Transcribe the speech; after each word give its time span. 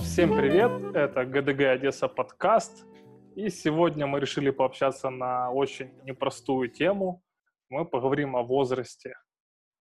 Всем 0.00 0.36
привет, 0.36 0.96
это 0.96 1.24
ГДГ 1.24 1.60
Одесса 1.60 2.08
подкаст. 2.08 2.84
И 3.36 3.50
сегодня 3.50 4.08
мы 4.08 4.18
решили 4.18 4.50
пообщаться 4.50 5.10
на 5.10 5.52
очень 5.52 5.92
непростую 6.02 6.70
тему. 6.70 7.22
Мы 7.68 7.84
поговорим 7.84 8.34
о 8.34 8.42
возрасте, 8.42 9.14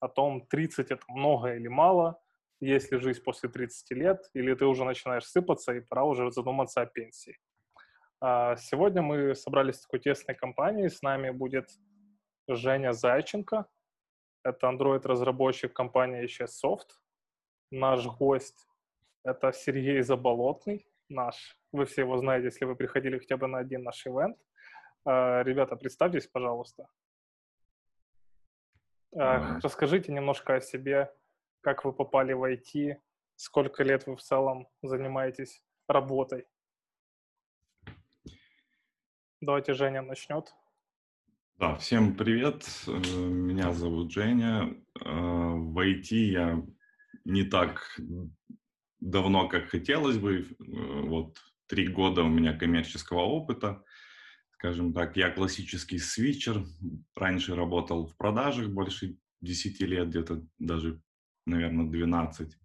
о 0.00 0.08
том, 0.08 0.46
30 0.46 0.90
это 0.90 1.02
много 1.08 1.54
или 1.54 1.68
мало, 1.68 2.20
есть 2.60 2.92
ли 2.92 2.98
жизнь 2.98 3.22
после 3.22 3.48
30 3.48 3.90
лет, 3.92 4.30
или 4.34 4.52
ты 4.52 4.66
уже 4.66 4.84
начинаешь 4.84 5.24
сыпаться, 5.24 5.72
и 5.72 5.80
пора 5.80 6.04
уже 6.04 6.30
задуматься 6.30 6.82
о 6.82 6.86
пенсии. 6.86 7.38
А, 8.20 8.54
сегодня 8.56 9.00
мы 9.00 9.34
собрались 9.34 9.78
в 9.78 9.82
такой 9.84 10.00
тесной 10.00 10.36
компании. 10.36 10.88
С 10.88 11.00
нами 11.00 11.30
будет 11.30 11.70
Женя 12.48 12.92
Зайченко. 12.92 13.66
Это 14.43 14.69
Android-разработчик 14.69 15.73
компании 15.73 16.24
HS 16.24 16.78
Наш 17.70 18.06
гость— 18.06 18.66
это 19.24 19.52
Сергей 19.52 20.01
Заболотный, 20.02 20.87
наш. 21.09 21.56
Вы 21.73 21.84
все 21.84 22.02
его 22.02 22.16
знаете, 22.19 22.47
если 22.47 22.64
вы 22.64 22.74
приходили 22.74 23.19
хотя 23.19 23.37
бы 23.37 23.47
на 23.47 23.59
один 23.59 23.83
наш 23.83 24.06
ивент. 24.06 24.38
А, 25.05 25.42
ребята, 25.42 25.77
представьтесь, 25.77 26.27
пожалуйста. 26.27 26.88
А, 29.14 29.61
расскажите 29.61 30.12
немножко 30.12 30.55
о 30.55 30.61
себе, 30.61 31.14
как 31.61 31.84
вы 31.84 31.92
попали 31.92 32.33
в 32.33 32.42
IT, 32.45 32.97
сколько 33.36 33.84
лет 33.84 34.06
вы 34.06 34.16
в 34.16 34.22
целом 34.22 34.66
занимаетесь 34.83 35.62
работой. 35.86 36.47
Давайте 39.41 39.75
Женя 39.75 40.02
начнет. 40.02 40.55
Да, 41.60 41.77
всем 41.77 42.14
привет. 42.14 42.66
Э, 42.87 42.91
меня 42.91 43.74
зовут 43.74 44.10
Женя. 44.12 44.74
Э, 44.98 45.10
в 45.10 45.78
IT 45.78 46.14
я 46.14 46.66
не 47.27 47.42
так 47.42 48.00
давно, 48.98 49.47
как 49.47 49.69
хотелось 49.69 50.16
бы. 50.16 50.38
Э, 50.38 50.44
вот 50.58 51.36
три 51.66 51.86
года 51.88 52.22
у 52.22 52.31
меня 52.31 52.56
коммерческого 52.56 53.20
опыта. 53.20 53.84
Скажем 54.53 54.94
так, 54.94 55.19
я 55.19 55.28
классический 55.28 55.98
свитчер. 55.98 56.64
Раньше 57.14 57.55
работал 57.55 58.06
в 58.06 58.16
продажах 58.16 58.70
больше 58.70 59.19
10 59.42 59.83
лет, 59.83 60.08
где-то 60.08 60.42
даже, 60.58 61.03
наверное, 61.44 61.91
12. 61.91 62.56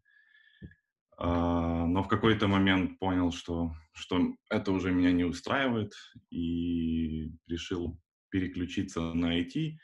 А, 1.18 1.86
но 1.86 2.02
в 2.02 2.08
какой-то 2.08 2.48
момент 2.48 2.98
понял, 2.98 3.34
что, 3.34 3.74
что 3.92 4.22
это 4.50 4.72
уже 4.72 4.94
меня 4.94 5.12
не 5.12 5.26
устраивает, 5.26 5.92
и 6.30 7.34
решил 7.46 8.00
переключиться 8.36 9.00
на 9.14 9.40
IT. 9.40 9.78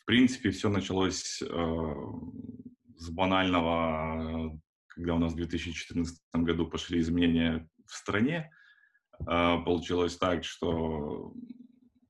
В 0.00 0.04
принципе, 0.04 0.50
все 0.50 0.68
началось 0.68 1.40
э, 1.40 1.46
с 2.96 3.08
банального, 3.08 4.60
когда 4.88 5.14
у 5.14 5.18
нас 5.18 5.32
в 5.32 5.36
2014 5.36 6.20
году 6.34 6.66
пошли 6.66 7.00
изменения 7.00 7.66
в 7.86 7.94
стране. 7.94 8.50
Э, 9.20 9.56
получилось 9.64 10.18
так, 10.18 10.44
что 10.44 11.32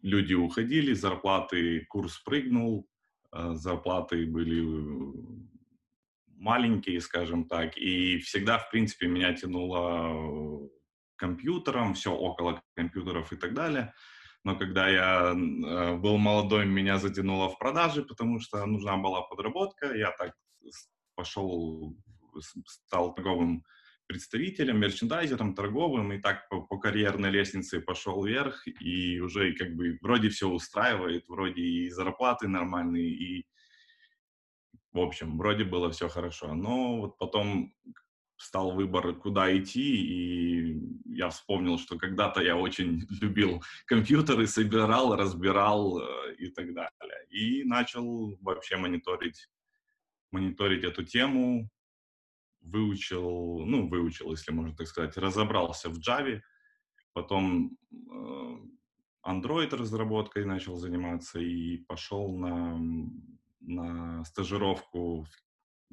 люди 0.03 0.35
уходили, 0.35 0.95
зарплаты, 0.95 1.87
курс 1.89 2.19
прыгнул, 2.19 2.89
э, 3.33 3.55
зарплаты 3.55 4.27
были 4.27 4.67
маленькие, 6.37 7.01
скажем 7.01 7.45
так, 7.45 7.79
и 7.79 8.19
всегда, 8.19 8.59
в 8.59 8.69
принципе, 8.69 9.07
меня 9.07 9.33
тянуло 9.33 10.69
компьютером, 11.15 11.95
все 11.95 12.13
около 12.13 12.61
компьютеров 12.75 13.33
и 13.33 13.37
так 13.37 13.55
далее. 13.55 13.95
Но 14.45 14.57
когда 14.57 14.89
я 14.89 15.33
э, 15.33 15.97
был 15.97 16.19
молодой, 16.19 16.67
меня 16.67 16.99
затянуло 16.99 17.49
в 17.49 17.59
продажи, 17.59 18.03
потому 18.03 18.41
что 18.41 18.65
нужна 18.67 18.97
была 18.99 19.23
подработка. 19.23 19.95
Я 19.95 20.11
так 20.11 20.35
пошел, 21.15 21.97
стал 22.67 23.15
торговым 23.15 23.65
представителем, 24.07 24.81
мерчендайзером, 24.81 25.55
торговым, 25.55 26.13
и 26.13 26.21
так 26.21 26.49
по, 26.51 26.61
по 26.61 26.79
карьерной 26.79 27.31
лестнице 27.31 27.81
пошел 27.81 28.23
вверх, 28.23 28.67
и 28.67 29.19
уже 29.21 29.55
как 29.55 29.75
бы 29.75 29.99
вроде 30.03 30.29
все 30.29 30.49
устраивает, 30.49 31.27
вроде 31.27 31.63
и 31.63 31.91
зарплаты 31.91 32.47
нормальные, 32.47 33.09
и 33.09 33.47
в 34.93 35.01
общем, 35.01 35.39
вроде 35.39 35.65
было 35.65 35.91
все 35.91 36.09
хорошо. 36.09 36.55
Но 36.55 37.01
вот 37.01 37.19
потом 37.19 37.75
стал 38.37 38.73
выбор, 38.73 39.15
куда 39.15 39.57
идти, 39.57 39.97
и 39.97 40.81
я 41.07 41.31
вспомнил, 41.31 41.79
что 41.79 41.97
когда-то 41.99 42.43
я 42.43 42.57
очень 42.57 43.07
любил 43.21 43.63
компьютеры, 43.87 44.47
собирал, 44.47 45.17
разбирал 45.17 46.01
э, 46.01 46.35
и 46.39 46.49
так 46.49 46.75
далее. 46.75 47.27
И 47.31 47.65
начал 47.65 48.37
вообще 48.41 48.77
мониторить, 48.77 49.49
мониторить 50.33 50.85
эту 50.85 51.05
тему, 51.05 51.71
выучил, 52.61 53.65
ну, 53.67 53.89
выучил, 53.89 54.31
если 54.31 54.53
можно 54.53 54.75
так 54.75 54.87
сказать, 54.87 55.17
разобрался 55.17 55.89
в 55.91 55.99
Java, 55.99 56.41
потом 57.13 57.77
э, 57.93 58.57
Android 59.27 59.75
разработкой 59.75 60.45
начал 60.45 60.77
заниматься 60.77 61.39
и 61.39 61.79
пошел 61.79 62.37
на 62.37 62.79
на 63.67 64.25
стажировку, 64.25 65.27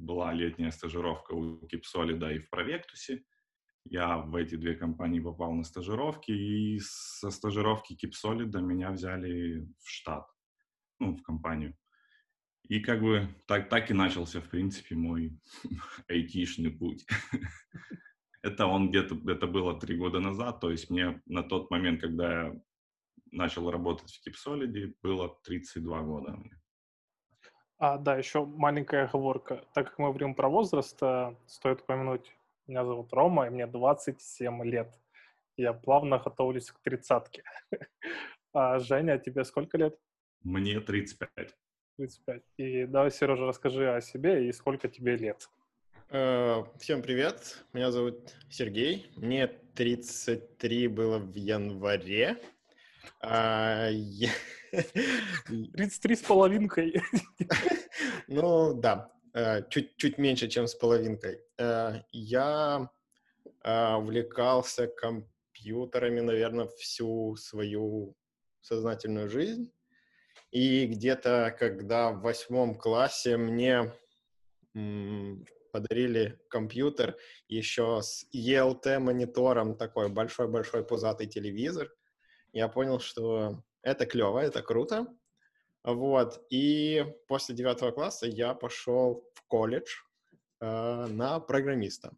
была 0.02 0.34
летняя 0.34 0.72
стажировка 0.72 1.34
у 1.34 1.66
Кипсолида 1.68 2.32
и 2.32 2.40
в 2.40 2.50
Провектусе. 2.50 3.24
Я 3.86 4.18
в 4.18 4.36
эти 4.36 4.56
две 4.56 4.76
компании 4.76 5.20
попал 5.20 5.54
на 5.54 5.64
стажировки, 5.64 6.32
и 6.32 6.80
со 6.80 7.32
стажировки 7.32 7.96
Кипсолида 7.96 8.60
меня 8.60 8.92
взяли 8.92 9.68
в 9.80 9.90
штат, 9.90 10.28
ну, 11.00 11.16
в 11.16 11.24
компанию. 11.24 11.76
И 12.68 12.80
как 12.80 13.02
бы 13.02 13.28
так, 13.48 13.70
так 13.70 13.90
и 13.90 13.94
начался, 13.94 14.40
в 14.40 14.50
принципе, 14.50 14.96
мой 14.96 15.40
айтишный 16.08 16.72
путь. 16.72 17.06
это 18.44 18.66
он 18.66 18.90
где-то, 18.90 19.20
это 19.30 19.48
было 19.48 19.80
три 19.80 19.98
года 19.98 20.20
назад, 20.20 20.60
то 20.60 20.72
есть 20.72 20.90
мне 20.90 21.22
на 21.26 21.44
тот 21.44 21.72
момент, 21.72 22.02
когда 22.02 22.44
я 22.44 22.62
начал 23.32 23.70
работать 23.72 24.12
в 24.12 24.24
Кипсолиде, 24.24 24.94
было 25.02 25.40
32 25.44 26.02
года. 26.02 26.40
А, 27.82 27.98
да, 27.98 28.16
еще 28.16 28.46
маленькая 28.46 29.06
оговорка. 29.06 29.66
Так 29.74 29.90
как 29.90 29.98
мы 29.98 30.10
говорим 30.10 30.36
про 30.36 30.48
возраст, 30.50 30.96
э, 31.02 31.36
стоит 31.48 31.82
упомянуть, 31.82 32.32
меня 32.68 32.86
зовут 32.86 33.12
Рома, 33.12 33.48
и 33.48 33.50
мне 33.50 33.66
27 33.66 34.64
лет. 34.66 34.94
Я 35.58 35.74
плавно 35.74 36.20
готовлюсь 36.20 36.70
к 36.70 36.80
тридцатке. 36.80 37.44
А 38.54 38.78
Женя, 38.80 39.18
тебе 39.18 39.46
сколько 39.46 39.78
лет? 39.78 39.98
Мне 40.44 40.80
35. 40.80 41.56
35. 41.98 42.44
И 42.58 42.86
давай, 42.86 43.10
Сережа, 43.10 43.48
расскажи 43.48 43.96
о 43.96 44.02
себе 44.02 44.48
и 44.48 44.52
сколько 44.52 44.88
тебе 44.88 45.16
лет. 45.16 45.50
Э, 46.10 46.64
всем 46.78 47.02
привет, 47.02 47.66
меня 47.74 47.90
зовут 47.90 48.36
Сергей, 48.50 49.10
мне 49.16 49.48
33 49.48 50.88
было 50.88 51.18
в 51.18 51.34
январе. 51.34 52.38
33 53.22 56.16
с 56.16 56.22
половинкой. 56.22 57.02
Ну, 58.28 58.74
да, 58.74 59.12
э, 59.34 59.62
меньше, 60.18 60.48
чем 60.48 60.68
с 60.68 60.76
половинкой. 60.76 61.42
Э, 61.58 62.02
я 62.12 62.90
э, 63.64 63.96
увлекался 63.96 64.88
компьютерами, 64.88 66.22
наверное, 66.22 66.68
всю 66.68 67.36
свою 67.36 68.16
сознательную 68.62 69.30
жизнь. 69.30 69.72
И 70.52 70.86
где-то, 70.86 71.54
когда 71.60 72.12
в 72.12 72.22
восьмом 72.22 72.76
классе 72.76 73.38
мне 73.38 73.92
подарили 75.72 76.40
компьютер 76.50 77.18
еще 77.48 78.02
с 78.02 78.26
ELT-монитором, 78.34 79.78
такой 79.78 80.10
большой-большой 80.10 80.86
пузатый 80.86 81.28
телевизор, 81.28 81.90
я 82.54 82.68
понял, 82.68 83.00
что 83.00 83.64
это 83.82 84.06
клево, 84.06 84.40
это 84.40 84.62
круто. 84.62 85.08
Вот. 85.84 86.46
И 86.50 87.06
после 87.28 87.56
девятого 87.56 87.92
класса 87.92 88.28
я 88.28 88.54
пошел 88.54 89.26
в 89.34 89.42
колледж 89.48 89.90
э, 90.60 91.06
на 91.08 91.40
программиста. 91.40 92.16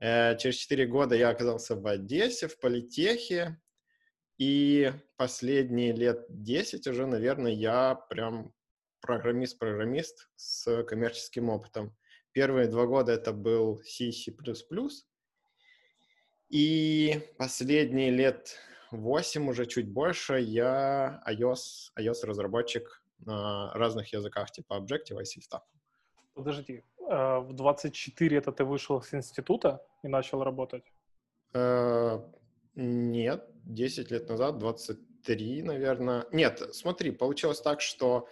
Э, 0.00 0.36
через 0.36 0.56
четыре 0.56 0.86
года 0.86 1.14
я 1.14 1.30
оказался 1.30 1.76
в 1.76 1.86
Одессе, 1.86 2.48
в 2.48 2.58
политехе. 2.58 3.60
И 4.36 4.92
последние 5.16 5.92
лет 5.92 6.26
десять 6.28 6.86
уже, 6.86 7.06
наверное, 7.06 7.52
я 7.52 7.94
прям 7.94 8.54
программист-программист 9.00 10.28
с 10.36 10.84
коммерческим 10.84 11.48
опытом. 11.48 11.96
Первые 12.32 12.68
два 12.68 12.86
года 12.86 13.12
это 13.12 13.32
был 13.32 13.80
C, 13.84 14.12
C++. 14.12 14.32
И 16.50 17.20
последние 17.36 18.10
лет 18.10 18.56
8, 18.90 19.48
уже 19.48 19.66
чуть 19.66 19.88
больше, 19.88 20.40
я 20.40 21.22
iOS, 21.26 21.92
iOS 21.98 22.24
разработчик 22.26 23.02
на 23.18 23.72
разных 23.74 24.12
языках, 24.12 24.50
типа 24.50 24.74
Objective 24.74 25.20
и 25.20 25.24
Swift. 25.24 25.60
Подожди, 26.34 26.84
э, 27.00 27.38
в 27.38 27.52
24 27.52 28.36
это 28.36 28.52
ты 28.52 28.64
вышел 28.64 29.02
с 29.02 29.14
института 29.14 29.80
и 30.04 30.08
начал 30.08 30.44
работать? 30.44 30.84
Э, 31.54 32.20
нет, 32.74 33.44
10 33.64 34.10
лет 34.10 34.28
назад, 34.28 34.58
23, 34.58 35.62
наверное. 35.62 36.26
Нет, 36.32 36.62
смотри, 36.72 37.10
получилось 37.10 37.60
так, 37.60 37.80
что 37.80 38.28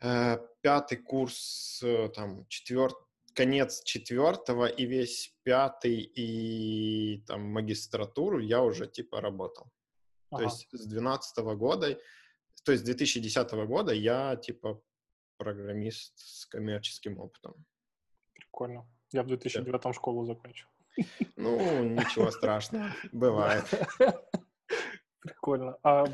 э, 0.00 0.38
пятый 0.60 0.96
курс, 0.96 1.80
э, 1.84 2.08
там, 2.08 2.46
четвертый, 2.48 3.03
конец 3.34 3.82
четвертого 3.84 4.66
и 4.66 4.86
весь 4.86 5.34
пятый 5.42 6.00
и 6.00 7.22
там 7.26 7.42
магистратуру 7.42 8.38
я 8.38 8.62
уже 8.62 8.86
типа 8.86 9.20
работал. 9.20 9.70
Ага. 10.30 10.38
То 10.38 10.44
есть 10.44 10.68
с 10.72 10.86
12 10.86 11.38
года, 11.56 11.98
то 12.64 12.72
есть 12.72 12.82
с 12.82 12.86
2010 12.86 13.52
года 13.66 13.92
я 13.92 14.36
типа 14.36 14.80
программист 15.36 16.18
с 16.18 16.46
коммерческим 16.46 17.18
опытом. 17.18 17.64
Прикольно. 18.32 18.88
Я 19.12 19.22
в 19.22 19.26
2009 19.26 19.82
да. 19.82 19.92
школу 19.92 20.24
закончил. 20.24 20.68
Ну, 21.36 21.84
ничего 21.84 22.30
страшного, 22.30 22.92
бывает. 23.12 23.64
Прикольно. 25.24 25.78
А 25.82 26.04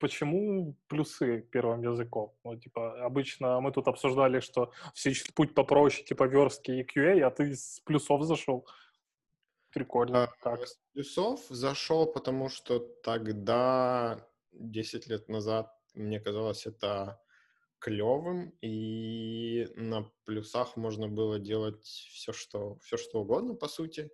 почему 0.00 0.74
плюсы 0.88 1.40
первым 1.52 1.82
языком? 1.82 2.34
Ну, 2.42 2.56
типа, 2.56 3.04
обычно 3.04 3.60
мы 3.60 3.70
тут 3.70 3.86
обсуждали, 3.86 4.40
что 4.40 4.72
все 4.92 5.10
ищут 5.10 5.34
путь 5.34 5.54
попроще, 5.54 6.04
типа 6.04 6.24
верстки 6.24 6.72
и 6.72 6.82
QA, 6.82 7.20
а 7.20 7.30
ты 7.30 7.54
с 7.54 7.80
плюсов 7.84 8.24
зашел. 8.24 8.66
Прикольно. 9.72 10.24
А, 10.24 10.26
как? 10.40 10.66
С 10.66 10.80
плюсов 10.92 11.40
зашел, 11.48 12.06
потому 12.06 12.48
что 12.48 12.80
тогда, 13.04 14.26
10 14.50 15.06
лет 15.06 15.28
назад, 15.28 15.72
мне 15.94 16.18
казалось 16.18 16.66
это 16.66 17.20
клевым, 17.78 18.52
и 18.62 19.68
на 19.76 20.10
плюсах 20.24 20.76
можно 20.76 21.06
было 21.06 21.38
делать 21.38 21.84
все, 21.84 22.32
что, 22.32 22.78
все, 22.82 22.96
что 22.96 23.20
угодно, 23.20 23.54
по 23.54 23.68
сути. 23.68 24.10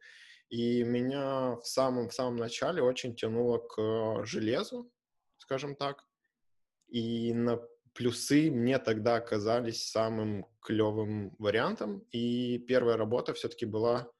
И 0.52 0.84
меня 0.84 1.56
в 1.56 1.66
самом, 1.66 2.10
в 2.10 2.12
самом 2.12 2.37
начале 2.37 2.82
очень 2.82 3.16
тянуло 3.16 3.56
к 3.56 4.26
железу, 4.26 4.93
скажем 5.38 5.75
так. 5.75 6.04
И 6.88 7.32
на 7.32 7.58
плюсы 7.94 8.50
мне 8.50 8.78
тогда 8.78 9.16
оказались 9.16 9.88
самым 9.88 10.44
клевым 10.60 11.34
вариантом. 11.38 12.00
И 12.10 12.58
первая 12.58 12.99
работа 12.99 13.32
все-таки 13.32 13.64
была 13.64 14.12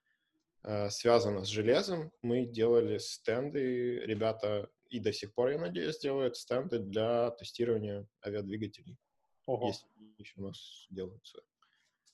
э, 0.63 0.89
связана 0.89 1.45
с 1.45 1.49
железом. 1.49 2.11
Мы 2.23 2.47
делали 2.47 2.97
стенды, 2.97 4.01
ребята 4.01 4.71
и 4.89 5.01
до 5.01 5.13
сих 5.13 5.35
пор, 5.35 5.51
я 5.51 5.59
надеюсь, 5.59 5.99
делают 5.99 6.39
стенды 6.39 6.79
для 6.79 7.33
тестирования 7.33 8.07
авиадвигателей. 8.25 8.97
Ого. 9.45 9.67
Если 9.67 9.87
еще 10.17 10.41
у 10.41 10.45
нас 10.45 10.87
делаются. 10.89 11.43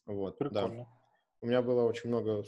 Вот, 0.06 0.38
Прикольно. 0.38 0.76
да. 0.76 0.86
У 1.40 1.46
меня 1.46 1.62
было 1.62 1.84
очень 1.84 2.08
много 2.08 2.42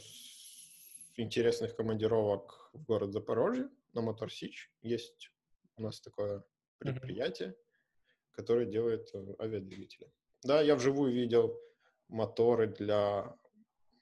интересных 1.15 1.75
командировок 1.75 2.69
в 2.73 2.83
город 2.83 3.13
Запорожье 3.13 3.69
на 3.93 4.01
Мотор 4.01 4.31
Сич. 4.31 4.71
Есть 4.81 5.31
у 5.77 5.83
нас 5.83 5.99
такое 6.01 6.43
предприятие, 6.77 7.49
mm-hmm. 7.49 8.31
которое 8.31 8.65
делает 8.65 9.09
э, 9.13 9.35
авиадвигатели. 9.39 10.11
Да, 10.43 10.61
я 10.61 10.75
вживую 10.75 11.13
видел 11.13 11.59
моторы 12.07 12.67
для 12.67 13.35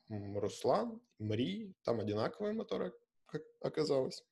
Руслан, 0.10 1.02
Мри, 1.20 1.74
там 1.84 2.00
одинаковые 2.00 2.54
моторы, 2.54 2.94
как 3.26 3.44
оказалось. 3.62 4.26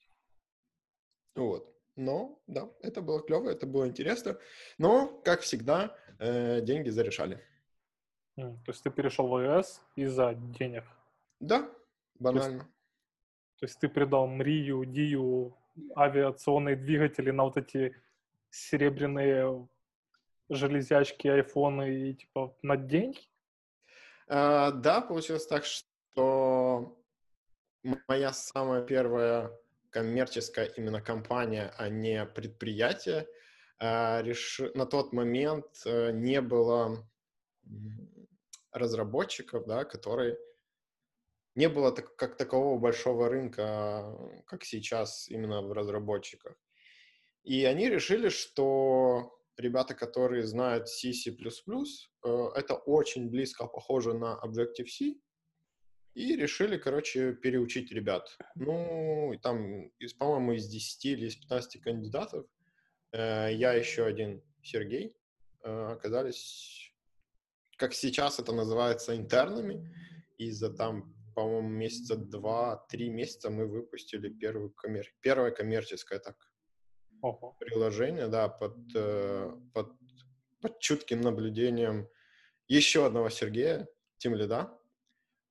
Вот. 1.36 1.74
Но, 1.96 2.42
да, 2.48 2.72
это 2.82 3.02
было 3.02 3.22
клево, 3.22 3.50
это 3.50 3.66
было 3.66 3.88
интересно. 3.88 4.40
Но, 4.78 5.20
как 5.24 5.42
всегда, 5.42 5.96
э, 6.20 6.62
деньги 6.62 6.90
зарешали. 6.90 7.44
То 8.36 8.62
есть 8.68 8.84
ты 8.84 8.92
перешел 8.92 9.28
в 9.28 9.36
АЭС 9.36 9.82
из-за 9.96 10.36
денег? 10.36 10.84
Да, 11.40 11.72
банально. 12.20 12.60
То 12.60 12.66
есть, 12.66 12.72
то 13.60 13.66
есть 13.66 13.80
ты 13.80 13.90
придал 13.90 14.28
Мрию, 14.28 14.86
Дию 14.86 15.58
авиационные 15.96 16.76
двигатели 16.76 17.32
на 17.32 17.44
вот 17.44 17.58
эти 17.58 17.96
серебряные 18.50 19.68
железячки, 20.50 21.28
айфоны 21.28 22.10
и 22.10 22.14
типа 22.16 22.56
на 22.62 22.78
деньги? 22.78 23.20
А, 24.28 24.72
да, 24.72 25.02
получилось 25.02 25.48
так, 25.48 25.66
что 25.66 26.98
моя 28.08 28.34
самая 28.34 28.82
первая 28.82 29.52
коммерческая 29.90 30.66
именно 30.66 31.02
компания, 31.02 31.74
а 31.78 31.90
не 31.90 32.26
предприятие, 32.26 33.28
а, 33.80 34.22
реш... 34.22 34.62
на 34.74 34.86
тот 34.86 35.14
момент 35.14 35.66
э, 35.86 36.12
не 36.12 36.42
было 36.42 37.08
разработчиков, 38.72 39.66
да, 39.66 39.86
которые 39.86 40.38
не 41.58 41.70
было 41.70 41.92
так, 41.92 42.16
как 42.16 42.38
такового 42.38 42.78
большого 42.78 43.30
рынка, 43.30 44.16
как 44.46 44.64
сейчас 44.64 45.28
именно 45.28 45.64
в 45.64 45.74
разработчиках. 45.74 46.56
И 47.44 47.66
они 47.66 47.90
решили, 47.90 48.30
что 48.30 49.42
ребята, 49.58 49.96
которые 49.96 50.46
знают 50.46 50.88
C, 50.88 51.14
C++, 51.14 51.32
э, 51.32 52.50
это 52.56 52.76
очень 52.76 53.30
близко 53.30 53.66
похоже 53.66 54.14
на 54.14 54.40
Objective-C, 54.44 55.16
и 56.14 56.36
решили, 56.36 56.78
короче, 56.78 57.34
переучить 57.34 57.92
ребят. 57.92 58.38
Ну, 58.56 59.34
там, 59.42 59.90
по-моему, 60.20 60.54
из 60.54 60.68
10 60.68 61.06
или 61.06 61.26
из 61.26 61.38
15 61.38 61.82
кандидатов, 61.82 62.46
э, 63.14 63.50
я 63.54 63.74
еще 63.74 64.06
один, 64.06 64.44
Сергей, 64.62 65.16
э, 65.64 65.92
оказались, 65.94 66.94
как 67.78 67.96
сейчас 67.96 68.40
это 68.40 68.52
называется, 68.54 69.16
интернами. 69.16 69.92
Из-за 70.38 70.72
там 70.72 71.17
по-моему, 71.38 71.70
месяца 71.70 72.16
два-три 72.18 73.10
месяца 73.10 73.52
мы 73.52 73.68
выпустили 73.68 74.28
первую 74.28 74.72
коммер... 74.72 75.06
первое 75.22 75.52
коммерческое 75.52 76.18
так 76.18 76.36
Ого. 77.22 77.56
приложение, 77.60 78.28
да, 78.28 78.50
под, 78.50 78.76
э, 78.96 79.52
под, 79.72 79.92
под 80.62 80.80
чутким 80.80 81.22
наблюдением 81.22 82.10
еще 82.68 83.06
одного 83.06 83.30
Сергея, 83.30 83.88
Тимлида. 84.18 84.76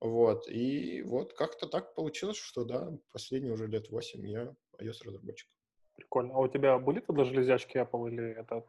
Вот, 0.01 0.49
и 0.49 1.03
вот 1.03 1.31
как-то 1.31 1.67
так 1.67 1.95
получилось, 1.95 2.35
что, 2.35 2.65
да, 2.65 2.91
последние 3.13 3.53
уже 3.53 3.67
лет 3.67 3.89
восемь 3.89 4.27
я 4.27 4.53
iOS-разработчик. 4.81 5.47
Прикольно. 5.95 6.33
А 6.33 6.39
у 6.39 6.49
тебя 6.49 6.77
были 6.79 6.99
тогда 6.99 7.23
железячки 7.23 7.77
Apple 7.77 8.09
или 8.09 8.31
это 8.31 8.65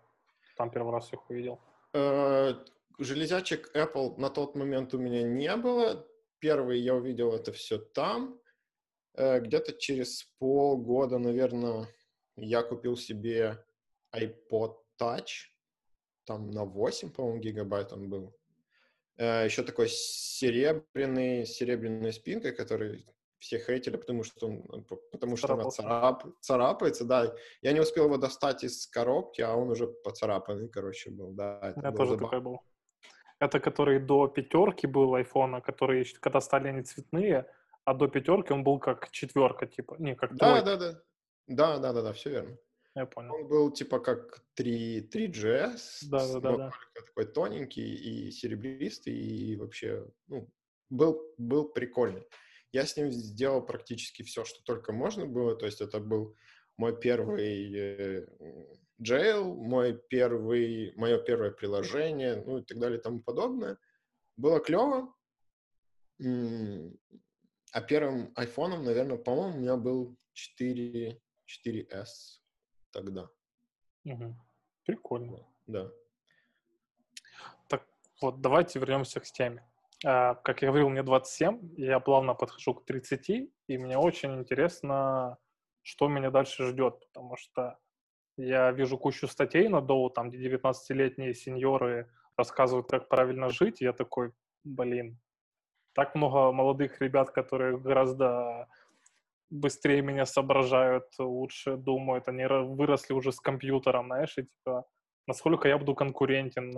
там 0.56 0.70
первый 0.70 0.92
раз 0.92 1.12
их 1.12 1.28
увидел? 1.28 1.58
Э, 1.94 2.54
железячек 2.96 3.74
Apple 3.74 4.18
на 4.18 4.30
тот 4.30 4.54
момент 4.54 4.94
у 4.94 4.98
меня 4.98 5.24
не 5.24 5.56
было. 5.56 6.07
Первый 6.40 6.80
я 6.80 6.94
увидел 6.94 7.32
это 7.32 7.52
все 7.52 7.78
там. 7.78 8.40
Э, 9.14 9.40
где-то 9.40 9.72
через 9.72 10.24
полгода, 10.38 11.18
наверное, 11.18 11.88
я 12.36 12.62
купил 12.62 12.96
себе 12.96 13.64
iPod 14.14 14.76
Touch. 15.00 15.50
Там 16.24 16.50
на 16.50 16.64
8, 16.64 17.10
по-моему, 17.10 17.40
гигабайт 17.40 17.92
он 17.92 18.08
был. 18.08 18.36
Э, 19.16 19.44
Еще 19.44 19.62
такой 19.62 19.88
серебряный, 19.88 21.44
серебряной 21.46 22.12
спинкой, 22.12 22.52
который 22.52 23.06
все 23.38 23.58
хейтили, 23.58 23.96
потому 23.96 24.24
что 24.24 24.46
он, 24.46 24.84
потому 25.12 25.36
что 25.36 25.54
она 25.54 25.70
царап, 25.70 26.24
царапается, 26.40 27.04
да. 27.04 27.34
Я 27.62 27.72
не 27.72 27.80
успел 27.80 28.04
его 28.04 28.16
достать 28.16 28.64
из 28.64 28.86
коробки, 28.86 29.40
а 29.40 29.54
он 29.54 29.70
уже 29.70 29.86
поцарапанный, 29.86 30.68
короче, 30.68 31.10
был, 31.10 31.32
да. 31.32 31.60
Это 31.62 31.80
Я 31.86 31.92
тоже 31.92 32.12
забавно. 32.12 32.26
такой 32.26 32.40
был. 32.40 32.60
Это 33.40 33.60
который 33.60 34.00
до 34.00 34.26
пятерки 34.26 34.86
был 34.86 35.14
айфона, 35.14 35.60
которые 35.60 36.04
когда 36.20 36.40
стали 36.40 36.68
они 36.68 36.82
цветные, 36.82 37.46
а 37.84 37.94
до 37.94 38.08
пятерки 38.08 38.52
он 38.52 38.64
был 38.64 38.78
как 38.78 39.10
четверка, 39.10 39.66
типа, 39.66 39.96
не, 39.98 40.14
как 40.14 40.34
Да, 40.36 40.62
да, 40.62 40.76
да. 40.76 41.00
Да, 41.46 41.78
да, 41.78 41.92
да, 41.92 42.02
да, 42.02 42.12
все 42.12 42.30
верно. 42.30 42.58
Я 42.94 43.06
понял. 43.06 43.32
Он 43.32 43.48
был 43.48 43.70
типа 43.70 44.00
как 44.00 44.42
3, 44.54 45.08
3GS. 45.08 45.78
Да, 46.10 46.32
да, 46.32 46.40
да, 46.40 46.56
да. 46.56 46.72
Такой 46.94 47.26
тоненький 47.26 47.94
и 47.94 48.30
серебристый, 48.30 49.14
и 49.14 49.56
вообще, 49.56 50.04
ну, 50.26 50.48
был, 50.90 51.22
был 51.38 51.68
прикольный. 51.68 52.26
Я 52.72 52.84
с 52.84 52.96
ним 52.96 53.10
сделал 53.12 53.64
практически 53.64 54.22
все, 54.22 54.44
что 54.44 54.62
только 54.64 54.92
можно 54.92 55.26
было. 55.26 55.56
То 55.56 55.66
есть 55.66 55.80
это 55.80 56.00
был 56.00 56.34
мой 56.76 56.98
первый 56.98 57.74
э, 57.74 58.26
Jail, 59.00 59.54
мой 59.54 59.94
первый, 60.08 60.92
мое 60.96 61.18
первое 61.18 61.50
приложение, 61.50 62.42
ну 62.44 62.58
и 62.58 62.62
так 62.62 62.78
далее 62.78 62.98
и 62.98 63.02
тому 63.02 63.20
подобное. 63.20 63.78
Было 64.36 64.60
клево. 64.60 65.14
А 66.20 67.80
первым 67.82 68.32
айфоном, 68.34 68.84
наверное, 68.84 69.18
по-моему, 69.18 69.56
у 69.56 69.60
меня 69.60 69.76
был 69.76 70.16
4, 70.32 71.20
4S 71.46 72.40
тогда. 72.90 73.28
Угу. 74.04 74.34
Прикольно. 74.84 75.46
Да. 75.66 75.90
Так 77.68 77.86
вот, 78.20 78.40
давайте 78.40 78.78
вернемся 78.78 79.20
к 79.20 79.24
теме. 79.24 79.64
А, 80.04 80.34
как 80.36 80.62
я 80.62 80.68
говорил, 80.68 80.88
мне 80.88 81.02
27, 81.02 81.74
я 81.76 82.00
плавно 82.00 82.34
подхожу 82.34 82.74
к 82.74 82.84
30, 82.84 83.30
и 83.30 83.78
мне 83.78 83.98
очень 83.98 84.34
интересно, 84.36 85.38
что 85.82 86.08
меня 86.08 86.30
дальше 86.30 86.66
ждет, 86.66 87.00
потому 87.00 87.36
что 87.36 87.78
я 88.38 88.70
вижу 88.72 88.96
кучу 88.96 89.26
статей 89.26 89.68
на 89.68 89.80
Доу, 89.80 90.10
там, 90.10 90.30
где 90.30 90.48
19-летние 90.48 91.34
сеньоры 91.34 92.10
рассказывают, 92.36 92.88
как 92.88 93.08
правильно 93.08 93.50
жить, 93.50 93.80
я 93.80 93.92
такой, 93.92 94.32
блин, 94.64 95.18
так 95.92 96.14
много 96.14 96.52
молодых 96.52 97.00
ребят, 97.00 97.30
которые 97.30 97.78
гораздо 97.78 98.68
быстрее 99.50 100.02
меня 100.02 100.24
соображают, 100.24 101.06
лучше 101.18 101.76
думают, 101.76 102.28
они 102.28 102.46
выросли 102.46 103.12
уже 103.12 103.32
с 103.32 103.40
компьютером, 103.40 104.06
знаешь, 104.06 104.38
и 104.38 104.44
типа 104.44 104.86
насколько 105.26 105.68
я 105.68 105.76
буду 105.76 105.94
конкурентен, 105.94 106.70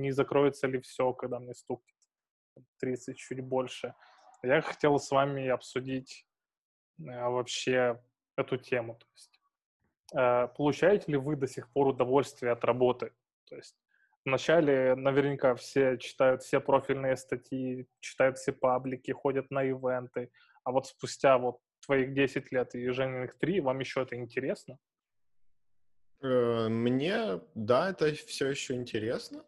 не 0.00 0.12
закроется 0.12 0.66
ли 0.66 0.80
все, 0.80 1.12
когда 1.12 1.38
мне 1.40 1.54
стукнет 1.54 1.96
30, 2.78 3.16
чуть 3.16 3.40
больше. 3.40 3.94
Я 4.42 4.60
хотел 4.60 4.98
с 4.98 5.10
вами 5.10 5.48
обсудить 5.48 6.26
э, 6.98 7.28
вообще 7.28 8.00
эту 8.36 8.56
тему. 8.58 8.94
То 8.94 9.06
есть, 9.14 9.35
получаете 10.12 11.12
ли 11.12 11.16
вы 11.16 11.36
до 11.36 11.46
сих 11.46 11.68
пор 11.70 11.88
удовольствие 11.88 12.52
от 12.52 12.64
работы? 12.64 13.12
То 13.48 13.56
есть 13.56 13.76
вначале 14.26 14.94
наверняка 14.94 15.54
все 15.54 15.96
читают 15.96 16.42
все 16.42 16.60
профильные 16.60 17.16
статьи, 17.16 17.86
читают 18.00 18.38
все 18.38 18.52
паблики, 18.52 19.12
ходят 19.12 19.50
на 19.50 19.62
ивенты, 19.62 20.30
а 20.64 20.72
вот 20.72 20.86
спустя 20.86 21.38
вот 21.38 21.60
твоих 21.86 22.12
10 22.12 22.52
лет 22.52 22.74
и 22.74 22.90
Жениных 22.90 23.38
3, 23.38 23.60
вам 23.60 23.78
еще 23.78 24.02
это 24.02 24.16
интересно? 24.16 24.78
Э, 26.22 26.68
мне, 26.68 27.40
да, 27.54 27.90
это 27.90 28.12
все 28.12 28.48
еще 28.48 28.74
интересно, 28.74 29.44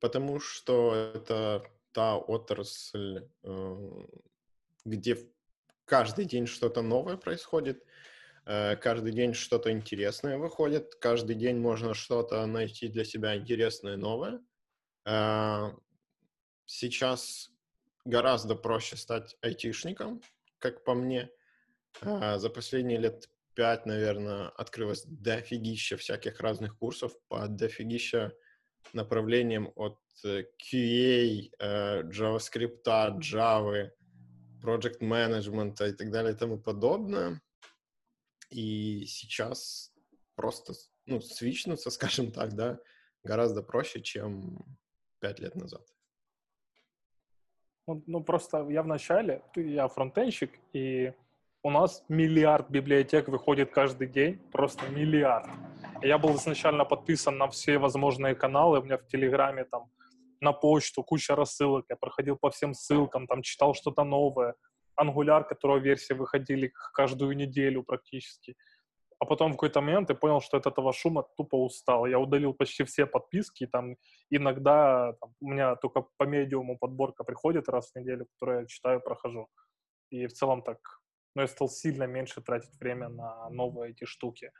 потому 0.00 0.38
что 0.40 1.12
это 1.14 1.64
та 1.92 2.16
отрасль, 2.16 3.28
э, 3.42 3.76
где 4.84 5.18
каждый 5.84 6.24
день 6.24 6.46
что-то 6.46 6.82
новое 6.82 7.16
происходит, 7.16 7.82
э, 7.82 8.13
каждый 8.44 9.12
день 9.12 9.34
что-то 9.34 9.70
интересное 9.70 10.38
выходит, 10.38 10.94
каждый 10.96 11.34
день 11.34 11.58
можно 11.58 11.94
что-то 11.94 12.44
найти 12.46 12.88
для 12.88 13.04
себя 13.04 13.36
интересное 13.36 13.96
новое. 13.96 14.40
Сейчас 16.66 17.50
гораздо 18.04 18.54
проще 18.54 18.96
стать 18.96 19.36
айтишником, 19.40 20.20
как 20.58 20.84
по 20.84 20.94
мне. 20.94 21.30
За 22.02 22.50
последние 22.50 22.98
лет 22.98 23.28
пять, 23.54 23.86
наверное, 23.86 24.48
открылось 24.48 25.04
дофигища 25.04 25.96
всяких 25.96 26.40
разных 26.40 26.76
курсов 26.76 27.12
по 27.28 27.46
дофигища 27.48 28.32
направлениям 28.92 29.72
от 29.76 29.98
э, 30.24 30.44
QA, 30.60 31.50
э, 31.58 32.02
JavaScript, 32.02 32.84
Java, 32.84 33.90
Project 34.62 35.00
Management 35.00 35.88
и 35.88 35.92
так 35.92 36.10
далее 36.10 36.34
и 36.34 36.36
тому 36.36 36.58
подобное. 36.58 37.40
И 38.50 39.04
сейчас 39.06 39.92
просто 40.34 40.74
ну, 41.06 41.20
свичнуться, 41.20 41.90
скажем 41.90 42.32
так, 42.32 42.54
да, 42.54 42.78
гораздо 43.22 43.62
проще, 43.62 44.00
чем 44.00 44.64
пять 45.20 45.40
лет 45.40 45.54
назад. 45.54 45.82
Ну, 47.86 48.02
ну, 48.06 48.24
просто 48.24 48.66
я 48.70 48.82
в 48.82 48.86
начале, 48.86 49.42
я 49.56 49.88
фронтенщик, 49.88 50.58
и 50.72 51.12
у 51.62 51.70
нас 51.70 52.04
миллиард 52.08 52.70
библиотек 52.70 53.28
выходит 53.28 53.70
каждый 53.72 54.06
день, 54.06 54.38
просто 54.52 54.88
миллиард. 54.88 55.48
Я 56.02 56.18
был 56.18 56.34
изначально 56.36 56.84
подписан 56.84 57.36
на 57.36 57.48
все 57.48 57.78
возможные 57.78 58.34
каналы, 58.34 58.80
у 58.80 58.82
меня 58.82 58.96
в 58.96 59.06
Телеграме 59.06 59.64
там 59.64 59.90
на 60.40 60.52
почту, 60.52 61.02
куча 61.02 61.34
рассылок, 61.34 61.84
я 61.88 61.96
проходил 61.96 62.36
по 62.36 62.50
всем 62.50 62.74
ссылкам, 62.74 63.26
там 63.26 63.42
читал 63.42 63.74
что-то 63.74 64.04
новое, 64.04 64.54
ангуляр, 64.96 65.44
которого 65.44 65.78
версии 65.78 66.14
выходили 66.14 66.72
каждую 66.92 67.36
неделю 67.36 67.82
практически. 67.82 68.56
А 69.18 69.26
потом 69.26 69.52
в 69.52 69.54
какой-то 69.54 69.80
момент 69.80 70.10
я 70.10 70.16
понял, 70.16 70.40
что 70.40 70.56
от 70.56 70.66
этого 70.66 70.92
шума 70.92 71.22
тупо 71.36 71.56
устал. 71.56 72.06
Я 72.06 72.18
удалил 72.18 72.52
почти 72.52 72.84
все 72.84 73.06
подписки, 73.06 73.66
там 73.66 73.96
иногда 74.30 75.12
там, 75.20 75.34
у 75.40 75.50
меня 75.50 75.76
только 75.76 76.04
по 76.16 76.24
медиуму 76.24 76.78
подборка 76.78 77.24
приходит 77.24 77.68
раз 77.68 77.92
в 77.92 77.96
неделю, 77.96 78.26
которую 78.26 78.60
я 78.60 78.66
читаю, 78.66 79.00
прохожу. 79.00 79.48
И 80.10 80.26
в 80.26 80.32
целом 80.32 80.62
так 80.62 80.78
но 81.34 81.42
я 81.42 81.48
стал 81.48 81.68
сильно 81.68 82.04
меньше 82.04 82.40
тратить 82.40 82.78
время 82.80 83.08
на 83.08 83.48
новые 83.50 83.90
эти 83.90 84.04
штуки. 84.04 84.52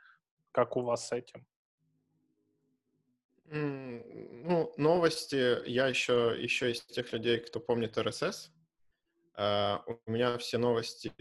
Как 0.51 0.77
у 0.77 0.81
вас 0.81 1.07
с 1.07 1.11
этим? 1.11 1.45
Ну, 3.47 4.73
новости, 4.77 5.67
я 5.69 5.87
еще, 5.87 6.35
еще 6.37 6.71
из 6.71 6.81
тех 6.81 7.13
людей, 7.13 7.39
кто 7.39 7.59
помнит 7.59 7.97
RSS. 7.97 8.49
А, 9.37 9.83
у 9.87 10.11
меня 10.11 10.37
все 10.37 10.57
новости 10.57 11.13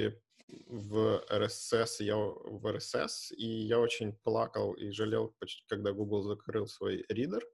в 0.69 1.25
RSS, 1.31 2.03
я 2.05 2.17
в 2.17 2.67
RSS, 2.67 3.35
и 3.37 3.47
я 3.47 3.81
очень 3.81 4.13
плакал 4.13 4.73
и 4.75 4.91
жалел, 4.91 5.35
когда 5.67 5.93
Google 5.93 6.23
закрыл 6.23 6.67
свой 6.67 7.05
ридер. 7.09 7.45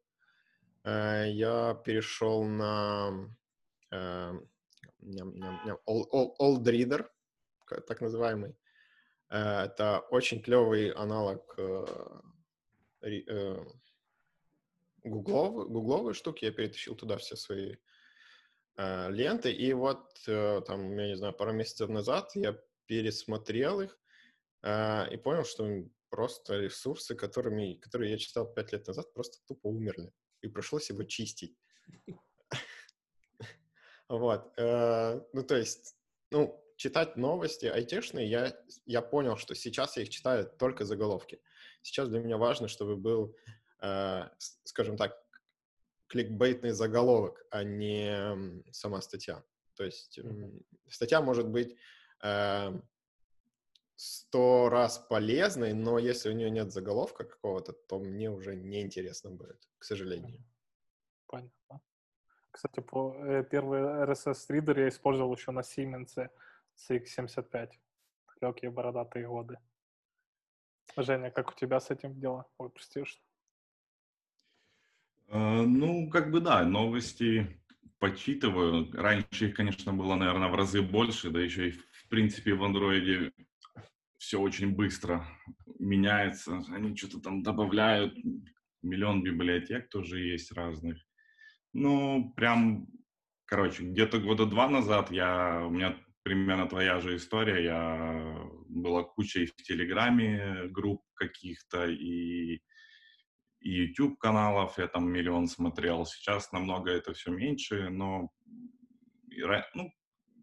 Uh, 0.82 1.30
я 1.30 1.74
перешел 1.84 2.42
на 2.44 3.28
uh, 3.92 4.48
Old 5.86 6.64
Reader, 6.64 7.06
так 7.86 8.00
называемый. 8.00 8.56
Э, 9.30 9.64
это 9.64 10.00
очень 10.10 10.42
клевый 10.42 10.90
аналог 10.90 11.54
э, 11.56 11.86
э, 13.02 13.64
гугловой 15.04 16.14
штуки. 16.14 16.44
Я 16.44 16.52
перетащил 16.52 16.94
туда 16.96 17.16
все 17.16 17.36
свои 17.36 17.76
ленты. 19.08 19.52
И 19.52 19.72
вот 19.72 20.22
там, 20.24 20.96
я 20.96 21.08
не 21.08 21.16
знаю, 21.16 21.34
пару 21.34 21.52
месяцев 21.52 21.88
назад 21.88 22.30
я 22.34 22.58
пересмотрел 22.86 23.80
их 23.80 23.98
и 24.62 25.16
понял, 25.22 25.44
что 25.44 25.84
просто 26.08 26.58
ресурсы, 26.58 27.14
которыми, 27.14 27.74
которые 27.74 28.12
я 28.12 28.18
читал 28.18 28.52
пять 28.52 28.72
лет 28.72 28.86
назад, 28.86 29.12
просто 29.12 29.38
тупо 29.46 29.66
умерли. 29.66 30.12
И 30.40 30.48
пришлось 30.48 30.90
его 30.90 31.02
чистить. 31.04 31.56
Вот. 34.08 34.52
Ну, 34.56 35.44
то 35.46 35.56
есть, 35.56 35.94
ну, 36.32 36.60
читать 36.80 37.18
новости 37.18 37.66
айтишные, 37.66 38.26
я, 38.26 38.56
я 38.86 39.02
понял, 39.02 39.36
что 39.36 39.54
сейчас 39.54 39.98
я 39.98 40.02
их 40.02 40.08
читаю 40.08 40.50
только 40.58 40.86
заголовки. 40.86 41.38
Сейчас 41.82 42.08
для 42.08 42.20
меня 42.20 42.38
важно, 42.38 42.68
чтобы 42.68 42.96
был, 42.96 43.36
э, 43.82 44.22
скажем 44.64 44.96
так, 44.96 45.22
кликбейтный 46.10 46.72
заголовок, 46.72 47.46
а 47.50 47.62
не 47.62 48.62
сама 48.72 49.00
статья. 49.00 49.42
То 49.76 49.84
есть 49.84 50.18
mm-hmm. 50.18 50.64
статья 50.88 51.22
может 51.22 51.48
быть 51.48 51.76
э, 52.22 52.72
сто 53.94 54.66
э, 54.66 54.68
раз 54.68 54.98
полезной, 54.98 55.72
но 55.72 55.98
если 55.98 56.28
у 56.30 56.32
нее 56.32 56.50
нет 56.50 56.72
заголовка 56.72 57.24
какого-то, 57.24 57.72
то 57.72 58.00
мне 58.00 58.28
уже 58.28 58.56
неинтересно 58.56 59.30
будет, 59.30 59.68
к 59.78 59.84
сожалению. 59.84 60.44
Понятно. 61.26 61.80
Кстати, 62.50 62.80
по, 62.80 63.14
э, 63.14 63.44
первый 63.44 63.80
RSS-ридер 63.80 64.80
я 64.80 64.88
использовал 64.88 65.34
еще 65.34 65.52
на 65.52 65.60
Siemens. 65.60 66.28
CX-75. 66.88 67.70
Далекие 68.40 68.70
бородатые 68.70 69.28
годы. 69.28 69.58
Женя, 70.96 71.30
как 71.30 71.50
у 71.50 71.54
тебя 71.54 71.78
с 71.78 71.90
этим 71.90 72.18
дело? 72.18 72.46
Ой, 72.58 72.70
прости, 72.70 73.04
что... 73.04 73.22
Uh, 73.22 73.29
ну, 75.30 76.10
как 76.10 76.30
бы 76.30 76.40
да, 76.40 76.64
новости 76.64 77.60
почитываю. 77.98 78.90
Раньше 78.92 79.48
их, 79.48 79.54
конечно, 79.54 79.92
было, 79.92 80.16
наверное, 80.16 80.48
в 80.48 80.54
разы 80.54 80.82
больше, 80.82 81.30
да 81.30 81.40
еще 81.40 81.68
и, 81.68 81.72
в 81.72 82.08
принципе, 82.08 82.54
в 82.54 82.64
андроиде 82.64 83.32
все 84.18 84.40
очень 84.40 84.74
быстро 84.74 85.26
меняется. 85.78 86.62
Они 86.68 86.96
что-то 86.96 87.20
там 87.20 87.42
добавляют. 87.42 88.14
Миллион 88.82 89.22
библиотек 89.22 89.88
тоже 89.88 90.20
есть 90.20 90.52
разных. 90.52 90.98
Ну, 91.72 92.32
прям, 92.36 92.88
короче, 93.44 93.84
где-то 93.84 94.18
года 94.18 94.46
два 94.46 94.68
назад 94.68 95.12
я, 95.12 95.64
у 95.66 95.70
меня 95.70 95.96
примерно 96.22 96.68
твоя 96.68 97.00
же 97.00 97.16
история. 97.16 97.64
Я 97.64 98.48
была 98.68 99.04
кучей 99.04 99.46
в 99.46 99.56
Телеграме 99.56 100.66
групп 100.68 101.02
каких-то 101.14 101.86
и, 101.86 102.60
и 103.60 103.70
YouTube 103.70 104.18
каналов, 104.18 104.78
я 104.78 104.86
там 104.88 105.10
миллион 105.10 105.46
смотрел. 105.46 106.06
Сейчас 106.06 106.52
намного 106.52 106.90
это 106.90 107.12
все 107.12 107.30
меньше, 107.30 107.88
но 107.90 108.30
ну, 109.74 109.92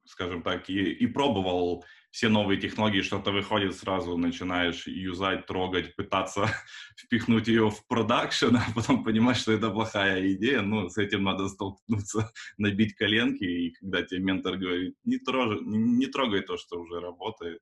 скажем 0.05 0.41
так, 0.41 0.69
и, 0.69 0.91
и 0.91 1.07
пробовал 1.07 1.83
все 2.11 2.29
новые 2.29 2.59
технологии, 2.59 3.01
что-то 3.01 3.31
выходит, 3.31 3.75
сразу 3.75 4.17
начинаешь 4.17 4.87
юзать, 4.87 5.45
трогать, 5.45 5.95
пытаться 5.95 6.47
впихнуть 6.97 7.47
ее 7.47 7.69
в 7.69 7.85
продакшн, 7.87 8.55
а 8.55 8.65
потом 8.73 9.03
понимаешь, 9.03 9.39
что 9.39 9.51
это 9.51 9.69
плохая 9.69 10.33
идея, 10.33 10.61
ну, 10.61 10.89
с 10.89 10.97
этим 10.97 11.23
надо 11.23 11.47
столкнуться, 11.47 12.31
набить 12.57 12.95
коленки, 12.95 13.43
и 13.43 13.71
когда 13.73 14.01
тебе 14.03 14.21
ментор 14.21 14.57
говорит, 14.57 14.95
не, 15.03 15.17
трожь, 15.17 15.59
не, 15.61 15.77
не 15.77 16.07
трогай 16.07 16.41
то, 16.41 16.57
что 16.57 16.79
уже 16.79 16.99
работает, 16.99 17.59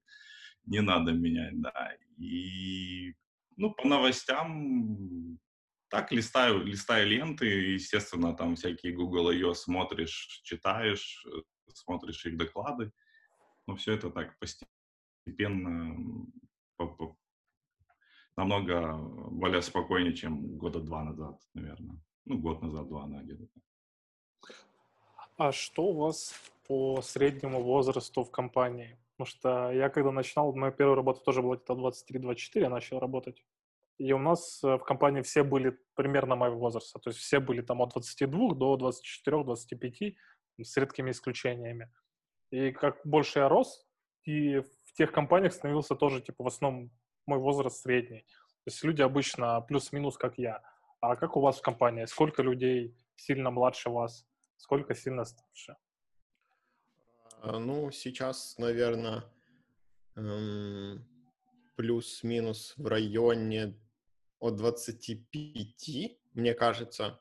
не 0.66 0.82
надо 0.82 1.12
менять, 1.12 1.60
да. 1.60 1.92
И, 2.18 3.14
ну, 3.58 3.72
по 3.72 3.88
новостям 3.88 5.38
так 5.96 6.12
листаю, 6.12 6.66
листаю 6.66 7.08
ленты, 7.08 7.46
естественно, 7.46 8.36
там 8.36 8.56
всякие 8.56 8.92
Google 8.92 9.32
ее 9.32 9.56
смотришь, 9.56 10.42
читаешь, 10.44 11.25
смотришь 11.74 12.25
их 12.25 12.38
доклады, 12.38 12.92
но 13.66 13.75
все 13.78 13.94
это 13.94 14.10
так 14.10 14.38
постепенно, 14.38 15.96
намного 18.36 18.98
более 19.32 19.62
спокойнее, 19.62 20.14
чем 20.14 20.58
года 20.58 20.82
два 20.82 21.06
назад, 21.06 21.40
наверное. 21.54 21.98
Ну, 22.25 22.40
год 22.40 22.62
назад, 22.62 22.90
два, 22.90 23.08
на 23.08 23.24
где-то. 23.24 23.48
А 25.38 25.54
что 25.54 25.84
у 25.84 25.94
вас 25.94 26.34
по 26.68 27.02
среднему 27.02 27.64
возрасту 27.64 28.25
в 28.25 28.32
компании? 28.32 28.98
Потому 29.16 29.28
что 29.28 29.72
я 29.72 29.88
когда 29.90 30.12
начинал, 30.12 30.54
моя 30.54 30.74
первая 30.74 30.98
работа 30.98 31.22
тоже 31.22 31.42
была 31.42 31.56
где-то 31.56 31.74
23-24, 31.74 32.60
я 32.60 32.70
начал 32.70 33.00
работать. 33.00 33.46
И 33.98 34.12
у 34.12 34.20
нас 34.20 34.64
э, 34.64 34.75
в 34.75 34.84
компании 34.84 35.22
все 35.22 35.44
были 35.44 35.78
примерно 35.96 36.36
моего 36.36 36.58
возраста, 36.58 37.00
то 37.00 37.10
есть 37.10 37.20
все 37.20 37.40
были 37.40 37.62
там 37.62 37.82
от 37.82 37.92
22 37.92 38.56
до 38.56 38.78
24-25, 38.78 40.16
с 40.64 40.78
редкими 40.78 41.12
исключениями. 41.12 41.92
И 42.52 42.72
как 42.72 43.00
больше 43.04 43.40
я 43.40 43.50
рос, 43.50 43.86
и 44.24 44.60
в 44.60 44.94
тех 44.98 45.12
компаниях 45.12 45.54
становился 45.54 45.96
тоже, 45.96 46.22
типа, 46.22 46.44
в 46.44 46.48
основном 46.48 46.92
мой 47.25 47.40
возраст 47.40 47.82
средний. 47.82 48.22
То 48.64 48.72
есть 48.72 48.84
люди 48.84 49.02
обычно 49.02 49.62
плюс-минус, 49.62 50.18
как 50.18 50.38
я. 50.38 50.64
А 51.02 51.16
как 51.16 51.38
у 51.38 51.42
вас 51.42 51.60
в 51.60 51.62
компании? 51.62 52.06
Сколько 52.06 52.42
людей 52.42 52.98
сильно 53.16 53.52
младше 53.52 53.90
вас? 53.90 54.25
Сколько 54.58 54.96
сильно 54.96 55.25
старше? 55.25 55.75
А, 57.42 57.60
ну, 57.60 57.92
сейчас, 57.92 58.58
наверное, 58.58 59.24
эм, 60.16 61.06
плюс-минус 61.75 62.74
в 62.78 62.88
районе 62.88 63.78
от 64.46 64.56
25, 64.58 66.20
мне 66.34 66.54
кажется. 66.54 67.20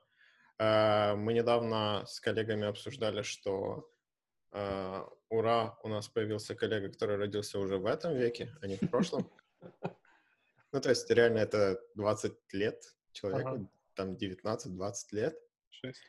Э, 0.58 1.14
мы 1.14 1.32
недавно 1.32 2.04
с 2.06 2.20
коллегами 2.20 2.66
обсуждали, 2.66 3.22
что 3.22 3.90
э, 4.52 5.04
ура, 5.30 5.78
у 5.82 5.88
нас 5.88 6.08
появился 6.08 6.54
коллега, 6.54 6.90
который 6.90 7.16
родился 7.16 7.58
уже 7.58 7.78
в 7.78 7.86
этом 7.86 8.14
веке, 8.14 8.54
а 8.60 8.66
не 8.66 8.76
в 8.76 8.88
прошлом. 8.90 9.30
Ну, 10.72 10.80
то 10.80 10.88
есть 10.88 11.08
реально 11.08 11.38
это 11.38 11.80
20 11.94 12.32
лет 12.52 12.96
человеку, 13.12 13.48
ага. 13.48 13.68
там 13.94 14.14
19-20 14.14 14.92
лет. 15.12 15.38
6. 15.70 16.00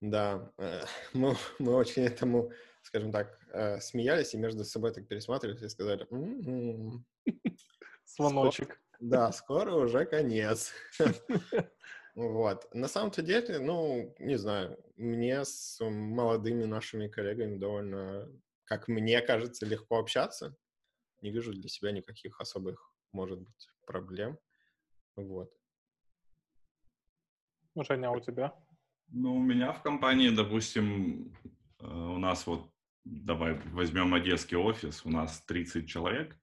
Да, 0.00 0.52
э, 0.58 0.82
мы, 1.12 1.36
мы 1.60 1.76
очень 1.76 2.02
этому, 2.02 2.50
скажем 2.82 3.12
так, 3.12 3.38
смеялись 3.80 4.34
и 4.34 4.38
между 4.38 4.64
собой 4.64 4.92
так 4.92 5.06
пересматривали 5.06 5.64
и 5.64 5.68
сказали, 5.68 6.08
м-м-м. 6.10 7.06
Звоночек. 8.04 8.80
Да, 9.02 9.32
скоро 9.32 9.74
уже 9.74 10.06
конец. 10.06 10.72
Вот. 12.14 12.68
На 12.74 12.88
самом-то 12.88 13.22
деле, 13.22 13.58
ну, 13.58 14.14
не 14.18 14.36
знаю, 14.36 14.78
мне 14.96 15.46
с 15.46 15.78
молодыми 15.80 16.64
нашими 16.64 17.08
коллегами 17.08 17.56
довольно, 17.56 18.28
как 18.64 18.86
мне 18.86 19.22
кажется, 19.22 19.64
легко 19.64 19.98
общаться. 19.98 20.54
Не 21.22 21.30
вижу 21.30 21.54
для 21.54 21.70
себя 21.70 21.90
никаких 21.90 22.38
особых, 22.38 22.92
может 23.12 23.40
быть, 23.40 23.70
проблем. 23.86 24.38
Вот. 25.16 25.50
Ну, 27.74 27.82
Женя, 27.82 28.08
а 28.08 28.12
у 28.12 28.20
тебя? 28.20 28.54
Ну, 29.08 29.36
у 29.36 29.42
меня 29.42 29.72
в 29.72 29.82
компании, 29.82 30.28
допустим, 30.28 31.34
э, 31.80 31.86
у 31.86 32.18
нас 32.18 32.46
вот, 32.46 32.70
давай 33.04 33.54
возьмем 33.70 34.12
одесский 34.12 34.58
офис, 34.58 35.06
у 35.06 35.08
нас 35.08 35.40
30 35.46 35.88
человек, 35.88 36.38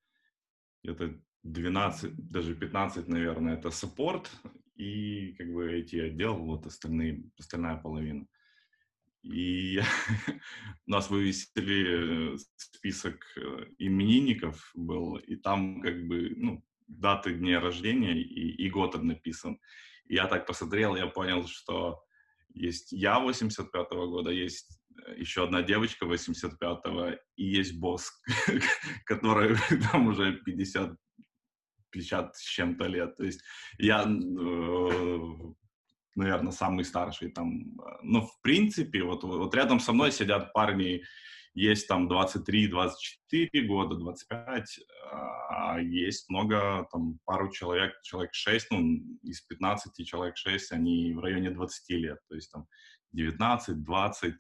это 0.84 1.22
12, 1.44 2.32
даже 2.32 2.56
15, 2.56 3.08
наверное, 3.08 3.56
это 3.56 3.72
саппорт, 3.72 4.30
и 4.76 5.34
как 5.38 5.52
бы 5.54 5.72
эти 5.72 5.98
отдел, 5.98 6.36
вот 6.38 6.66
остальные, 6.66 7.24
остальная 7.38 7.78
половина. 7.78 8.26
И 9.24 9.82
нас 10.86 11.10
вывесили 11.10 12.36
э, 12.36 12.38
список 12.56 13.26
э, 13.36 13.66
именинников 13.78 14.72
был, 14.76 15.18
и 15.18 15.36
там 15.36 15.82
как 15.82 16.08
бы, 16.08 16.34
ну, 16.36 16.64
даты 16.88 17.34
дня 17.34 17.60
рождения 17.60 18.20
и, 18.20 18.52
и 18.66 18.70
год 18.70 19.02
написан. 19.02 19.60
И 20.08 20.16
я 20.16 20.28
так 20.28 20.48
посмотрел, 20.48 20.96
я 20.96 21.08
понял, 21.08 21.46
что 21.48 22.02
есть 22.54 22.92
я 22.92 23.20
85-го 23.20 24.10
года, 24.10 24.32
есть 24.32 24.82
э, 25.06 25.20
еще 25.20 25.44
одна 25.44 25.62
девочка 25.62 26.06
85-го, 26.06 27.18
и 27.36 27.44
есть 27.44 27.78
босс, 27.80 28.12
который 29.06 29.56
там 29.92 30.08
уже 30.08 30.34
50 30.46 30.96
50 31.92 32.36
с 32.36 32.42
чем-то 32.42 32.86
лет. 32.86 33.16
То 33.16 33.24
есть 33.24 33.42
я, 33.78 34.04
э, 34.04 35.30
наверное, 36.16 36.52
самый 36.52 36.86
старший 36.86 37.32
там. 37.32 37.76
Но 38.04 38.22
в 38.22 38.42
принципе, 38.42 39.04
вот, 39.04 39.24
вот 39.24 39.54
рядом 39.56 39.80
со 39.80 39.94
мной 39.94 40.12
сидят 40.12 40.54
парни, 40.54 41.04
есть 41.56 41.88
там 41.88 42.08
23-24 42.08 43.62
года, 43.68 43.96
25, 43.96 44.80
а 45.12 45.80
есть 45.82 46.30
много, 46.30 46.88
там, 46.92 47.20
пару 47.26 47.52
человек, 47.52 47.94
человек 48.04 48.34
6, 48.34 48.68
ну, 48.72 49.00
из 49.24 49.42
15 49.42 50.06
человек 50.06 50.38
6, 50.38 50.72
они 50.72 51.14
в 51.14 51.20
районе 51.20 51.50
20 51.50 51.90
лет, 51.98 52.20
то 52.30 52.36
есть 52.36 52.52
там 52.52 52.68
19, 53.14 53.84
20. 53.84 54.36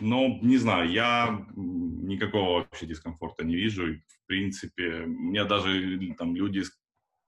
Ну, 0.00 0.40
не 0.42 0.56
знаю, 0.56 0.90
я 0.90 1.46
никакого 1.56 2.60
вообще 2.60 2.86
дискомфорта 2.86 3.44
не 3.44 3.54
вижу. 3.54 3.94
В 3.94 4.26
принципе, 4.26 5.04
мне 5.06 5.44
даже 5.44 6.14
там 6.18 6.34
люди, 6.34 6.62
с 6.62 6.72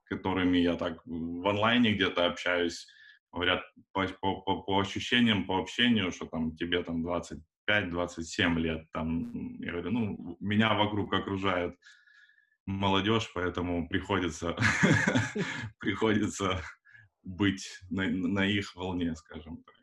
которыми 0.05 0.59
я 0.59 0.75
так 0.77 1.01
в 1.05 1.47
онлайне 1.47 1.93
где-то 1.93 2.27
общаюсь, 2.27 2.87
говорят 3.33 3.63
по, 3.93 4.07
по, 4.21 4.41
по, 4.41 4.63
по 4.63 4.81
ощущениям, 4.81 5.45
по 5.45 5.59
общению, 5.59 6.11
что 6.11 6.27
там 6.27 6.57
тебе 6.57 6.83
там 6.83 7.07
25-27 7.07 8.59
лет. 8.59 8.91
Там, 8.93 9.61
я 9.61 9.73
говорю, 9.73 9.91
ну, 9.93 10.37
меня 10.41 10.75
вокруг 10.75 11.13
окружает 11.13 11.77
молодежь, 12.67 13.31
поэтому 13.33 13.89
приходится, 13.89 14.57
приходится 15.79 16.63
быть 17.23 17.81
на, 17.91 18.09
на 18.09 18.45
их 18.45 18.75
волне, 18.75 19.15
скажем 19.15 19.63
так. 19.65 19.76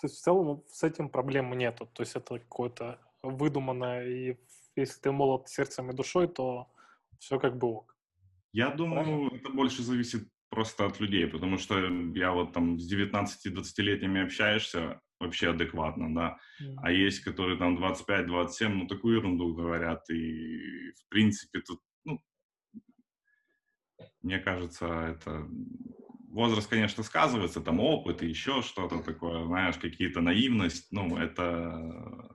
То 0.00 0.06
есть 0.06 0.16
в 0.16 0.22
целом 0.22 0.62
с 0.66 0.82
этим 0.82 1.08
проблем 1.08 1.56
нету. 1.56 1.86
То 1.86 2.02
есть 2.02 2.16
это 2.16 2.38
какое-то 2.38 2.98
выдуманное, 3.22 4.06
и 4.06 4.36
если 4.76 5.00
ты 5.00 5.10
молод 5.10 5.48
сердцем 5.48 5.90
и 5.90 5.94
душой, 5.94 6.28
то 6.28 6.68
все 7.18 7.38
как 7.38 7.56
бы 7.56 7.68
ок. 7.68 7.96
Я 8.52 8.70
думаю, 8.70 9.04
Правильно? 9.04 9.36
это 9.36 9.50
больше 9.50 9.82
зависит 9.82 10.28
просто 10.50 10.86
от 10.86 11.00
людей, 11.00 11.26
потому 11.26 11.58
что 11.58 11.78
я 12.14 12.32
вот 12.32 12.52
там 12.52 12.78
с 12.78 12.92
19-20-летними 12.92 14.24
общаешься 14.24 15.00
вообще 15.18 15.50
адекватно, 15.50 16.14
да, 16.14 16.38
mm. 16.62 16.76
а 16.82 16.92
есть, 16.92 17.20
которые 17.20 17.58
там 17.58 17.82
25-27, 17.82 18.68
ну, 18.68 18.86
такую 18.86 19.16
ерунду 19.16 19.54
говорят, 19.54 20.08
и 20.10 20.92
в 20.92 21.08
принципе 21.08 21.60
тут, 21.60 21.80
ну, 22.04 22.22
мне 24.22 24.38
кажется, 24.38 24.86
это 24.86 25.48
возраст, 26.36 26.68
конечно, 26.68 27.02
сказывается, 27.02 27.60
там 27.60 27.80
опыт 27.80 28.22
и 28.22 28.28
еще 28.28 28.60
что-то 28.62 29.02
такое, 29.02 29.44
знаешь, 29.46 29.78
какие-то 29.78 30.20
наивность, 30.20 30.92
ну, 30.92 31.16
это, 31.16 32.30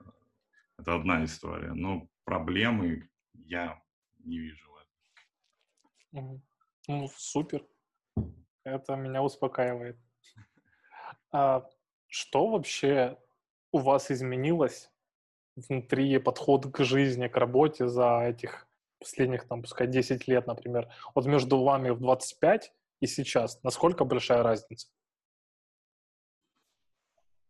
это 0.76 0.94
одна 0.96 1.24
история. 1.24 1.72
Но 1.72 2.08
проблемы 2.24 3.08
я 3.32 3.80
не 4.18 4.38
вижу. 4.38 4.68
Ну, 6.12 7.08
супер. 7.16 7.64
Это 8.64 8.96
меня 8.96 9.22
успокаивает. 9.22 9.96
А 11.30 11.64
что 12.08 12.48
вообще 12.48 13.16
у 13.70 13.78
вас 13.78 14.10
изменилось 14.10 14.90
внутри 15.54 16.18
подход 16.18 16.66
к 16.66 16.84
жизни, 16.84 17.28
к 17.28 17.36
работе 17.36 17.86
за 17.86 18.20
этих 18.24 18.66
последних, 18.98 19.46
там, 19.46 19.62
пускай 19.62 19.86
10 19.86 20.26
лет, 20.28 20.46
например? 20.46 20.88
Вот 21.14 21.26
между 21.26 21.62
вами 21.62 21.90
в 21.90 22.00
25 22.00 22.72
и 23.02 23.06
сейчас? 23.08 23.60
Насколько 23.64 24.04
большая 24.04 24.44
разница? 24.44 24.86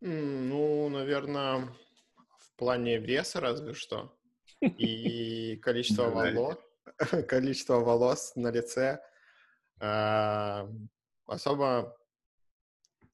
Ну, 0.01 0.89
наверное, 0.89 1.69
в 2.39 2.57
плане 2.57 2.99
веса 2.99 3.39
разве 3.39 3.75
что. 3.75 4.19
И 4.61 5.57
количество 5.57 6.09
волос, 6.09 6.59
количество 7.29 7.81
волос 7.81 8.35
на 8.35 8.51
лице 8.51 9.05
а, 9.79 10.69
особо, 11.27 11.99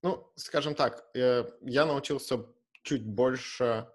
ну, 0.02 0.32
скажем 0.36 0.76
так, 0.76 1.10
э, 1.16 1.44
я 1.62 1.86
научился 1.86 2.46
чуть 2.82 3.04
больше 3.04 3.90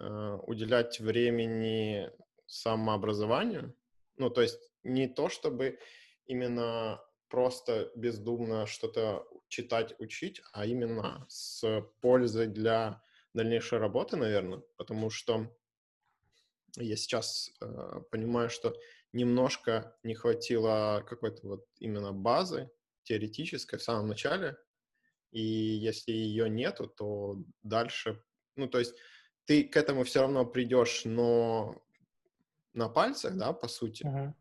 э, 0.00 0.38
уделять 0.46 1.00
времени 1.00 2.10
самообразованию. 2.46 3.74
Ну, 4.16 4.30
то 4.30 4.40
есть 4.40 4.58
не 4.84 5.06
то, 5.06 5.28
чтобы 5.28 5.78
именно 6.26 7.00
просто 7.28 7.90
бездумно 7.94 8.66
что-то 8.66 9.26
читать, 9.48 9.94
учить, 9.98 10.42
а 10.52 10.66
именно 10.66 11.24
с 11.28 11.82
пользой 12.00 12.46
для 12.46 13.02
дальнейшей 13.32 13.78
работы, 13.78 14.16
наверное, 14.16 14.62
потому 14.76 15.10
что 15.10 15.54
я 16.76 16.96
сейчас 16.96 17.50
э, 17.60 18.00
понимаю, 18.10 18.50
что 18.50 18.76
немножко 19.12 19.96
не 20.02 20.14
хватило 20.14 21.04
какой-то 21.08 21.46
вот 21.46 21.66
именно 21.78 22.12
базы 22.12 22.70
теоретической 23.04 23.78
в 23.78 23.82
самом 23.82 24.08
начале, 24.08 24.56
и 25.30 25.40
если 25.42 26.12
ее 26.12 26.48
нету, 26.48 26.86
то 26.86 27.42
дальше, 27.62 28.22
ну, 28.56 28.68
то 28.68 28.78
есть 28.78 28.94
ты 29.44 29.64
к 29.64 29.76
этому 29.76 30.04
все 30.04 30.22
равно 30.22 30.44
придешь, 30.44 31.04
но 31.04 31.82
на 32.72 32.88
пальцах, 32.88 33.36
да, 33.36 33.52
по 33.52 33.68
сути, 33.68 34.04
uh-huh 34.04 34.32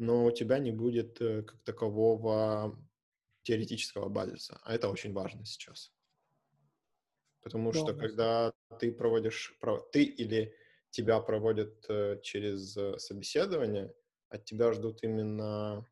но 0.00 0.24
у 0.24 0.30
тебя 0.30 0.58
не 0.58 0.72
будет 0.72 1.20
э, 1.20 1.42
как 1.42 1.62
такового 1.62 2.74
теоретического 3.42 4.08
базиса, 4.08 4.58
а 4.64 4.74
это 4.74 4.88
очень 4.88 5.12
важно 5.12 5.44
сейчас. 5.44 5.92
Потому 7.42 7.70
да, 7.70 7.78
что 7.78 7.94
когда 7.94 8.52
ты 8.78 8.92
проводишь, 8.92 9.54
ты 9.92 10.02
или 10.02 10.54
тебя 10.90 11.20
проводят 11.20 11.84
э, 11.90 12.18
через 12.22 12.72
собеседование, 12.98 13.94
от 14.30 14.44
тебя 14.46 14.72
ждут 14.72 15.02
именно 15.02 15.86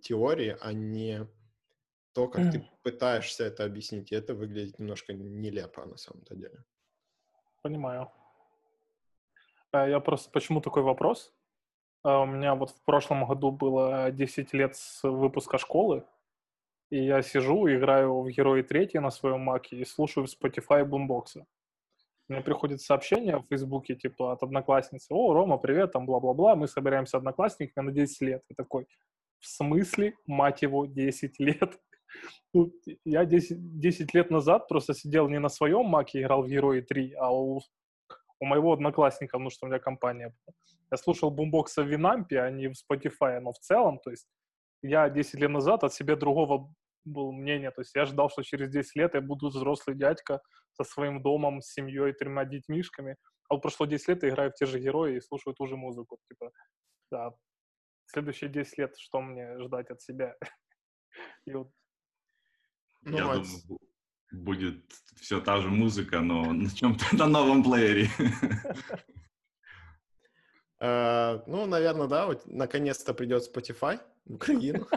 теории, 0.00 0.56
а 0.60 0.72
не 0.72 1.28
то, 2.14 2.28
как 2.28 2.52
ты 2.52 2.68
пытаешься 2.82 3.44
это 3.44 3.64
объяснить. 3.64 4.12
И 4.12 4.14
это 4.14 4.34
выглядит 4.34 4.78
немножко 4.78 5.12
нелепо 5.12 5.84
на 5.84 5.96
самом-то 5.96 6.34
деле. 6.34 6.64
Понимаю. 7.62 8.10
А 9.72 9.88
я 9.88 10.00
просто... 10.00 10.30
Почему 10.30 10.60
такой 10.60 10.82
вопрос? 10.82 11.32
А 12.02 12.20
у 12.20 12.26
меня 12.26 12.54
вот 12.54 12.70
в 12.70 12.82
прошлом 12.84 13.26
году 13.26 13.52
было 13.52 14.10
10 14.10 14.52
лет 14.54 14.74
с 14.74 15.02
выпуска 15.04 15.58
школы, 15.58 16.04
и 16.90 17.04
я 17.04 17.22
сижу, 17.22 17.68
играю 17.68 18.22
в 18.22 18.28
Герои 18.28 18.62
3 18.62 18.98
на 19.00 19.10
своем 19.10 19.40
маке 19.40 19.76
и 19.76 19.84
слушаю 19.84 20.26
в 20.26 20.30
Spotify 20.30 20.84
бумбокса. 20.84 21.46
Мне 22.28 22.40
приходит 22.40 22.80
сообщение 22.80 23.38
в 23.38 23.46
Фейсбуке, 23.48 23.94
типа, 23.94 24.32
от 24.32 24.42
одноклассницы. 24.42 25.08
О, 25.10 25.32
Рома, 25.32 25.58
привет, 25.58 25.92
там, 25.92 26.06
бла-бла-бла, 26.06 26.56
мы 26.56 26.66
собираемся 26.66 27.18
одноклассниками 27.18 27.86
на 27.86 27.92
10 27.92 28.20
лет. 28.22 28.42
И 28.48 28.54
такой, 28.54 28.86
в 29.38 29.46
смысле, 29.46 30.14
мать 30.26 30.62
его, 30.62 30.86
10 30.86 31.38
лет? 31.40 31.80
Ну, 32.54 32.70
я 33.06 33.24
10, 33.24 33.78
10 33.78 34.12
лет 34.12 34.30
назад 34.30 34.68
просто 34.68 34.92
сидел 34.92 35.30
не 35.30 35.38
на 35.38 35.48
своем 35.48 35.86
маке, 35.86 36.20
играл 36.20 36.42
в 36.42 36.48
Герои 36.48 36.82
3, 36.82 37.14
а 37.14 37.32
у, 37.32 37.62
у 38.42 38.44
моего 38.44 38.72
одноклассника, 38.72 39.38
ну 39.38 39.50
что 39.50 39.66
у 39.66 39.68
меня 39.68 39.78
компания 39.78 40.28
была. 40.28 40.54
Я 40.90 40.96
слушал 40.96 41.30
бумбокса 41.30 41.84
в 41.84 41.86
Винампе, 41.86 42.40
а 42.40 42.50
не 42.50 42.68
в 42.68 42.72
Spotify, 42.72 43.38
но 43.38 43.52
в 43.52 43.58
целом, 43.58 44.00
то 44.00 44.10
есть 44.10 44.26
я 44.82 45.08
10 45.08 45.34
лет 45.34 45.50
назад 45.50 45.84
от 45.84 45.94
себя 45.94 46.16
другого 46.16 46.74
был 47.04 47.32
мнение, 47.32 47.70
то 47.70 47.82
есть 47.82 47.94
я 47.94 48.04
ждал, 48.04 48.30
что 48.30 48.42
через 48.42 48.68
10 48.68 48.96
лет 48.96 49.14
я 49.14 49.20
буду 49.20 49.48
взрослый 49.48 49.96
дядька 49.96 50.40
со 50.72 50.82
своим 50.82 51.22
домом, 51.22 51.62
с 51.62 51.72
семьей, 51.72 52.12
тремя 52.14 52.44
детьмишками, 52.44 53.16
а 53.48 53.54
вот 53.54 53.62
прошло 53.62 53.86
10 53.86 54.08
лет, 54.08 54.22
я 54.24 54.30
играю 54.30 54.50
в 54.50 54.54
те 54.54 54.66
же 54.66 54.80
герои 54.80 55.16
и 55.16 55.20
слушаю 55.20 55.54
ту 55.54 55.68
же 55.68 55.76
музыку, 55.76 56.18
типа, 56.28 56.50
да, 57.12 57.30
следующие 58.06 58.50
10 58.50 58.78
лет, 58.78 58.94
что 58.98 59.20
мне 59.20 59.56
ждать 59.60 59.88
от 59.90 60.02
себя? 60.02 60.34
И 61.46 61.54
вот. 61.54 61.70
Ну, 63.02 63.16
Я 63.16 63.22
думаю, 63.22 63.44
будет 64.32 64.82
все 65.20 65.40
та 65.40 65.60
же 65.60 65.68
музыка, 65.68 66.20
но 66.20 66.52
на 66.52 66.70
чем-то 66.70 67.04
на 67.16 67.26
новом 67.26 67.62
плеере. 67.62 68.08
Uh, 70.80 71.42
ну, 71.46 71.66
наверное, 71.66 72.08
да. 72.08 72.26
Вот, 72.26 72.42
наконец-то 72.46 73.14
придет 73.14 73.44
Spotify 73.44 74.00
в 74.24 74.34
Украину. 74.34 74.86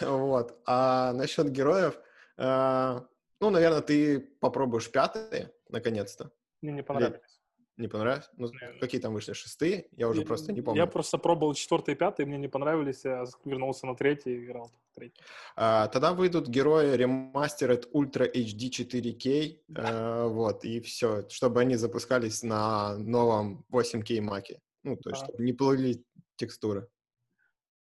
Вот. 0.00 0.60
А 0.66 1.12
насчет 1.12 1.50
героев, 1.50 1.98
uh, 2.38 3.04
ну, 3.40 3.50
наверное, 3.50 3.80
ты 3.80 4.20
попробуешь 4.20 4.90
пятые, 4.90 5.52
наконец-то. 5.68 6.30
Мне 6.62 6.72
не 6.72 6.82
понравились. 6.82 7.40
Не 7.76 7.88
понравилось? 7.88 8.30
Ну, 8.36 8.50
какие 8.80 9.00
там 9.00 9.14
вышли? 9.14 9.32
Шестые? 9.32 9.88
Я 9.96 10.08
уже 10.08 10.20
я, 10.20 10.26
просто 10.26 10.52
не 10.52 10.62
помню. 10.62 10.80
Я 10.80 10.86
просто 10.86 11.18
пробовал 11.18 11.54
четвертый 11.54 11.94
и 11.94 11.96
пятый, 11.96 12.24
мне 12.24 12.38
не 12.38 12.46
понравились, 12.48 13.04
я 13.04 13.24
вернулся 13.44 13.86
на 13.86 13.96
третий 13.96 14.36
и 14.36 14.44
играл 14.44 14.70
третий. 14.94 15.20
А, 15.56 15.88
тогда 15.88 16.12
выйдут 16.12 16.48
герои 16.48 16.96
Remastered 16.96 17.90
Ultra 17.92 18.30
HD 18.32 18.70
4K, 18.70 19.58
а, 19.76 20.28
вот, 20.28 20.64
и 20.64 20.80
все, 20.80 21.28
чтобы 21.28 21.62
они 21.62 21.74
запускались 21.74 22.44
на 22.44 22.96
новом 22.96 23.64
8K 23.72 24.20
маке. 24.20 24.60
Ну, 24.84 24.96
то 24.96 25.10
есть, 25.10 25.22
а. 25.22 25.26
чтобы 25.26 25.42
не 25.42 25.52
плыли 25.52 26.04
текстуры. 26.36 26.86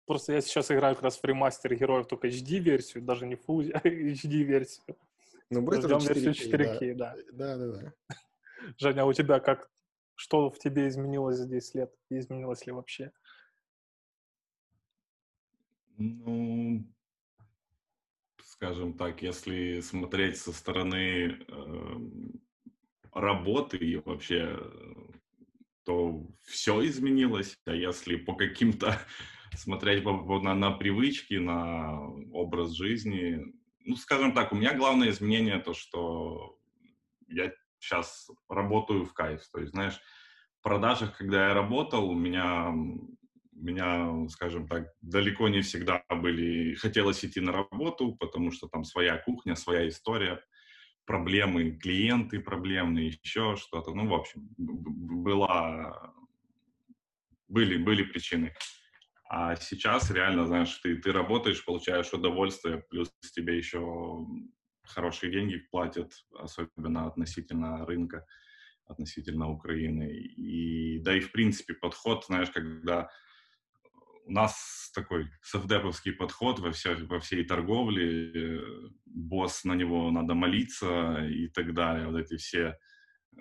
Просто 0.06 0.32
я 0.32 0.40
сейчас 0.40 0.70
играю 0.70 0.96
как 0.96 1.04
раз 1.04 1.18
в 1.18 1.24
ремастер 1.24 1.74
героев 1.76 2.06
только 2.08 2.26
HD-версию, 2.26 3.04
даже 3.04 3.26
не 3.26 3.34
Full 3.34 3.72
HD-версию. 3.84 4.96
Ну, 5.50 5.62
будет 5.62 5.84
Ждем 5.84 5.98
версию 5.98 6.32
4K, 6.32 6.94
да. 6.94 7.14
Да, 7.32 7.56
да, 7.56 7.66
да. 7.68 7.92
Женя, 8.78 9.02
а 9.02 9.04
у 9.04 9.12
тебя 9.12 9.38
как 9.38 9.70
что 10.16 10.50
в 10.50 10.58
тебе 10.58 10.88
изменилось 10.88 11.36
за 11.36 11.46
10 11.46 11.74
лет? 11.74 11.94
изменилось 12.10 12.66
ли 12.66 12.72
вообще? 12.72 13.12
Ну, 15.98 16.84
скажем 18.42 18.94
так, 18.94 19.22
если 19.22 19.80
смотреть 19.80 20.38
со 20.38 20.52
стороны 20.52 21.38
э, 21.48 21.96
работы 23.12 23.76
и 23.76 23.96
вообще, 23.96 24.58
то 25.84 26.26
все 26.42 26.84
изменилось. 26.86 27.58
А 27.64 27.74
если 27.74 28.16
по 28.16 28.34
каким-то 28.34 28.98
смотреть 29.54 30.02
на, 30.04 30.54
на 30.54 30.70
привычки, 30.70 31.34
на 31.34 32.00
образ 32.32 32.72
жизни, 32.72 33.40
ну, 33.84 33.96
скажем 33.96 34.32
так, 34.32 34.52
у 34.52 34.56
меня 34.56 34.74
главное 34.74 35.10
изменение 35.10 35.58
то, 35.60 35.74
что 35.74 36.58
я 37.28 37.52
сейчас 37.86 38.30
работаю 38.48 39.04
в 39.04 39.12
кайф. 39.12 39.42
То 39.52 39.60
есть, 39.60 39.72
знаешь, 39.72 40.00
в 40.60 40.62
продажах, 40.62 41.16
когда 41.16 41.48
я 41.48 41.54
работал, 41.54 42.08
у 42.10 42.14
меня, 42.14 42.70
у 42.70 43.64
меня, 43.64 44.28
скажем 44.28 44.66
так, 44.68 44.88
далеко 45.00 45.48
не 45.48 45.60
всегда 45.60 46.04
были, 46.10 46.74
хотелось 46.74 47.24
идти 47.24 47.40
на 47.40 47.52
работу, 47.52 48.16
потому 48.16 48.50
что 48.50 48.68
там 48.68 48.84
своя 48.84 49.16
кухня, 49.18 49.54
своя 49.54 49.88
история, 49.88 50.40
проблемы, 51.04 51.70
клиенты 51.70 52.40
проблемные, 52.40 53.16
еще 53.22 53.56
что-то. 53.56 53.94
Ну, 53.94 54.08
в 54.08 54.14
общем, 54.14 54.48
была, 54.56 56.12
были, 57.48 57.76
были 57.76 58.02
причины. 58.02 58.54
А 59.28 59.56
сейчас 59.56 60.10
реально, 60.10 60.46
знаешь, 60.46 60.74
ты, 60.78 60.96
ты 60.96 61.12
работаешь, 61.12 61.64
получаешь 61.64 62.12
удовольствие, 62.12 62.84
плюс 62.90 63.12
тебе 63.34 63.56
еще 63.56 64.24
хорошие 64.86 65.32
деньги 65.32 65.56
платят, 65.70 66.12
особенно 66.38 67.06
относительно 67.06 67.84
рынка, 67.86 68.26
относительно 68.86 69.50
Украины. 69.50 70.10
И 70.16 71.00
да 71.00 71.16
и 71.16 71.20
в 71.20 71.32
принципе 71.32 71.74
подход, 71.74 72.24
знаешь, 72.26 72.50
когда 72.50 73.08
у 74.26 74.32
нас 74.32 74.90
такой 74.94 75.30
совдеповский 75.42 76.12
подход 76.12 76.58
во, 76.58 76.72
все, 76.72 76.94
во 77.06 77.20
всей 77.20 77.44
торговле, 77.44 78.60
босс 79.04 79.64
на 79.64 79.74
него 79.74 80.10
надо 80.10 80.34
молиться 80.34 81.24
и 81.26 81.48
так 81.48 81.74
далее. 81.74 82.08
Вот 82.08 82.18
эти 82.18 82.36
все 82.36 82.76
э, 83.36 83.40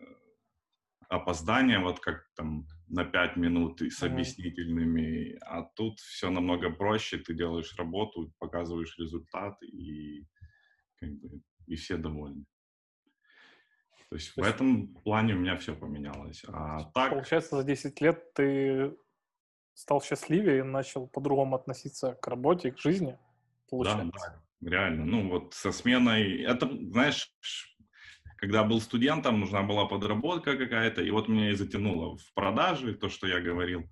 опоздания, 1.09 1.79
вот 1.79 1.99
как 1.99 2.29
там 2.35 2.67
на 2.87 3.03
пять 3.03 3.35
минут 3.35 3.81
и 3.81 3.89
с 3.89 4.03
объяснительными, 4.03 5.37
а 5.41 5.63
тут 5.75 5.99
все 5.99 6.29
намного 6.29 6.69
проще, 6.69 7.17
ты 7.17 7.33
делаешь 7.33 7.75
работу, 7.77 8.31
показываешь 8.37 8.95
результат 8.99 9.61
и 9.63 10.27
как 11.05 11.31
бы, 11.31 11.41
и 11.67 11.75
все 11.75 11.97
довольны. 11.97 12.45
То 14.09 14.15
есть 14.15 14.33
То 14.35 14.41
в 14.41 14.45
есть... 14.45 14.55
этом 14.55 14.87
плане 15.03 15.33
у 15.33 15.39
меня 15.39 15.57
все 15.57 15.75
поменялось. 15.75 16.43
А 16.47 16.83
так... 16.91 17.11
Получается, 17.11 17.57
за 17.57 17.63
10 17.63 18.01
лет 18.01 18.33
ты 18.33 18.95
стал 19.73 20.01
счастливее 20.01 20.59
и 20.59 20.63
начал 20.63 21.07
по-другому 21.07 21.55
относиться 21.55 22.13
к 22.13 22.27
работе, 22.27 22.71
к 22.71 22.79
жизни, 22.79 23.17
получается. 23.69 24.11
Да, 24.13 24.43
да, 24.61 24.69
реально. 24.69 25.05
Ну 25.05 25.29
вот 25.29 25.53
со 25.53 25.71
сменой... 25.71 26.43
Это, 26.43 26.67
знаешь, 26.67 27.29
когда 28.37 28.63
был 28.63 28.79
студентом, 28.79 29.39
нужна 29.39 29.63
была 29.63 29.85
подработка 29.85 30.57
какая-то, 30.57 31.01
и 31.01 31.11
вот 31.11 31.27
меня 31.27 31.49
и 31.51 31.55
затянуло 31.55 32.17
в 32.17 32.33
продажи, 32.33 32.93
то, 32.93 33.09
что 33.09 33.27
я 33.27 33.41
говорил. 33.41 33.83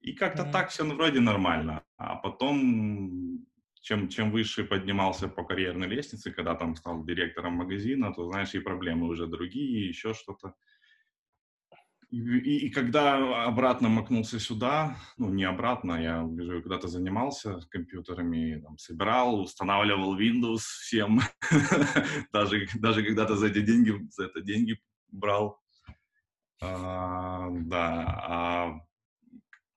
И 0.00 0.12
как-то 0.12 0.42
mm-hmm. 0.42 0.52
так 0.52 0.68
все 0.70 0.84
вроде 0.84 1.20
нормально. 1.20 1.84
А 1.96 2.16
потом 2.16 3.46
чем, 3.88 4.08
чем 4.08 4.30
выше 4.30 4.64
поднимался 4.64 5.28
по 5.28 5.44
карьерной 5.44 5.88
лестнице, 5.88 6.30
когда 6.30 6.54
там 6.54 6.76
стал 6.76 7.04
директором 7.04 7.54
магазина, 7.54 8.12
то, 8.12 8.30
знаешь, 8.30 8.54
и 8.54 8.58
проблемы 8.58 9.08
уже 9.08 9.26
другие, 9.26 9.88
еще 9.88 10.12
что-то. 10.12 10.54
И, 12.10 12.18
и, 12.18 12.70
когда 12.70 13.46
обратно 13.46 13.88
макнулся 13.88 14.38
сюда, 14.38 14.98
ну, 15.16 15.30
не 15.30 15.44
обратно, 15.44 16.02
я 16.02 16.22
уже 16.22 16.60
когда-то 16.60 16.88
занимался 16.88 17.60
компьютерами, 17.70 18.60
там, 18.60 18.76
собирал, 18.76 19.40
устанавливал 19.40 20.18
Windows 20.18 20.60
всем, 20.82 21.20
даже, 22.32 22.68
даже 22.74 23.02
когда-то 23.02 23.36
за 23.36 23.46
эти 23.46 23.62
деньги, 23.62 23.94
за 24.10 24.26
это 24.26 24.42
деньги 24.42 24.78
брал. 25.10 25.62
А, 26.60 27.48
да, 27.50 28.04
а 28.28 28.80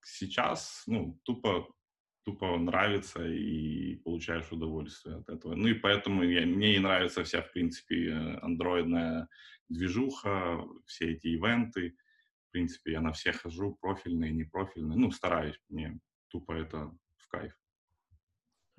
сейчас, 0.04 0.84
ну, 0.86 1.18
тупо 1.24 1.66
тупо 2.24 2.58
нравится 2.58 3.26
и 3.26 3.96
получаешь 3.96 4.52
удовольствие 4.52 5.18
от 5.18 5.30
этого. 5.30 5.56
Ну 5.56 5.68
и 5.68 5.74
поэтому 5.74 6.24
я, 6.24 6.46
мне 6.46 6.76
и 6.76 6.80
нравится 6.80 7.24
вся, 7.24 7.42
в 7.42 7.52
принципе, 7.52 8.12
андроидная 8.42 9.28
движуха, 9.70 10.64
все 10.86 11.14
эти 11.14 11.28
ивенты. 11.28 11.96
В 12.48 12.52
принципе, 12.52 12.92
я 12.94 13.02
на 13.02 13.12
все 13.14 13.32
хожу, 13.32 13.78
профильные, 13.80 14.32
непрофильные. 14.32 14.98
Ну, 14.98 15.12
стараюсь, 15.12 15.60
мне 15.70 16.00
тупо 16.28 16.54
это 16.54 16.92
в 17.18 17.28
кайф. 17.28 17.58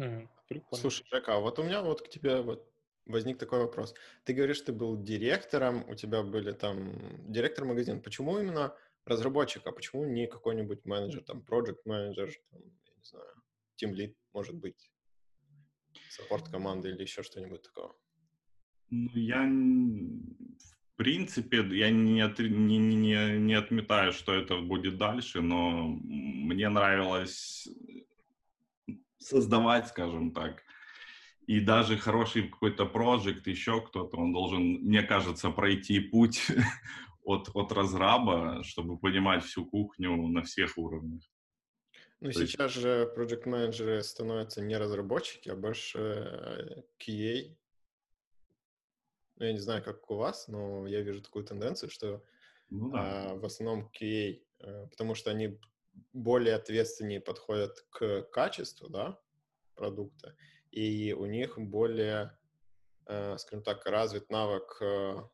Mm, 0.01 0.29
Слушай, 0.73 1.07
Жека, 1.11 1.37
а 1.37 1.39
вот 1.39 1.59
у 1.59 1.63
меня 1.63 1.83
вот 1.83 2.03
к 2.03 2.09
тебе 2.09 2.43
вот 2.43 2.71
возник 3.07 3.39
такой 3.39 3.61
вопрос. 3.61 3.95
Ты 4.25 4.35
говоришь, 4.35 4.61
ты 4.61 4.73
был 4.73 5.03
директором, 5.03 5.89
у 5.89 5.95
тебя 5.95 6.23
были 6.23 6.53
там 6.53 6.93
директор 7.33 7.65
магазина. 7.65 8.01
Почему 8.01 8.39
именно 8.39 8.77
разработчик, 9.05 9.67
а 9.67 9.73
почему 9.73 10.05
не 10.05 10.27
какой-нибудь 10.27 10.85
менеджер, 10.85 11.23
там, 11.23 11.45
project 11.49 11.81
менеджер, 11.85 12.33
там, 12.51 12.61
не 13.03 13.09
знаю, 13.09 13.35
Team 13.81 13.95
Lead, 13.95 14.15
может 14.33 14.55
быть, 14.55 14.91
саппорт 16.09 16.49
команды 16.49 16.91
или 16.91 17.03
еще 17.03 17.23
что-нибудь 17.23 17.63
такого? 17.63 17.97
Ну, 18.91 19.11
я, 19.15 19.43
В 19.45 20.97
принципе, 20.97 21.67
я 21.77 21.91
не, 21.91 22.21
от, 22.21 22.39
не, 22.39 22.79
не, 22.79 23.39
не 23.39 23.55
отметаю, 23.55 24.13
что 24.13 24.33
это 24.35 24.59
будет 24.59 24.99
дальше, 24.99 25.41
но 25.41 25.89
мне 25.89 26.69
нравилось 26.69 27.69
создавать, 29.19 29.89
скажем 29.89 30.33
так. 30.33 30.63
И 31.47 31.61
даже 31.61 31.97
хороший 31.97 32.49
какой-то 32.49 32.87
проект, 32.87 33.47
еще 33.47 33.81
кто-то, 33.81 34.17
он 34.17 34.33
должен, 34.33 34.63
мне 34.63 35.03
кажется, 35.03 35.51
пройти 35.51 35.99
путь 35.99 36.47
от, 37.25 37.51
от 37.55 37.73
разраба, 37.73 38.63
чтобы 38.63 38.99
понимать 38.99 39.45
всю 39.45 39.67
кухню 39.67 40.17
на 40.29 40.43
всех 40.43 40.79
уровнях. 40.79 41.23
Ну, 42.23 42.31
То 42.31 42.47
сейчас 42.47 42.71
есть... 42.71 42.83
же 42.83 43.13
project 43.17 43.49
менеджеры 43.49 44.01
становятся 44.05 44.63
не 44.63 44.77
разработчики, 44.79 45.49
а 45.49 45.57
больше 45.57 45.99
э, 45.99 46.83
QA. 47.01 47.57
Ну, 49.37 49.45
я 49.45 49.53
не 49.53 49.59
знаю, 49.59 49.83
как 49.83 50.09
у 50.09 50.15
вас, 50.15 50.47
но 50.47 50.87
я 50.87 51.01
вижу 51.01 51.21
такую 51.21 51.45
тенденцию, 51.45 51.91
что 51.91 52.25
ну, 52.71 52.93
да. 52.93 53.33
а, 53.33 53.35
в 53.35 53.45
основном 53.45 53.91
QA, 53.91 54.41
а, 54.61 54.87
потому 54.87 55.17
что 55.17 55.33
они 55.33 55.59
более 56.13 56.55
ответственнее 56.55 57.21
подходят 57.21 57.85
к 57.91 58.23
качеству, 58.31 58.89
да, 58.89 59.19
продукта, 59.75 60.37
и 60.71 61.13
у 61.19 61.27
них 61.27 61.59
более, 61.59 62.39
а, 63.05 63.37
скажем 63.37 63.65
так, 63.65 63.85
развит 63.85 64.31
навык 64.31 64.81
а, 64.81 65.29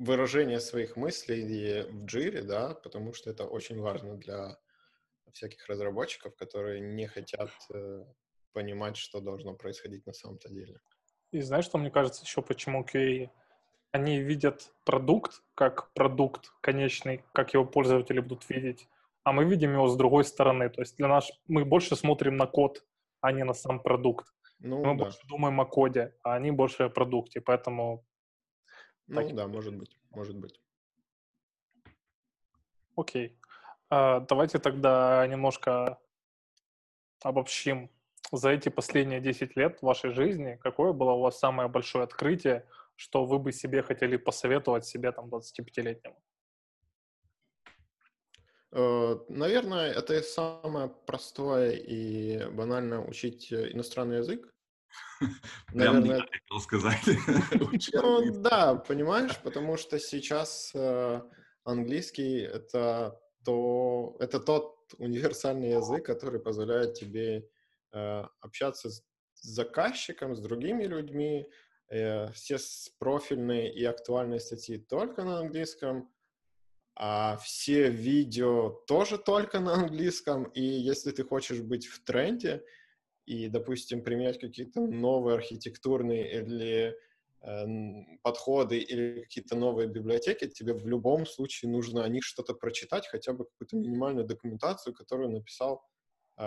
выражение 0.00 0.60
своих 0.60 0.96
мыслей 0.96 1.82
в 1.82 2.06
джире, 2.06 2.42
да, 2.42 2.74
потому 2.74 3.12
что 3.12 3.30
это 3.30 3.44
очень 3.44 3.78
важно 3.80 4.16
для 4.16 4.56
всяких 5.32 5.68
разработчиков, 5.68 6.34
которые 6.36 6.80
не 6.80 7.06
хотят 7.06 7.50
э, 7.72 8.04
понимать, 8.52 8.96
что 8.96 9.20
должно 9.20 9.54
происходить 9.54 10.06
на 10.06 10.12
самом-то 10.12 10.48
деле. 10.48 10.80
И 11.32 11.40
знаешь, 11.42 11.66
что 11.66 11.78
мне 11.78 11.90
кажется 11.90 12.24
еще, 12.24 12.42
почему 12.42 12.82
QA? 12.82 13.28
Они 13.92 14.20
видят 14.20 14.72
продукт 14.84 15.42
как 15.54 15.92
продукт 15.92 16.50
конечный, 16.62 17.22
как 17.32 17.52
его 17.54 17.66
пользователи 17.66 18.20
будут 18.20 18.48
видеть, 18.48 18.88
а 19.22 19.32
мы 19.32 19.44
видим 19.44 19.74
его 19.74 19.86
с 19.88 19.96
другой 19.96 20.24
стороны. 20.24 20.70
То 20.70 20.80
есть 20.80 20.96
для 20.96 21.08
нас 21.08 21.30
мы 21.46 21.64
больше 21.64 21.94
смотрим 21.94 22.36
на 22.36 22.46
код, 22.46 22.84
а 23.20 23.32
не 23.32 23.44
на 23.44 23.52
сам 23.52 23.80
продукт. 23.80 24.32
Ну, 24.60 24.78
мы 24.78 24.96
да. 24.96 25.04
больше 25.04 25.18
думаем 25.28 25.60
о 25.60 25.66
коде, 25.66 26.14
а 26.22 26.34
они 26.34 26.50
больше 26.50 26.84
о 26.84 26.88
продукте, 26.88 27.40
поэтому 27.40 28.04
ну 29.10 29.22
так. 29.22 29.34
да, 29.34 29.46
может 29.46 29.74
быть, 29.74 29.96
может 30.10 30.36
быть. 30.36 30.60
Окей. 32.96 33.36
А, 33.88 34.20
давайте 34.20 34.58
тогда 34.58 35.26
немножко 35.26 35.98
обобщим. 37.22 37.90
За 38.32 38.50
эти 38.50 38.68
последние 38.68 39.20
10 39.20 39.56
лет 39.56 39.82
вашей 39.82 40.12
жизни, 40.12 40.58
какое 40.62 40.92
было 40.92 41.12
у 41.12 41.20
вас 41.20 41.38
самое 41.38 41.68
большое 41.68 42.04
открытие, 42.04 42.64
что 42.94 43.24
вы 43.24 43.40
бы 43.40 43.50
себе 43.50 43.82
хотели 43.82 44.16
посоветовать 44.16 44.86
себе 44.86 45.10
там 45.10 45.26
25-летнему? 45.26 46.16
Э, 48.72 49.16
наверное, 49.28 49.90
это 49.90 50.22
самое 50.22 50.88
простое 51.06 51.72
и 51.72 52.48
банально 52.50 53.04
учить 53.04 53.52
иностранный 53.52 54.18
язык. 54.18 54.54
Прям 55.68 56.00
Наверное... 56.00 56.20
хотел 56.20 56.60
сказать. 56.60 57.04
ну 57.92 58.40
да, 58.40 58.74
понимаешь, 58.74 59.38
потому 59.42 59.76
что 59.76 59.98
сейчас 59.98 60.72
э, 60.74 61.20
английский 61.64 62.40
это 62.40 63.20
то, 63.44 64.16
это 64.20 64.40
тот 64.40 64.76
универсальный 64.98 65.70
язык, 65.70 66.04
который 66.06 66.40
позволяет 66.40 66.94
тебе 66.94 67.48
э, 67.92 68.24
общаться 68.40 68.90
с 68.90 69.02
заказчиком, 69.34 70.34
с 70.34 70.40
другими 70.40 70.84
людьми, 70.84 71.48
э, 71.88 72.32
все 72.32 72.58
профильные 72.98 73.72
и 73.72 73.84
актуальные 73.84 74.40
статьи 74.40 74.78
только 74.78 75.24
на 75.24 75.40
английском, 75.40 76.10
а 76.96 77.36
все 77.38 77.88
видео 77.88 78.70
тоже 78.86 79.16
только 79.16 79.60
на 79.60 79.74
английском, 79.74 80.44
и 80.44 80.62
если 80.62 81.12
ты 81.12 81.24
хочешь 81.24 81.60
быть 81.60 81.86
в 81.86 82.04
тренде, 82.04 82.62
и, 83.26 83.48
допустим, 83.48 84.02
применять 84.02 84.40
какие-то 84.40 84.80
новые 84.80 85.36
архитектурные 85.36 86.32
или 86.32 86.96
э, 87.42 88.16
подходы 88.22 88.78
или 88.78 89.22
какие-то 89.22 89.56
новые 89.56 89.88
библиотеки, 89.88 90.48
тебе 90.48 90.74
в 90.74 90.86
любом 90.86 91.26
случае 91.26 91.70
нужно 91.70 92.04
о 92.04 92.08
них 92.08 92.24
что-то 92.24 92.54
прочитать, 92.54 93.06
хотя 93.06 93.32
бы 93.32 93.44
какую-то 93.44 93.76
минимальную 93.76 94.26
документацию, 94.26 94.94
которую 94.94 95.30
написал 95.30 95.82
э, 96.38 96.42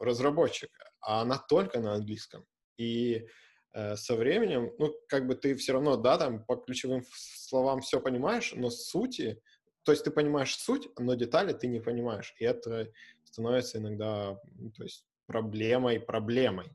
разработчик, 0.00 0.70
а 1.00 1.22
она 1.22 1.38
только 1.38 1.80
на 1.80 1.94
английском. 1.94 2.44
И 2.76 3.26
э, 3.72 3.96
со 3.96 4.16
временем, 4.16 4.72
ну, 4.78 4.94
как 5.08 5.26
бы 5.26 5.34
ты 5.34 5.54
все 5.56 5.72
равно, 5.72 5.96
да, 5.96 6.18
там 6.18 6.44
по 6.44 6.56
ключевым 6.56 7.04
словам 7.14 7.80
все 7.80 8.00
понимаешь, 8.00 8.52
но 8.54 8.70
сути, 8.70 9.42
то 9.82 9.92
есть 9.92 10.04
ты 10.04 10.10
понимаешь 10.10 10.56
суть, 10.56 10.88
но 10.98 11.14
детали 11.14 11.52
ты 11.52 11.66
не 11.66 11.80
понимаешь, 11.80 12.34
и 12.38 12.44
это 12.44 12.92
становится 13.24 13.78
иногда, 13.78 14.38
то 14.76 14.82
есть 14.82 15.06
проблемой 15.30 16.00
проблемой. 16.00 16.66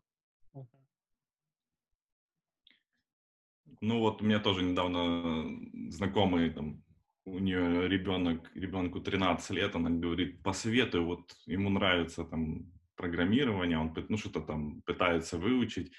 Ну 3.81 3.99
вот 3.99 4.21
у 4.21 4.25
меня 4.25 4.39
тоже 4.39 4.63
недавно 4.63 5.45
знакомый, 5.91 6.49
там, 6.49 6.81
у 7.25 7.39
нее 7.39 7.89
ребенок, 7.89 8.49
ребенку 8.55 9.01
13 9.01 9.51
лет, 9.51 9.75
она 9.75 9.89
говорит, 9.89 10.41
посоветуй, 10.41 11.01
вот 11.01 11.35
ему 11.45 11.69
нравится 11.69 12.23
там 12.23 12.71
программирование, 12.95 13.77
он 13.77 13.93
ну 14.09 14.17
что-то 14.17 14.39
там 14.41 14.81
пытается 14.83 15.37
выучить, 15.37 15.91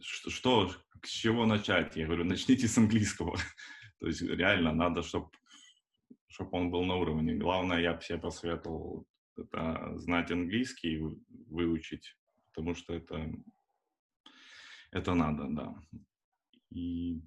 что, 0.00 0.68
с 1.04 1.08
чего 1.08 1.46
начать? 1.46 1.96
Я 1.96 2.06
говорю, 2.06 2.24
начните 2.24 2.66
с 2.66 2.76
английского. 2.78 3.36
То 4.00 4.08
есть 4.08 4.22
реально 4.22 4.72
надо, 4.72 5.02
чтобы 5.02 5.30
чтобы 6.26 6.58
он 6.58 6.70
был 6.70 6.84
на 6.84 6.96
уровне. 6.96 7.34
Главное, 7.34 7.80
я 7.80 7.92
бы 7.92 8.02
себе 8.02 8.18
посоветовал 8.18 9.06
это 9.36 9.98
знать 9.98 10.30
английский, 10.30 11.00
выучить, 11.48 12.16
потому 12.48 12.74
что 12.74 12.94
это, 12.94 13.32
это 14.90 15.14
надо, 15.14 15.46
да. 15.48 15.74
И... 16.70 17.22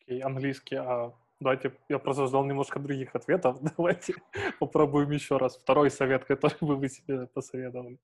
Окей, 0.00 0.20
okay, 0.20 0.22
английский, 0.22 0.76
а 0.76 1.14
давайте, 1.40 1.76
я 1.88 1.98
просто 1.98 2.26
ждал 2.26 2.44
немножко 2.44 2.78
других 2.80 3.14
ответов, 3.14 3.58
давайте 3.76 4.14
попробуем 4.58 5.10
еще 5.10 5.36
раз. 5.36 5.56
Второй 5.56 5.90
совет, 5.90 6.24
который 6.24 6.56
бы 6.60 6.76
вы 6.76 6.88
себе 6.88 7.26
посоветовали. 7.26 7.98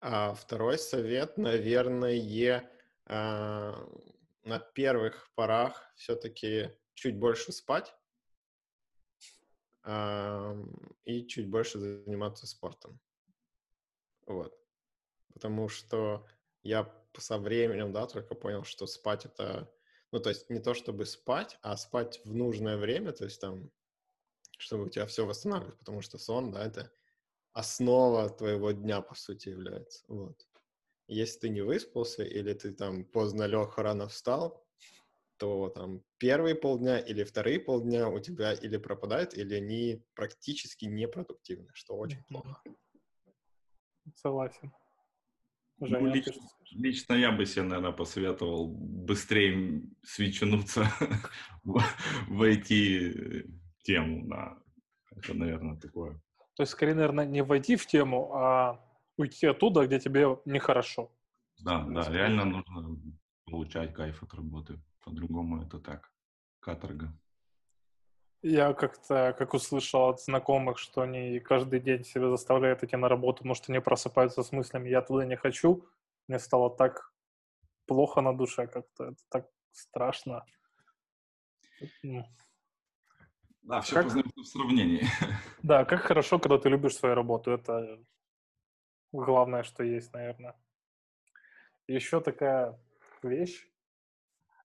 А, 0.00 0.34
второй 0.34 0.78
совет, 0.78 1.38
наверное, 1.38 2.70
а, 3.06 3.74
на 4.44 4.58
первых 4.58 5.30
порах 5.34 5.92
все-таки 5.96 6.70
чуть 6.94 7.18
больше 7.18 7.52
спать 7.52 7.94
и 11.04 11.26
чуть 11.26 11.48
больше 11.48 11.78
заниматься 11.78 12.46
спортом. 12.46 13.00
Вот. 14.26 14.54
Потому 15.32 15.68
что 15.68 16.26
я 16.62 16.92
со 17.16 17.38
временем, 17.38 17.92
да, 17.92 18.06
только 18.06 18.34
понял, 18.34 18.64
что 18.64 18.86
спать 18.86 19.24
это, 19.24 19.72
ну, 20.12 20.20
то 20.20 20.28
есть 20.28 20.50
не 20.50 20.60
то 20.60 20.74
чтобы 20.74 21.06
спать, 21.06 21.58
а 21.62 21.76
спать 21.76 22.20
в 22.24 22.34
нужное 22.34 22.76
время, 22.76 23.12
то 23.12 23.24
есть 23.24 23.40
там, 23.40 23.70
чтобы 24.58 24.84
у 24.84 24.88
тебя 24.88 25.06
все 25.06 25.24
восстанавливалось, 25.24 25.78
потому 25.78 26.02
что 26.02 26.18
сон, 26.18 26.52
да, 26.52 26.64
это 26.64 26.92
основа 27.52 28.28
твоего 28.28 28.72
дня, 28.72 29.00
по 29.00 29.14
сути, 29.14 29.48
является. 29.48 30.04
Вот. 30.08 30.46
Если 31.06 31.40
ты 31.40 31.48
не 31.48 31.62
выспался 31.62 32.22
или 32.22 32.52
ты 32.52 32.72
там 32.72 33.04
поздно 33.04 33.44
лег, 33.44 33.78
рано 33.78 34.08
встал, 34.08 34.67
то 35.38 35.70
там 35.70 36.02
первые 36.18 36.54
полдня 36.54 36.98
или 36.98 37.24
вторые 37.24 37.60
полдня 37.60 38.08
у 38.08 38.18
тебя 38.20 38.52
или 38.52 38.76
пропадают, 38.76 39.34
или 39.34 39.54
они 39.54 40.02
практически 40.14 40.84
непродуктивны, 40.84 41.70
что 41.72 41.96
очень 41.96 42.22
плохо. 42.24 42.60
Согласен. 44.14 44.72
Женя, 45.80 46.00
ну, 46.00 46.14
лично, 46.14 46.32
лично 46.72 47.14
я 47.14 47.30
бы 47.30 47.46
себе, 47.46 47.62
наверное, 47.62 47.92
посоветовал 47.92 48.66
быстрее 48.66 49.82
свеченуться 50.02 50.90
в, 51.64 51.80
в 52.26 52.42
IT-тему, 52.42 54.28
да. 54.28 54.58
Это, 55.16 55.34
наверное, 55.34 55.76
такое. 55.76 56.20
То 56.54 56.62
есть, 56.64 56.72
скорее, 56.72 56.94
наверное, 56.94 57.26
не 57.26 57.42
войти 57.44 57.76
в 57.76 57.86
тему, 57.86 58.32
а 58.34 58.84
уйти 59.16 59.46
оттуда, 59.46 59.86
где 59.86 60.00
тебе 60.00 60.38
нехорошо. 60.44 61.12
Да, 61.60 61.84
да, 61.84 62.10
реально 62.10 62.44
нужно 62.44 63.00
получать 63.44 63.94
кайф 63.94 64.22
от 64.22 64.34
работы. 64.34 64.80
По-другому 65.08 65.62
это 65.62 65.78
так. 65.78 66.12
Каторга. 66.60 67.12
Я 68.42 68.74
как-то, 68.74 69.34
как 69.38 69.54
услышал 69.54 70.10
от 70.10 70.20
знакомых, 70.20 70.78
что 70.78 71.00
они 71.00 71.40
каждый 71.40 71.80
день 71.80 72.04
себя 72.04 72.28
заставляют 72.28 72.82
идти 72.82 72.96
на 72.96 73.08
работу, 73.08 73.38
потому 73.38 73.54
что 73.54 73.72
они 73.72 73.80
просыпаются 73.80 74.42
с 74.42 74.52
мыслями 74.52 74.90
«я 74.90 75.00
туда 75.00 75.24
не 75.24 75.36
хочу», 75.36 75.88
мне 76.28 76.38
стало 76.38 76.68
так 76.76 77.10
плохо 77.86 78.20
на 78.20 78.36
душе 78.36 78.66
как-то, 78.66 79.04
это 79.04 79.22
так 79.30 79.48
страшно. 79.72 80.44
Да, 83.62 83.80
все 83.80 83.94
как... 83.94 84.04
познается 84.04 84.40
в 84.40 84.46
сравнении. 84.46 85.02
Да, 85.62 85.84
как 85.84 86.02
хорошо, 86.02 86.38
когда 86.38 86.58
ты 86.58 86.68
любишь 86.68 86.96
свою 86.96 87.14
работу, 87.14 87.50
это 87.50 87.98
главное, 89.12 89.62
что 89.62 89.82
есть, 89.82 90.12
наверное. 90.12 90.54
еще 91.86 92.20
такая 92.20 92.78
вещь. 93.22 93.68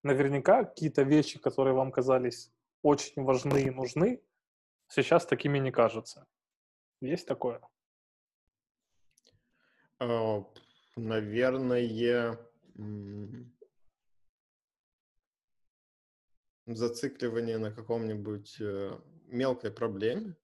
Наверняка 0.03 0.65
какие-то 0.65 1.03
вещи, 1.03 1.39
которые 1.39 1.73
вам 1.73 1.91
казались 1.91 2.51
очень 2.81 3.23
важны 3.23 3.63
и 3.63 3.71
нужны, 3.71 4.21
сейчас 4.89 5.25
такими 5.25 5.59
не 5.59 5.71
кажутся. 5.71 6.27
Есть 6.99 7.27
такое? 7.27 7.61
А, 9.99 10.43
наверное, 10.97 12.37
зацикливание 16.65 17.57
на 17.57 17.71
каком-нибудь 17.71 18.57
э, 18.59 18.99
мелкой 19.27 19.71
проблеме, 19.71 20.35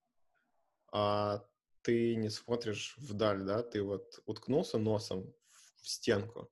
а 0.91 1.45
ты 1.82 2.15
не 2.15 2.30
смотришь 2.30 2.95
вдаль, 2.98 3.43
да, 3.43 3.63
ты 3.63 3.82
вот 3.82 4.22
уткнулся 4.26 4.78
носом 4.78 5.34
в 5.82 5.89
стенку, 5.89 6.52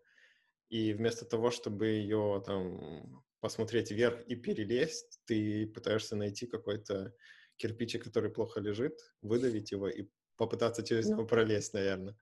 и 0.69 0.93
вместо 0.93 1.25
того, 1.25 1.51
чтобы 1.51 1.87
ее 1.87 2.43
там 2.45 3.23
посмотреть 3.39 3.91
вверх 3.91 4.21
и 4.27 4.35
перелезть, 4.35 5.21
ты 5.25 5.67
пытаешься 5.67 6.15
найти 6.15 6.47
какой-то 6.47 7.13
кирпичик, 7.57 8.03
который 8.03 8.31
плохо 8.31 8.59
лежит, 8.59 8.99
выдавить 9.21 9.71
его 9.71 9.87
и 9.87 10.09
попытаться 10.35 10.83
через 10.83 11.07
него 11.07 11.25
пролезть, 11.25 11.73
наверное. 11.73 12.15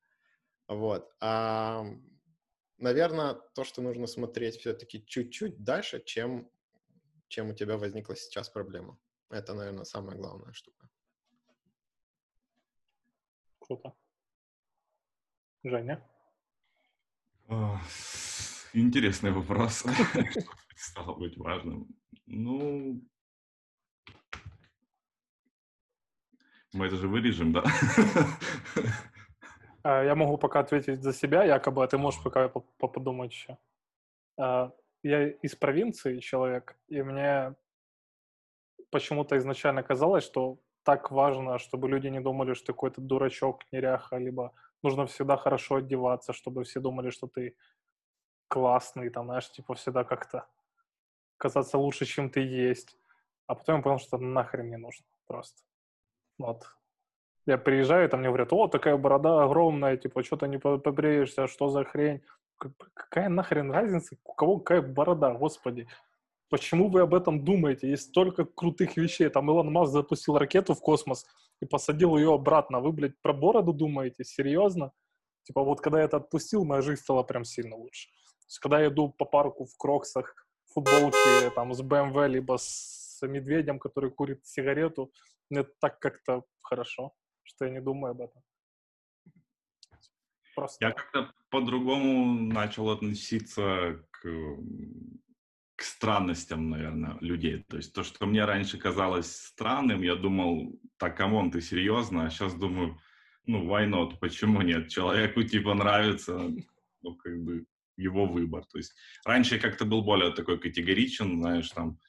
Вот. 0.68 1.12
А, 1.20 1.86
наверное, 2.78 3.34
то, 3.54 3.64
что 3.64 3.82
нужно 3.82 4.08
смотреть 4.08 4.58
все-таки 4.58 5.06
чуть-чуть 5.06 5.64
дальше, 5.64 6.02
чем, 6.04 6.50
чем 7.28 7.50
у 7.50 7.54
тебя 7.54 7.78
возникла 7.78 8.16
сейчас 8.16 8.50
проблема. 8.50 8.98
Это, 9.30 9.54
наверное, 9.54 9.86
самая 9.86 10.18
главная 10.18 10.54
штука. 10.54 10.90
Круто. 13.60 13.94
Женя? 15.64 16.08
Интересный 18.78 19.32
вопрос. 19.32 19.86
Стало 20.76 21.16
быть 21.16 21.38
важным. 21.38 21.88
Ну, 22.26 23.02
мы 26.74 26.88
это 26.88 26.98
же 26.98 27.08
вырежем, 27.08 27.54
да? 27.54 27.64
А, 29.84 30.04
я 30.04 30.16
могу 30.16 30.38
пока 30.38 30.60
ответить 30.60 31.04
за 31.04 31.14
себя, 31.14 31.46
якобы, 31.46 31.84
а 31.84 31.88
ты 31.88 31.98
можешь 31.98 32.22
пока 32.22 32.50
подумать 32.50 33.32
еще. 33.32 33.58
А, 34.38 34.74
я 35.04 35.30
из 35.30 35.56
провинции 35.56 36.20
человек, 36.20 36.76
и 36.90 37.02
мне 37.02 37.56
почему-то 38.90 39.38
изначально 39.38 39.84
казалось, 39.84 40.26
что 40.26 40.60
так 40.84 41.12
важно, 41.12 41.60
чтобы 41.60 41.88
люди 41.88 42.08
не 42.08 42.20
думали, 42.20 42.56
что 42.56 42.66
ты 42.66 42.74
какой-то 42.74 43.00
дурачок, 43.00 43.62
неряха, 43.72 44.18
либо 44.18 44.52
нужно 44.84 45.06
всегда 45.06 45.38
хорошо 45.38 45.76
одеваться, 45.76 46.34
чтобы 46.34 46.64
все 46.64 46.82
думали, 46.82 47.10
что 47.10 47.28
ты 47.28 47.56
классный, 48.48 49.10
там, 49.10 49.26
знаешь, 49.26 49.52
типа 49.52 49.76
всегда 49.76 50.04
как-то 50.04 50.48
казаться 51.38 51.78
лучше, 51.78 52.06
чем 52.06 52.30
ты 52.30 52.42
есть. 52.42 52.98
А 53.48 53.56
потом 53.56 53.78
я 53.78 53.82
понял, 53.82 54.00
что 54.00 54.18
нахрен 54.18 54.70
не 54.70 54.78
нужно 54.78 55.06
просто. 55.28 55.62
Вот. 56.38 56.66
Я 57.46 57.58
приезжаю, 57.58 58.10
там 58.10 58.22
мне 58.22 58.30
говорят, 58.30 58.52
о, 58.54 58.68
такая 58.68 58.98
борода 58.98 59.44
огромная, 59.44 59.98
типа, 59.98 60.24
что 60.24 60.36
то 60.36 60.48
не 60.48 60.58
побреешься, 60.58 61.48
что 61.48 61.70
за 61.70 61.84
хрень? 61.84 62.24
Какая 62.58 63.30
нахрен 63.30 63.72
разница, 63.72 64.18
у 64.24 64.34
кого 64.34 64.60
какая 64.60 64.82
борода, 64.82 65.34
господи. 65.34 65.88
Почему 66.50 66.90
вы 66.90 67.02
об 67.02 67.14
этом 67.14 67.44
думаете? 67.44 67.90
Есть 67.90 68.10
столько 68.10 68.46
крутых 68.46 68.98
вещей. 68.98 69.30
Там 69.30 69.50
Илон 69.50 69.72
Маск 69.72 69.92
запустил 69.92 70.38
ракету 70.38 70.74
в 70.74 70.80
космос 70.80 71.26
и 71.60 71.66
посадил 71.66 72.18
ее 72.18 72.34
обратно. 72.34 72.80
Вы, 72.80 72.92
блядь, 72.94 73.20
про 73.22 73.34
бороду 73.34 73.74
думаете? 73.74 74.24
Серьезно? 74.24 74.92
Типа 75.44 75.64
вот 75.64 75.82
когда 75.82 76.00
я 76.00 76.06
это 76.06 76.18
отпустил, 76.18 76.64
моя 76.64 76.82
жизнь 76.82 77.02
стала 77.02 77.24
прям 77.24 77.46
сильно 77.46 77.76
лучше. 77.76 78.10
Есть 78.48 78.60
когда 78.60 78.80
я 78.80 78.88
иду 78.88 79.10
по 79.10 79.26
парку 79.26 79.66
в 79.66 79.78
кроксах, 79.78 80.48
футболке, 80.66 81.50
там, 81.56 81.74
с 81.74 81.82
BMW, 81.82 82.28
либо 82.28 82.58
с 82.58 83.20
медведем, 83.22 83.80
который 83.80 84.12
курит 84.12 84.46
сигарету, 84.46 85.12
мне 85.50 85.64
так 85.80 86.00
как-то 86.00 86.44
хорошо, 86.62 87.14
что 87.44 87.66
я 87.66 87.72
не 87.72 87.82
думаю 87.82 88.12
об 88.12 88.22
этом. 88.22 88.42
Просто. 90.56 90.86
Я 90.86 90.92
как-то 90.92 91.34
по-другому 91.50 92.26
начал 92.54 92.90
относиться 92.90 94.06
к 94.12 94.58
к 95.76 95.82
странностям, 95.84 96.70
наверное, 96.70 97.18
людей. 97.20 97.64
То 97.68 97.78
есть 97.78 97.94
то, 97.94 98.04
что 98.04 98.26
мне 98.26 98.46
раньше 98.46 98.78
казалось 98.78 99.36
странным, 99.36 100.02
я 100.04 100.16
думал, 100.16 100.80
так, 100.98 101.18
come 101.18 101.37
on, 101.37 101.52
ты 101.52 101.62
серьезно? 101.62 102.26
А 102.26 102.30
сейчас 102.30 102.54
думаю, 102.54 102.98
ну, 103.46 103.66
why 103.66 103.88
not? 103.90 104.18
Почему 104.20 104.62
нет? 104.62 104.90
Человеку 104.90 105.44
типа 105.44 105.74
нравится, 105.74 106.50
ну, 107.02 107.16
как 107.16 107.44
бы 107.44 107.66
его 107.98 108.26
выбор. 108.26 108.66
То 108.66 108.78
есть 108.78 108.94
раньше 109.26 109.56
я 109.56 109.62
как-то 109.62 109.86
был 109.86 110.04
более 110.04 110.32
такой 110.32 110.60
категоричен, 110.60 111.42
знаешь, 111.42 111.70
там, 111.70 112.00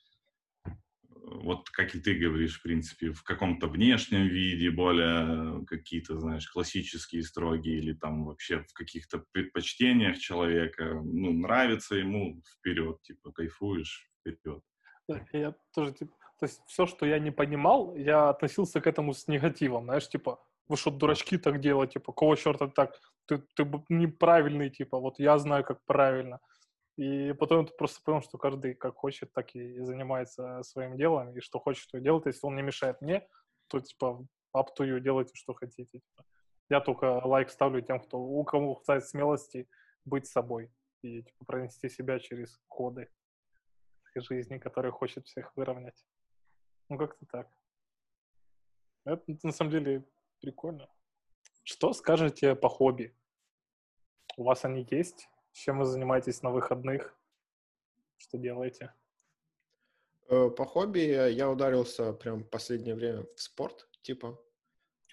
вот 1.27 1.68
как 1.70 1.94
и 1.94 2.01
ты 2.01 2.14
говоришь, 2.14 2.59
в 2.59 2.62
принципе, 2.62 3.11
в 3.11 3.22
каком-то 3.22 3.66
внешнем 3.66 4.27
виде, 4.27 4.70
более 4.70 5.64
какие-то, 5.66 6.18
знаешь, 6.20 6.49
классические, 6.49 7.22
строгие, 7.22 7.79
или 7.79 7.92
там 7.92 8.25
вообще 8.25 8.61
в 8.61 8.72
каких-то 8.72 9.25
предпочтениях 9.33 10.18
человека, 10.18 11.01
ну, 11.03 11.33
нравится 11.33 11.96
ему, 11.96 12.42
вперед, 12.59 13.03
типа, 13.03 13.33
кайфуешь, 13.33 14.09
вперед. 14.20 14.62
Я 15.33 15.55
тоже, 15.75 15.92
типа, 15.92 16.16
то 16.38 16.46
есть 16.46 16.61
все, 16.66 16.87
что 16.87 17.07
я 17.07 17.18
не 17.18 17.31
понимал, 17.31 17.96
я 17.96 18.29
относился 18.29 18.81
к 18.81 18.87
этому 18.87 19.12
с 19.12 19.27
негативом, 19.27 19.85
знаешь, 19.85 20.09
типа, 20.09 20.40
вы 20.68 20.76
что, 20.76 20.90
дурачки 20.90 21.38
так 21.38 21.61
делать, 21.61 21.92
типа, 21.92 22.12
кого 22.12 22.37
черта 22.37 22.68
так, 22.68 22.98
ты, 23.26 23.38
ты 23.55 23.64
неправильный, 23.88 24.70
типа, 24.70 24.98
вот 24.98 25.18
я 25.18 25.38
знаю, 25.38 25.64
как 25.64 25.85
правильно. 25.85 26.40
И 26.96 27.33
потом 27.35 27.66
ты 27.66 27.74
просто 27.74 28.00
понял, 28.02 28.22
что 28.22 28.38
каждый 28.38 28.74
как 28.74 28.96
хочет, 28.96 29.33
так 29.33 29.55
и 29.55 29.81
занимается 29.81 30.62
своим 30.62 30.96
делом, 30.96 31.37
и 31.37 31.40
что 31.40 31.59
хочет, 31.59 31.90
то 31.90 31.98
и 31.98 32.00
делает. 32.00 32.26
Если 32.26 32.46
он 32.46 32.57
не 32.57 32.62
мешает 32.62 33.00
мне, 33.02 33.26
то, 33.68 33.81
типа, 33.81 34.26
up 34.57 34.68
to 34.79 34.87
you, 34.87 35.00
делайте, 35.00 35.33
что 35.35 35.52
хотите. 35.55 35.98
Типа. 35.98 36.24
Я 36.70 36.81
только 36.81 37.20
лайк 37.24 37.50
ставлю 37.50 37.83
тем, 37.83 38.00
кто, 38.00 38.18
у 38.18 38.42
кого 38.44 38.74
хватает 38.74 39.07
смелости 39.07 39.68
быть 40.05 40.26
собой 40.26 40.70
и 41.02 41.22
типа, 41.22 41.44
пронести 41.44 41.88
себя 41.88 42.18
через 42.18 42.59
коды 42.68 43.09
жизни, 44.20 44.59
которые 44.59 44.92
хочет 44.92 45.26
всех 45.26 45.55
выровнять. 45.57 46.07
Ну, 46.88 46.98
как-то 46.98 47.26
так. 47.26 47.50
Это, 49.05 49.22
на 49.42 49.52
самом 49.52 49.70
деле, 49.70 50.05
прикольно. 50.40 50.88
Что 51.64 51.92
скажете 51.92 52.55
по 52.55 52.68
хобби? 52.68 53.14
У 54.37 54.44
вас 54.44 54.64
они 54.64 54.87
есть? 54.90 55.29
Чем 55.53 55.79
вы 55.79 55.85
занимаетесь 55.85 56.42
на 56.42 56.51
выходных? 56.51 57.18
Что 58.18 58.38
делаете? 58.38 58.92
Э, 60.29 60.51
по 60.51 60.64
хобби 60.64 61.01
я 61.01 61.51
ударился 61.51 62.12
прям 62.12 62.44
в 62.44 62.49
последнее 62.51 62.94
время 62.94 63.25
в 63.35 63.40
спорт, 63.40 63.88
типа. 64.03 64.38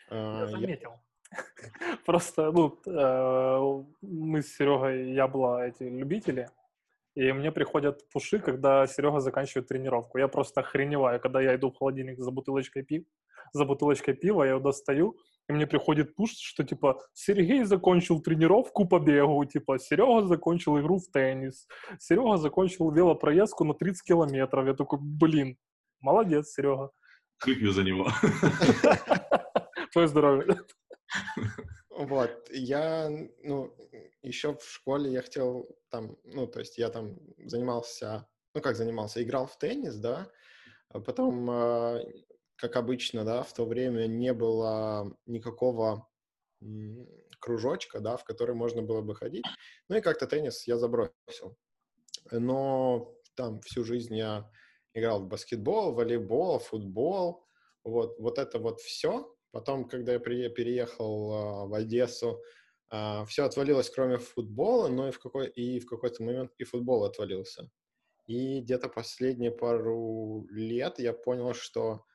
Я 0.09 0.47
заметил. 0.47 0.99
Просто, 2.05 2.51
ну, 2.51 2.79
э, 2.85 3.83
мы 4.01 4.41
с 4.41 4.55
Серегой 4.55 5.13
Ябла 5.13 5.67
эти 5.67 5.83
любители, 5.83 6.49
и 7.15 7.31
мне 7.31 7.51
приходят 7.51 8.07
пуши, 8.09 8.39
когда 8.39 8.85
Серега 8.87 9.19
заканчивает 9.19 9.67
тренировку. 9.67 10.17
Я 10.17 10.27
просто 10.27 10.61
охреневаю, 10.61 11.19
когда 11.19 11.41
я 11.41 11.55
иду 11.55 11.71
в 11.71 11.77
холодильник 11.77 12.19
за 12.19 12.31
бутылочкой 12.31 12.83
пива, 12.83 13.05
за 13.51 13.65
бутылочкой 13.65 14.13
пива, 14.13 14.43
я 14.43 14.51
его 14.51 14.59
достаю, 14.59 15.17
и 15.49 15.53
мне 15.53 15.67
приходит 15.67 16.15
пуш, 16.15 16.31
что, 16.31 16.63
типа, 16.63 17.01
Сергей 17.13 17.63
закончил 17.65 18.21
тренировку 18.21 18.87
по 18.87 18.99
бегу, 18.99 19.43
типа, 19.45 19.77
Серега 19.77 20.25
закончил 20.25 20.79
игру 20.79 20.99
в 20.99 21.11
теннис, 21.11 21.67
Серега 21.99 22.37
закончил 22.37 22.91
велопроездку 22.91 23.65
на 23.65 23.73
30 23.73 24.03
километров. 24.03 24.65
Я 24.65 24.73
такой, 24.73 24.99
блин, 25.01 25.57
молодец, 25.99 26.53
Серега. 26.53 26.91
Выпью 27.45 27.73
за 27.73 27.83
него. 27.83 28.07
Твое 29.91 30.07
здоровье. 30.07 30.57
Вот, 31.89 32.49
я, 32.49 33.09
ну, 33.43 33.75
еще 34.21 34.55
в 34.55 34.63
школе 34.63 35.11
я 35.11 35.21
хотел 35.21 35.67
там, 35.89 36.17
ну, 36.23 36.47
то 36.47 36.59
есть 36.59 36.77
я 36.77 36.89
там 36.89 37.17
занимался, 37.45 38.27
ну, 38.55 38.61
как 38.61 38.75
занимался, 38.75 39.21
играл 39.21 39.45
в 39.45 39.57
теннис, 39.57 39.95
да, 39.97 40.27
а 40.89 40.99
потом 41.01 41.49
а, 41.49 41.99
как 42.55 42.75
обычно, 42.75 43.23
да, 43.23 43.43
в 43.43 43.53
то 43.53 43.65
время 43.65 44.07
не 44.07 44.33
было 44.33 45.15
никакого 45.25 46.07
кружочка, 47.39 47.99
да, 47.99 48.17
в 48.17 48.23
который 48.23 48.55
можно 48.55 48.81
было 48.81 49.01
бы 49.01 49.15
ходить. 49.15 49.45
Ну 49.89 49.97
и 49.97 50.01
как-то 50.01 50.27
теннис 50.27 50.65
я 50.67 50.77
забросил. 50.77 51.57
Но 52.31 53.13
там 53.35 53.59
всю 53.61 53.83
жизнь 53.83 54.15
я 54.15 54.49
играл 54.93 55.21
в 55.21 55.27
баскетбол, 55.27 55.93
волейбол, 55.93 56.59
футбол, 56.59 57.45
вот, 57.83 58.17
вот 58.19 58.37
это 58.37 58.59
вот 58.59 58.79
все. 58.79 59.35
Потом, 59.51 59.87
когда 59.87 60.13
я 60.13 60.19
при, 60.19 60.47
переехал 60.49 61.31
uh, 61.31 61.67
в 61.67 61.73
Одессу, 61.73 62.41
uh, 62.91 63.25
все 63.25 63.43
отвалилось, 63.43 63.89
кроме 63.89 64.17
футбола, 64.17 64.87
но 64.87 65.09
и 65.09 65.11
в, 65.11 65.19
какой, 65.19 65.49
и 65.49 65.79
в 65.79 65.85
какой-то 65.85 66.23
момент 66.23 66.51
и 66.57 66.63
футбол 66.63 67.03
отвалился. 67.03 67.69
И 68.25 68.61
где-то 68.61 68.87
последние 68.87 69.51
пару 69.51 70.47
лет 70.49 70.97
я 70.99 71.13
понял, 71.13 71.53
что 71.53 72.05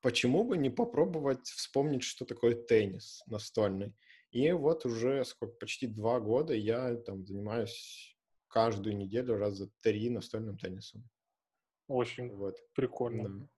почему 0.00 0.44
бы 0.44 0.56
не 0.56 0.70
попробовать 0.70 1.46
вспомнить, 1.46 2.02
что 2.02 2.24
такое 2.24 2.54
теннис 2.54 3.22
настольный? 3.26 3.94
И 4.30 4.50
вот 4.52 4.84
уже 4.84 5.24
сколько, 5.24 5.56
почти 5.56 5.86
два 5.86 6.20
года 6.20 6.54
я 6.54 6.96
там 6.96 7.24
занимаюсь 7.24 8.16
каждую 8.48 8.96
неделю 8.96 9.36
раза 9.36 9.70
три 9.82 10.10
настольным 10.10 10.58
теннисом. 10.58 11.08
Очень 11.88 12.34
вот. 12.34 12.58
прикольно. 12.74 13.28
Да. 13.28 13.48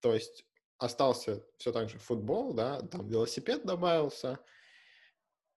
То 0.00 0.14
есть 0.14 0.46
остался 0.78 1.44
все 1.58 1.72
так 1.72 1.88
же 1.88 1.98
футбол, 1.98 2.54
да, 2.54 2.80
там 2.80 3.08
велосипед 3.08 3.64
добавился, 3.64 4.38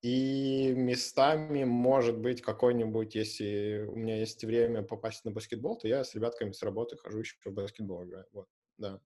и 0.06 0.72
местами, 0.76 1.64
может 1.64 2.20
быть, 2.20 2.44
какой-нибудь, 2.44 3.16
если 3.16 3.88
у 3.90 3.96
меня 3.96 4.20
есть 4.20 4.44
время 4.44 4.84
попасть 4.84 5.26
на 5.26 5.32
баскетбол, 5.32 5.80
то 5.80 5.88
я 5.88 6.04
с 6.04 6.14
ребятками 6.14 6.52
с 6.52 6.62
работы 6.62 6.96
хожу 6.96 7.20
еще 7.20 7.36
в 7.44 7.52
баскетбол 7.52 8.04
играю. 8.04 8.28
Вот, 8.32 8.48
да. 8.78 9.02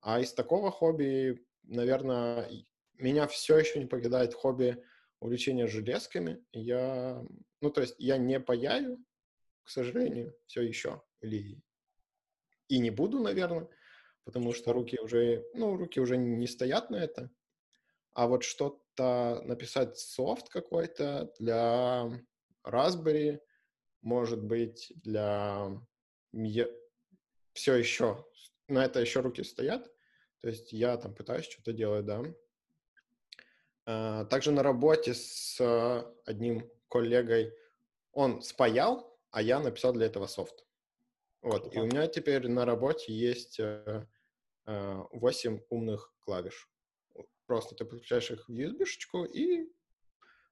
А 0.00 0.20
из 0.20 0.32
такого 0.32 0.70
хобби, 0.70 1.44
наверное, 1.62 2.50
меня 2.94 3.26
все 3.26 3.58
еще 3.58 3.78
не 3.78 3.86
покидает 3.86 4.34
хобби 4.34 4.82
увлечения 5.20 5.66
железками. 5.66 6.44
Я, 6.52 7.24
ну, 7.60 7.70
то 7.70 7.80
есть 7.80 7.96
я 7.98 8.16
не 8.16 8.40
паяю, 8.40 9.04
к 9.64 9.70
сожалению, 9.70 10.34
все 10.46 10.62
еще. 10.62 11.02
Или 11.20 11.60
и 12.68 12.78
не 12.78 12.90
буду, 12.90 13.18
наверное, 13.18 13.68
потому 14.24 14.52
что 14.52 14.72
руки 14.72 14.98
уже, 15.00 15.44
ну, 15.54 15.76
руки 15.76 16.00
уже 16.00 16.16
не 16.16 16.46
стоят 16.46 16.90
на 16.90 16.96
это. 16.96 17.30
А 18.12 18.26
вот 18.26 18.42
что-то 18.42 19.42
написать 19.44 19.98
софт 19.98 20.48
какой-то 20.48 21.32
для 21.38 22.08
Raspberry, 22.64 23.40
может 24.02 24.42
быть, 24.42 24.92
для... 24.96 25.70
Все 27.54 27.74
еще, 27.74 28.24
на 28.68 28.84
это 28.84 29.00
еще 29.00 29.20
руки 29.20 29.42
стоят. 29.42 29.90
То 30.40 30.48
есть 30.48 30.72
я 30.72 30.96
там 30.96 31.14
пытаюсь 31.14 31.46
что-то 31.46 31.72
делать, 31.72 32.04
да. 32.04 32.22
А, 33.86 34.24
также 34.26 34.52
на 34.52 34.62
работе 34.62 35.14
с 35.14 35.60
одним 36.24 36.70
коллегой 36.88 37.52
он 38.12 38.42
спаял, 38.42 39.18
а 39.30 39.42
я 39.42 39.60
написал 39.60 39.92
для 39.92 40.06
этого 40.06 40.26
софт. 40.26 40.64
Вот. 41.42 41.74
И 41.74 41.78
у 41.78 41.86
меня 41.86 42.06
теперь 42.06 42.48
на 42.48 42.64
работе 42.64 43.12
есть 43.12 43.58
8 43.58 44.06
э, 44.66 45.56
э, 45.56 45.60
умных 45.70 46.12
клавиш. 46.20 46.68
Просто 47.46 47.74
ты 47.74 47.84
подключаешь 47.84 48.30
их 48.30 48.48
в 48.48 48.52
USB-шечку, 48.52 49.24
и 49.24 49.72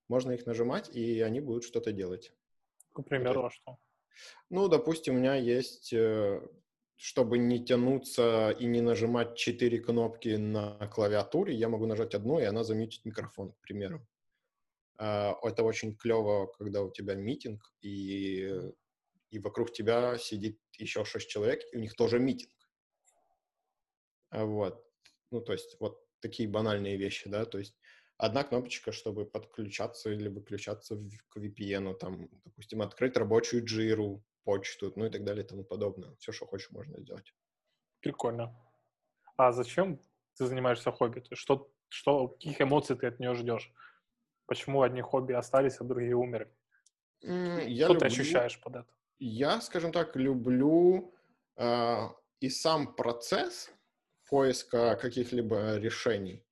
можно 0.08 0.32
их 0.32 0.46
нажимать, 0.46 0.88
и 0.94 1.20
они 1.20 1.40
будут 1.40 1.64
что-то 1.64 1.92
делать. 1.92 2.32
К 2.92 3.02
примеру, 3.02 3.42
вот. 3.42 3.48
а 3.48 3.50
что? 3.50 3.78
Ну, 4.48 4.68
допустим, 4.68 5.16
у 5.16 5.18
меня 5.18 5.34
есть, 5.34 5.92
э, 5.92 6.40
чтобы 6.96 7.38
не 7.38 7.64
тянуться 7.64 8.50
и 8.50 8.66
не 8.66 8.80
нажимать 8.80 9.36
четыре 9.36 9.78
кнопки 9.78 10.36
на 10.36 10.88
клавиатуре, 10.88 11.54
я 11.54 11.68
могу 11.68 11.86
нажать 11.86 12.14
одну, 12.14 12.38
и 12.38 12.44
она 12.44 12.64
замьютит 12.64 13.04
микрофон, 13.04 13.52
к 13.52 13.60
примеру. 13.60 14.06
А, 14.98 15.36
это 15.42 15.62
очень 15.62 15.94
клево, 15.94 16.46
когда 16.58 16.82
у 16.82 16.90
тебя 16.90 17.14
митинг, 17.14 17.72
и, 17.82 18.50
и 19.30 19.38
вокруг 19.38 19.72
тебя 19.72 20.16
сидит 20.18 20.58
еще 20.78 21.04
шесть 21.04 21.28
человек, 21.28 21.60
и 21.72 21.76
у 21.76 21.80
них 21.80 21.94
тоже 21.94 22.18
митинг. 22.18 22.52
А 24.30 24.44
вот. 24.44 24.82
Ну, 25.30 25.40
то 25.40 25.52
есть, 25.52 25.76
вот 25.80 26.00
такие 26.20 26.48
банальные 26.48 26.96
вещи, 26.96 27.28
да, 27.28 27.44
то 27.44 27.58
есть 27.58 27.76
одна 28.16 28.42
кнопочка, 28.42 28.90
чтобы 28.92 29.26
подключаться 29.26 30.10
или 30.10 30.28
выключаться 30.28 30.96
к 31.28 31.36
VPN, 31.36 31.94
там, 31.98 32.28
допустим, 32.44 32.80
открыть 32.80 33.16
рабочую 33.16 33.64
джиру, 33.64 34.24
почту, 34.46 34.92
ну 34.96 35.04
и 35.06 35.10
так 35.10 35.24
далее 35.24 35.44
и 35.44 35.48
тому 35.48 35.64
подобное. 35.64 36.14
Все, 36.18 36.32
что 36.32 36.46
хочешь, 36.46 36.70
можно 36.70 37.00
сделать. 37.00 37.34
Прикольно. 38.00 38.54
А 39.36 39.52
зачем 39.52 39.98
ты 40.38 40.46
занимаешься 40.46 40.92
хобби? 40.92 41.20
То 41.20 41.28
есть 41.30 41.42
что, 41.42 41.68
что, 41.88 42.28
каких 42.28 42.60
эмоций 42.60 42.96
ты 42.96 43.08
от 43.08 43.20
нее 43.20 43.34
ждешь? 43.34 43.72
Почему 44.46 44.82
одни 44.82 45.02
хобби 45.02 45.32
остались, 45.32 45.80
а 45.80 45.84
другие 45.84 46.14
умерли? 46.14 46.48
Я 47.20 47.86
что 47.86 47.94
люблю, 47.94 48.00
ты 48.00 48.06
ощущаешь 48.06 48.60
под 48.60 48.76
это? 48.76 48.86
Я, 49.18 49.60
скажем 49.60 49.92
так, 49.92 50.16
люблю 50.16 51.12
э, 51.56 52.08
и 52.40 52.48
сам 52.48 52.94
процесс, 52.94 53.70
поиска 54.30 54.96
каких-либо 54.96 55.78
решений 55.78 56.44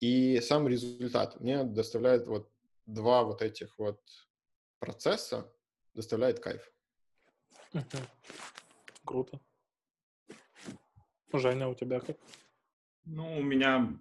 и 0.00 0.40
сам 0.40 0.68
результат. 0.68 1.40
Мне 1.40 1.64
доставляет 1.64 2.26
вот 2.26 2.50
два 2.86 3.22
вот 3.22 3.42
этих 3.42 3.78
вот 3.78 4.00
процесса, 4.78 5.50
доставляет 5.94 6.40
кайф. 6.40 6.72
Круто. 9.04 9.40
Женя, 11.32 11.68
у 11.68 11.74
тебя 11.74 12.00
как? 12.00 12.16
Ну, 13.04 13.38
у 13.38 13.42
меня 13.42 13.96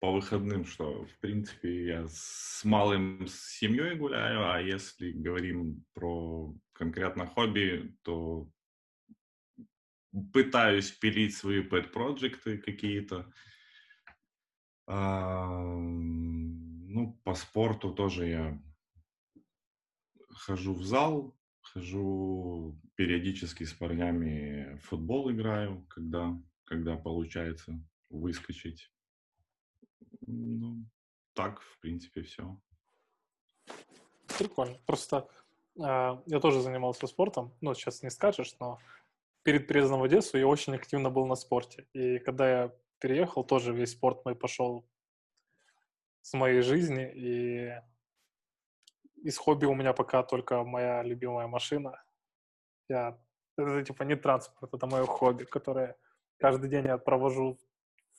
по 0.00 0.12
выходным, 0.12 0.64
что, 0.64 1.04
в 1.04 1.18
принципе, 1.18 1.86
я 1.86 2.06
с 2.08 2.62
малым 2.64 3.26
с 3.26 3.58
семьей 3.58 3.96
гуляю, 3.96 4.50
а 4.52 4.60
если 4.60 5.10
говорим 5.10 5.84
про 5.92 6.54
конкретно 6.72 7.26
хобби, 7.26 7.96
то 8.02 8.48
пытаюсь 10.32 10.90
пилить 10.92 11.36
свои 11.36 11.62
pet-проекты 11.62 12.58
какие-то. 12.58 13.32
А, 14.86 15.46
ну, 15.66 17.20
по 17.24 17.34
спорту 17.34 17.92
тоже 17.92 18.26
я 18.28 18.62
хожу 20.30 20.74
в 20.74 20.82
зал, 20.82 21.37
хожу 21.72 22.78
периодически 22.94 23.64
с 23.64 23.72
парнями 23.72 24.76
в 24.76 24.88
футбол 24.88 25.30
играю, 25.30 25.84
когда, 25.88 26.36
когда 26.64 26.96
получается 26.96 27.80
выскочить. 28.10 28.90
Ну, 30.26 30.84
так, 31.34 31.60
в 31.60 31.78
принципе, 31.80 32.22
все. 32.22 32.60
Прикольно. 34.38 34.78
Просто 34.86 35.28
э, 35.76 35.82
я 36.26 36.40
тоже 36.40 36.60
занимался 36.60 37.06
спортом. 37.06 37.54
Ну, 37.60 37.74
сейчас 37.74 38.02
не 38.02 38.10
скажешь, 38.10 38.54
но 38.60 38.78
перед 39.42 39.66
переездом 39.66 40.00
в 40.00 40.04
Одессу 40.04 40.38
я 40.38 40.46
очень 40.46 40.74
активно 40.74 41.10
был 41.10 41.26
на 41.26 41.34
спорте. 41.34 41.86
И 41.92 42.18
когда 42.18 42.50
я 42.50 42.74
переехал, 42.98 43.44
тоже 43.44 43.72
весь 43.72 43.92
спорт 43.92 44.24
мой 44.24 44.34
пошел 44.34 44.86
с 46.22 46.32
моей 46.34 46.62
жизни. 46.62 47.10
И 47.14 47.72
из 49.22 49.38
хобби 49.38 49.66
у 49.66 49.74
меня 49.74 49.92
пока 49.92 50.22
только 50.22 50.64
моя 50.64 51.02
любимая 51.02 51.46
машина. 51.46 52.02
Я, 52.88 53.18
это 53.56 53.82
типа 53.82 54.04
не 54.04 54.16
транспорт, 54.16 54.72
это 54.74 54.86
мое 54.86 55.04
хобби, 55.04 55.44
которое 55.44 55.96
каждый 56.38 56.70
день 56.70 56.86
я 56.86 56.98
провожу 56.98 57.58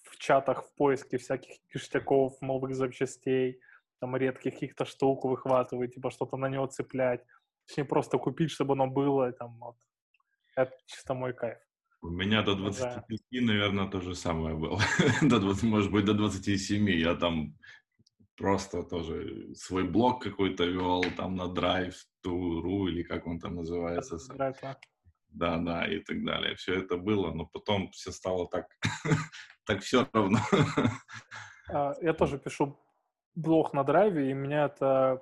в 0.04 0.18
чатах 0.18 0.64
в 0.66 0.76
поиске 0.76 1.18
всяких 1.18 1.58
ништяков, 1.74 2.42
новых 2.42 2.76
запчастей, 2.76 3.60
там 4.00 4.16
редких 4.16 4.54
каких-то 4.54 4.86
штук 4.86 5.26
выхватываю, 5.26 5.88
типа 5.88 6.12
что-то 6.12 6.38
на 6.38 6.50
него 6.50 6.68
цеплять. 6.68 7.24
Точнее, 7.68 7.86
просто 7.86 8.18
купить, 8.18 8.52
чтобы 8.52 8.74
оно 8.74 8.88
было, 8.88 9.32
там, 9.32 9.58
вот, 9.60 9.76
это 10.56 10.72
чисто 10.86 11.14
мой 11.14 11.34
кайф. 11.34 11.60
У 12.02 12.10
меня 12.10 12.44
до 12.44 12.56
25, 12.56 13.20
да. 13.32 13.42
наверное, 13.42 13.88
то 13.90 14.00
же 14.00 14.16
самое 14.16 14.56
было. 14.56 14.80
до 15.22 15.40
20, 15.40 15.64
может 15.64 15.92
быть, 15.92 16.06
до 16.06 16.14
27. 16.14 16.90
Я 16.90 17.16
там 17.16 17.58
просто 18.40 18.84
тоже 18.84 19.54
свой 19.54 19.84
блог 19.84 20.24
какой-то 20.24 20.64
вел, 20.64 21.04
там 21.18 21.36
на 21.36 21.54
Drive.ru 21.54 22.90
или 22.90 23.04
как 23.04 23.28
он 23.28 23.40
там 23.40 23.56
называется. 23.56 24.16
Drive, 24.34 24.58
да. 24.62 24.78
да, 25.30 25.58
да, 25.58 25.86
и 25.86 26.00
так 26.00 26.24
далее. 26.24 26.56
Все 26.56 26.76
это 26.76 26.98
было, 26.98 27.32
но 27.34 27.46
потом 27.46 27.92
все 27.92 28.12
стало 28.12 28.48
так, 28.48 28.66
так 29.66 29.82
все 29.82 30.08
равно. 30.14 30.40
А, 31.72 31.94
я 32.02 32.14
тоже 32.14 32.40
пишу 32.40 32.80
блог 33.36 33.74
на 33.74 33.84
драйве, 33.84 34.32
и 34.32 34.34
меня 34.34 34.66
это 34.66 35.22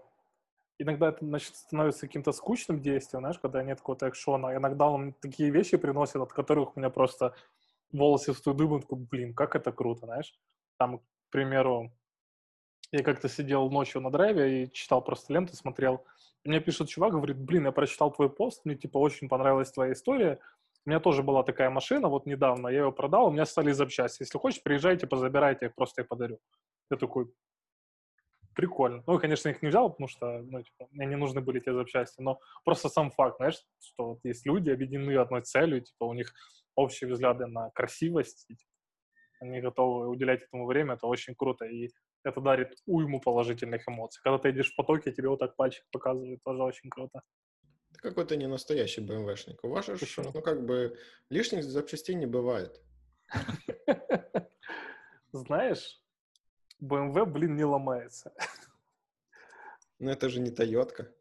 иногда 0.79 1.09
это 1.09 1.25
значит, 1.25 1.55
становится 1.55 2.07
каким-то 2.07 2.31
скучным 2.31 2.79
действием, 2.79 3.21
знаешь, 3.21 3.39
когда 3.39 3.63
нет 3.63 3.79
какого-то 3.79 4.09
экшона. 4.09 4.55
Иногда 4.55 4.87
он 4.89 5.13
такие 5.13 5.49
вещи 5.49 5.77
приносит, 5.77 6.17
от 6.17 6.31
которых 6.31 6.77
у 6.77 6.79
меня 6.79 6.91
просто 6.91 7.33
волосы 7.91 8.33
встают 8.33 8.57
дыбом, 8.57 8.81
такой, 8.81 8.99
блин, 8.99 9.33
как 9.33 9.55
это 9.55 9.71
круто, 9.71 10.05
знаешь. 10.05 10.33
Там, 10.77 10.99
к 10.99 11.03
примеру, 11.31 11.91
я 12.91 13.03
как-то 13.03 13.29
сидел 13.29 13.69
ночью 13.69 14.01
на 14.01 14.11
драйве 14.11 14.63
и 14.63 14.71
читал 14.71 15.01
просто 15.01 15.33
ленту, 15.33 15.55
смотрел. 15.55 16.05
мне 16.43 16.59
пишет 16.59 16.89
чувак, 16.89 17.13
говорит, 17.13 17.37
блин, 17.37 17.65
я 17.65 17.71
прочитал 17.71 18.11
твой 18.11 18.29
пост, 18.29 18.61
мне, 18.65 18.75
типа, 18.75 18.97
очень 18.97 19.27
понравилась 19.27 19.71
твоя 19.71 19.93
история. 19.93 20.39
У 20.85 20.89
меня 20.89 20.99
тоже 21.01 21.21
была 21.21 21.43
такая 21.43 21.69
машина, 21.69 22.07
вот 22.07 22.25
недавно, 22.25 22.69
я 22.69 22.85
ее 22.85 22.91
продал, 22.91 23.27
у 23.27 23.31
меня 23.31 23.45
стали 23.45 23.71
запчасти. 23.73 24.23
Если 24.23 24.37
хочешь, 24.37 24.63
приезжайте, 24.63 25.05
позабирайте, 25.05 25.65
я 25.65 25.71
просто 25.71 26.01
их 26.01 26.07
подарю. 26.07 26.39
Я 26.89 26.95
такой, 26.95 27.29
прикольно. 28.57 29.03
Ну, 29.05 29.19
конечно, 29.19 29.49
их 29.49 29.61
не 29.61 29.69
взял, 29.69 29.89
потому 29.89 30.07
что 30.07 30.39
ну, 30.39 30.63
типа, 30.63 30.87
мне 30.91 31.05
не 31.05 31.15
нужны 31.15 31.41
были 31.41 31.59
те 31.59 31.73
запчасти, 31.73 32.21
но 32.21 32.39
просто 32.65 32.89
сам 32.89 33.11
факт, 33.11 33.37
знаешь, 33.37 33.61
что 33.79 34.05
вот 34.09 34.19
есть 34.23 34.45
люди, 34.47 34.71
объединены 34.71 35.15
одной 35.17 35.41
целью, 35.43 35.81
типа 35.81 36.05
у 36.05 36.13
них 36.13 36.33
общие 36.75 37.09
взгляды 37.09 37.45
на 37.45 37.69
красивость, 37.69 38.45
и, 38.49 38.55
типа, 38.55 38.71
они 39.41 39.61
готовы 39.61 40.07
уделять 40.07 40.41
этому 40.41 40.65
время, 40.65 40.95
это 40.95 41.05
очень 41.05 41.35
круто, 41.35 41.65
и 41.65 41.91
это 42.27 42.41
дарит 42.41 42.77
уйму 42.85 43.19
положительных 43.19 43.87
эмоций. 43.87 44.21
Когда 44.23 44.37
ты 44.37 44.49
идешь 44.51 44.71
в 44.71 44.75
потоке, 44.75 45.11
тебе 45.11 45.29
вот 45.29 45.39
так 45.39 45.55
пальчик 45.55 45.85
показывает, 45.91 46.43
тоже 46.43 46.63
очень 46.63 46.89
круто. 46.89 47.21
Ты 47.93 47.99
какой-то 47.99 48.35
не 48.35 48.47
настоящий 48.47 49.01
БМВшник. 49.01 49.63
У 49.63 49.69
вас 49.69 49.85
же, 49.85 49.97
ну, 50.17 50.41
как 50.41 50.65
бы, 50.65 50.97
лишних 51.29 51.63
запчастей 51.63 52.15
не 52.15 52.25
бывает. 52.25 52.81
Знаешь, 55.31 56.01
BMW, 56.81 57.25
блин, 57.25 57.55
не 57.55 57.65
ломается. 57.65 58.31
Ну 59.99 60.11
это 60.11 60.29
же 60.29 60.39
не 60.39 60.51
Тойотка. 60.51 61.11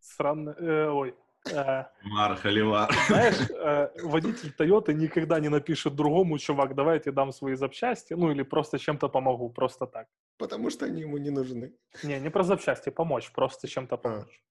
Странно. 0.00 0.50
Э, 0.58 0.88
ой. 0.88 1.14
Э, 1.46 1.84
Мар, 2.02 2.36
холивар. 2.36 2.90
знаешь, 3.08 3.50
э, 3.50 3.90
водитель 4.02 4.52
Тойоты 4.52 4.94
никогда 4.94 5.40
не 5.40 5.48
напишет 5.48 5.94
другому, 5.94 6.38
чувак, 6.38 6.74
давай 6.74 6.94
я 6.96 7.00
тебе 7.00 7.12
дам 7.12 7.32
свои 7.32 7.54
запчасти, 7.54 8.14
ну 8.14 8.30
или 8.30 8.42
просто 8.42 8.78
чем-то 8.78 9.08
помогу, 9.08 9.48
просто 9.50 9.86
так. 9.86 10.08
Потому 10.38 10.70
что 10.70 10.86
они 10.86 11.02
ему 11.02 11.18
не 11.18 11.30
нужны. 11.30 11.72
Не, 12.02 12.20
не 12.20 12.30
про 12.30 12.42
запчасти, 12.44 12.90
помочь, 12.90 13.32
просто 13.32 13.66
чем-то 13.68 13.96
помочь. 13.96 14.42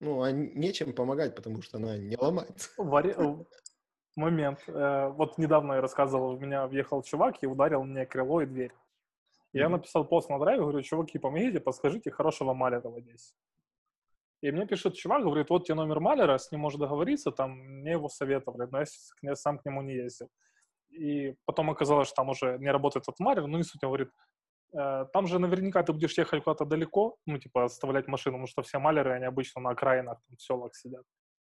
Ну, 0.00 0.22
а 0.22 0.30
нечем 0.30 0.92
помогать, 0.92 1.34
потому 1.34 1.62
что 1.62 1.78
она 1.78 1.96
не 1.98 2.16
ломается. 2.16 2.70
Вари- 2.78 3.14
Момент. 4.16 4.64
Э, 4.68 5.08
Вот 5.08 5.36
недавно 5.38 5.74
я 5.74 5.80
рассказывал, 5.80 6.30
у 6.36 6.38
меня 6.38 6.66
въехал 6.66 7.02
чувак 7.02 7.42
и 7.42 7.46
ударил 7.46 7.82
мне 7.84 8.06
крыло 8.06 8.40
и 8.42 8.46
дверь. 8.46 8.72
Я 9.52 9.64
Мгм. 9.68 9.72
написал 9.78 10.04
пост 10.06 10.30
на 10.30 10.38
драйве, 10.38 10.62
говорю, 10.62 10.82
чуваки, 10.82 11.18
помогите, 11.18 11.60
подскажите 11.60 12.10
хорошего 12.10 12.54
малера 12.54 12.88
в 12.88 12.96
Одессе. 12.96 13.34
И 14.42 14.50
мне 14.50 14.66
пишет 14.66 14.94
чувак, 14.94 15.22
говорит, 15.22 15.50
вот 15.50 15.64
тебе 15.64 15.76
номер 15.76 16.00
малера, 16.00 16.36
с 16.36 16.52
ним 16.52 16.60
можешь 16.60 16.78
договориться, 16.78 17.30
там, 17.30 17.52
мне 17.52 17.92
его 17.92 18.08
советовали, 18.08 18.68
но 18.70 18.82
я 19.22 19.34
сам 19.34 19.58
к 19.58 19.64
нему 19.64 19.82
не 19.82 19.94
ездил. 19.94 20.28
И 20.90 21.34
потом 21.46 21.70
оказалось, 21.70 22.08
что 22.08 22.16
там 22.16 22.28
уже 22.28 22.58
не 22.58 22.70
работает 22.70 23.04
этот 23.04 23.18
малер, 23.18 23.46
ну, 23.46 23.56
не 23.56 23.64
суть, 23.64 23.82
он 23.82 23.88
говорит, 23.88 24.10
«Э, 24.74 25.06
там 25.12 25.26
же 25.26 25.38
наверняка 25.38 25.82
ты 25.82 25.92
будешь 25.92 26.18
ехать 26.18 26.44
куда-то 26.44 26.64
далеко, 26.64 27.16
ну, 27.26 27.38
типа, 27.38 27.64
оставлять 27.64 28.08
машину, 28.08 28.36
потому 28.36 28.46
что 28.46 28.62
все 28.62 28.78
малеры, 28.78 29.12
они 29.14 29.24
обычно 29.24 29.62
на 29.62 29.70
окраинах, 29.70 30.20
там, 30.26 30.36
в 30.36 30.42
селах 30.42 30.74
сидят. 30.74 31.04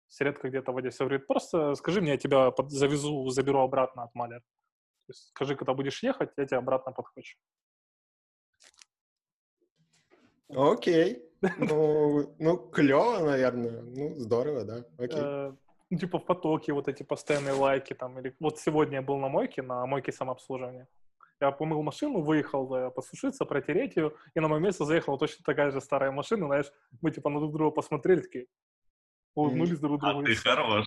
Все 0.08 0.24
редко 0.24 0.48
где-то 0.48 0.72
в 0.72 0.76
Одессе. 0.76 1.04
Говорит, 1.04 1.26
просто 1.26 1.74
скажи 1.74 2.00
мне, 2.00 2.10
я 2.12 2.18
тебя 2.18 2.52
завезу, 2.68 3.28
заберу 3.28 3.60
обратно 3.60 4.02
от 4.02 4.14
малера. 4.14 4.40
То 4.40 5.10
есть 5.10 5.28
скажи, 5.28 5.56
когда 5.56 5.72
будешь 5.72 6.02
ехать, 6.02 6.30
я 6.36 6.46
тебя 6.46 6.58
обратно 6.58 6.92
подхвачу. 6.92 7.38
Окей. 10.48 11.31
Ну, 11.58 12.34
ну 12.38 12.56
клево, 12.56 13.18
наверное. 13.18 13.82
Ну, 13.82 14.14
здорово, 14.16 14.64
да. 14.64 14.84
Окей. 14.98 15.20
Э, 15.20 15.52
ну, 15.90 15.98
типа 15.98 16.18
в 16.18 16.24
потоке 16.24 16.72
вот 16.72 16.88
эти 16.88 17.02
постоянные 17.02 17.54
лайки 17.54 17.94
там. 17.94 18.18
Или... 18.18 18.34
Вот 18.40 18.58
сегодня 18.58 18.96
я 18.96 19.02
был 19.02 19.18
на 19.18 19.28
мойке, 19.28 19.62
на 19.62 19.84
мойке 19.86 20.12
самообслуживания. 20.12 20.88
Я 21.40 21.50
помыл 21.50 21.82
машину, 21.82 22.20
выехал 22.20 22.72
э, 22.74 22.90
посушиться, 22.90 23.44
протереть 23.44 23.96
ее, 23.96 24.12
и 24.34 24.40
на 24.40 24.48
мое 24.48 24.60
место 24.60 24.84
заехала 24.84 25.18
точно 25.18 25.44
такая 25.44 25.72
же 25.72 25.80
старая 25.80 26.12
машина, 26.12 26.46
знаешь, 26.46 26.72
мы 27.00 27.10
типа 27.10 27.30
на 27.30 27.40
друг 27.40 27.52
друга 27.52 27.74
посмотрели, 27.74 28.20
такие, 28.20 28.46
улыбнулись 29.34 29.80
друг 29.80 30.00
другу. 30.00 30.20
А 30.20 30.24
ты 30.24 30.36
хорош. 30.36 30.86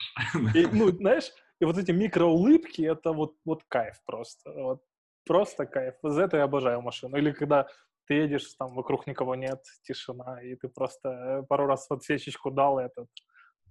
И, 0.55 0.65
ну, 0.71 0.87
знаешь, 0.91 1.29
и 1.59 1.65
вот 1.65 1.77
эти 1.77 1.91
микроулыбки, 1.91 2.81
это 2.83 3.11
вот, 3.11 3.35
вот 3.43 3.63
кайф 3.67 4.01
просто. 4.05 4.51
Вот 4.51 4.81
просто 5.25 5.65
кайф. 5.65 5.95
За 6.03 6.23
это 6.23 6.37
я 6.37 6.43
обожаю 6.43 6.81
машину. 6.81 7.17
Или 7.17 7.31
когда 7.31 7.67
ты 8.07 8.15
едешь, 8.15 8.53
там 8.55 8.73
вокруг 8.73 9.07
никого 9.07 9.35
нет, 9.35 9.63
тишина, 9.83 10.41
и 10.41 10.55
ты 10.55 10.69
просто 10.69 11.09
э, 11.09 11.43
пару 11.43 11.65
раз 11.65 11.87
в 11.89 11.93
отсечечку 11.93 12.51
дал 12.51 12.79
этот 12.79 13.07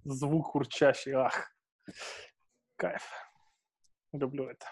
звук 0.03 0.55
урчащий. 0.55 1.13
Ах, 1.13 1.51
кайф. 2.75 3.03
Люблю 4.13 4.45
это. 4.45 4.65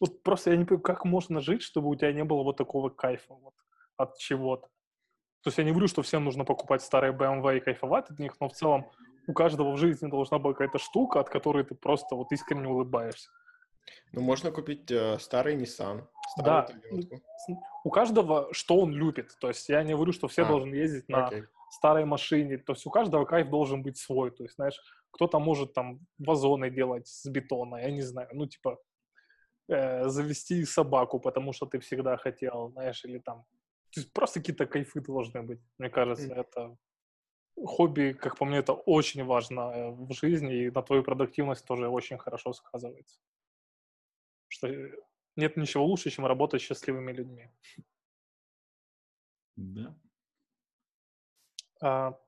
Вот 0.00 0.22
просто 0.22 0.50
я 0.50 0.56
не 0.56 0.64
понимаю, 0.64 0.82
как 0.82 1.04
можно 1.04 1.40
жить, 1.40 1.62
чтобы 1.62 1.88
у 1.88 1.94
тебя 1.94 2.12
не 2.12 2.24
было 2.24 2.42
вот 2.42 2.56
такого 2.56 2.88
кайфа 2.88 3.34
вот, 3.34 3.54
от 3.96 4.16
чего-то. 4.18 4.68
То 5.42 5.48
есть 5.48 5.58
я 5.58 5.64
не 5.64 5.70
говорю, 5.70 5.88
что 5.88 6.02
всем 6.02 6.24
нужно 6.24 6.44
покупать 6.44 6.82
старые 6.82 7.12
BMW 7.12 7.56
и 7.56 7.60
кайфовать 7.60 8.10
от 8.10 8.18
них, 8.18 8.36
но 8.40 8.48
в 8.48 8.52
целом 8.52 8.90
у 9.26 9.32
каждого 9.32 9.72
в 9.72 9.76
жизни 9.76 10.08
должна 10.08 10.38
быть 10.38 10.56
какая-то 10.56 10.78
штука, 10.78 11.20
от 11.20 11.28
которой 11.28 11.64
ты 11.64 11.74
просто 11.74 12.14
вот 12.14 12.30
искренне 12.32 12.68
улыбаешься. 12.68 13.30
Ну, 14.12 14.20
можно 14.20 14.50
купить 14.50 14.90
э, 14.90 15.18
старый 15.18 15.56
Nissan, 15.56 16.06
Да. 16.36 16.66
старую 16.66 17.02
Toyotку. 17.02 17.22
С- 17.36 17.56
У 17.84 17.90
каждого, 17.90 18.48
что 18.52 18.76
он 18.78 18.92
любит. 18.92 19.36
То 19.40 19.48
есть 19.48 19.68
я 19.68 19.82
не 19.82 19.94
говорю, 19.94 20.12
что 20.12 20.28
все 20.28 20.42
А, 20.42 20.48
должны 20.48 20.74
ездить 20.74 21.08
на 21.08 21.26
Окей. 21.26 21.44
старой 21.70 22.04
машине. 22.04 22.58
То 22.58 22.72
есть 22.72 22.86
у 22.86 22.90
каждого 22.90 23.24
кайф 23.24 23.48
должен 23.50 23.82
быть 23.82 23.96
свой. 23.96 24.30
То 24.30 24.44
есть, 24.44 24.54
знаешь, 24.56 24.80
кто-то 25.10 25.38
может 25.40 25.72
там 25.72 26.00
вазоны 26.18 26.70
делать 26.70 27.06
с 27.08 27.26
бетона, 27.28 27.76
я 27.76 27.90
не 27.90 28.02
знаю, 28.02 28.28
ну, 28.32 28.46
типа, 28.46 28.78
э, 29.68 30.08
завести 30.08 30.64
собаку, 30.64 31.18
потому 31.20 31.52
что 31.52 31.66
ты 31.66 31.78
всегда 31.78 32.16
хотел, 32.16 32.70
знаешь, 32.70 33.04
или 33.04 33.18
там... 33.18 33.44
То 33.94 34.00
есть 34.00 34.12
просто 34.12 34.40
какие-то 34.40 34.66
кайфы 34.66 35.00
должны 35.00 35.42
быть. 35.42 35.60
Мне 35.78 35.90
кажется, 35.90 36.26
Мгм. 36.26 36.40
это 36.40 36.76
хобби, 37.66 38.12
как 38.12 38.36
по 38.38 38.44
мне, 38.44 38.58
это 38.58 38.72
очень 38.72 39.24
важно 39.24 39.60
э, 39.74 39.90
в 39.90 40.12
жизни, 40.12 40.54
и 40.54 40.70
на 40.70 40.82
твою 40.82 41.02
продуктивность 41.02 41.66
тоже 41.66 41.88
очень 41.88 42.18
хорошо 42.18 42.52
сказывается. 42.52 43.20
Что 44.52 44.68
э, 44.68 44.92
нет 45.36 45.56
ничего 45.56 45.86
лучше, 45.86 46.10
чем 46.10 46.26
работать 46.26 46.60
с 46.60 46.64
счастливыми 46.64 47.10
людьми. 47.10 47.48
Да. 49.56 49.96
А, 51.80 52.18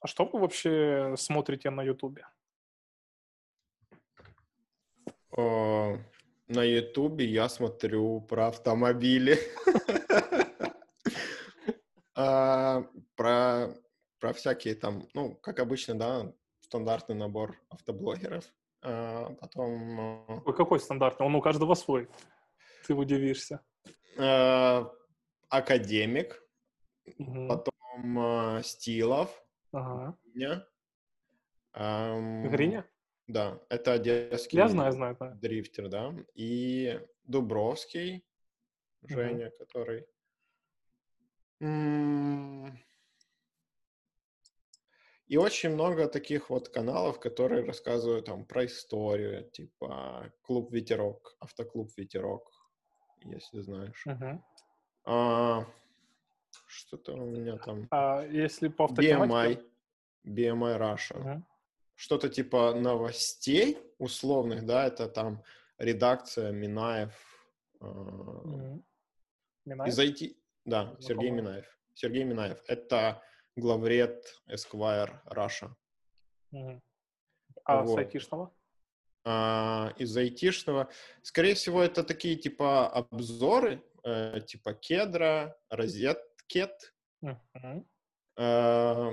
а 0.00 0.06
что 0.06 0.24
вы 0.24 0.40
вообще 0.40 1.14
смотрите 1.18 1.68
на 1.68 1.82
Ютубе? 1.82 2.26
О, 5.30 5.98
на 6.48 6.64
Ютубе 6.64 7.26
я 7.26 7.48
смотрю 7.48 8.22
про 8.22 8.48
автомобили. 8.48 9.38
А, 12.18 12.82
Про 13.14 13.76
про 14.18 14.32
всякие 14.32 14.74
там, 14.74 15.06
ну, 15.12 15.34
как 15.34 15.60
обычно, 15.60 15.98
да, 15.98 16.32
стандартный 16.60 17.14
набор 17.14 17.60
автоблогеров. 17.68 18.50
А, 18.88 19.34
Потом 19.40 20.00
э, 20.28 20.40
Ой, 20.44 20.54
какой 20.56 20.78
стандартный? 20.78 21.26
Он 21.26 21.34
у 21.34 21.40
каждого 21.42 21.74
свой. 21.74 22.08
Ты 22.86 22.94
удивишься. 22.94 23.60
э, 24.16 24.84
Академик, 25.48 26.40
Мгм. 27.18 27.48
потом 27.48 28.18
э, 28.58 28.62
Стилов, 28.62 29.44
Ага. 29.72 30.16
Гриня. 30.24 30.66
Ам, 31.72 32.48
Гриня? 32.48 32.88
Да, 33.26 33.60
это 33.68 33.94
одесский 33.94 34.56
Я 34.56 34.68
знаю, 34.68 34.92
знаю, 34.92 35.16
знаю. 35.16 35.36
дрифтер, 35.36 35.88
да. 35.88 36.14
И 36.34 37.00
Дубровский, 37.24 38.24
Женя, 39.02 39.50
который... 39.58 40.06
М, 41.60 42.78
И 45.28 45.36
очень 45.36 45.70
много 45.70 46.06
таких 46.06 46.50
вот 46.50 46.68
каналов, 46.68 47.18
которые 47.18 47.64
рассказывают 47.64 48.26
там 48.26 48.44
про 48.44 48.66
историю, 48.66 49.50
типа 49.50 50.32
Клуб 50.42 50.72
Ветерок, 50.72 51.36
Автоклуб 51.40 51.90
Ветерок, 51.96 52.48
если 53.24 53.60
знаешь. 53.60 54.02
Мгм. 54.06 54.44
А, 55.04 55.66
Что-то 56.68 57.14
у 57.14 57.26
меня 57.26 57.58
там... 57.58 57.88
А 57.90 58.22
если 58.24 58.68
по? 58.68 58.84
BMI, 58.84 59.64
BMI 60.24 60.78
Russia. 60.78 61.18
Мгм. 61.18 61.46
Что-то 61.96 62.28
типа 62.28 62.74
новостей 62.74 63.78
условных, 63.98 64.64
да, 64.64 64.86
это 64.86 65.08
там 65.08 65.42
редакция 65.78 66.52
Минаев. 66.52 67.14
Мгм. 67.80 68.84
Минаев? 69.64 69.88
Из 69.88 69.98
IT, 69.98 70.36
да, 70.64 70.84
Знакомый. 70.84 71.02
Сергей 71.02 71.30
Минаев. 71.30 71.78
Сергей 71.94 72.24
Минаев. 72.24 72.62
Это 72.68 73.22
главред 73.56 74.24
Esquire 74.48 75.20
Russia. 75.26 75.70
Мгм. 76.50 76.82
А 77.64 77.84
с 77.84 77.88
Вот. 77.88 77.98
айтишного? 77.98 78.54
А, 79.24 79.92
из 79.98 80.16
айтишного. 80.16 80.88
Скорее 81.22 81.54
всего, 81.54 81.82
это 81.82 82.04
такие 82.04 82.36
типа 82.36 82.88
обзоры, 82.88 83.82
э, 84.04 84.40
типа 84.46 84.74
кедра, 84.74 85.58
розеткет. 85.68 86.94
Мгм. 87.22 87.88
А, 88.38 89.12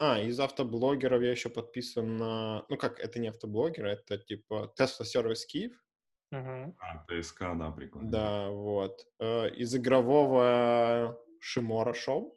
а, 0.00 0.20
из 0.20 0.40
автоблогеров 0.40 1.22
я 1.22 1.30
еще 1.30 1.48
подписан 1.48 2.16
на... 2.16 2.66
Ну 2.68 2.76
как, 2.76 2.98
это 2.98 3.20
не 3.20 3.28
автоблогеры, 3.28 3.90
это 3.90 4.18
типа 4.18 4.74
Tesla 4.78 5.04
Service 5.04 5.46
Киев. 5.46 5.72
Мгм. 6.32 6.76
А, 6.80 7.06
ТСК, 7.06 7.40
да, 7.56 7.70
прикольно. 7.70 8.10
Да, 8.10 8.50
вот. 8.50 9.06
Э, 9.20 9.48
Из 9.50 9.74
игрового 9.74 11.16
Шимора 11.38 11.94
Шоу. 11.94 12.36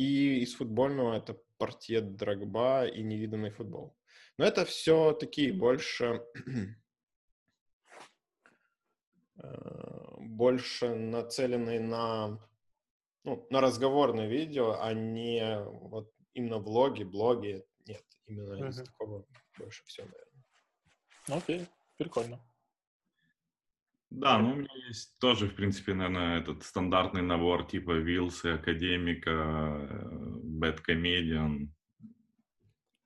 И 0.00 0.40
из 0.40 0.54
футбольного 0.54 1.14
это 1.14 1.38
Портьет 1.58 2.16
Драгба 2.16 2.86
и 2.86 3.02
Невиданный 3.02 3.50
футбол. 3.50 3.94
Но 4.38 4.46
это 4.46 4.64
все 4.64 5.12
такие 5.12 5.52
больше... 5.52 6.24
э, 9.36 10.16
больше 10.20 10.94
нацеленные 10.94 11.80
на, 11.80 12.40
ну, 13.24 13.46
на 13.50 13.60
разговорное 13.60 14.26
видео, 14.26 14.80
а 14.80 14.94
не 14.94 15.62
вот 15.64 16.10
именно 16.32 16.56
влоги, 16.56 17.04
блоги. 17.04 17.62
Нет, 17.84 18.02
именно 18.24 18.70
из 18.70 18.78
Мгм. 18.78 18.86
такого 18.86 19.26
больше 19.58 19.84
всего, 19.84 20.06
наверное. 20.06 21.42
Окей, 21.42 21.68
прикольно. 21.98 22.40
Да, 24.10 24.38
ну 24.38 24.52
у 24.52 24.56
меня 24.56 24.74
есть 24.88 25.16
тоже, 25.20 25.46
в 25.46 25.54
принципе, 25.54 25.94
наверное, 25.94 26.40
этот 26.40 26.64
стандартный 26.64 27.22
набор 27.22 27.64
типа 27.64 27.92
Вилсы, 27.92 28.46
Академика, 28.46 29.30
э, 29.30 30.72
Comedian. 30.86 31.68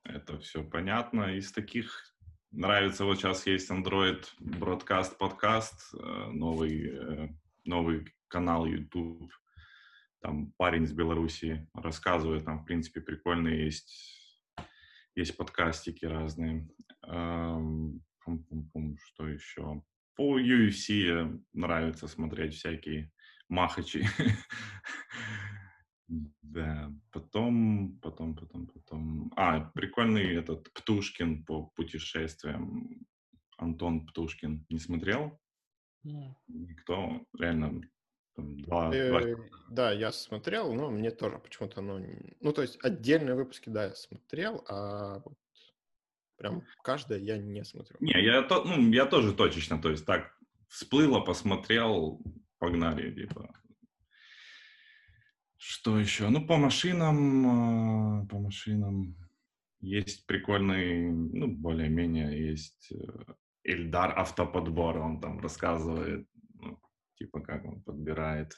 Это 0.04 0.38
все 0.38 0.64
понятно. 0.64 1.36
Из 1.36 1.52
таких 1.52 2.16
нравится, 2.50 3.04
вот 3.04 3.18
сейчас 3.18 3.46
есть 3.46 3.70
Android 3.70 4.24
Broadcast 4.40 5.18
подкаст, 5.18 5.94
э, 5.94 6.30
новый, 6.32 6.88
э, 6.88 7.28
новый 7.64 8.06
канал 8.28 8.64
YouTube. 8.64 9.30
там 10.22 10.52
парень 10.56 10.84
из 10.84 10.92
Беларуси 10.94 11.68
рассказывает, 11.74 12.46
там, 12.46 12.62
в 12.62 12.64
принципе, 12.64 13.02
прикольные 13.02 13.66
есть, 13.66 14.42
есть 15.14 15.36
подкастики 15.36 16.06
разные. 16.06 16.66
Эм, 17.06 18.02
что 19.04 19.28
еще? 19.28 19.82
По 20.14 20.38
UFC 20.40 21.42
нравится 21.52 22.08
смотреть 22.08 22.54
всякие 22.54 23.10
махачи. 23.48 24.06
Да, 26.42 26.92
потом, 27.10 27.98
потом, 28.00 28.36
потом, 28.36 28.66
потом... 28.66 29.32
А, 29.36 29.60
прикольный 29.74 30.36
этот 30.36 30.72
Птушкин 30.74 31.44
по 31.44 31.66
путешествиям. 31.74 33.06
Антон 33.56 34.06
Птушкин. 34.06 34.66
Не 34.68 34.78
смотрел? 34.78 35.40
Никто, 36.46 37.26
реально, 37.38 37.80
там, 38.36 38.60
два, 38.60 38.94
Э, 38.94 39.08
два... 39.08 39.48
Да, 39.70 39.92
я 39.92 40.12
смотрел, 40.12 40.74
но 40.74 40.90
мне 40.90 41.10
тоже 41.10 41.38
почему-то, 41.38 41.80
ну, 41.80 41.98
не- 41.98 42.36
ну, 42.40 42.52
то 42.52 42.62
есть 42.62 42.78
отдельные 42.84 43.34
выпуски, 43.34 43.70
да, 43.70 43.86
я 43.86 43.94
смотрел, 43.94 44.62
а 44.68 45.20
вот 45.24 45.38
прям 46.44 46.62
каждое 46.82 47.18
я 47.20 47.38
не 47.38 47.64
смотрю. 47.64 47.96
Не, 48.00 48.22
я, 48.22 48.42
то, 48.42 48.64
ну, 48.64 48.92
я 48.92 49.06
тоже 49.06 49.32
точечно, 49.32 49.80
то 49.80 49.90
есть 49.90 50.04
так, 50.04 50.36
всплыло, 50.68 51.20
посмотрел, 51.20 52.20
погнали, 52.58 53.14
типа. 53.14 53.48
Что 55.56 55.98
еще? 55.98 56.28
Ну, 56.28 56.46
по 56.46 56.56
машинам, 56.56 57.46
а, 57.46 58.26
по 58.26 58.38
машинам 58.38 59.16
есть 59.80 60.26
прикольный, 60.26 61.10
ну, 61.10 61.46
более-менее 61.48 62.48
есть 62.50 62.92
э, 62.92 63.32
Эльдар 63.64 64.18
Автоподбор, 64.18 64.98
он 64.98 65.20
там 65.20 65.40
рассказывает, 65.40 66.28
ну, 66.60 66.78
типа, 67.14 67.40
как 67.40 67.64
он 67.64 67.80
подбирает, 67.82 68.52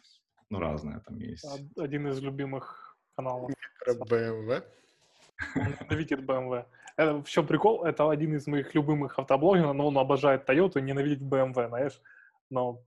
ну, 0.51 0.59
разное 0.59 1.01
там 1.01 1.18
есть. 1.20 1.45
Од- 1.45 1.78
Один 1.84 2.09
из 2.09 2.20
любимых 2.20 2.99
каналов. 3.16 3.53
Про 3.84 3.95
BMW. 3.95 4.64
Он 5.55 5.74
ненавидит 5.80 6.20
BMW. 6.20 6.64
Это, 6.97 7.22
в 7.22 7.28
чем 7.28 7.47
прикол? 7.47 7.84
Это 7.84 8.11
один 8.11 8.34
из 8.34 8.47
моих 8.47 8.74
любимых 8.74 9.18
автоблогеров, 9.18 9.74
но 9.74 9.87
он 9.87 9.99
обожает 9.99 10.49
Toyota 10.49 10.78
и 10.78 10.82
ненавидит 10.82 11.20
BMW, 11.20 11.68
знаешь? 11.68 12.01
Но 12.51 12.82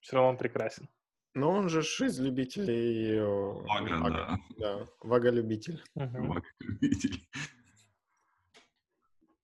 все 0.00 0.16
равно 0.16 0.30
он 0.30 0.36
прекрасен. 0.36 0.88
Но 1.34 1.50
он 1.52 1.68
же 1.68 1.80
из 1.80 2.18
любителей... 2.18 3.18
э, 3.18 3.24
Вага, 3.24 3.96
вага. 3.98 4.10
да. 4.10 4.38
Да, 4.58 4.86
вага-любитель. 5.02 5.82
Мгм. 5.94 6.28
Вага-любитель. 6.28 7.28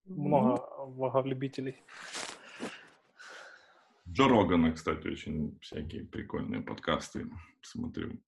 Много 0.05 0.61
ваговлюбителей. 0.77 1.81
Джо 4.07 4.27
Рогана, 4.27 4.71
кстати, 4.71 5.07
очень 5.07 5.57
всякие 5.61 6.05
прикольные 6.05 6.61
подкасты 6.61 7.27
смотрю. 7.61 8.19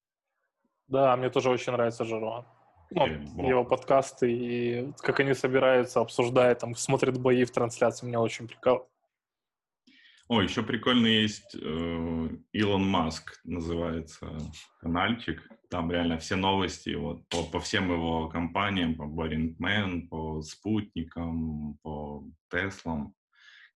Да, 0.88 1.16
мне 1.18 1.30
тоже 1.30 1.50
очень 1.50 1.74
нравится 1.74 2.04
Жиро. 2.04 2.46
Ну, 2.90 3.06
его 3.48 3.66
подкасты 3.66 4.32
и 4.32 4.94
как 5.00 5.20
они 5.20 5.34
собираются, 5.34 6.00
обсуждают, 6.00 6.60
там, 6.60 6.76
смотрят 6.76 7.20
бои 7.20 7.44
в 7.44 7.52
трансляции, 7.52 8.06
меня 8.06 8.22
очень 8.22 8.48
прикалывает. 8.48 8.90
О, 10.30 10.42
еще 10.42 10.62
прикольный 10.62 11.22
есть 11.22 11.56
э, 11.56 12.30
Илон 12.52 12.86
Маск, 12.86 13.40
называется 13.46 14.38
канальчик. 14.82 15.42
Там 15.70 15.90
реально 15.90 16.18
все 16.18 16.36
новости 16.36 16.96
вот, 16.96 17.26
по, 17.30 17.44
по 17.44 17.62
всем 17.62 17.90
его 17.90 18.28
компаниям, 18.28 18.96
по 18.96 19.04
Boring 19.04 19.56
Man, 19.58 20.08
по 20.10 20.42
спутникам, 20.42 21.78
по 21.82 22.26
Теслам. 22.52 23.16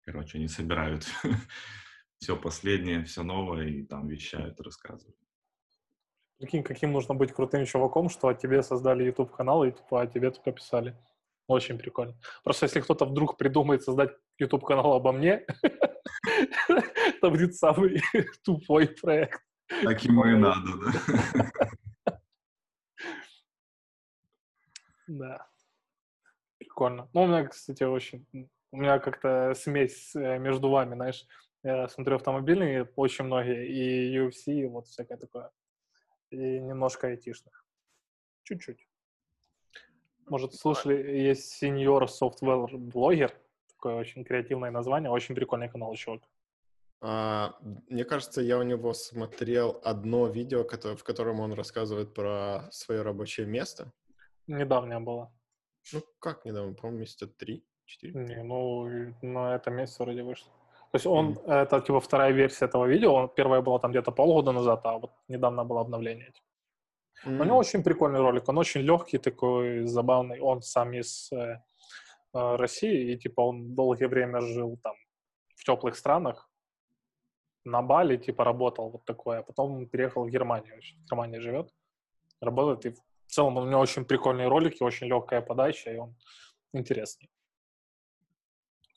Короче, 0.03 0.39
они 0.39 0.49
собирают 0.49 1.05
все 2.19 2.35
последнее, 2.35 3.05
все 3.05 3.23
новое 3.23 3.67
и 3.67 3.83
там 3.83 4.09
вещают, 4.09 4.59
рассказывают. 4.59 5.20
Прикинь, 6.41 6.63
каким 6.63 6.91
нужно 6.91 7.13
быть 7.13 7.31
крутым 7.31 7.65
чуваком, 7.65 8.09
что 8.09 8.27
о 8.27 8.33
тебе 8.33 8.63
создали 8.63 9.03
YouTube-канал 9.03 9.63
и 9.63 9.71
типа 9.71 10.01
о 10.01 10.07
тебе 10.07 10.31
только 10.31 10.51
писали. 10.51 10.97
Очень 11.47 11.77
прикольно. 11.77 12.15
Просто 12.43 12.65
если 12.65 12.79
кто-то 12.79 13.05
вдруг 13.05 13.37
придумает 13.37 13.83
создать 13.83 14.09
YouTube-канал 14.39 14.93
обо 14.93 15.11
мне, 15.11 15.45
это 16.67 17.29
будет 17.29 17.53
самый 17.53 18.01
тупой 18.43 18.87
проект. 18.87 19.39
Так 19.83 20.03
ему 20.03 20.25
и 20.25 20.35
надо, 20.35 20.71
да? 20.83 22.19
Да. 25.07 25.47
Прикольно. 26.57 27.07
Ну, 27.13 27.21
у 27.21 27.27
меня, 27.27 27.45
кстати, 27.45 27.83
очень... 27.83 28.25
У 28.71 28.77
меня 28.77 28.97
как-то 28.97 29.53
смесь 29.53 30.15
э, 30.15 30.39
между 30.39 30.71
вами, 30.71 30.95
знаешь. 30.95 31.23
Я 31.61 31.87
смотрю 31.87 32.15
автомобильные, 32.15 32.89
очень 32.95 33.25
многие, 33.25 33.67
и 33.67 34.17
UFC, 34.17 34.53
и 34.53 34.65
вот 34.65 34.87
всякое 34.87 35.17
такое. 35.17 35.51
И 36.31 36.59
немножко 36.59 37.07
айтишных. 37.07 37.65
Чуть-чуть. 38.43 38.87
Может, 40.27 40.53
слышали, 40.55 40.95
есть 40.95 41.61
Senior 41.61 42.07
Software 42.07 42.77
блогер, 42.77 43.33
такое 43.67 43.95
очень 43.95 44.23
креативное 44.23 44.71
название, 44.71 45.11
очень 45.11 45.35
прикольный 45.35 45.69
канал 45.69 45.93
чувак. 45.95 46.21
А, 47.01 47.57
мне 47.89 48.05
кажется, 48.05 48.41
я 48.41 48.57
у 48.57 48.63
него 48.63 48.93
смотрел 48.93 49.81
одно 49.83 50.27
видео, 50.27 50.63
в 50.63 51.03
котором 51.03 51.39
он 51.39 51.53
рассказывает 51.53 52.13
про 52.13 52.69
свое 52.71 53.01
рабочее 53.01 53.45
место. 53.45 53.91
Недавнее 54.47 54.99
было. 54.99 55.33
Ну, 55.91 56.01
как 56.19 56.45
недавно, 56.45 56.75
по-моему, 56.75 56.99
месяца 57.01 57.27
три, 57.27 57.65
четыре. 57.85 58.13
Не, 58.13 58.43
ну, 58.43 59.15
на 59.21 59.55
этом 59.55 59.75
месяце 59.75 60.03
вроде 60.03 60.23
вышло. 60.23 60.51
То 60.91 60.97
есть 60.97 61.05
он, 61.05 61.37
это 61.47 61.79
типа 61.79 61.99
вторая 61.99 62.33
версия 62.33 62.65
этого 62.65 62.85
видео, 62.85 63.27
первая 63.27 63.61
была 63.61 63.79
там 63.79 63.91
где-то 63.91 64.11
полгода 64.11 64.51
назад, 64.51 64.81
а 64.83 64.97
вот 64.97 65.11
недавно 65.29 65.63
было 65.63 65.81
обновление. 65.81 66.33
М, 67.25 67.39
У 67.39 67.43
него 67.43 67.57
очень 67.57 67.83
прикольный 67.83 68.19
ролик, 68.19 68.49
он 68.49 68.57
очень 68.57 68.81
легкий, 68.81 69.17
такой 69.17 69.87
забавный. 69.87 70.41
Он 70.41 70.61
сам 70.61 70.93
из 70.93 71.31
э, 71.31 71.61
э, 72.33 72.55
России, 72.55 73.13
и 73.13 73.17
типа 73.17 73.41
он 73.41 73.73
долгое 73.75 74.07
время 74.07 74.41
жил 74.41 74.77
там 74.83 74.95
в 75.55 75.63
теплых 75.63 75.95
странах, 75.95 76.49
на 77.65 77.81
Бали, 77.81 78.17
типа 78.17 78.43
работал 78.43 78.89
вот 78.89 79.05
такое, 79.05 79.39
а 79.39 79.43
потом 79.43 79.85
переехал 79.85 80.25
в 80.25 80.29
Германию, 80.29 80.81
в 80.81 81.09
Германии 81.09 81.39
живет, 81.39 81.69
работает, 82.41 82.85
и 82.85 82.99
в 83.27 83.31
целом 83.31 83.57
у 83.57 83.65
него 83.65 83.79
очень 83.79 84.03
прикольные 84.03 84.47
ролики, 84.47 84.83
очень 84.83 85.07
легкая 85.07 85.41
подача, 85.41 85.91
и 85.91 85.97
он 85.97 86.15
интересный. 86.73 87.29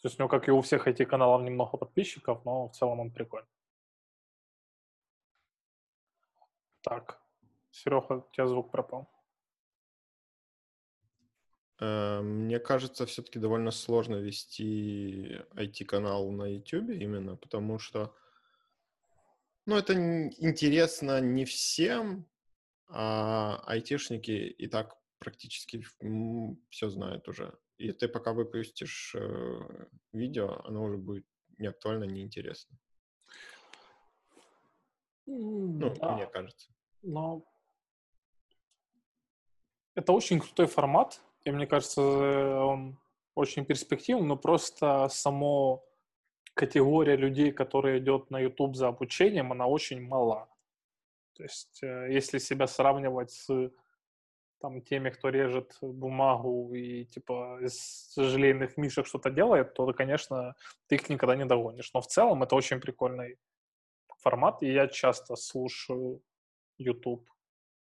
То 0.05 0.09
есть 0.09 0.20
у 0.20 0.22
него, 0.22 0.28
как 0.28 0.48
и 0.48 0.50
у 0.50 0.61
всех 0.61 0.86
этих 0.86 1.09
каналов, 1.09 1.40
немного 1.40 1.78
подписчиков, 1.78 2.44
но 2.44 2.68
в 2.68 2.72
целом 2.72 3.00
он 3.00 3.11
прикольный. 3.11 3.48
Так, 6.82 7.22
Серега, 7.70 8.16
у 8.16 8.30
тебя 8.30 8.46
звук 8.46 8.70
пропал. 8.70 9.09
э, 11.80 12.20
Мне 12.20 12.59
кажется, 12.59 13.07
все-таки 13.07 13.38
довольно 13.38 13.70
сложно 13.70 14.16
вести 14.16 15.40
IT-канал 15.55 16.30
на 16.32 16.48
YouTube 16.52 16.90
именно, 16.90 17.36
потому 17.36 17.78
что, 17.78 18.14
ну, 19.64 19.74
это 19.74 19.94
интересно 19.94 21.18
не 21.22 21.46
всем, 21.46 22.26
а 22.88 23.62
айтишники 23.66 24.32
и 24.32 24.66
так 24.66 24.98
практически 25.18 25.82
все 26.68 26.90
знают 26.90 27.26
уже. 27.26 27.59
И 27.79 27.93
ты 27.93 28.09
пока 28.09 28.33
выпустишь 28.33 29.14
э, 29.14 29.87
видео, 30.12 30.61
оно 30.64 30.85
уже 30.85 30.97
будет 30.97 31.27
не 31.59 31.66
актуально, 31.66 32.05
неинтересно. 32.05 32.79
Ну, 35.27 35.95
Да, 35.95 36.16
мне 36.16 36.27
кажется. 36.27 36.70
но 37.03 37.43
это 39.95 40.12
очень 40.12 40.41
крутой 40.41 40.66
формат, 40.66 41.20
и 41.45 41.51
мне 41.51 41.66
кажется, 41.66 42.01
он 42.03 42.99
очень 43.35 43.64
перспективный, 43.64 44.27
но 44.27 44.37
просто 44.37 45.09
само 45.09 45.85
категория 46.55 47.16
людей, 47.16 47.53
которая 47.53 47.99
идет 47.99 48.31
на 48.31 48.39
YouTube 48.39 48.77
за 48.77 48.89
обучением, 48.89 49.53
она 49.53 49.66
очень 49.66 50.01
мала. 50.01 50.49
То 51.35 51.43
есть, 51.43 51.83
э, 51.83 52.12
если 52.12 52.39
себя 52.39 52.66
сравнивать 52.66 53.33
с 53.33 53.72
там, 54.64 54.80
теми, 54.80 55.10
кто 55.10 55.28
режет 55.28 55.76
бумагу 55.82 56.72
и 56.74 57.04
типа 57.04 57.58
из 57.60 58.14
желейных 58.16 58.78
мишек 58.78 59.06
что-то 59.06 59.28
делает, 59.28 59.74
то, 59.74 59.92
конечно, 59.92 60.54
ты 60.86 60.94
их 60.94 61.10
никогда 61.10 61.36
не 61.36 61.44
догонишь. 61.44 61.92
Но 61.92 62.00
в 62.00 62.06
целом 62.06 62.42
это 62.42 62.56
очень 62.56 62.80
прикольный 62.80 63.36
формат, 64.22 64.62
и 64.62 64.72
я 64.72 64.88
часто 64.88 65.36
слушаю 65.36 66.22
YouTube 66.78 67.28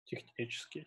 технический. 0.03 0.83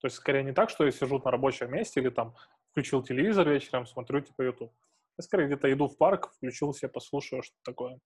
То 0.00 0.06
есть, 0.06 0.16
скорее 0.16 0.44
не 0.44 0.52
так, 0.52 0.70
что 0.70 0.86
я 0.86 0.90
сижу 0.90 1.18
на 1.18 1.30
рабочем 1.30 1.70
месте 1.70 2.00
или 2.00 2.08
там 2.08 2.34
включил 2.70 3.02
телевизор 3.02 3.46
вечером, 3.46 3.86
смотрю 3.86 4.22
типа 4.22 4.42
YouTube. 4.42 4.72
Я 5.18 5.24
скорее 5.24 5.46
где-то 5.46 5.70
иду 5.70 5.88
в 5.88 5.98
парк, 5.98 6.32
включил 6.32 6.72
себе, 6.72 6.88
послушаю, 6.88 7.42
что 7.42 7.56
такое. 7.62 8.00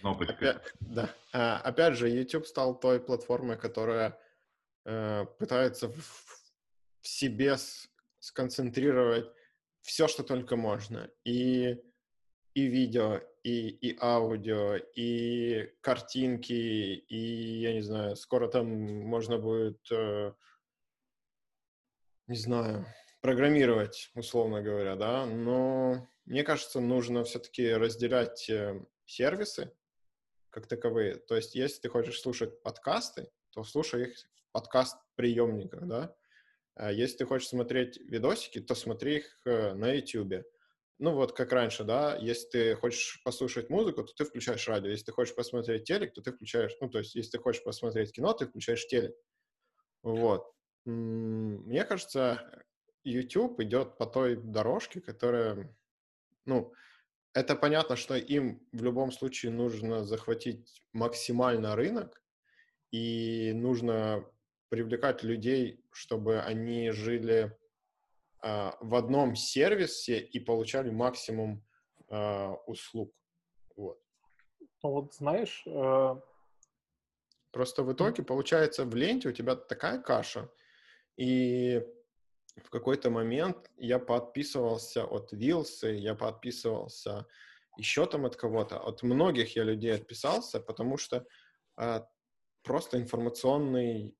Кнопочка. 0.00 0.34
Опять, 0.34 0.74
да. 0.80 1.08
А, 1.32 1.56
опять 1.56 1.94
же, 1.94 2.10
YouTube 2.10 2.46
стал 2.46 2.78
той 2.78 3.00
платформой, 3.00 3.56
которая 3.56 4.18
э, 4.84 5.24
пытается 5.38 5.88
в, 5.88 5.96
в 7.00 7.08
себе 7.08 7.56
с- 7.56 7.88
сконцентрировать 8.18 9.30
все, 9.80 10.08
что 10.08 10.22
только 10.22 10.56
можно. 10.56 11.10
И 11.24 11.82
и 12.54 12.66
видео, 12.66 13.20
и, 13.42 13.68
и 13.68 13.96
аудио, 14.00 14.76
и 14.94 15.72
картинки, 15.80 16.52
и, 16.52 17.60
я 17.60 17.72
не 17.72 17.80
знаю, 17.80 18.16
скоро 18.16 18.48
там 18.48 18.66
можно 18.68 19.38
будет, 19.38 19.80
э, 19.90 20.32
не 22.26 22.36
знаю, 22.36 22.86
программировать, 23.20 24.10
условно 24.14 24.62
говоря, 24.62 24.96
да, 24.96 25.24
но 25.26 26.08
мне 26.26 26.44
кажется, 26.44 26.80
нужно 26.80 27.24
все-таки 27.24 27.72
разделять 27.72 28.48
э, 28.50 28.84
сервисы 29.06 29.72
как 30.50 30.66
таковые. 30.66 31.16
То 31.16 31.36
есть, 31.36 31.54
если 31.54 31.80
ты 31.80 31.88
хочешь 31.88 32.20
слушать 32.20 32.62
подкасты, 32.62 33.30
то 33.50 33.64
слушай 33.64 34.10
их 34.10 34.16
подкаст-приемниках, 34.52 35.86
да. 35.86 36.14
А 36.74 36.92
если 36.92 37.18
ты 37.18 37.26
хочешь 37.26 37.48
смотреть 37.48 37.98
видосики, 37.98 38.60
то 38.60 38.74
смотри 38.74 39.16
их 39.16 39.40
э, 39.44 39.74
на 39.74 39.92
YouTube 39.92 40.44
ну 41.02 41.14
вот 41.14 41.32
как 41.32 41.50
раньше, 41.52 41.82
да, 41.82 42.16
если 42.16 42.48
ты 42.48 42.74
хочешь 42.76 43.20
послушать 43.24 43.70
музыку, 43.70 44.04
то 44.04 44.12
ты 44.14 44.24
включаешь 44.24 44.68
радио, 44.68 44.88
если 44.88 45.06
ты 45.06 45.12
хочешь 45.12 45.34
посмотреть 45.34 45.82
телек, 45.82 46.14
то 46.14 46.22
ты 46.22 46.30
включаешь, 46.30 46.76
ну 46.80 46.88
то 46.88 46.98
есть 46.98 47.16
если 47.16 47.32
ты 47.32 47.38
хочешь 47.38 47.64
посмотреть 47.64 48.12
кино, 48.12 48.32
ты 48.34 48.46
включаешь 48.46 48.86
телек. 48.86 49.12
Вот. 50.04 50.54
Мне 50.84 51.84
кажется, 51.84 52.64
YouTube 53.02 53.60
идет 53.62 53.98
по 53.98 54.06
той 54.06 54.36
дорожке, 54.36 55.00
которая, 55.00 55.76
ну, 56.44 56.72
это 57.34 57.56
понятно, 57.56 57.96
что 57.96 58.14
им 58.14 58.64
в 58.70 58.84
любом 58.84 59.10
случае 59.10 59.50
нужно 59.50 60.04
захватить 60.04 60.84
максимально 60.92 61.74
рынок, 61.74 62.22
и 62.92 63.52
нужно 63.54 64.24
привлекать 64.72 65.22
людей, 65.22 65.84
чтобы 65.90 66.40
они 66.40 66.92
жили 66.92 67.54
а, 68.40 68.74
в 68.80 68.94
одном 68.94 69.36
сервисе 69.36 70.18
и 70.18 70.40
получали 70.40 70.88
максимум 70.88 71.62
а, 72.08 72.54
услуг. 72.66 73.14
Вот. 73.76 74.00
Ну 74.82 74.90
вот 74.90 75.14
знаешь... 75.14 75.62
Э... 75.66 76.16
Просто 77.50 77.82
в 77.82 77.92
итоге, 77.92 78.22
получается, 78.22 78.86
в 78.86 78.94
ленте 78.94 79.28
у 79.28 79.32
тебя 79.32 79.56
такая 79.56 80.00
каша, 80.00 80.50
и 81.18 81.86
в 82.56 82.70
какой-то 82.70 83.10
момент 83.10 83.70
я 83.76 83.98
подписывался 83.98 85.04
от 85.04 85.32
Вилсы, 85.32 85.88
я 85.88 86.14
подписывался 86.14 87.26
еще 87.76 88.06
там 88.06 88.24
от 88.24 88.36
кого-то, 88.36 88.78
от 88.78 89.02
многих 89.02 89.54
я 89.54 89.64
людей 89.64 89.94
отписался, 89.94 90.60
потому 90.60 90.96
что 90.96 91.26
а, 91.76 92.08
просто 92.62 92.96
информационный 92.96 94.16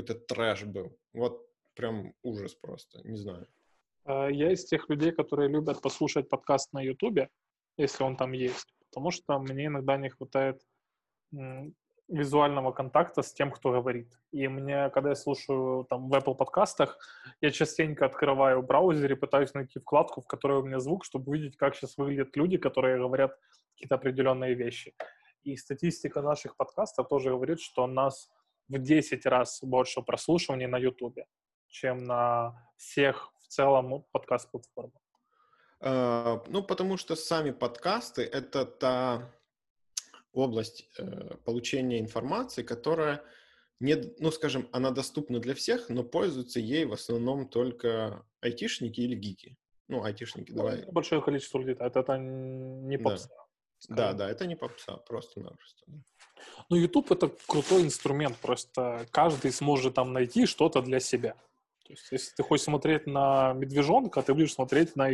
какой-то 0.00 0.34
трэш 0.34 0.64
был. 0.64 0.96
Вот 1.12 1.46
прям 1.74 2.12
ужас 2.22 2.54
просто, 2.54 3.00
не 3.04 3.16
знаю. 3.16 3.46
А, 4.04 4.28
я 4.28 4.52
из 4.52 4.64
тех 4.64 4.88
людей, 4.88 5.12
которые 5.12 5.48
любят 5.48 5.82
послушать 5.82 6.28
подкаст 6.28 6.72
на 6.72 6.80
Ютубе, 6.80 7.28
если 7.76 8.04
он 8.04 8.16
там 8.16 8.32
есть, 8.32 8.74
потому 8.90 9.10
что 9.10 9.38
мне 9.38 9.66
иногда 9.66 9.96
не 9.96 10.08
хватает 10.10 10.62
визуального 12.08 12.72
контакта 12.72 13.22
с 13.22 13.32
тем, 13.32 13.52
кто 13.52 13.70
говорит. 13.70 14.18
И 14.32 14.48
мне, 14.48 14.90
когда 14.90 15.10
я 15.10 15.14
слушаю 15.14 15.84
там 15.84 16.08
в 16.08 16.14
Apple 16.14 16.34
подкастах, 16.34 16.98
я 17.40 17.50
частенько 17.50 18.04
открываю 18.04 18.62
браузер 18.62 19.12
и 19.12 19.14
пытаюсь 19.14 19.54
найти 19.54 19.78
вкладку, 19.78 20.20
в 20.20 20.26
которой 20.26 20.58
у 20.58 20.64
меня 20.64 20.80
звук, 20.80 21.04
чтобы 21.04 21.30
увидеть, 21.30 21.56
как 21.56 21.76
сейчас 21.76 21.96
выглядят 21.98 22.36
люди, 22.36 22.56
которые 22.56 22.98
говорят 22.98 23.38
какие-то 23.74 23.94
определенные 23.94 24.54
вещи. 24.54 24.92
И 25.44 25.56
статистика 25.56 26.20
наших 26.20 26.56
подкастов 26.56 27.06
тоже 27.08 27.30
говорит, 27.30 27.60
что 27.60 27.86
нас 27.86 28.28
в 28.70 28.78
10 28.78 29.26
раз 29.26 29.60
больше 29.62 30.02
прослушиваний 30.02 30.66
на 30.66 30.78
YouTube 30.78 31.18
чем 31.70 32.04
на 32.04 32.54
всех 32.76 33.32
в 33.38 33.48
целом 33.48 34.04
подкаст-платформах? 34.12 35.00
Uh, 35.80 36.44
ну, 36.48 36.62
потому 36.62 36.98
что 36.98 37.16
сами 37.16 37.52
подкасты— 37.52 38.22
это 38.32 38.66
та 38.66 39.32
область 40.32 40.88
э, 40.98 41.36
получения 41.44 41.98
информации, 41.98 42.62
которая, 42.62 43.22
не, 43.80 43.96
ну, 44.18 44.30
скажем, 44.30 44.68
она 44.72 44.90
доступна 44.90 45.40
для 45.40 45.54
всех, 45.54 45.88
но 45.88 46.04
пользуются 46.04 46.60
ей 46.60 46.84
в 46.84 46.92
основном 46.92 47.48
только 47.48 48.24
айтишники 48.40 49.00
или 49.00 49.16
гики. 49.16 49.56
Ну, 49.88 50.04
айтишники, 50.04 50.52
ну, 50.52 50.58
давай. 50.58 50.84
Большое 50.92 51.22
количество 51.22 51.58
людей. 51.58 51.74
Это, 51.74 52.00
это 52.00 52.18
не 52.18 52.98
попса. 52.98 53.28
Да. 53.28 53.49
Да, 53.88 54.12
да, 54.12 54.30
это 54.30 54.46
не 54.46 54.56
попса, 54.56 54.96
просто-напросто. 54.96 55.86
Ну, 56.68 56.76
YouTube— 56.76 57.10
это 57.12 57.30
крутой 57.46 57.82
инструмент, 57.82 58.36
просто 58.38 59.06
каждый 59.10 59.52
сможет 59.52 59.94
там 59.94 60.12
найти 60.12 60.46
что-то 60.46 60.82
для 60.82 61.00
себя. 61.00 61.34
То 61.84 61.92
есть, 61.92 62.12
если 62.12 62.34
ты 62.36 62.42
хочешь 62.42 62.64
смотреть 62.64 63.06
на 63.06 63.52
медвежонка, 63.54 64.22
ты 64.22 64.32
будешь 64.32 64.54
смотреть 64.54 64.96
на 64.96 65.10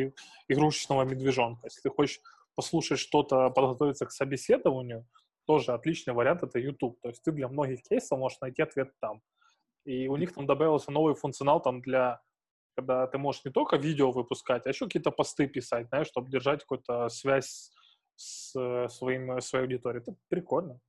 игрушечного 0.48 1.04
медвежонка. 1.04 1.62
Если 1.64 1.80
ты 1.80 1.90
хочешь 1.90 2.20
послушать 2.54 2.98
что-то, 2.98 3.50
подготовиться 3.50 4.06
к 4.06 4.12
собеседованию, 4.12 5.06
тоже 5.46 5.72
отличный 5.72 6.12
вариант— 6.12 6.42
это 6.42 6.58
YouTube. 6.58 7.00
То 7.00 7.08
есть 7.08 7.22
ты 7.22 7.32
для 7.32 7.48
многих 7.48 7.82
кейсов 7.82 8.18
можешь 8.18 8.40
найти 8.40 8.62
ответ 8.62 8.92
там. 9.00 9.22
И 9.84 10.08
у 10.08 10.16
них 10.16 10.34
там 10.34 10.46
добавился 10.46 10.90
новый 10.90 11.14
функционал 11.14 11.62
там 11.62 11.80
для 11.80 12.20
когда 12.76 13.06
ты 13.06 13.16
можешь 13.16 13.42
не 13.44 13.50
только 13.50 13.76
видео 13.76 14.10
выпускать, 14.10 14.66
а 14.66 14.68
еще 14.68 14.84
какие-то 14.84 15.10
посты 15.10 15.46
писать, 15.46 15.88
знаешь, 15.88 16.08
чтобы 16.08 16.30
держать 16.30 16.60
какую-то 16.60 17.08
связь 17.08 17.70
с 18.16 18.88
своим, 18.88 19.40
своей 19.40 19.64
аудиторией. 19.64 20.02
Это 20.02 20.16
прикольно. 20.28 20.80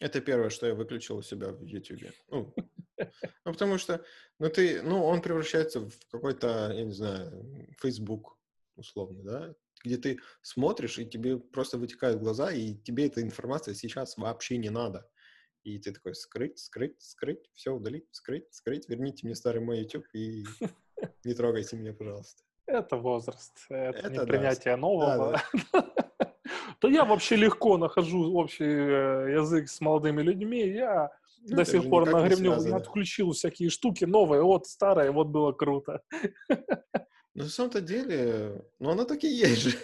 Это 0.00 0.20
первое, 0.20 0.50
что 0.50 0.66
я 0.66 0.74
выключил 0.74 1.16
у 1.16 1.22
себя 1.22 1.52
в 1.52 1.62
YouTube. 1.62 2.12
Ну, 2.28 2.54
ну, 2.98 3.52
потому 3.52 3.78
что, 3.78 4.04
ну, 4.38 4.48
ты, 4.50 4.82
ну, 4.82 5.02
он 5.04 5.22
превращается 5.22 5.80
в 5.80 5.92
какой-то, 6.10 6.72
я 6.72 6.84
не 6.84 6.92
знаю, 6.92 7.68
Facebook, 7.80 8.38
условно, 8.76 9.22
да, 9.22 9.54
где 9.84 9.96
ты 9.96 10.20
смотришь, 10.42 10.98
и 10.98 11.06
тебе 11.06 11.38
просто 11.38 11.78
вытекают 11.78 12.20
глаза, 12.20 12.50
и 12.52 12.74
тебе 12.74 13.06
эта 13.06 13.22
информация 13.22 13.74
сейчас 13.74 14.16
вообще 14.18 14.58
не 14.58 14.70
надо. 14.70 15.08
И 15.62 15.78
ты 15.78 15.92
такой, 15.92 16.14
скрыть, 16.14 16.58
скрыть, 16.58 17.00
скрыть, 17.02 17.50
все 17.54 17.72
удалить, 17.72 18.06
скрыть, 18.12 18.52
скрыть, 18.52 18.88
верните 18.88 19.26
мне 19.26 19.34
старый 19.34 19.62
мой 19.62 19.80
YouTube 19.80 20.06
и 20.12 20.44
не 21.24 21.34
трогайте 21.34 21.76
меня, 21.76 21.94
пожалуйста. 21.94 22.42
Это 22.66 22.96
возраст, 22.96 23.52
это, 23.70 23.98
это 23.98 24.10
не 24.10 24.26
принятие 24.26 24.76
нового. 24.76 25.40
Да, 25.72 25.92
да. 25.94 26.06
Да 26.80 26.88
я 26.88 27.04
вообще 27.04 27.36
легко 27.36 27.78
нахожу 27.78 28.34
общий 28.34 28.64
э, 28.64 29.34
язык 29.36 29.68
с 29.68 29.80
молодыми 29.80 30.22
людьми, 30.22 30.60
я 30.68 31.10
ну, 31.48 31.56
до 31.56 31.64
сих 31.64 31.88
пор 31.88 32.10
на 32.10 32.26
гребню 32.26 32.74
отключил 32.74 33.32
всякие 33.32 33.70
штуки 33.70 34.04
новые, 34.04 34.42
вот 34.42 34.66
старое, 34.66 35.10
вот 35.12 35.28
было 35.28 35.52
круто. 35.52 36.02
Ну, 37.34 37.42
на 37.42 37.50
самом-то 37.50 37.82
деле, 37.82 38.64
ну, 38.78 38.90
оно 38.90 39.04
так 39.04 39.22
и 39.24 39.28
есть 39.28 39.60
же. 39.60 39.78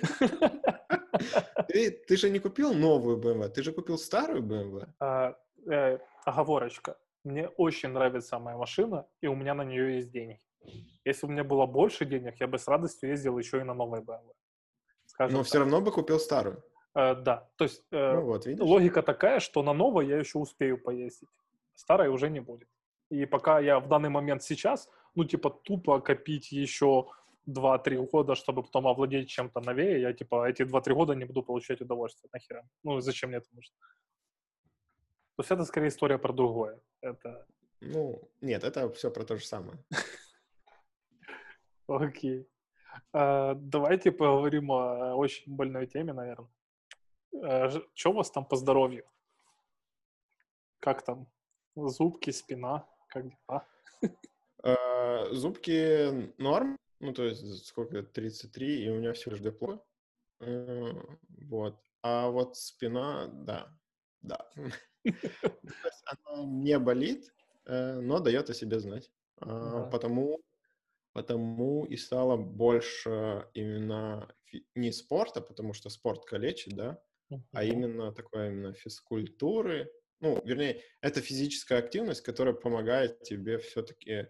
ты, 1.69 1.91
ты 1.91 2.17
же 2.17 2.31
не 2.31 2.39
купил 2.39 2.73
новую 2.73 3.19
BMW, 3.19 3.49
ты 3.51 3.63
же 3.63 3.73
купил 3.73 3.99
старую 3.99 4.43
BMW. 4.43 4.89
А, 5.01 5.37
э, 5.71 5.99
оговорочка. 6.25 6.97
Мне 7.25 7.49
очень 7.49 7.91
нравится 7.91 8.39
моя 8.39 8.57
машина, 8.57 9.07
и 9.21 9.27
у 9.27 9.35
меня 9.35 9.55
на 9.55 9.65
нее 9.65 9.97
есть 9.97 10.11
деньги. 10.11 10.41
Если 11.05 11.27
бы 11.27 11.31
у 11.31 11.33
меня 11.33 11.45
было 11.45 11.67
больше 11.67 12.07
денег, 12.07 12.41
я 12.41 12.47
бы 12.47 12.59
с 12.59 12.67
радостью 12.67 13.11
ездил 13.11 13.39
еще 13.39 13.61
и 13.61 13.65
на 13.65 13.75
новой 13.75 14.01
BMW. 14.01 14.33
Скажем 15.05 15.35
Но 15.35 15.41
так. 15.41 15.47
все 15.47 15.59
равно 15.59 15.81
бы 15.81 15.93
купил 15.93 16.19
старую. 16.19 16.65
Э, 16.95 17.15
да, 17.15 17.49
то 17.57 17.65
есть 17.65 17.85
э, 17.91 18.15
ну 18.15 18.23
вот, 18.23 18.47
логика 18.61 19.03
такая, 19.03 19.41
что 19.41 19.63
на 19.63 19.73
новой 19.73 20.07
я 20.07 20.19
еще 20.19 20.39
успею 20.39 20.79
поездить, 20.79 21.29
старой 21.75 22.09
уже 22.09 22.29
не 22.29 22.41
будет. 22.41 22.69
И 23.11 23.27
пока 23.27 23.61
я 23.61 23.79
в 23.79 23.89
данный 23.89 24.09
момент 24.09 24.43
сейчас, 24.43 24.89
ну, 25.15 25.25
типа, 25.25 25.51
тупо 25.51 26.01
копить 26.01 26.53
еще 26.53 27.09
2-3 27.47 28.11
года, 28.11 28.35
чтобы 28.35 28.63
потом 28.63 28.87
овладеть 28.87 29.29
чем-то 29.29 29.61
новее, 29.61 30.01
я, 30.01 30.13
типа, 30.13 30.49
эти 30.49 30.63
2-3 30.63 30.95
года 30.95 31.15
не 31.15 31.25
буду 31.25 31.43
получать 31.43 31.81
удовольствие, 31.81 32.31
нахера. 32.33 32.67
Ну, 32.85 33.01
зачем 33.01 33.29
мне 33.31 33.39
это 33.39 33.49
нужно? 33.53 33.75
То 35.37 35.43
есть 35.43 35.51
это 35.51 35.65
скорее 35.65 35.89
история 35.89 36.19
про 36.19 36.33
другое. 36.33 36.81
Это... 37.03 37.47
Ну, 37.81 38.21
нет, 38.41 38.65
это 38.65 38.89
все 38.91 39.11
про 39.11 39.25
то 39.25 39.37
же 39.37 39.45
самое. 39.45 39.79
Окей. 41.87 42.49
А, 43.13 43.55
давайте 43.55 44.13
поговорим 44.13 44.71
о 44.71 45.15
очень 45.17 45.55
больной 45.55 45.87
теме, 45.87 46.13
наверное. 46.13 46.49
Э, 47.33 47.71
что 47.95 48.11
у 48.11 48.15
вас 48.15 48.31
там 48.31 48.45
по 48.45 48.57
здоровью? 48.57 49.05
Как 50.81 51.03
там? 51.05 51.27
Зубки, 51.75 52.31
спина? 52.31 52.87
Как 53.09 53.27
дела? 53.29 53.67
Э, 54.65 55.33
зубки 55.33 56.33
норм. 56.39 56.77
Ну, 57.01 57.13
то 57.13 57.25
есть, 57.25 57.67
сколько? 57.67 58.03
33, 58.03 58.85
и 58.85 58.91
у 58.91 58.99
меня 58.99 59.13
все 59.13 59.31
лишь 59.31 59.41
депло. 59.41 59.85
Э, 60.41 60.93
вот. 61.49 61.77
А 62.03 62.29
вот 62.29 62.57
спина, 62.57 63.27
да. 63.27 63.77
Да. 64.21 64.51
Она 66.05 66.45
не 66.45 66.79
болит, 66.79 67.33
но 67.65 68.21
дает 68.21 68.51
о 68.51 68.55
себе 68.55 68.79
знать. 68.79 69.11
А, 69.41 69.89
потому 69.91 70.41
потому 71.13 71.85
и 71.85 71.97
стало 71.97 72.37
больше 72.37 73.49
именно 73.55 74.33
не 74.75 74.93
спорта, 74.93 75.41
потому 75.41 75.73
что 75.73 75.91
спорт 75.91 76.25
калечит, 76.25 76.75
да, 76.75 77.03
а 77.53 77.65
именно 77.65 78.13
такой 78.13 78.49
именно 78.49 78.73
физкультуры. 78.73 79.91
Ну, 80.21 80.41
вернее, 80.45 80.83
это 81.01 81.21
физическая 81.21 81.79
активность, 81.79 82.23
которая 82.23 82.55
помогает 82.55 83.23
тебе 83.23 83.59
все-таки 83.59 84.29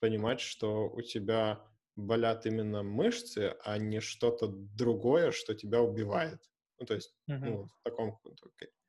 понимать, 0.00 0.40
что 0.40 0.88
у 0.88 1.02
тебя 1.02 1.66
болят 1.96 2.46
именно 2.46 2.82
мышцы, 2.82 3.56
а 3.64 3.78
не 3.78 4.00
что-то 4.00 4.48
другое, 4.48 5.32
что 5.32 5.54
тебя 5.54 5.82
убивает. 5.82 6.40
Ну, 6.78 6.86
то 6.86 6.94
есть, 6.94 7.14
Мгм. 7.26 7.46
ну, 7.46 7.64
в 7.64 7.82
таком 7.82 8.18
кон- 8.18 8.36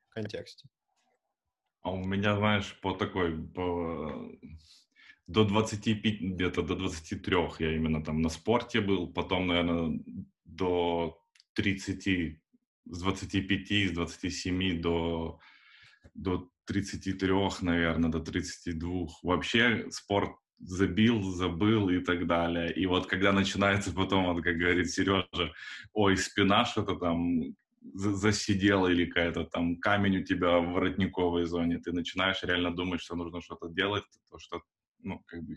контексте. 0.08 0.68
А 1.82 1.90
у 1.92 2.04
меня, 2.04 2.36
знаешь, 2.36 2.78
по 2.80 2.94
такой, 2.94 3.36
по... 3.48 4.30
до 5.26 5.44
25, 5.44 6.20
где-то 6.20 6.62
до 6.62 6.76
23 6.76 7.36
я 7.58 7.74
именно 7.74 8.04
там 8.04 8.20
на 8.22 8.28
спорте 8.28 8.80
был, 8.80 9.12
потом, 9.12 9.46
наверное, 9.48 10.00
до 10.44 11.24
30, 11.54 12.41
с 12.86 13.00
25, 13.00 13.88
с 13.88 13.92
27 13.92 14.80
до, 14.80 15.38
до 16.14 16.48
33, 16.66 17.32
наверное, 17.62 18.10
до 18.10 18.20
32. 18.20 19.06
Вообще 19.22 19.86
спорт 19.90 20.32
забил, 20.58 21.22
забыл 21.22 21.88
и 21.90 21.98
так 21.98 22.26
далее. 22.26 22.72
И 22.72 22.86
вот 22.86 23.06
когда 23.06 23.32
начинается 23.32 23.92
потом, 23.92 24.32
вот 24.32 24.42
как 24.42 24.56
говорит 24.56 24.90
Сережа, 24.90 25.52
ой, 25.92 26.16
спина 26.16 26.64
что-то 26.64 26.96
там 26.96 27.54
за- 27.94 28.14
засидела 28.14 28.88
или 28.88 29.06
какая-то 29.06 29.44
там 29.44 29.76
камень 29.76 30.18
у 30.18 30.24
тебя 30.24 30.58
в 30.58 30.72
воротниковой 30.72 31.46
зоне, 31.46 31.78
ты 31.78 31.92
начинаешь 31.92 32.42
реально 32.42 32.74
думать, 32.74 33.00
что 33.00 33.16
нужно 33.16 33.40
что-то 33.40 33.68
делать, 33.68 34.04
то 34.30 34.38
что, 34.38 34.62
ну, 35.00 35.22
как 35.26 35.42
бы 35.42 35.54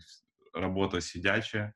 работа 0.52 1.00
сидячая, 1.00 1.74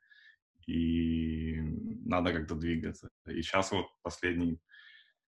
и 0.67 1.57
надо 2.05 2.33
как-то 2.33 2.55
двигаться. 2.55 3.09
И 3.27 3.43
сейчас 3.43 3.71
вот 3.73 3.87
последние 4.03 4.59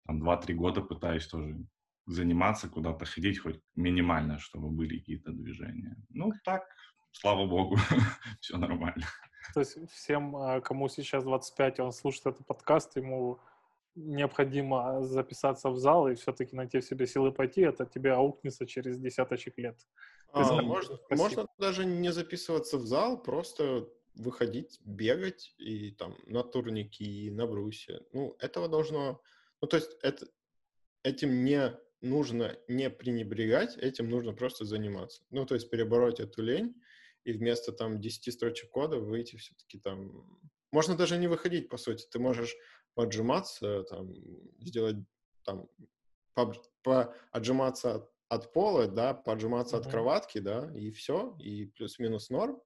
там, 0.05 0.23
2-3 0.23 0.53
года 0.53 0.81
пытаюсь 0.81 1.27
тоже 1.27 1.57
заниматься, 2.05 2.69
куда-то 2.69 3.05
ходить, 3.05 3.39
хоть 3.39 3.59
минимально, 3.75 4.39
чтобы 4.39 4.69
были 4.69 4.99
какие-то 4.99 5.31
движения. 5.31 5.95
Ну, 6.09 6.31
так, 6.43 6.63
слава 7.11 7.45
богу, 7.47 7.77
все 8.41 8.57
нормально. 8.57 9.05
То 9.53 9.61
есть 9.61 9.77
всем, 9.91 10.35
а, 10.35 10.61
кому 10.61 10.89
сейчас 10.89 11.23
25, 11.23 11.79
и 11.79 11.81
он 11.81 11.91
слушает 11.91 12.27
этот 12.27 12.47
подкаст, 12.47 12.97
ему 12.97 13.39
необходимо 13.95 15.03
записаться 15.03 15.69
в 15.69 15.77
зал 15.77 16.07
и 16.09 16.15
все-таки 16.15 16.55
найти 16.55 16.79
в 16.79 16.85
себе 16.85 17.07
силы 17.07 17.31
пойти, 17.31 17.61
это 17.61 17.85
тебе 17.85 18.13
аукнется 18.13 18.65
через 18.67 18.99
десяточек 18.99 19.57
лет. 19.57 19.77
А, 20.33 20.61
можно, 20.61 20.97
спасибо. 20.97 21.23
можно 21.23 21.47
даже 21.57 21.85
не 21.85 22.11
записываться 22.11 22.77
в 22.77 22.85
зал, 22.85 23.21
просто 23.21 23.87
выходить, 24.15 24.79
бегать 24.85 25.53
и 25.57 25.91
там 25.91 26.15
на 26.25 26.43
турники, 26.43 27.29
на 27.31 27.47
брусе. 27.47 28.01
Ну, 28.13 28.35
этого 28.39 28.67
должно... 28.67 29.21
Ну, 29.61 29.67
то 29.67 29.77
есть 29.77 29.91
это, 30.01 30.27
этим 31.03 31.43
не 31.43 31.77
нужно 32.01 32.57
не 32.67 32.89
пренебрегать, 32.89 33.77
этим 33.77 34.09
нужно 34.09 34.33
просто 34.33 34.65
заниматься. 34.65 35.23
Ну, 35.29 35.45
то 35.45 35.55
есть 35.55 35.69
перебороть 35.69 36.19
эту 36.19 36.41
лень 36.41 36.75
и 37.23 37.33
вместо 37.33 37.71
там 37.71 37.99
10 37.99 38.33
строчек 38.33 38.69
кода 38.69 38.99
выйти 38.99 39.35
все-таки 39.35 39.79
там... 39.79 40.39
Можно 40.71 40.95
даже 40.95 41.17
не 41.17 41.27
выходить, 41.27 41.69
по 41.69 41.77
сути. 41.77 42.05
Ты 42.09 42.19
можешь 42.19 42.55
поджиматься, 42.93 43.83
там, 43.83 44.13
сделать 44.59 44.97
там, 45.43 45.67
поб- 46.35 46.63
по, 46.83 47.15
отжиматься 47.31 47.95
от, 47.95 48.11
от 48.29 48.53
пола, 48.53 48.87
да, 48.87 49.13
поджиматься 49.13 49.77
от 49.77 49.83
Мгм. 49.83 49.91
кроватки, 49.91 50.39
да, 50.39 50.71
и 50.75 50.91
все, 50.91 51.35
и 51.39 51.65
плюс-минус 51.65 52.29
норм. 52.29 52.61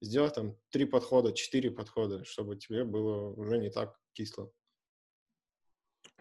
Сделать 0.00 0.34
там 0.34 0.58
три 0.70 0.84
подхода, 0.84 1.32
четыре 1.32 1.70
подхода, 1.70 2.24
чтобы 2.24 2.56
тебе 2.56 2.84
было 2.84 3.30
уже 3.34 3.58
не 3.58 3.70
так 3.70 4.00
кисло. 4.14 4.52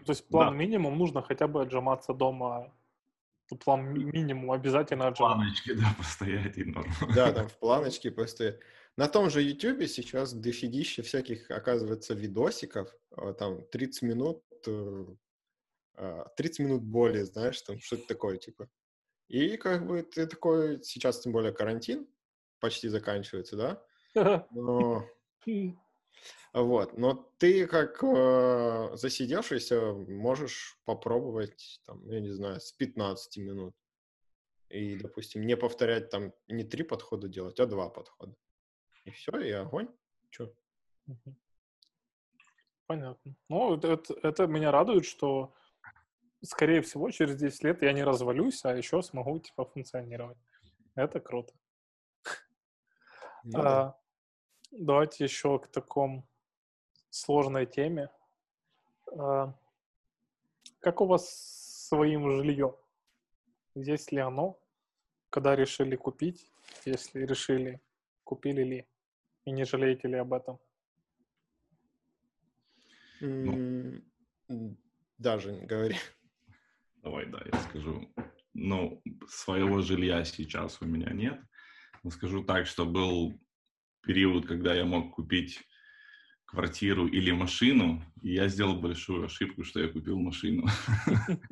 То 0.05 0.11
есть 0.11 0.27
план 0.27 0.49
Да. 0.53 0.57
минимум 0.57 0.97
нужно 0.97 1.21
хотя 1.21 1.47
бы 1.47 1.61
отжиматься 1.61 2.13
дома. 2.13 2.73
План 3.65 3.83
ми- 3.93 4.05
минимум 4.05 4.51
обязательно 4.51 5.07
отжиматься. 5.07 5.35
Планочки, 5.37 5.73
да, 5.73 5.93
постоять 5.97 6.57
и 6.57 6.63
норм. 6.63 6.91
Да, 7.15 7.31
там 7.33 7.47
в 7.49 7.57
планочке 7.59 8.11
просто. 8.11 8.59
На 8.97 9.07
том 9.07 9.29
же 9.29 9.41
YouTube 9.41 9.83
сейчас 9.87 10.33
дофигища 10.33 11.01
всяких, 11.03 11.49
оказывается, 11.51 12.13
видосиков. 12.13 12.89
а, 13.11 13.33
Там 13.33 13.61
30 13.71 14.01
минут, 14.03 14.43
э, 14.67 15.05
а, 15.95 16.29
30 16.37 16.59
минут 16.59 16.83
боли, 16.83 17.23
знаешь, 17.23 17.61
там 17.61 17.79
что-то 17.79 18.07
такое, 18.07 18.37
типа. 18.37 18.67
И 19.27 19.57
как 19.57 19.85
бы 19.87 20.01
ты 20.03 20.27
такой, 20.27 20.81
сейчас 20.83 21.19
тем 21.21 21.31
более 21.33 21.51
карантин 21.53 22.07
почти 22.59 22.89
заканчивается, 22.89 23.55
да? 23.57 23.83
Но, 24.51 25.05
вот, 26.53 26.97
но 26.97 27.13
ты 27.37 27.65
как 27.67 28.03
э, 28.03 28.95
засидевшийся 28.95 29.93
можешь 29.93 30.79
попробовать, 30.85 31.81
там, 31.85 32.05
я 32.09 32.19
не 32.19 32.31
знаю, 32.31 32.59
с 32.59 32.71
15 32.73 33.37
минут. 33.37 33.75
И, 34.69 34.95
допустим, 34.97 35.45
не 35.45 35.57
повторять 35.57 36.09
там, 36.09 36.33
не 36.47 36.63
три 36.63 36.83
подхода 36.83 37.27
делать, 37.27 37.59
а 37.59 37.65
два 37.65 37.89
подхода. 37.89 38.35
И 39.05 39.11
все, 39.11 39.31
и 39.39 39.51
огонь. 39.51 39.89
Че? 40.29 40.53
Понятно. 42.85 43.35
Ну, 43.49 43.75
это, 43.77 43.87
это- 43.93 44.13
это 44.21 44.47
меня 44.47 44.71
радует, 44.71 45.05
что, 45.05 45.53
скорее 46.43 46.81
всего, 46.81 47.09
через 47.11 47.35
10 47.37 47.63
лет 47.63 47.81
я 47.81 47.93
не 47.93 48.03
развалюсь, 48.03 48.63
а 48.65 48.75
еще 48.75 49.01
смогу, 49.01 49.39
типа, 49.39 49.65
функционировать. 49.65 50.37
Это 50.95 51.19
круто. 51.21 51.53
Ну 53.43 53.51
да. 53.61 54.00
Давайте 54.71 55.25
еще 55.25 55.59
к 55.59 55.67
такому 55.67 56.25
сложной 57.09 57.65
теме. 57.65 58.09
А, 59.17 59.53
как 60.79 61.01
у 61.01 61.05
вас 61.05 61.29
с 61.29 61.87
своим 61.89 62.29
жильем? 62.31 62.73
Есть 63.75 64.11
ли 64.11 64.19
оно? 64.19 64.57
Когда 65.29 65.55
решили 65.55 65.95
купить? 65.95 66.51
Если 66.85 67.25
решили, 67.25 67.81
купили 68.23 68.63
ли? 68.63 68.87
И 69.45 69.51
не 69.51 69.65
жалеете 69.65 70.07
ли 70.07 70.15
об 70.15 70.33
этом? 70.33 70.59
М, 73.21 74.03
Даже 75.17 75.51
не 75.51 75.65
говори. 75.65 75.95
Давай, 77.03 77.25
да, 77.25 77.41
я 77.51 77.59
скажу. 77.59 78.13
Ну, 78.53 79.01
своего 79.27 79.81
жилья 79.81 80.23
сейчас 80.23 80.81
у 80.81 80.85
меня 80.85 81.11
нет. 81.11 81.39
Но 82.03 82.09
скажу 82.09 82.43
так, 82.43 82.67
что 82.67 82.85
был 82.85 83.39
период, 84.01 84.47
когда 84.47 84.73
я 84.73 84.85
мог 84.85 85.15
купить 85.15 85.59
квартиру 86.45 87.07
или 87.07 87.31
машину, 87.31 88.03
и 88.21 88.33
я 88.33 88.47
сделал 88.49 88.79
большую 88.79 89.25
ошибку, 89.25 89.63
что 89.63 89.79
я 89.79 89.87
купил 89.87 90.19
машину. 90.19 90.67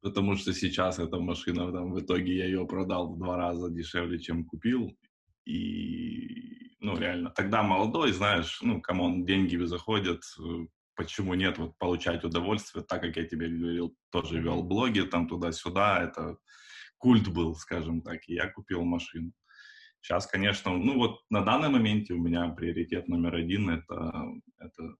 Потому 0.00 0.36
что 0.36 0.52
сейчас 0.52 0.98
эта 0.98 1.18
машина, 1.18 1.72
там, 1.72 1.92
в 1.92 2.00
итоге 2.00 2.36
я 2.36 2.46
ее 2.46 2.66
продал 2.66 3.14
в 3.14 3.18
два 3.18 3.36
раза 3.36 3.70
дешевле, 3.70 4.18
чем 4.18 4.44
купил. 4.44 4.96
И, 5.46 6.76
ну, 6.80 6.96
реально, 6.98 7.30
тогда 7.30 7.62
молодой, 7.62 8.12
знаешь, 8.12 8.60
ну, 8.62 8.80
come 8.80 9.05
on, 9.05 9.24
деньги 9.24 9.56
заходят, 9.64 10.22
почему 10.94 11.34
нет, 11.34 11.58
вот, 11.58 11.76
получать 11.78 12.24
удовольствие, 12.24 12.84
так 12.84 13.02
как 13.02 13.16
я 13.16 13.24
тебе 13.24 13.48
говорил, 13.48 13.94
тоже 14.10 14.40
вел 14.40 14.62
блоги 14.62 15.00
там 15.00 15.28
туда-сюда, 15.28 16.02
это 16.02 16.38
культ 16.98 17.28
был, 17.28 17.54
скажем 17.54 18.00
так, 18.00 18.26
и 18.26 18.34
я 18.34 18.48
купил 18.50 18.82
машину. 18.84 19.32
Сейчас, 20.04 20.26
конечно, 20.26 20.70
ну 20.70 20.98
вот 20.98 21.22
на 21.30 21.40
данный 21.40 21.70
моменте 21.70 22.12
у 22.12 22.18
меня 22.18 22.50
приоритет 22.50 23.08
номер 23.08 23.36
один 23.36 23.70
это, 23.70 24.26
это, 24.58 24.96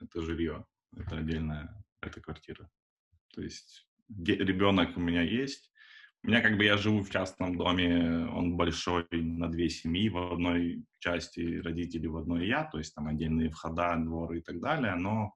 это 0.00 0.22
жилье, 0.22 0.64
это 0.96 1.18
отдельная, 1.18 1.84
это 2.00 2.22
квартира. 2.22 2.66
То 3.34 3.42
есть 3.42 3.86
ребенок 4.08 4.96
у 4.96 5.00
меня 5.00 5.20
есть. 5.20 5.70
У 6.24 6.28
меня 6.28 6.40
как 6.40 6.56
бы 6.56 6.64
я 6.64 6.78
живу 6.78 7.02
в 7.02 7.10
частном 7.10 7.58
доме, 7.58 8.26
он 8.28 8.56
большой, 8.56 9.06
на 9.10 9.50
две 9.50 9.68
семьи, 9.68 10.08
в 10.08 10.32
одной 10.32 10.86
части 11.00 11.60
родители, 11.60 12.06
в 12.06 12.16
одной 12.16 12.46
я, 12.46 12.64
то 12.64 12.78
есть 12.78 12.94
там 12.94 13.08
отдельные 13.08 13.50
входа, 13.50 13.94
дворы 13.98 14.38
и 14.38 14.42
так 14.42 14.58
далее, 14.60 14.94
но 14.94 15.34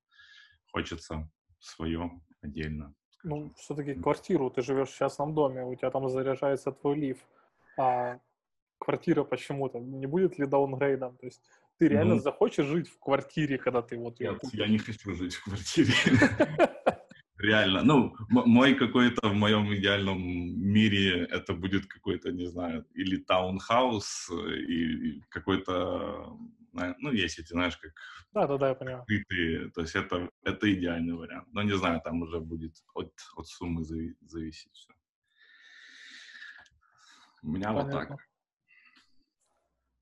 хочется 0.73 1.31
свое 1.59 2.11
отдельно. 2.41 2.95
Ну, 3.23 3.53
все-таки 3.59 3.93
квартиру, 3.93 4.49
ты 4.49 4.63
живешь 4.63 4.89
в 4.89 4.97
частном 4.97 5.35
доме, 5.35 5.63
у 5.63 5.75
тебя 5.75 5.91
там 5.91 6.09
заряжается 6.09 6.73
твой 6.73 6.97
лиф, 6.97 7.19
а 7.77 8.19
квартира 8.81 9.25
почему-то 9.25 9.79
не 9.79 10.07
будет 10.07 10.39
ли 10.39 10.47
даунгрейдом? 10.47 11.17
То 11.19 11.27
есть 11.27 11.43
ты 11.79 11.89
реально 11.89 12.15
Ну. 12.15 12.21
захочешь 12.21 12.67
жить 12.67 12.89
в 12.89 12.99
квартире, 12.99 13.59
когда 13.59 13.83
ты 13.83 13.97
вот 13.97 14.19
Нет, 14.21 14.41
я 14.53 14.67
не 14.67 14.79
хочу 14.79 15.15
жить 15.15 15.35
в 15.35 15.45
квартире. 15.45 15.93
Реально. 17.39 17.83
Ну, 17.83 18.15
мой 18.29 18.75
какой-то 18.75 19.29
в 19.31 19.35
моем 19.35 19.73
идеальном 19.75 20.21
мире 20.21 21.25
это 21.25 21.55
будет 21.55 21.87
какой-то, 21.87 22.33
не 22.33 22.47
знаю, 22.47 22.85
или 22.95 23.17
таунхаус, 23.17 24.31
и 24.69 25.23
какой-то, 25.31 26.37
ну, 26.99 27.13
есть 27.13 27.39
эти, 27.39 27.49
знаешь, 27.49 27.79
как 27.79 27.93
Да, 28.35 28.47
да, 28.47 28.59
да, 28.59 28.69
я 28.69 28.75
понимаю. 28.75 29.01
открытые, 29.01 29.71
то 29.71 29.81
есть 29.81 29.95
это, 29.97 30.29
это 30.45 30.71
идеальный 30.71 31.15
вариант. 31.15 31.49
Но 31.53 31.63
не 31.63 31.77
знаю, 31.77 32.03
там 32.05 32.21
уже 32.23 32.41
будет 32.41 32.77
от, 32.95 33.13
от 33.37 33.47
суммы 33.47 33.83
зави- 33.85 34.17
зависеть 34.21 34.73
все. 34.75 34.93
У 37.43 37.49
меня 37.53 37.73
вот 37.73 37.87
Понятно. 37.91 38.17
так. 38.17 38.30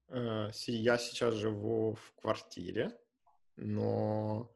Э, 0.08 0.50
Я 0.66 0.98
сейчас 0.98 1.34
живу 1.34 1.94
в 1.94 2.20
квартире, 2.20 2.98
но 3.56 4.50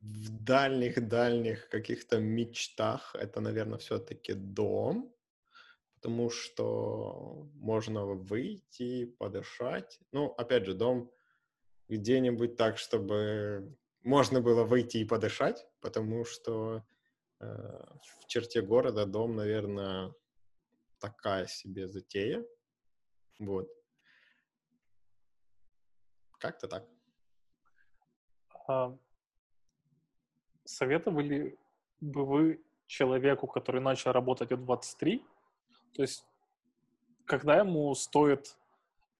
в 0.00 0.44
дальних-дальних 0.44 1.68
каких-то 1.68 2.18
мечтах 2.18 3.14
это, 3.14 3.40
наверное, 3.40 3.78
все-таки 3.78 4.34
дом, 4.34 5.14
потому 5.94 6.30
что 6.30 7.48
можно 7.54 8.04
выйти, 8.04 9.04
подышать. 9.04 10.00
Ну, 10.12 10.26
опять 10.38 10.66
же, 10.66 10.74
дом 10.74 11.10
где-нибудь 11.88 12.56
так, 12.56 12.78
чтобы 12.78 13.76
можно 14.02 14.40
было 14.40 14.64
выйти 14.64 14.98
и 14.98 15.04
подышать, 15.04 15.66
потому 15.80 16.24
что 16.24 16.84
э, 17.40 17.44
в 17.44 18.26
черте 18.26 18.62
города 18.62 19.06
дом, 19.06 19.36
наверное, 19.36 20.12
такая 20.98 21.46
себе 21.46 21.86
затея. 21.88 22.44
Вот. 23.38 23.68
Как-то 26.42 26.66
так. 26.66 26.84
А, 28.66 28.98
советовали 30.64 31.56
бы 32.00 32.24
вы 32.24 32.64
человеку, 32.88 33.46
который 33.46 33.80
начал 33.80 34.10
работать 34.10 34.50
в 34.50 34.56
23, 34.56 35.24
то 35.94 36.02
есть 36.02 36.26
когда 37.26 37.58
ему 37.58 37.94
стоит 37.94 38.58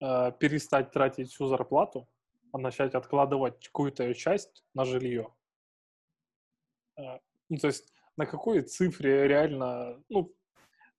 э, 0.01 0.33
перестать 0.37 0.91
тратить 0.91 1.31
всю 1.31 1.47
зарплату, 1.47 2.09
а 2.51 2.57
начать 2.57 2.93
откладывать 2.93 3.67
какую-то 3.67 4.03
ее 4.03 4.15
часть 4.15 4.65
на 4.73 4.83
жилье? 4.83 5.33
Э, 6.97 7.19
ну, 7.47 7.57
то 7.57 7.67
есть 7.67 7.93
на 8.17 8.25
какой 8.25 8.63
цифре 8.63 9.29
реально, 9.29 10.03
ну, 10.09 10.35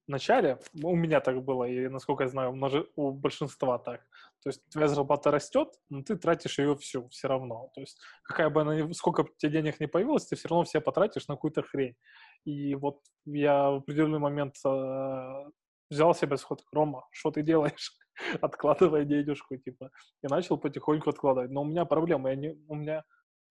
начале, 0.06 0.58
у 0.82 0.94
меня 0.94 1.20
так 1.20 1.42
было, 1.42 1.64
и, 1.64 1.88
насколько 1.88 2.24
я 2.24 2.28
знаю, 2.28 2.54
у 2.96 3.10
большинства 3.12 3.78
так. 3.78 4.00
То 4.42 4.50
есть 4.50 4.60
твоя 4.70 4.88
зарплата 4.88 5.30
растет, 5.30 5.68
но 5.88 6.02
ты 6.02 6.16
тратишь 6.16 6.58
ее 6.58 6.76
всю 6.76 7.08
все 7.08 7.28
равно. 7.28 7.70
То 7.74 7.80
есть 7.80 7.98
какая 8.22 8.50
бы 8.50 8.60
она, 8.60 8.92
сколько 8.92 9.22
бы 9.22 9.30
тебе 9.38 9.52
денег 9.52 9.80
не 9.80 9.86
появилось, 9.86 10.26
ты 10.26 10.36
все 10.36 10.48
равно 10.48 10.64
все 10.64 10.80
потратишь 10.80 11.28
на 11.28 11.34
какую-то 11.34 11.62
хрень. 11.62 11.96
И 12.44 12.74
вот 12.74 13.00
я 13.24 13.70
в 13.70 13.76
определенный 13.76 14.18
момент 14.18 14.56
э, 14.66 15.50
взял 15.90 16.14
себе 16.14 16.36
сход, 16.36 16.62
Рома, 16.72 17.06
что 17.10 17.30
ты 17.30 17.42
делаешь? 17.42 17.96
Откладывай 18.42 19.06
денежку, 19.06 19.56
типа. 19.56 19.90
И 20.22 20.28
начал 20.28 20.58
потихоньку 20.58 21.10
откладывать. 21.10 21.50
Но 21.50 21.62
у 21.62 21.64
меня 21.64 21.84
проблема, 21.84 22.30
я 22.30 22.36
не, 22.36 22.54
у 22.68 22.74
меня 22.74 23.04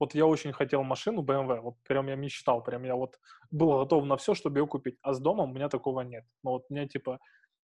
вот 0.03 0.15
я 0.15 0.25
очень 0.25 0.51
хотел 0.51 0.83
машину 0.83 1.23
BMW, 1.23 1.61
вот 1.61 1.75
прям 1.83 2.07
я 2.07 2.15
мечтал, 2.15 2.61
прям 2.61 2.83
я 2.83 2.95
вот 2.95 3.19
был 3.51 3.79
готов 3.79 4.05
на 4.05 4.17
все, 4.17 4.33
чтобы 4.33 4.59
ее 4.59 4.67
купить, 4.67 4.97
а 5.01 5.13
с 5.13 5.19
домом 5.19 5.51
у 5.51 5.53
меня 5.53 5.69
такого 5.69 6.01
нет. 6.01 6.25
Но 6.43 6.51
вот 6.51 6.69
мне 6.69 6.87
типа 6.87 7.19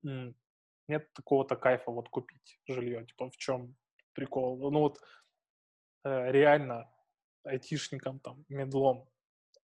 нет 0.03 1.13
такого-то 1.13 1.57
кайфа 1.57 1.91
вот 1.91 2.09
купить 2.09 2.61
жилье, 2.69 3.05
типа 3.05 3.31
в 3.31 3.37
чем 3.37 3.75
прикол? 4.13 4.71
Ну 4.71 4.79
вот 4.79 5.01
э, 6.05 6.33
реально 6.33 6.89
айтишникам 7.45 8.21
там, 8.21 8.45
медлом 8.49 9.09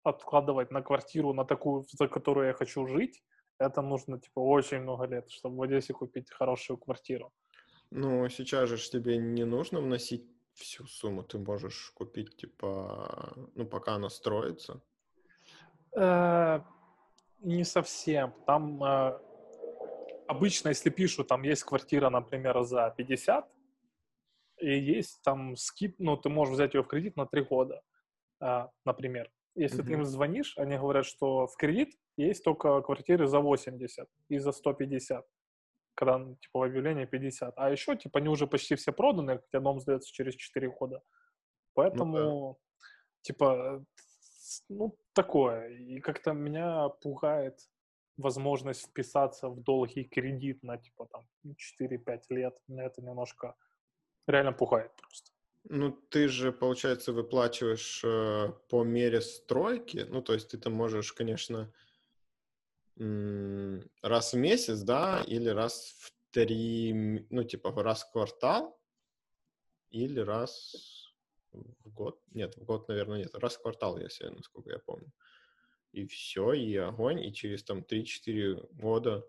откладывать 0.03 0.71
на 0.71 0.81
квартиру, 0.81 1.33
на 1.33 1.43
такую, 1.43 1.85
за 1.91 2.07
которую 2.07 2.47
я 2.47 2.53
хочу 2.53 2.87
жить, 2.87 3.23
это 3.59 3.81
нужно 3.81 4.19
типа 4.19 4.39
очень 4.39 4.79
много 4.79 5.05
лет, 5.05 5.29
чтобы 5.29 5.57
в 5.57 5.61
Одессе 5.63 5.93
купить 5.93 6.31
хорошую 6.31 6.77
квартиру. 6.77 7.33
Ну, 7.91 8.29
сейчас 8.29 8.69
же 8.69 8.77
тебе 8.77 9.17
не 9.17 9.43
нужно 9.43 9.81
вносить 9.81 10.25
всю 10.53 10.85
сумму 10.85 11.23
ты 11.23 11.37
можешь 11.37 11.91
купить, 11.95 12.37
типа, 12.37 13.33
ну, 13.55 13.65
пока 13.65 13.95
она 13.95 14.09
строится? 14.09 14.81
Э, 15.95 16.61
не 17.39 17.63
совсем. 17.63 18.33
Там 18.45 18.83
э, 18.83 19.19
обычно, 20.27 20.69
если 20.69 20.89
пишут, 20.89 21.27
там 21.27 21.43
есть 21.43 21.63
квартира, 21.63 22.09
например, 22.09 22.63
за 22.63 22.93
50, 22.97 23.49
и 24.59 24.79
есть 24.79 25.21
там 25.23 25.55
скид, 25.55 25.95
ну, 25.99 26.17
ты 26.17 26.29
можешь 26.29 26.53
взять 26.53 26.73
ее 26.73 26.83
в 26.83 26.87
кредит 26.87 27.15
на 27.17 27.25
3 27.25 27.43
года, 27.43 27.81
э, 28.41 28.67
например. 28.85 29.31
Если 29.55 29.83
mm-hmm. 29.83 29.87
ты 29.87 29.93
им 29.93 30.05
звонишь, 30.05 30.57
они 30.57 30.77
говорят, 30.77 31.05
что 31.05 31.45
в 31.45 31.55
кредит 31.57 31.95
есть 32.17 32.43
только 32.43 32.81
квартиры 32.81 33.27
за 33.27 33.39
80 33.39 34.07
и 34.29 34.39
за 34.39 34.51
150 34.51 35.25
когда, 35.95 36.19
типа, 36.41 36.59
в 36.59 36.63
объявлении 36.63 37.05
50. 37.05 37.53
А 37.57 37.69
еще, 37.69 37.95
типа, 37.95 38.19
они 38.19 38.29
уже 38.29 38.47
почти 38.47 38.75
все 38.75 38.91
проданы, 38.91 39.39
хотя 39.39 39.59
дом 39.59 39.79
сдается 39.79 40.11
через 40.11 40.35
4 40.35 40.69
года. 40.69 41.01
Поэтому, 41.73 42.17
ну, 42.17 42.53
да. 42.53 42.85
типа, 43.21 43.85
ну, 44.69 44.97
такое. 45.13 45.69
И 45.69 45.99
как-то 45.99 46.33
меня 46.33 46.89
пугает 46.89 47.59
возможность 48.17 48.87
вписаться 48.87 49.49
в 49.49 49.61
долгий 49.61 50.03
кредит 50.03 50.63
на, 50.63 50.77
типа, 50.77 51.07
там, 51.11 51.27
4-5 51.81 52.21
лет. 52.29 52.57
Меня 52.67 52.85
это 52.85 53.01
немножко 53.01 53.55
реально 54.27 54.53
пугает 54.53 54.91
просто. 54.95 55.31
Ну, 55.69 55.91
ты 55.91 56.27
же, 56.27 56.51
получается, 56.51 57.13
выплачиваешь 57.13 58.03
э, 58.03 58.51
по 58.69 58.83
мере 58.83 59.21
стройки. 59.21 60.05
Ну, 60.09 60.21
то 60.21 60.33
есть 60.33 60.49
ты 60.49 60.57
там 60.57 60.73
можешь, 60.73 61.13
конечно, 61.13 61.71
раз 62.97 64.33
в 64.33 64.37
месяц, 64.37 64.81
да, 64.81 65.23
или 65.25 65.49
раз 65.49 65.95
в 65.99 66.13
три, 66.31 66.93
ну, 67.29 67.43
типа 67.43 67.71
раз 67.83 68.03
в 68.03 68.11
квартал, 68.11 68.79
или 69.89 70.19
раз 70.19 71.13
в 71.51 71.89
год. 71.89 72.19
Нет, 72.31 72.55
в 72.57 72.63
год, 72.63 72.87
наверное, 72.87 73.19
нет. 73.19 73.35
Раз 73.35 73.55
в 73.55 73.61
квартал, 73.61 73.97
если, 73.97 74.27
насколько 74.27 74.71
я 74.71 74.79
помню. 74.79 75.11
И 75.91 76.07
все, 76.07 76.53
и 76.53 76.75
огонь, 76.75 77.23
и 77.23 77.33
через 77.33 77.63
там 77.63 77.79
3-4 77.81 78.73
года 78.73 79.25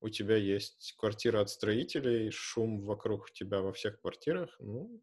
у 0.00 0.08
тебя 0.08 0.36
есть 0.36 0.94
квартира 0.96 1.40
от 1.40 1.50
строителей, 1.50 2.30
шум 2.30 2.80
вокруг 2.82 3.32
тебя 3.32 3.60
во 3.60 3.72
всех 3.72 4.00
квартирах, 4.00 4.54
ну, 4.60 5.02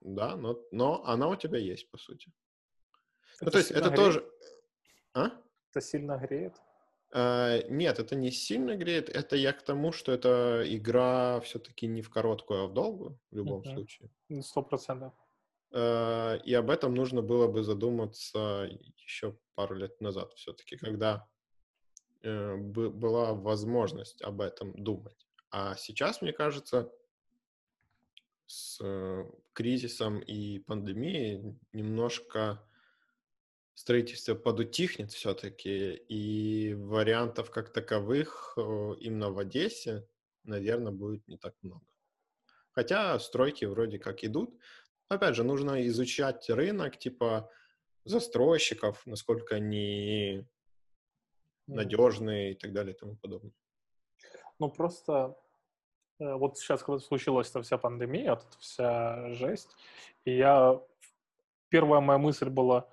да, 0.00 0.36
но, 0.36 0.60
но 0.70 1.04
она 1.04 1.28
у 1.28 1.36
тебя 1.36 1.58
есть, 1.58 1.90
по 1.90 1.98
сути. 1.98 2.32
Это 3.36 3.44
ну, 3.44 3.50
то 3.50 3.58
есть 3.58 3.70
это 3.70 3.90
греет? 3.90 3.96
тоже... 3.96 4.30
А? 5.14 5.30
Это 5.70 5.80
сильно 5.80 6.16
греет? 6.16 6.54
Uh, 7.12 7.68
нет, 7.68 7.98
это 7.98 8.14
не 8.14 8.30
сильно 8.30 8.76
греет. 8.76 9.08
Это 9.08 9.34
я 9.34 9.52
к 9.52 9.62
тому, 9.62 9.90
что 9.90 10.12
эта 10.12 10.62
игра 10.64 11.40
все-таки 11.40 11.88
не 11.88 12.02
в 12.02 12.10
короткую, 12.10 12.62
а 12.62 12.66
в 12.68 12.72
долгую, 12.72 13.18
в 13.32 13.36
любом 13.36 13.62
uh-huh. 13.62 13.74
случае. 13.74 14.10
Сто 14.42 14.62
процентов. 14.62 15.12
Uh, 15.72 16.40
и 16.44 16.54
об 16.54 16.70
этом 16.70 16.94
нужно 16.94 17.20
было 17.20 17.48
бы 17.48 17.64
задуматься 17.64 18.70
еще 18.98 19.36
пару 19.56 19.74
лет 19.74 20.00
назад 20.00 20.32
все-таки, 20.34 20.76
когда 20.76 21.26
б- 22.22 22.90
была 22.90 23.34
возможность 23.34 24.22
об 24.22 24.40
этом 24.40 24.72
думать. 24.74 25.26
А 25.50 25.74
сейчас, 25.74 26.22
мне 26.22 26.32
кажется, 26.32 26.92
с 28.46 28.80
кризисом 29.52 30.20
и 30.20 30.60
пандемией 30.60 31.58
немножко 31.72 32.64
строительство 33.80 34.34
подутихнет 34.34 35.10
все-таки, 35.10 35.94
и 35.94 36.74
вариантов 36.74 37.50
как 37.50 37.72
таковых 37.72 38.52
э, 38.58 38.60
именно 39.00 39.30
в 39.30 39.38
Одессе, 39.38 40.06
наверное, 40.44 40.92
будет 40.92 41.26
не 41.28 41.38
так 41.38 41.54
много. 41.62 41.86
Хотя 42.72 43.18
стройки 43.18 43.64
вроде 43.64 43.98
как 43.98 44.22
идут. 44.22 44.54
Опять 45.08 45.34
же, 45.34 45.44
нужно 45.44 45.86
изучать 45.86 46.50
рынок, 46.50 46.98
типа 46.98 47.50
застройщиков, 48.04 49.06
насколько 49.06 49.54
они 49.54 50.46
надежные 51.66 52.52
и 52.52 52.54
так 52.56 52.74
далее 52.74 52.94
и 52.94 52.98
тому 52.98 53.16
подобное. 53.16 53.54
Ну, 54.58 54.68
просто 54.68 55.38
э, 56.18 56.34
вот 56.34 56.58
сейчас, 56.58 56.82
когда 56.82 56.98
случилась 56.98 57.48
эта 57.48 57.62
вся 57.62 57.78
пандемия, 57.78 58.34
вот 58.34 58.44
эта 58.44 58.58
вся 58.58 59.32
жесть, 59.32 59.74
и 60.26 60.36
я... 60.36 60.82
Первая 61.70 62.00
моя 62.00 62.18
мысль 62.18 62.48
была, 62.48 62.90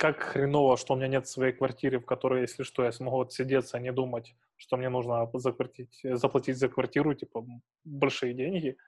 как 0.00 0.22
хреново, 0.22 0.78
что 0.78 0.94
у 0.94 0.96
меня 0.96 1.08
нет 1.08 1.28
своей 1.28 1.52
квартиры, 1.52 1.98
в 1.98 2.06
которой, 2.06 2.40
если 2.40 2.62
что, 2.62 2.84
я 2.84 2.90
смогу 2.90 3.20
отсидеться, 3.20 3.76
а 3.76 3.80
не 3.80 3.92
думать, 3.92 4.34
что 4.56 4.78
мне 4.78 4.88
нужно 4.88 5.30
заплатить, 5.34 6.00
заплатить 6.02 6.56
за 6.56 6.70
квартиру, 6.70 7.12
типа, 7.12 7.44
большие 7.84 8.32
деньги. 8.32 8.78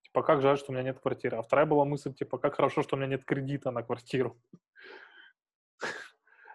Типа, 0.00 0.22
как 0.22 0.40
жаль, 0.40 0.56
что 0.56 0.72
у 0.72 0.74
меня 0.74 0.84
нет 0.84 0.98
квартиры. 0.98 1.36
А 1.36 1.42
вторая 1.42 1.66
была 1.66 1.84
мысль, 1.84 2.14
типа, 2.14 2.38
как 2.38 2.54
хорошо, 2.54 2.82
что 2.82 2.96
у 2.96 2.98
меня 2.98 3.08
нет 3.08 3.26
кредита 3.26 3.70
на 3.72 3.82
квартиру. 3.82 4.38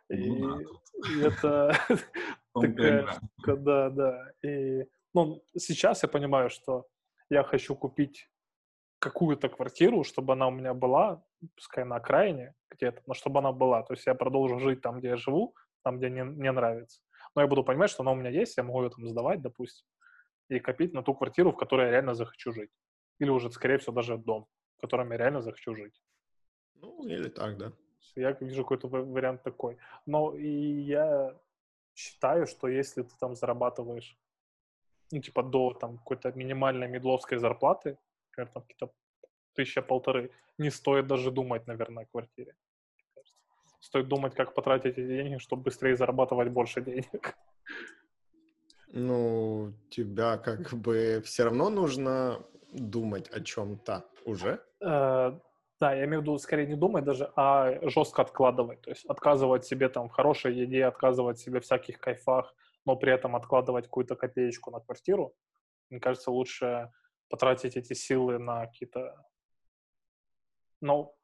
Ну 0.09 0.59
и 0.59 1.21
это 1.21 1.77
такая, 2.59 3.07
да, 3.45 3.89
да. 3.91 4.31
И, 4.41 4.85
ну, 5.13 5.43
сейчас 5.55 6.01
я 6.01 6.09
понимаю, 6.09 6.49
что 6.49 6.87
я 7.29 7.43
хочу 7.43 7.75
купить 7.75 8.27
какую-то 8.99 9.49
квартиру, 9.49 10.03
чтобы 10.03 10.33
она 10.33 10.47
у 10.47 10.51
меня 10.51 10.73
была, 10.73 11.23
пускай 11.55 11.85
на 11.85 11.95
окраине 11.95 12.53
где-то, 12.69 13.01
но 13.07 13.13
чтобы 13.13 13.39
она 13.39 13.51
была. 13.51 13.83
То 13.83 13.93
есть 13.93 14.05
я 14.05 14.13
продолжу 14.13 14.59
жить 14.59 14.81
там, 14.81 14.99
где 14.99 15.09
я 15.09 15.17
живу, 15.17 15.55
там, 15.83 15.97
где 15.97 16.09
мне, 16.09 16.23
мне 16.23 16.51
нравится. 16.51 17.01
Но 17.35 17.41
я 17.41 17.47
буду 17.47 17.63
понимать, 17.63 17.89
что 17.89 18.03
она 18.03 18.11
у 18.11 18.15
меня 18.15 18.29
есть, 18.29 18.57
я 18.57 18.63
могу 18.63 18.83
ее 18.83 18.89
там 18.89 19.07
сдавать, 19.07 19.41
допустим, 19.41 19.87
и 20.49 20.59
копить 20.59 20.93
на 20.93 21.03
ту 21.03 21.13
квартиру, 21.13 21.51
в 21.51 21.57
которой 21.57 21.85
я 21.85 21.91
реально 21.91 22.13
захочу 22.13 22.51
жить. 22.51 22.71
Или 23.19 23.29
уже, 23.29 23.51
скорее 23.51 23.77
всего, 23.77 23.93
даже 23.93 24.17
дом, 24.17 24.47
в 24.77 24.81
котором 24.81 25.11
я 25.11 25.17
реально 25.17 25.41
захочу 25.41 25.75
жить. 25.75 26.01
Ну, 26.75 27.05
или 27.07 27.29
так, 27.29 27.57
да. 27.57 27.71
Я 28.15 28.31
вижу 28.31 28.63
какой-то 28.63 28.87
вариант 28.87 29.43
такой. 29.43 29.77
Но 30.05 30.35
и 30.35 30.47
я 30.81 31.37
считаю, 31.93 32.47
что 32.47 32.67
если 32.67 33.03
ты 33.03 33.11
там 33.19 33.35
зарабатываешь, 33.35 34.17
ну, 35.11 35.21
типа, 35.21 35.43
до 35.43 35.73
там 35.73 35.97
какой-то 35.97 36.31
минимальной 36.31 36.87
медловской 36.87 37.37
зарплаты, 37.37 37.97
например, 38.39 38.53
там 38.53 38.63
какие-то 38.63 38.93
тысяча-полторы, 39.53 40.31
не 40.57 40.69
стоит 40.69 41.07
даже 41.07 41.31
думать, 41.31 41.67
наверное, 41.67 42.03
о 42.03 42.07
квартире. 42.07 42.55
Стоит 43.81 44.07
думать, 44.07 44.35
как 44.35 44.53
потратить 44.53 44.97
эти 44.97 45.07
деньги, 45.07 45.37
чтобы 45.37 45.63
быстрее 45.63 45.95
зарабатывать 45.95 46.49
больше 46.49 46.81
денег. 46.81 47.35
Ну, 48.91 49.73
тебя 49.89 50.37
как 50.37 50.73
бы 50.73 51.21
все 51.23 51.43
равно 51.43 51.69
нужно 51.69 52.45
думать 52.73 53.29
о 53.29 53.39
чем-то 53.39 54.05
уже? 54.25 54.59
Э, 54.81 55.39
Да, 55.79 55.93
я 55.93 56.05
имею 56.05 56.19
в 56.19 56.23
виду 56.23 56.37
скорее 56.37 56.67
не 56.67 56.75
думать 56.75 57.05
даже, 57.05 57.31
а 57.35 57.79
жестко 57.89 58.21
откладывать. 58.21 58.81
То 58.81 58.89
есть 58.89 59.05
отказывать 59.05 59.65
себе 59.65 59.89
там 59.89 60.09
в 60.09 60.11
хорошей 60.11 60.53
еде, 60.55 60.85
отказывать 60.85 61.39
себе 61.39 61.59
в 61.59 61.63
всяких 61.63 61.99
кайфах, 61.99 62.53
но 62.85 62.95
при 62.95 63.13
этом 63.13 63.35
откладывать 63.35 63.85
какую-то 63.85 64.15
копеечку 64.15 64.71
на 64.71 64.79
квартиру. 64.79 65.33
Мне 65.89 65.99
кажется, 65.99 66.31
лучше 66.31 66.91
потратить 67.29 67.77
эти 67.77 67.93
силы 67.93 68.39
на 68.39 68.65
какие-то... 68.65 69.15
Ну, 70.81 71.15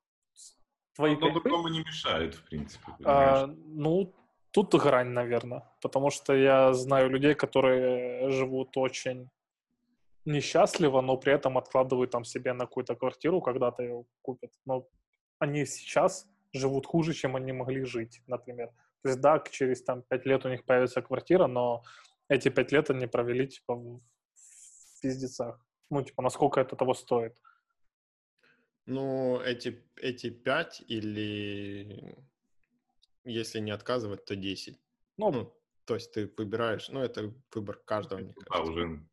твои 0.93 1.13
Одно 1.13 1.31
другому 1.31 1.67
не 1.69 1.79
мешает, 1.79 2.35
в 2.35 2.43
принципе. 2.43 2.91
А, 3.03 3.47
ну, 3.47 4.13
тут 4.51 4.75
грань, 4.75 5.09
наверное. 5.09 5.63
Потому 5.81 6.09
что 6.09 6.33
я 6.33 6.73
знаю 6.73 7.09
людей, 7.09 7.35
которые 7.35 8.29
живут 8.31 8.77
очень 8.77 9.29
несчастливо, 10.25 11.01
но 11.01 11.17
при 11.17 11.33
этом 11.33 11.57
откладывают 11.57 12.11
там 12.11 12.23
себе 12.23 12.53
на 12.53 12.65
какую-то 12.65 12.95
квартиру, 12.95 13.41
когда-то 13.41 13.83
ее 13.83 14.05
купят. 14.21 14.51
Но 14.65 14.87
они 15.39 15.65
сейчас 15.65 16.27
живут 16.53 16.85
хуже, 16.85 17.13
чем 17.13 17.35
они 17.35 17.51
могли 17.51 17.83
жить, 17.83 18.21
например. 18.27 18.71
То 19.03 19.09
есть, 19.09 19.21
да, 19.21 19.39
через 19.51 19.83
там 19.83 20.01
пять 20.01 20.25
лет 20.25 20.45
у 20.45 20.49
них 20.49 20.65
появится 20.65 21.01
квартира, 21.01 21.47
но 21.47 21.83
эти 22.27 22.49
пять 22.49 22.71
лет 22.71 22.89
они 22.89 23.07
провели, 23.07 23.47
типа, 23.47 23.75
в 23.75 24.01
пиздецах. 25.01 25.59
Ну, 25.95 26.03
типа, 26.03 26.21
насколько 26.21 26.59
это 26.59 26.75
того 26.75 26.93
стоит. 26.93 27.41
Ну, 28.85 29.39
эти, 29.39 29.81
эти 29.95 30.29
пять 30.29 30.83
или 30.89 32.17
если 33.23 33.61
не 33.61 33.71
отказывать, 33.71 34.25
то 34.25 34.35
10. 34.35 34.77
Ну, 35.17 35.31
ну, 35.31 35.53
то 35.85 35.93
есть 35.93 36.11
ты 36.11 36.29
выбираешь, 36.37 36.89
ну, 36.89 36.99
это 36.99 37.33
выбор 37.53 37.77
каждого, 37.85 38.19
мне 38.19 38.33
кажется. 38.33 38.51
Да, 38.51 38.61
уже 38.69 39.07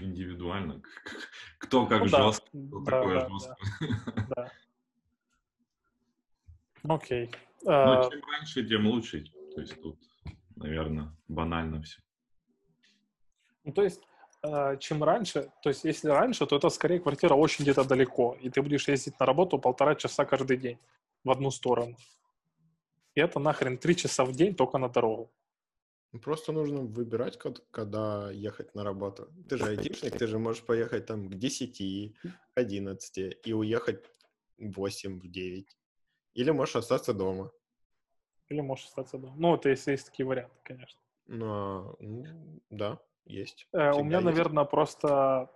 индивидуально. 0.00 0.80
Кто 1.58 1.86
как 1.86 2.02
ну, 2.02 2.06
жестко, 2.06 2.46
да. 2.52 2.68
кто 2.68 2.80
да, 2.84 2.90
такое 2.90 3.14
да, 3.14 3.28
жестко. 3.28 3.56
Да. 4.14 4.24
да. 6.84 6.94
Окей. 6.94 7.30
Ну, 7.64 7.72
а 7.72 8.08
чем 8.08 8.22
раньше, 8.30 8.64
тем 8.64 8.86
лучше. 8.86 9.24
То 9.56 9.60
есть 9.60 9.82
тут, 9.82 9.98
наверное, 10.54 11.12
банально 11.26 11.82
все. 11.82 12.00
Ну, 13.64 13.72
то 13.72 13.82
есть, 13.82 14.00
а, 14.04 14.17
чем 14.78 15.02
раньше, 15.02 15.50
то 15.62 15.68
есть 15.70 15.84
если 15.84 16.08
раньше, 16.08 16.46
то 16.46 16.56
это 16.56 16.70
скорее 16.70 17.00
квартира 17.00 17.34
очень 17.34 17.64
где-то 17.64 17.84
далеко, 17.84 18.36
и 18.40 18.50
ты 18.50 18.62
будешь 18.62 18.88
ездить 18.88 19.18
на 19.20 19.26
работу 19.26 19.58
полтора 19.58 19.94
часа 19.94 20.24
каждый 20.24 20.56
день 20.56 20.78
в 21.24 21.30
одну 21.30 21.50
сторону. 21.50 21.96
И 23.14 23.20
это 23.20 23.40
нахрен 23.40 23.78
три 23.78 23.96
часа 23.96 24.24
в 24.24 24.32
день 24.32 24.54
только 24.54 24.78
на 24.78 24.88
дорогу. 24.88 25.30
Просто 26.22 26.52
нужно 26.52 26.82
выбирать, 26.82 27.38
когда 27.70 28.30
ехать 28.30 28.74
на 28.74 28.84
работу. 28.84 29.28
Ты 29.48 29.58
же 29.58 29.66
айтишник, 29.66 30.16
ты 30.16 30.26
же 30.26 30.38
можешь 30.38 30.62
поехать 30.62 31.06
там 31.06 31.28
к 31.28 31.34
10, 31.34 32.16
11 32.54 33.18
и 33.44 33.52
уехать 33.52 34.04
в 34.56 34.72
8, 34.72 35.20
в 35.20 35.28
9. 35.28 35.76
Или 36.34 36.50
можешь 36.52 36.76
остаться 36.76 37.12
дома. 37.12 37.50
Или 38.48 38.60
можешь 38.60 38.86
остаться 38.86 39.18
дома. 39.18 39.34
Ну, 39.36 39.54
это 39.56 39.68
если 39.68 39.90
есть 39.92 40.06
такие 40.06 40.24
варианты, 40.24 40.56
конечно. 40.62 41.00
Ну, 41.26 41.96
да, 42.70 42.98
есть. 43.28 43.68
Э, 43.72 43.92
у 43.92 44.02
меня, 44.02 44.18
есть. 44.18 44.24
наверное, 44.24 44.64
просто 44.64 45.50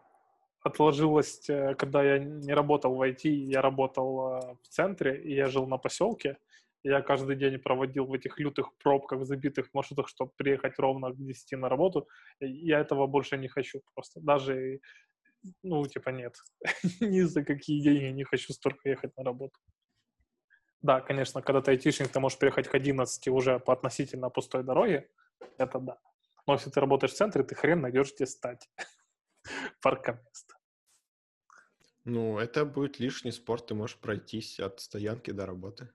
отложилось, 0.62 1.48
э, 1.48 1.74
когда 1.74 2.02
я 2.02 2.18
не 2.18 2.52
работал 2.52 2.94
в 2.94 3.02
IT, 3.02 3.28
я 3.28 3.62
работал 3.62 4.36
э, 4.36 4.56
в 4.62 4.68
центре, 4.68 5.20
и 5.22 5.34
я 5.34 5.48
жил 5.48 5.66
на 5.66 5.78
поселке. 5.78 6.36
Я 6.84 7.00
каждый 7.00 7.36
день 7.36 7.58
проводил 7.58 8.06
в 8.06 8.12
этих 8.12 8.40
лютых 8.40 8.76
пробках, 8.82 9.24
забитых 9.24 9.72
маршрутах, 9.72 10.08
чтобы 10.08 10.32
приехать 10.36 10.78
ровно 10.78 11.10
к 11.10 11.16
10 11.16 11.58
на 11.58 11.68
работу. 11.68 12.08
Я 12.40 12.80
этого 12.80 13.06
больше 13.06 13.38
не 13.38 13.48
хочу 13.48 13.80
просто. 13.94 14.20
Даже, 14.20 14.80
ну, 15.62 15.86
типа, 15.86 16.10
нет. 16.10 16.34
Ни 17.00 17.20
за 17.20 17.44
какие 17.44 17.80
деньги 17.82 18.12
не 18.12 18.24
хочу 18.24 18.52
столько 18.52 18.88
ехать 18.88 19.16
на 19.16 19.24
работу. 19.24 19.58
Да, 20.80 21.00
конечно, 21.00 21.40
когда 21.42 21.60
ты 21.60 21.70
айтишник, 21.70 22.08
ты 22.08 22.18
можешь 22.18 22.38
приехать 22.38 22.66
к 22.66 22.74
11 22.74 23.28
уже 23.28 23.60
по 23.60 23.72
относительно 23.72 24.30
пустой 24.30 24.64
дороге. 24.64 25.08
Это 25.58 25.78
да. 25.78 25.98
Но 26.47 26.55
если 26.55 26.70
ты 26.70 26.80
работаешь 26.80 27.12
в 27.12 27.16
центре, 27.16 27.43
ты 27.43 27.55
хрен 27.55 27.80
найдешь 27.80 28.14
где 28.14 28.26
стать. 28.26 28.68
Парка 29.80 30.20
места. 30.24 30.57
Ну, 32.05 32.38
это 32.38 32.64
будет 32.64 32.99
лишний 32.99 33.30
спорт, 33.30 33.66
ты 33.66 33.74
можешь 33.74 33.97
пройтись 33.97 34.59
от 34.59 34.80
стоянки 34.80 35.30
до 35.30 35.47
работы. 35.47 35.90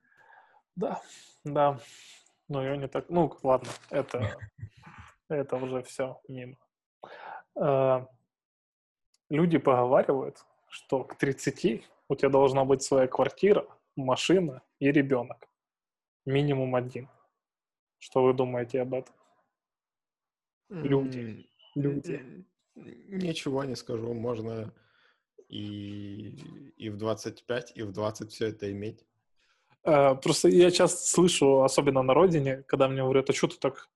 Да, 0.74 1.02
да. 1.44 1.80
Но 2.48 2.62
ее 2.62 2.78
не 2.78 2.88
так... 2.88 3.10
Ну, 3.10 3.36
ладно, 3.42 3.68
это, 3.90 4.38
это 5.28 5.56
уже 5.56 5.82
все 5.82 6.20
мимо. 6.28 6.56
А, 7.54 8.06
люди 9.28 9.58
поговаривают, 9.58 10.44
что 10.68 11.04
к 11.04 11.16
30 11.16 11.84
у 12.08 12.14
тебя 12.16 12.30
должна 12.30 12.64
быть 12.64 12.82
своя 12.82 13.06
квартира, 13.06 13.66
машина 13.96 14.62
и 14.78 14.90
ребенок. 14.90 15.46
Минимум 16.24 16.74
один. 16.74 17.08
Что 17.98 18.22
вы 18.22 18.32
думаете 18.32 18.80
об 18.80 18.94
этом? 18.94 19.14
Люди. 20.68 21.48
Люди. 21.74 22.44
Ничего 22.74 23.64
не 23.64 23.76
скажу. 23.76 24.12
Можно 24.14 24.72
и, 25.48 26.72
и 26.76 26.90
в 26.90 26.96
25, 26.96 27.72
и 27.74 27.82
в 27.82 27.92
20 27.92 28.30
все 28.30 28.46
это 28.48 28.70
иметь. 28.70 29.04
Э, 29.84 30.14
просто 30.14 30.48
я 30.48 30.70
часто 30.70 31.06
слышу, 31.06 31.62
особенно 31.62 32.02
на 32.02 32.14
родине, 32.14 32.62
когда 32.66 32.88
мне 32.88 33.02
говорят, 33.02 33.30
а 33.30 33.32
что 33.32 33.48
ты 33.48 33.56
так 33.58 33.88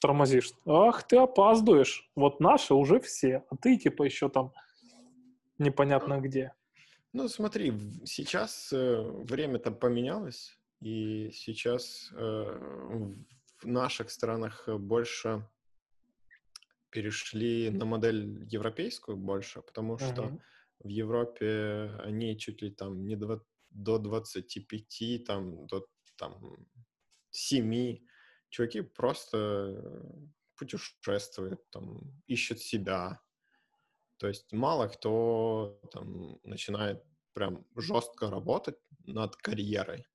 тормозишь? 0.00 0.52
Ах, 0.66 1.06
ты 1.06 1.16
опаздываешь. 1.16 2.10
Вот 2.16 2.40
наши 2.40 2.74
уже 2.74 3.00
все, 3.00 3.44
а 3.50 3.56
ты 3.56 3.76
типа 3.76 4.02
еще 4.02 4.28
там 4.28 4.52
непонятно 5.58 6.20
где. 6.20 6.52
Ну, 7.12 7.28
смотри, 7.28 7.72
сейчас 8.04 8.72
э, 8.72 9.02
время-то 9.02 9.72
поменялось, 9.72 10.58
и 10.80 11.30
сейчас 11.32 12.10
э, 12.12 12.44
в 13.62 13.66
наших 13.66 14.10
странах 14.10 14.68
больше 14.68 15.44
перешли 16.90 17.70
на 17.70 17.84
модель 17.84 18.44
европейскую 18.50 19.16
больше, 19.16 19.62
потому 19.62 19.98
что 19.98 20.22
uh-huh. 20.22 20.40
в 20.80 20.88
Европе 20.88 21.90
они 22.04 22.38
чуть 22.38 22.62
ли 22.62 22.70
там 22.70 23.06
не, 23.06 23.16
20, 23.16 23.46
до 23.70 23.98
25, 23.98 25.24
там, 25.24 25.66
до 25.66 25.86
там, 26.16 26.66
7 27.30 27.98
чуваки 28.48 28.82
просто 28.82 29.82
путешествуют, 30.56 31.70
там, 31.70 32.22
ищут 32.26 32.58
себя. 32.58 33.20
То 34.18 34.28
есть 34.28 34.52
мало 34.52 34.88
кто 34.88 35.80
там 35.92 36.38
начинает 36.44 37.02
прям 37.32 37.64
жестко 37.76 38.30
работать 38.30 38.78
над 39.06 39.36
карьерой. 39.36 40.06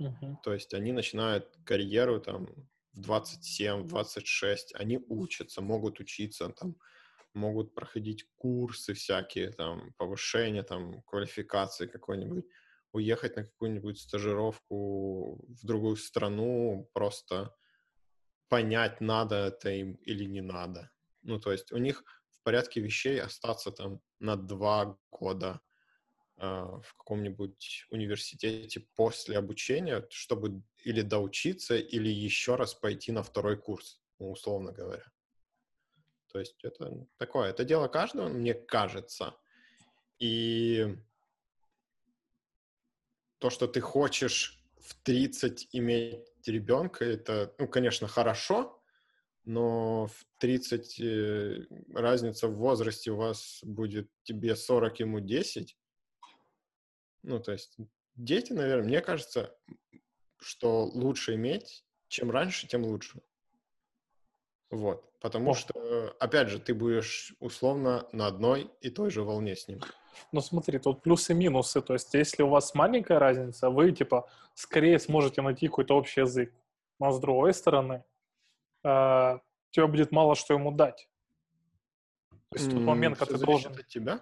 Uh-huh. 0.00 0.36
То 0.42 0.52
есть 0.52 0.74
они 0.74 0.92
начинают 0.92 1.56
карьеру 1.64 2.20
там 2.20 2.48
в 2.94 3.00
27, 3.00 3.86
26, 3.86 4.74
они 4.74 4.98
учатся, 5.08 5.60
могут 5.60 6.00
учиться 6.00 6.48
там, 6.48 6.76
могут 7.34 7.74
проходить 7.74 8.28
курсы 8.36 8.94
всякие, 8.94 9.50
там, 9.50 9.92
повышение, 9.98 10.62
там, 10.62 11.02
квалификации 11.02 11.86
какой-нибудь 11.86 12.46
уехать 12.92 13.36
на 13.36 13.44
какую-нибудь 13.44 13.98
стажировку 13.98 15.44
в 15.48 15.66
другую 15.66 15.96
страну, 15.96 16.88
просто 16.92 17.52
понять, 18.48 19.00
надо 19.00 19.46
это 19.46 19.70
им 19.70 19.94
или 19.94 20.24
не 20.26 20.40
надо. 20.40 20.90
Ну, 21.22 21.40
то 21.40 21.50
есть 21.50 21.72
у 21.72 21.78
них 21.78 22.04
в 22.30 22.42
порядке 22.44 22.80
вещей 22.80 23.20
остаться 23.20 23.72
там 23.72 24.00
на 24.20 24.36
два 24.36 24.96
года 25.10 25.60
в 26.36 26.94
каком-нибудь 26.98 27.86
университете 27.90 28.80
после 28.96 29.38
обучения, 29.38 30.06
чтобы 30.10 30.62
или 30.82 31.02
доучиться, 31.02 31.76
или 31.76 32.08
еще 32.08 32.56
раз 32.56 32.74
пойти 32.74 33.12
на 33.12 33.22
второй 33.22 33.56
курс, 33.56 34.02
ну, 34.18 34.30
условно 34.32 34.72
говоря. 34.72 35.04
То 36.32 36.40
есть 36.40 36.64
это 36.64 37.06
такое, 37.16 37.50
это 37.50 37.64
дело 37.64 37.86
каждого, 37.86 38.28
мне 38.28 38.54
кажется. 38.54 39.36
И 40.18 40.96
то, 43.38 43.50
что 43.50 43.68
ты 43.68 43.80
хочешь 43.80 44.60
в 44.78 44.94
30 45.02 45.68
иметь 45.72 46.26
ребенка, 46.46 47.04
это, 47.04 47.54
ну, 47.58 47.68
конечно, 47.68 48.08
хорошо, 48.08 48.82
но 49.44 50.06
в 50.06 50.26
30 50.38 51.00
э, 51.00 51.66
разница 51.92 52.48
в 52.48 52.56
возрасте 52.56 53.10
у 53.10 53.16
вас 53.16 53.60
будет 53.62 54.10
тебе 54.24 54.56
40, 54.56 55.00
ему 55.00 55.20
10. 55.20 55.76
Ну, 57.24 57.40
то 57.40 57.52
есть 57.52 57.76
дети, 58.16 58.52
наверное, 58.52 58.84
мне 58.84 59.00
кажется, 59.00 59.56
что 60.38 60.84
лучше 60.84 61.34
иметь, 61.34 61.84
чем 62.08 62.30
раньше, 62.30 62.66
тем 62.68 62.84
лучше. 62.84 63.20
Вот. 64.70 65.10
Потому 65.20 65.52
О. 65.52 65.54
что, 65.54 66.14
опять 66.20 66.50
же, 66.50 66.58
ты 66.58 66.74
будешь 66.74 67.34
условно 67.40 68.06
на 68.12 68.26
одной 68.26 68.70
и 68.82 68.90
той 68.90 69.10
же 69.10 69.22
волне 69.22 69.56
с 69.56 69.68
ним. 69.68 69.80
Ну 70.32 70.42
смотри, 70.42 70.78
тут 70.78 71.02
плюсы 71.02 71.32
и 71.32 71.36
минусы. 71.36 71.80
То 71.80 71.94
есть 71.94 72.12
если 72.12 72.42
у 72.42 72.48
вас 72.48 72.74
маленькая 72.74 73.18
разница, 73.18 73.70
вы 73.70 73.90
типа 73.92 74.28
скорее 74.54 74.98
сможете 74.98 75.40
найти 75.40 75.66
какой-то 75.66 75.96
общий 75.96 76.20
язык. 76.20 76.52
Но 77.00 77.10
с 77.10 77.18
другой 77.18 77.54
стороны, 77.54 78.04
э, 78.84 79.38
тебе 79.70 79.86
будет 79.86 80.12
мало 80.12 80.34
что 80.34 80.52
ему 80.52 80.70
дать. 80.70 81.08
То 82.50 82.58
есть 82.58 82.70
тот 82.70 82.80
момент, 82.80 83.18
когда 83.18 83.38
ты 83.38 83.44
должен... 83.44 83.72
От 83.72 83.88
тебя? 83.88 84.20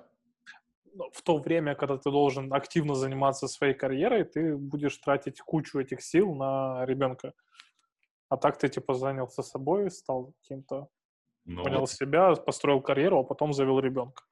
Ну, 0.95 1.11
в 1.13 1.23
то 1.23 1.39
время, 1.39 1.75
когда 1.75 1.97
ты 1.97 2.11
должен 2.11 2.53
активно 2.53 2.95
заниматься 2.95 3.49
своей 3.49 3.75
карьерой, 3.75 4.25
ты 4.25 4.57
будешь 4.57 4.97
тратить 4.99 5.41
кучу 5.41 5.79
этих 5.79 6.03
сил 6.03 6.35
на 6.35 6.85
ребенка. 6.87 7.33
А 8.29 8.37
так 8.37 8.59
ты, 8.59 8.69
типа, 8.69 8.95
занялся 8.95 9.43
собой, 9.43 9.91
стал 9.91 10.33
каким-то, 10.43 10.89
Ну, 11.45 11.63
понял 11.63 11.81
вот 11.81 11.91
себя, 11.91 12.35
построил 12.35 12.81
карьеру, 12.81 13.19
а 13.19 13.25
потом 13.25 13.53
завел 13.53 13.81
ребенка. 13.81 14.23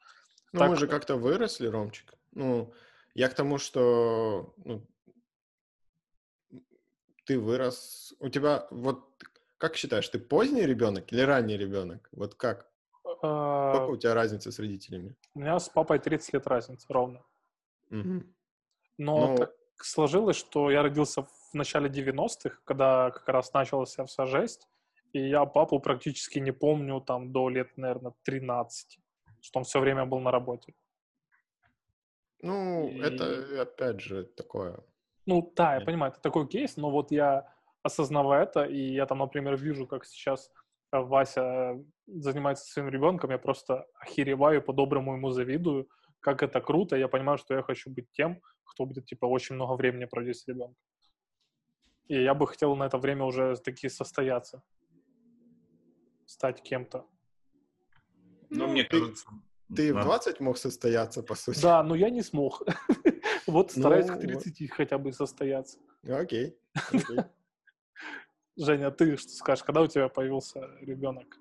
Ну, 0.53 0.61
Так 0.61 0.71
мы 0.71 0.77
же 0.77 0.87
как-то 0.89 1.17
выросли, 1.17 1.67
Ромчик. 1.67 2.15
Ну, 2.33 2.73
я 3.15 3.29
к 3.29 3.35
тому, 3.35 3.59
что 3.59 4.55
ну, 4.65 4.87
ты 7.25 7.39
вырос. 7.39 8.15
У 8.21 8.29
тебя 8.29 8.67
вот 8.71 9.11
как 9.61 9.77
считаешь, 9.77 10.09
ты 10.09 10.19
поздний 10.19 10.65
ребенок 10.65 11.13
или 11.13 11.21
ранний 11.21 11.59
ребенок? 11.59 12.09
Вот 12.13 12.35
как? 12.35 12.70
А, 13.23 13.75
Сколько 13.75 13.91
у 13.91 13.97
тебя 13.97 14.15
разница 14.15 14.51
с 14.51 14.59
родителями? 14.59 15.15
У 15.35 15.41
меня 15.41 15.59
с 15.59 15.69
папой 15.69 15.99
30 15.99 16.33
лет 16.35 16.47
разница 16.47 16.87
ровно. 16.93 17.23
Мгм. 17.91 18.35
Но 18.99 19.29
Ну- 19.29 19.37
так 19.37 19.53
сложилось, 19.77 20.37
что 20.37 20.71
я 20.71 20.83
родился 20.83 21.23
в 21.23 21.55
начале 21.55 21.89
90-х, 21.89 22.59
когда 22.65 23.11
как 23.11 23.29
раз 23.29 23.53
началась 23.53 23.97
вся 24.07 24.27
жесть, 24.27 24.69
и 25.13 25.29
я 25.29 25.45
папу 25.45 25.81
практически 25.81 26.39
не 26.39 26.53
помню 26.53 27.01
там 27.01 27.33
до 27.33 27.49
лет, 27.49 27.77
наверное, 27.77 28.13
13, 28.23 29.01
что 29.41 29.59
он 29.59 29.65
все 29.65 29.81
время 29.81 30.05
был 30.07 30.21
на 30.21 30.31
работе. 30.31 30.75
Ну, 32.43 32.89
И- 32.89 32.99
это 33.01 33.63
опять 33.63 34.01
же 34.01 34.25
такое. 34.25 34.81
Ну 35.27 35.53
да, 35.57 35.75
я 35.77 35.81
понимаю, 35.83 36.13
это 36.13 36.21
такой 36.23 36.49
кейс, 36.49 36.77
но 36.77 36.91
вот 36.91 37.11
я 37.11 37.53
осознавая 37.83 38.45
это, 38.45 38.65
и 38.65 38.95
я 38.95 39.07
там, 39.07 39.19
например, 39.19 39.57
вижу, 39.57 39.87
как 39.87 40.05
сейчас 40.05 40.51
Вася 40.93 41.79
занимается 42.07 42.65
своим 42.65 42.89
ребенком, 42.89 43.31
я 43.31 43.39
просто 43.39 43.87
охереваю, 44.01 44.63
по-доброму 44.63 45.15
ему 45.15 45.31
завидую, 45.31 45.89
как 46.21 46.43
это 46.43 46.61
круто, 46.61 46.97
я 46.97 47.09
понимаю, 47.09 47.39
что 47.39 47.55
я 47.55 47.63
хочу 47.63 47.91
быть 47.91 48.11
тем, 48.13 48.41
кто 48.65 48.85
будет, 48.87 49.07
типа, 49.07 49.27
очень 49.27 49.55
много 49.55 49.75
времени 49.75 50.05
проводить 50.07 50.37
с 50.39 50.49
ребенком. 50.49 50.77
И 52.09 52.23
я 52.23 52.35
бы 52.35 52.47
хотел 52.47 52.75
на 52.77 52.85
это 52.87 52.99
время 52.99 53.25
уже 53.25 53.57
таки 53.57 53.89
состояться. 53.89 54.63
Стать 56.27 56.63
кем-то. 56.63 57.07
ну, 58.51 58.67
Ну, 58.67 58.73
мне 58.73 58.83
ты- 58.85 59.01
кажется... 59.01 59.27
Ты 59.77 59.93
в 59.93 59.95
надо- 59.97 60.07
20 60.09 60.41
мог 60.41 60.59
состояться, 60.59 61.23
по 61.23 61.37
сути? 61.37 61.63
Да, 61.63 61.83
но 61.85 61.95
я 61.95 62.11
не 62.11 62.23
смог. 62.23 62.63
Вот 63.47 63.71
стараюсь 63.71 64.07
Ну, 64.07 64.13
к 64.15 64.17
вот. 64.17 64.43
30 64.43 64.71
хотя 64.71 64.99
бы 64.99 65.13
состояться. 65.13 65.79
Окей. 66.03 66.57
окей. 66.93 67.19
Женя, 68.57 68.91
ты 68.91 69.17
что 69.17 69.31
скажешь, 69.31 69.65
когда 69.65 69.83
у 69.83 69.87
тебя 69.87 70.09
появился 70.09 70.61
ребенок? 70.81 71.39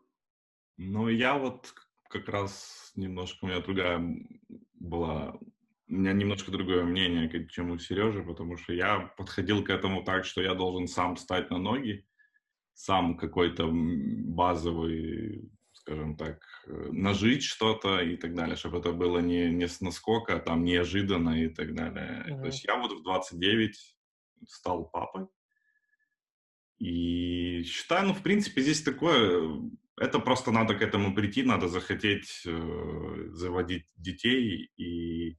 Ну, 0.77 1.09
я 1.09 1.37
вот 1.37 1.73
как 2.09 2.29
раз 2.29 2.91
немножко, 2.95 3.45
у 3.45 3.47
меня 3.47 3.59
другая 3.59 4.01
была, 4.75 5.37
у 5.87 5.93
меня 5.93 6.13
немножко 6.13 6.51
другое 6.51 6.83
мнение, 6.83 7.47
чем 7.49 7.71
у 7.71 7.77
Сережи, 7.77 8.23
потому 8.23 8.57
что 8.57 8.73
я 8.73 9.13
подходил 9.17 9.63
к 9.63 9.69
этому 9.69 10.03
так, 10.03 10.25
что 10.25 10.41
я 10.41 10.53
должен 10.53 10.87
сам 10.87 11.15
встать 11.15 11.49
на 11.49 11.57
ноги, 11.57 12.05
сам 12.73 13.17
какой-то 13.17 13.69
базовый, 13.71 15.51
скажем 15.73 16.15
так, 16.15 16.39
э, 16.67 16.89
нажить 16.91 17.43
что-то 17.43 17.99
и 17.99 18.15
так 18.15 18.33
далее, 18.33 18.55
чтобы 18.55 18.79
это 18.79 18.93
было 18.93 19.19
не, 19.19 19.51
не 19.51 19.67
с 19.67 19.81
наскока, 19.81 20.37
а 20.37 20.39
там 20.39 20.63
неожиданно 20.63 21.43
и 21.43 21.49
так 21.49 21.75
далее. 21.75 22.23
Мгм. 22.25 22.39
То 22.41 22.45
есть 22.45 22.63
я 22.63 22.77
вот 22.77 22.93
в 22.93 23.03
29 23.03 23.97
стал 24.47 24.89
папой, 24.89 25.27
и 26.79 27.63
считаю, 27.63 28.07
ну, 28.07 28.13
в 28.13 28.23
принципе, 28.23 28.61
здесь 28.61 28.81
такое, 28.81 29.61
это 29.97 30.19
просто 30.19 30.51
надо 30.51 30.75
к 30.75 30.81
этому 30.81 31.13
прийти, 31.13 31.43
надо 31.43 31.67
захотеть 31.67 32.43
э, 32.45 33.27
заводить 33.31 33.85
детей, 33.97 34.71
и, 34.77 35.37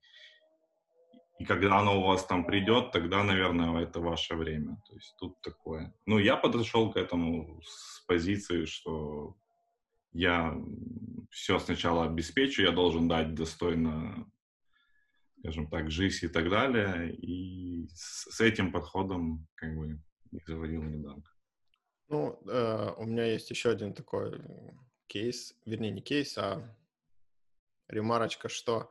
и 1.38 1.44
когда 1.46 1.78
оно 1.78 1.98
у 1.98 2.06
вас 2.06 2.26
там 2.26 2.44
придет, 2.44 2.92
тогда, 2.92 3.24
наверное, 3.24 3.82
это 3.82 4.00
ваше 4.00 4.36
время. 4.36 4.76
То 4.86 4.94
есть 4.94 5.14
тут 5.18 5.40
такое. 5.40 5.94
Ну, 6.04 6.18
я 6.18 6.36
подошел 6.36 6.92
к 6.92 6.98
этому 6.98 7.62
с 7.64 8.04
позиции, 8.06 8.66
что 8.66 9.34
я 10.12 10.54
все 11.30 11.58
сначала 11.58 12.04
обеспечу, 12.04 12.60
я 12.60 12.72
должен 12.72 13.08
дать 13.08 13.34
достойно, 13.34 14.30
скажем 15.38 15.68
так, 15.68 15.90
жизнь 15.90 16.26
и 16.26 16.28
так 16.28 16.50
далее, 16.50 17.14
и 17.14 17.88
с, 17.94 18.30
с 18.30 18.40
этим 18.42 18.72
подходом 18.72 19.46
как 19.54 19.74
бы 19.74 19.98
и 20.30 20.40
заводил 20.46 20.82
ребенка. 20.82 21.30
Ну, 22.08 22.40
э, 22.46 22.94
у 22.96 23.04
меня 23.04 23.24
есть 23.26 23.50
еще 23.50 23.70
один 23.70 23.94
такой 23.94 24.40
кейс, 25.06 25.54
вернее, 25.64 25.90
не 25.90 26.00
кейс, 26.00 26.36
а 26.38 26.76
ремарочка, 27.88 28.48
что 28.48 28.90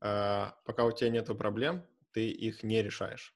э, 0.00 0.46
пока 0.64 0.84
у 0.84 0.92
тебя 0.92 1.10
нету 1.10 1.34
проблем, 1.34 1.86
ты 2.12 2.28
их 2.28 2.62
не 2.62 2.82
решаешь. 2.82 3.34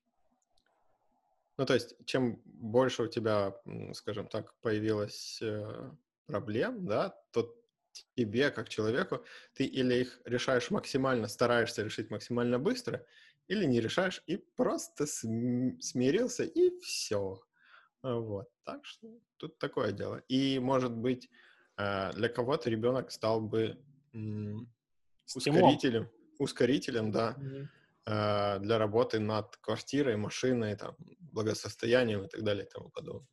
Ну, 1.56 1.66
то 1.66 1.74
есть, 1.74 1.94
чем 2.06 2.42
больше 2.44 3.04
у 3.04 3.06
тебя, 3.06 3.56
скажем 3.92 4.26
так, 4.26 4.54
появилось 4.60 5.40
э, 5.40 5.90
проблем, 6.26 6.84
да, 6.86 7.10
то 7.30 7.54
тебе, 8.16 8.50
как 8.50 8.68
человеку, 8.68 9.24
ты 9.54 9.64
или 9.64 9.94
их 9.94 10.20
решаешь 10.24 10.70
максимально, 10.70 11.28
стараешься 11.28 11.84
решить 11.84 12.10
максимально 12.10 12.58
быстро, 12.58 13.06
или 13.48 13.64
не 13.66 13.80
решаешь 13.80 14.22
и 14.26 14.36
просто 14.36 15.06
см- 15.06 15.80
смирился, 15.80 16.44
и 16.44 16.78
все. 16.80 17.40
Вот, 18.02 18.48
так 18.64 18.84
что 18.84 19.08
тут 19.38 19.58
такое 19.58 19.92
дело. 19.92 20.22
И, 20.28 20.58
может 20.58 20.92
быть, 20.92 21.30
э, 21.78 22.12
для 22.12 22.28
кого-то 22.28 22.70
ребенок 22.70 23.10
стал 23.10 23.40
бы 23.40 23.78
ускорителем, 25.34 26.10
ускорителем, 26.38 27.10
да, 27.10 27.36
э, 28.06 28.58
для 28.60 28.78
работы 28.78 29.20
над 29.20 29.56
квартирой, 29.56 30.16
машиной, 30.16 30.76
там, 30.76 30.94
благосостоянием 31.32 32.24
и 32.24 32.28
так 32.28 32.42
далее 32.42 32.66
и 32.66 32.68
тому 32.68 32.90
подобное. 32.90 33.28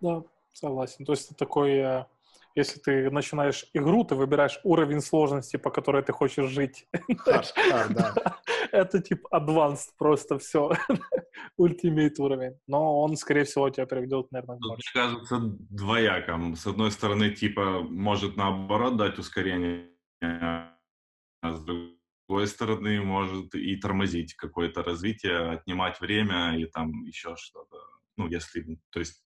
Да, 0.00 0.24
согласен. 0.52 1.04
То 1.04 1.12
есть 1.12 1.26
это 1.26 1.34
такой, 1.36 1.78
э, 1.78 2.04
если 2.56 2.80
ты 2.80 3.10
начинаешь 3.10 3.70
игру, 3.74 4.04
ты 4.04 4.14
выбираешь 4.14 4.60
уровень 4.64 5.00
сложности, 5.00 5.56
по 5.56 5.70
которой 5.70 6.02
ты 6.02 6.12
хочешь 6.12 6.50
жить. 6.50 6.88
Hard, 7.18 7.92
да. 7.94 8.14
Это 8.72 9.00
типа 9.00 9.28
advanced 9.34 9.90
просто 9.98 10.38
все. 10.38 10.70
Ultimate 11.56 12.18
уровень. 12.18 12.58
Но 12.66 13.00
он, 13.00 13.16
скорее 13.16 13.44
всего, 13.44 13.70
тебя 13.70 13.86
приведет, 13.86 14.30
наверное, 14.30 14.56
к 14.56 14.60
больше. 14.60 14.90
мне 14.94 15.02
кажется, 15.02 15.38
двояком. 15.70 16.56
С 16.56 16.66
одной 16.66 16.90
стороны, 16.90 17.30
типа, 17.30 17.82
может 17.82 18.36
наоборот 18.36 18.96
дать 18.96 19.18
ускорение, 19.18 19.90
а 20.22 20.74
с 21.42 21.62
другой 21.64 22.46
стороны, 22.46 23.00
может 23.02 23.54
и 23.54 23.76
тормозить 23.76 24.34
какое-то 24.34 24.82
развитие, 24.82 25.50
отнимать 25.50 26.00
время 26.00 26.56
и 26.58 26.66
там 26.66 27.02
еще 27.04 27.34
что-то. 27.36 27.76
Ну, 28.16 28.28
если, 28.28 28.78
то 28.90 29.00
есть, 29.00 29.24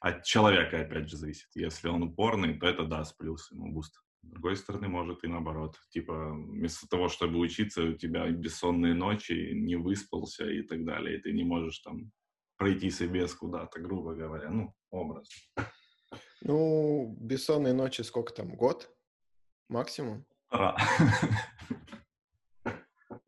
от 0.00 0.24
человека, 0.24 0.80
опять 0.80 1.08
же, 1.08 1.16
зависит. 1.16 1.48
Если 1.54 1.88
он 1.88 2.02
упорный, 2.02 2.58
то 2.58 2.66
это 2.66 2.84
даст 2.84 3.16
плюс 3.16 3.50
ему 3.50 3.72
boost. 3.72 4.03
С 4.26 4.30
другой 4.30 4.56
стороны, 4.56 4.88
может 4.88 5.24
и 5.24 5.28
наоборот. 5.28 5.78
Типа, 5.90 6.32
вместо 6.32 6.88
того, 6.88 7.08
чтобы 7.08 7.38
учиться, 7.38 7.82
у 7.82 7.92
тебя 7.92 8.28
бессонные 8.30 8.94
ночи, 8.94 9.52
не 9.54 9.76
выспался 9.76 10.50
и 10.50 10.62
так 10.62 10.84
далее, 10.84 11.18
и 11.18 11.20
ты 11.20 11.32
не 11.32 11.44
можешь 11.44 11.78
там 11.80 12.10
пройти 12.56 12.90
себе 12.90 13.26
куда-то, 13.28 13.80
грубо 13.80 14.14
говоря, 14.14 14.50
ну, 14.50 14.74
образ. 14.90 15.28
Ну, 16.42 17.16
бессонные 17.20 17.74
ночи 17.74 18.02
сколько 18.02 18.32
там, 18.32 18.54
год 18.54 18.90
максимум? 19.68 20.24
Ра. 20.50 20.76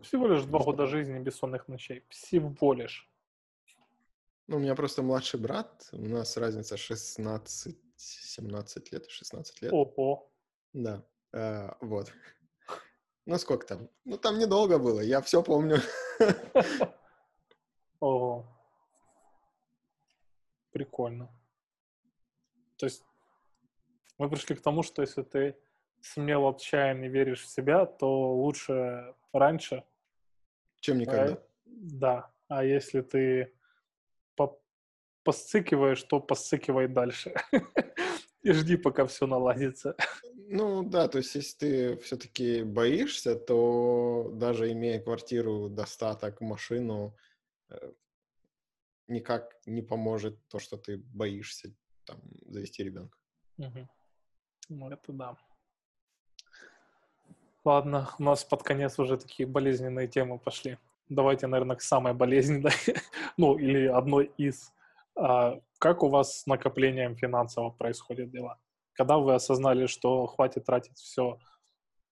Всего 0.01 0.28
лишь 0.28 0.44
два 0.44 0.60
года 0.60 0.86
жизни 0.86 1.18
бессонных 1.18 1.66
ночей. 1.68 2.05
Всего 2.09 2.74
лишь. 2.74 3.10
Ну, 4.47 4.56
у 4.56 4.60
меня 4.60 4.74
просто 4.77 5.02
младший 5.02 5.40
брат, 5.40 5.89
у 5.93 6.09
нас 6.09 6.36
разница 6.36 6.77
16-17 6.77 7.74
лет, 8.93 9.10
16 9.10 9.62
лет. 9.62 9.73
Ого. 9.73 10.31
Да, 10.76 11.02
э, 11.32 11.70
вот. 11.80 12.12
Ну, 13.24 13.38
сколько 13.38 13.66
там? 13.66 13.88
Ну, 14.04 14.18
там 14.18 14.38
недолго 14.38 14.78
было, 14.78 15.00
я 15.00 15.22
все 15.22 15.42
помню. 15.42 15.78
Ого. 18.00 18.46
Прикольно. 20.72 21.30
То 22.76 22.84
есть 22.84 23.02
мы 24.18 24.28
пришли 24.28 24.54
к 24.54 24.60
тому, 24.60 24.82
что 24.82 25.00
если 25.00 25.22
ты 25.22 25.56
смело, 26.02 26.50
отчаянно 26.50 27.06
веришь 27.06 27.44
в 27.44 27.48
себя, 27.48 27.86
то 27.86 28.34
лучше 28.34 29.14
раньше, 29.32 29.82
Чем 30.80 30.98
никогда. 30.98 31.42
да. 31.64 32.30
А 32.48 32.64
если 32.64 33.00
ты 33.00 33.50
по- 34.34 34.60
посцикиваешь, 35.24 36.02
то 36.02 36.20
посцикивай 36.20 36.86
дальше. 36.86 37.34
И 38.42 38.52
жди, 38.52 38.76
пока 38.76 39.06
все 39.06 39.26
наладится. 39.26 39.96
Ну, 40.48 40.85
да, 40.85 41.09
то 41.09 41.18
есть 41.18 41.35
если 41.35 41.59
ты 41.59 41.97
все-таки 41.97 42.62
боишься, 42.62 43.35
то 43.35 44.31
даже 44.32 44.70
имея 44.70 45.01
квартиру, 45.01 45.68
достаток, 45.68 46.40
машину, 46.40 47.16
э, 47.68 47.93
никак 49.09 49.56
не 49.66 49.82
поможет 49.82 50.39
то, 50.48 50.60
что 50.60 50.77
ты 50.77 50.98
боишься 50.98 51.74
там 52.05 52.20
завести 52.47 52.85
ребенка. 52.85 53.18
Мгм. 53.56 53.89
Ну, 54.68 54.90
это 54.90 55.12
да. 55.12 55.36
Ладно, 57.64 58.09
у 58.20 58.23
нас 58.23 58.44
под 58.44 58.62
конец 58.62 58.98
уже 59.01 59.18
такие 59.18 59.48
болезненные 59.48 60.06
темы 60.06 60.39
пошли. 60.39 60.78
Давайте, 61.09 61.48
наверное, 61.48 61.77
к 61.77 61.82
самой 61.82 62.14
болезненной, 62.14 62.70
ну, 63.36 63.59
или 63.59 63.86
одной 63.86 64.31
из. 64.39 64.73
А, 65.16 65.60
как 65.78 66.05
у 66.05 66.09
вас 66.09 66.43
с 66.43 66.47
накоплением 66.47 67.16
финансово 67.16 67.70
происходят 67.70 68.31
дела? 68.31 68.60
Когда 68.97 69.18
вы 69.18 69.35
осознали, 69.35 69.86
что 69.86 70.27
хватит 70.27 70.64
тратить 70.64 70.98
все 70.98 71.39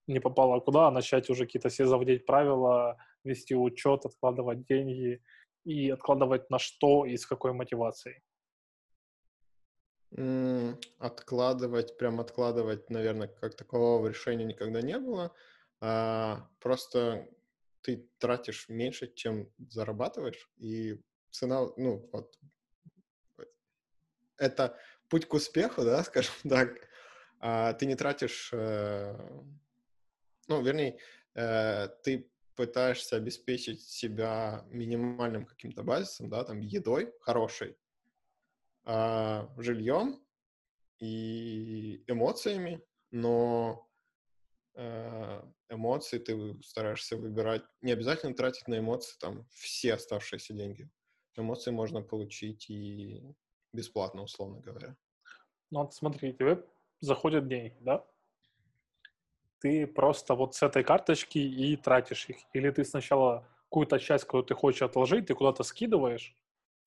не 0.07 0.21
попало 0.21 0.61
куда, 0.61 0.89
а 0.89 0.91
начать 0.91 1.31
уже 1.31 1.47
какие-то 1.47 1.71
себе 1.71 1.89
заводить 1.89 2.27
правила, 2.27 2.99
вести 3.25 3.55
учет, 3.55 4.05
откладывать 4.05 4.67
деньги 4.67 5.23
и 5.65 5.91
откладывать 5.91 6.51
на 6.51 6.59
что 6.59 7.07
и 7.07 7.17
с 7.17 7.27
какой 7.27 7.53
мотивацией? 7.53 8.23
Откладывать, 10.99 11.97
прям 11.97 12.21
откладывать, 12.21 12.91
наверное, 12.91 13.29
как 13.29 13.57
такового 13.57 14.09
решения 14.09 14.45
никогда 14.45 14.83
не 14.83 14.99
было. 14.99 15.35
А, 15.81 16.49
просто 16.61 17.27
ты 17.81 18.09
тратишь 18.19 18.69
меньше, 18.69 19.13
чем 19.15 19.51
зарабатываешь, 19.71 20.51
и 20.59 21.01
цена, 21.31 21.67
ну, 21.77 22.09
вот, 22.13 22.39
это 24.37 24.79
путь 25.15 25.29
к 25.29 25.35
успеху, 25.35 25.85
да, 25.85 26.03
скажем 26.05 26.35
так. 26.49 26.89
А 27.39 27.73
ты 27.75 27.87
не 27.87 27.95
тратишь, 27.95 28.51
э, 28.53 29.17
ну, 30.49 30.61
вернее, 30.61 30.99
э, 31.37 31.87
ты 32.03 32.29
пытаешься 32.57 33.15
обеспечить 33.15 33.81
себя 33.81 34.65
минимальным 34.71 35.47
каким-то 35.47 35.85
базисом, 35.85 36.31
да, 36.31 36.43
там, 36.43 36.59
едой 36.59 37.13
хорошей, 37.21 37.77
а, 38.85 39.49
жильем 39.57 40.21
и 40.99 42.03
эмоциями, 42.09 42.85
но 43.13 43.89
э, 44.75 45.43
эмоции 45.69 46.19
ты 46.19 46.61
стараешься 46.65 47.17
выбирать, 47.17 47.63
не 47.83 47.93
обязательно 47.93 48.35
тратить 48.35 48.67
на 48.67 48.81
эмоции 48.81 49.17
там 49.21 49.47
все 49.53 49.95
оставшиеся 49.95 50.55
деньги. 50.55 50.91
Эмоции 51.37 51.71
можно 51.71 52.03
получить 52.03 52.69
и 52.69 53.23
бесплатно, 53.73 54.23
условно 54.23 54.59
говоря. 54.59 54.97
Ну 55.75 55.81
вот 55.81 55.93
смотри, 55.93 56.33
тебе 56.33 56.65
заходят 57.01 57.49
деньги, 57.49 57.75
да? 57.81 58.05
Ты 59.59 59.89
просто 59.89 60.37
вот 60.37 60.55
с 60.55 60.63
этой 60.63 60.85
карточки 60.85 61.39
и 61.39 61.77
тратишь 61.77 62.29
их. 62.29 62.37
Или 62.53 62.71
ты 62.71 62.85
сначала 62.85 63.49
какую-то 63.65 63.99
часть, 63.99 64.23
которую 64.23 64.47
ты 64.47 64.55
хочешь 64.55 64.83
отложить, 64.83 65.27
ты 65.27 65.35
куда-то 65.35 65.65
скидываешь, 65.65 66.37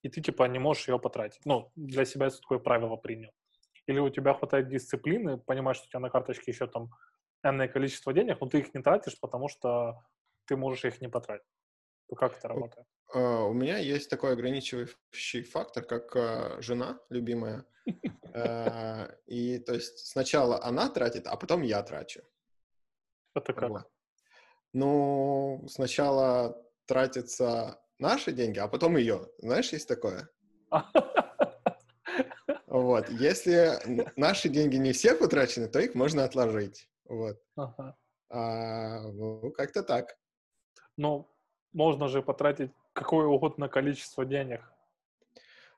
и 0.04 0.10
ты 0.10 0.22
типа 0.22 0.46
не 0.46 0.60
можешь 0.60 0.88
ее 0.88 1.00
потратить. 1.00 1.42
Ну, 1.46 1.70
для 1.76 2.06
себя 2.06 2.28
это 2.28 2.40
такое 2.40 2.60
правило 2.60 2.96
принял. 2.96 3.32
Или 3.88 4.00
у 4.00 4.10
тебя 4.10 4.34
хватает 4.34 4.70
дисциплины, 4.70 5.38
понимаешь, 5.38 5.80
что 5.80 5.88
у 5.88 5.90
тебя 5.90 6.00
на 6.00 6.10
карточке 6.10 6.52
еще 6.52 6.66
там 6.68 6.92
энное 7.44 7.68
количество 7.68 8.14
денег, 8.14 8.40
но 8.40 8.48
ты 8.48 8.60
их 8.60 8.74
не 8.74 8.82
тратишь, 8.82 9.20
потому 9.20 9.50
что 9.50 10.02
ты 10.46 10.56
можешь 10.56 10.86
их 10.86 11.02
не 11.02 11.10
потратить. 11.10 11.46
То 12.08 12.16
как 12.16 12.38
это 12.38 12.48
работает? 12.48 12.88
Uh, 13.16 13.48
у 13.48 13.54
меня 13.54 13.78
есть 13.78 14.10
такой 14.10 14.34
ограничивающий 14.34 15.44
фактор, 15.44 15.84
как 15.84 16.16
uh, 16.16 16.62
жена 16.62 17.00
любимая. 17.10 17.66
Uh, 18.34 19.16
и 19.28 19.60
то 19.60 19.74
есть 19.74 20.08
сначала 20.08 20.62
она 20.64 20.90
тратит, 20.90 21.26
а 21.28 21.38
потом 21.38 21.62
я 21.62 21.82
трачу. 21.84 22.22
Это 23.34 23.54
как? 23.54 23.88
Ну, 24.74 25.66
сначала 25.70 26.62
тратится 26.86 27.80
наши 28.00 28.32
деньги, 28.32 28.60
а 28.60 28.68
потом 28.68 28.98
ее. 28.98 29.30
Знаешь, 29.38 29.72
есть 29.72 29.88
такое? 29.88 30.30
Вот. 32.68 33.10
Если 33.10 33.80
наши 34.16 34.50
деньги 34.50 34.76
не 34.76 34.92
все 34.92 35.16
потрачены, 35.16 35.68
то 35.68 35.80
их 35.80 35.96
можно 35.96 36.26
отложить. 36.26 36.90
Вот. 37.06 37.42
Ага. 37.56 37.98
А, 38.30 39.02
ну, 39.14 39.52
как-то 39.52 39.84
так. 39.84 40.18
Ну, 40.98 41.34
можно 41.74 42.08
же 42.08 42.22
потратить 42.22 42.72
какое 42.98 43.28
угодно 43.28 43.70
количество 43.70 44.26
денег. 44.26 44.62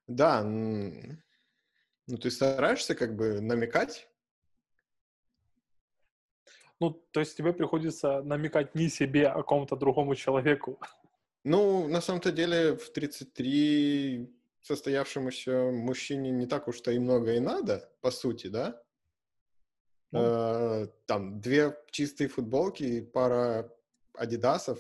Да. 0.08 0.42
Ну, 0.44 2.18
ты 2.18 2.32
стараешься 2.32 2.96
как 2.96 3.16
бы 3.16 3.42
намекать. 3.42 4.10
Ну, 6.80 6.92
то 6.92 7.20
есть 7.20 7.36
тебе 7.38 7.52
приходится 7.52 8.22
намекать 8.22 8.74
не 8.74 8.90
себе, 8.90 9.28
а 9.28 9.44
кому-то 9.44 9.76
другому 9.76 10.16
человеку. 10.16 10.80
Ну, 11.44 11.88
на 11.88 12.02
самом-то 12.02 12.32
деле, 12.32 12.78
в 12.78 12.90
33 12.90 14.30
состоявшемуся 14.62 15.72
мужчине 15.72 16.32
не 16.32 16.48
так 16.48 16.68
уж-то 16.68 16.92
и 16.92 17.00
много 17.00 17.34
и 17.34 17.40
надо, 17.40 17.90
по 18.02 18.12
сути, 18.12 18.48
да? 18.48 18.82
Ну. 20.12 20.20
Э, 20.22 20.88
там 21.06 21.42
две 21.42 21.78
чистые 21.92 22.30
футболки, 22.30 23.02
пара 23.02 23.70
адидасов, 24.14 24.80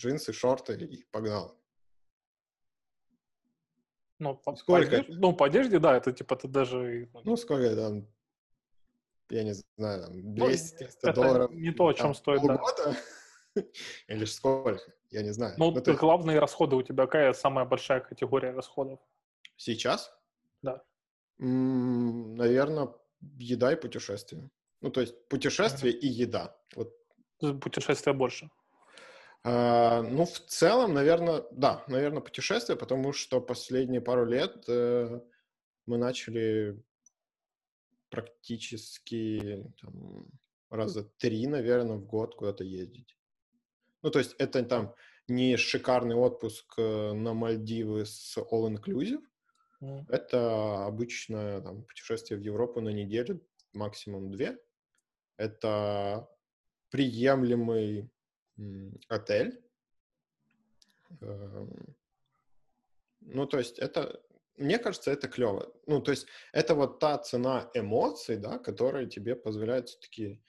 джинсы, 0.00 0.32
шорты 0.32 0.74
и 0.74 1.04
погнал. 1.10 1.56
Ну, 4.18 4.36
по, 4.36 4.54
сколько? 4.56 4.90
По 4.90 4.96
одежде, 4.96 5.14
ну, 5.14 5.32
по 5.32 5.46
одежде, 5.46 5.78
да, 5.78 5.96
это 5.96 6.12
типа 6.12 6.36
ты 6.36 6.48
даже... 6.48 7.08
Ну, 7.14 7.20
ну 7.24 7.36
сколько 7.36 7.74
там, 7.74 8.06
я 9.30 9.44
не 9.44 9.54
знаю, 9.54 10.02
там 10.02 10.34
200-300 10.34 10.90
ну, 11.02 11.12
долларов. 11.12 11.50
не 11.52 11.72
то, 11.72 11.86
о 11.86 11.94
чем 11.94 12.14
стоит, 12.14 12.40
полгода? 12.40 12.96
да. 13.54 13.62
Или 14.08 14.24
сколько? 14.26 14.82
Я 15.10 15.22
не 15.22 15.32
знаю. 15.32 15.54
Ну, 15.56 15.70
ну 15.70 15.80
ты... 15.80 15.94
главные 15.94 16.38
расходы 16.38 16.76
у 16.76 16.82
тебя 16.82 17.06
какая 17.06 17.32
самая 17.32 17.64
большая 17.64 18.00
категория 18.00 18.52
расходов? 18.52 19.00
Сейчас? 19.56 20.12
Да. 20.62 20.82
М-м, 21.38 22.34
наверное, 22.34 22.88
еда 23.38 23.72
и 23.72 23.76
путешествия. 23.76 24.50
Ну, 24.82 24.90
то 24.90 25.00
есть 25.00 25.28
путешествие 25.28 25.94
mm-hmm. 25.94 25.98
и 25.98 26.06
еда. 26.06 26.56
Вот. 26.76 26.94
Путешествия 27.60 28.12
больше. 28.12 28.50
А, 29.42 30.02
ну, 30.02 30.26
в 30.26 30.38
целом, 30.40 30.92
наверное, 30.92 31.44
да, 31.50 31.84
наверное, 31.88 32.20
путешествия, 32.20 32.76
потому 32.76 33.12
что 33.12 33.40
последние 33.40 34.00
пару 34.00 34.26
лет 34.26 34.64
э, 34.68 35.20
мы 35.86 35.96
начали 35.96 36.82
практически 38.10 39.64
там, 39.80 40.26
раза 40.68 41.04
три, 41.18 41.46
наверное, 41.46 41.96
в 41.96 42.04
год 42.04 42.34
куда-то 42.34 42.64
ездить. 42.64 43.16
Ну, 44.02 44.10
то 44.10 44.18
есть 44.18 44.34
это 44.38 44.62
там 44.62 44.94
не 45.26 45.56
шикарный 45.56 46.16
отпуск 46.16 46.74
э, 46.76 47.12
на 47.12 47.32
Мальдивы 47.32 48.04
с 48.04 48.36
all-inclusive, 48.36 49.22
mm. 49.80 50.04
это 50.08 50.84
обычное 50.84 51.62
там, 51.62 51.84
путешествие 51.84 52.38
в 52.38 52.42
Европу 52.42 52.80
на 52.80 52.90
неделю, 52.90 53.40
максимум 53.72 54.30
две. 54.30 54.58
Это 55.38 56.28
приемлемый 56.90 58.10
отель. 59.08 59.62
Эм, 61.20 61.96
ну, 63.20 63.46
то 63.46 63.58
есть 63.58 63.78
это, 63.78 64.22
мне 64.56 64.78
кажется, 64.78 65.10
это 65.10 65.28
клево. 65.28 65.72
Ну, 65.86 66.00
то 66.00 66.10
есть 66.10 66.26
это 66.52 66.74
вот 66.74 66.98
та 66.98 67.18
цена 67.18 67.70
эмоций, 67.74 68.36
да, 68.36 68.58
которая 68.58 69.06
тебе 69.06 69.36
позволяет 69.36 69.88
все-таки 69.88 70.42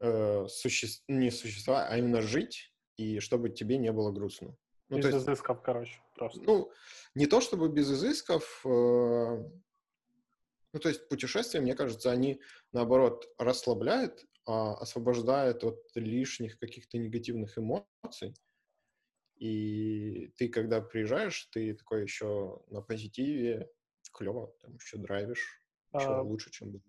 э, 0.00 0.46
суще... 0.48 0.88
не 1.08 1.30
существовать, 1.30 1.88
а 1.90 1.98
именно 1.98 2.22
жить, 2.22 2.72
и 2.96 3.20
чтобы 3.20 3.50
тебе 3.50 3.78
не 3.78 3.92
было 3.92 4.12
грустно. 4.12 4.56
Ну, 4.88 4.98
без 4.98 5.06
есть, 5.06 5.18
изысков, 5.18 5.62
короче, 5.62 6.00
просто. 6.14 6.40
Ну, 6.42 6.72
не 7.14 7.26
то 7.26 7.40
чтобы 7.40 7.68
без 7.68 7.90
изысков, 7.90 8.62
э, 8.64 8.68
ну, 8.68 10.80
то 10.80 10.88
есть 10.88 11.08
путешествия, 11.08 11.60
мне 11.60 11.74
кажется, 11.74 12.10
они, 12.10 12.40
наоборот, 12.72 13.28
расслабляют, 13.38 14.26
а, 14.48 14.72
освобождают 14.74 15.62
от 15.62 15.78
лишних 15.94 16.58
каких-то 16.58 16.96
негативных 16.96 17.58
эмоций. 17.58 18.34
И 19.36 20.32
ты, 20.38 20.48
когда 20.48 20.80
приезжаешь, 20.80 21.44
ты 21.52 21.74
такой 21.74 22.04
еще 22.04 22.62
на 22.68 22.80
позитиве, 22.80 23.70
клево, 24.10 24.54
там 24.62 24.76
еще 24.76 24.96
драйвишь, 24.96 25.62
еще 25.94 26.08
а, 26.08 26.22
лучше, 26.22 26.50
чем 26.50 26.72
было. 26.72 26.82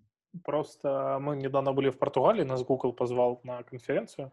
Просто 0.46 1.18
мы 1.20 1.36
недавно 1.36 1.74
были 1.74 1.90
в 1.90 1.98
Португалии, 1.98 2.44
нас 2.44 2.64
Google 2.64 2.94
позвал 2.94 3.42
на 3.44 3.62
конференцию, 3.64 4.32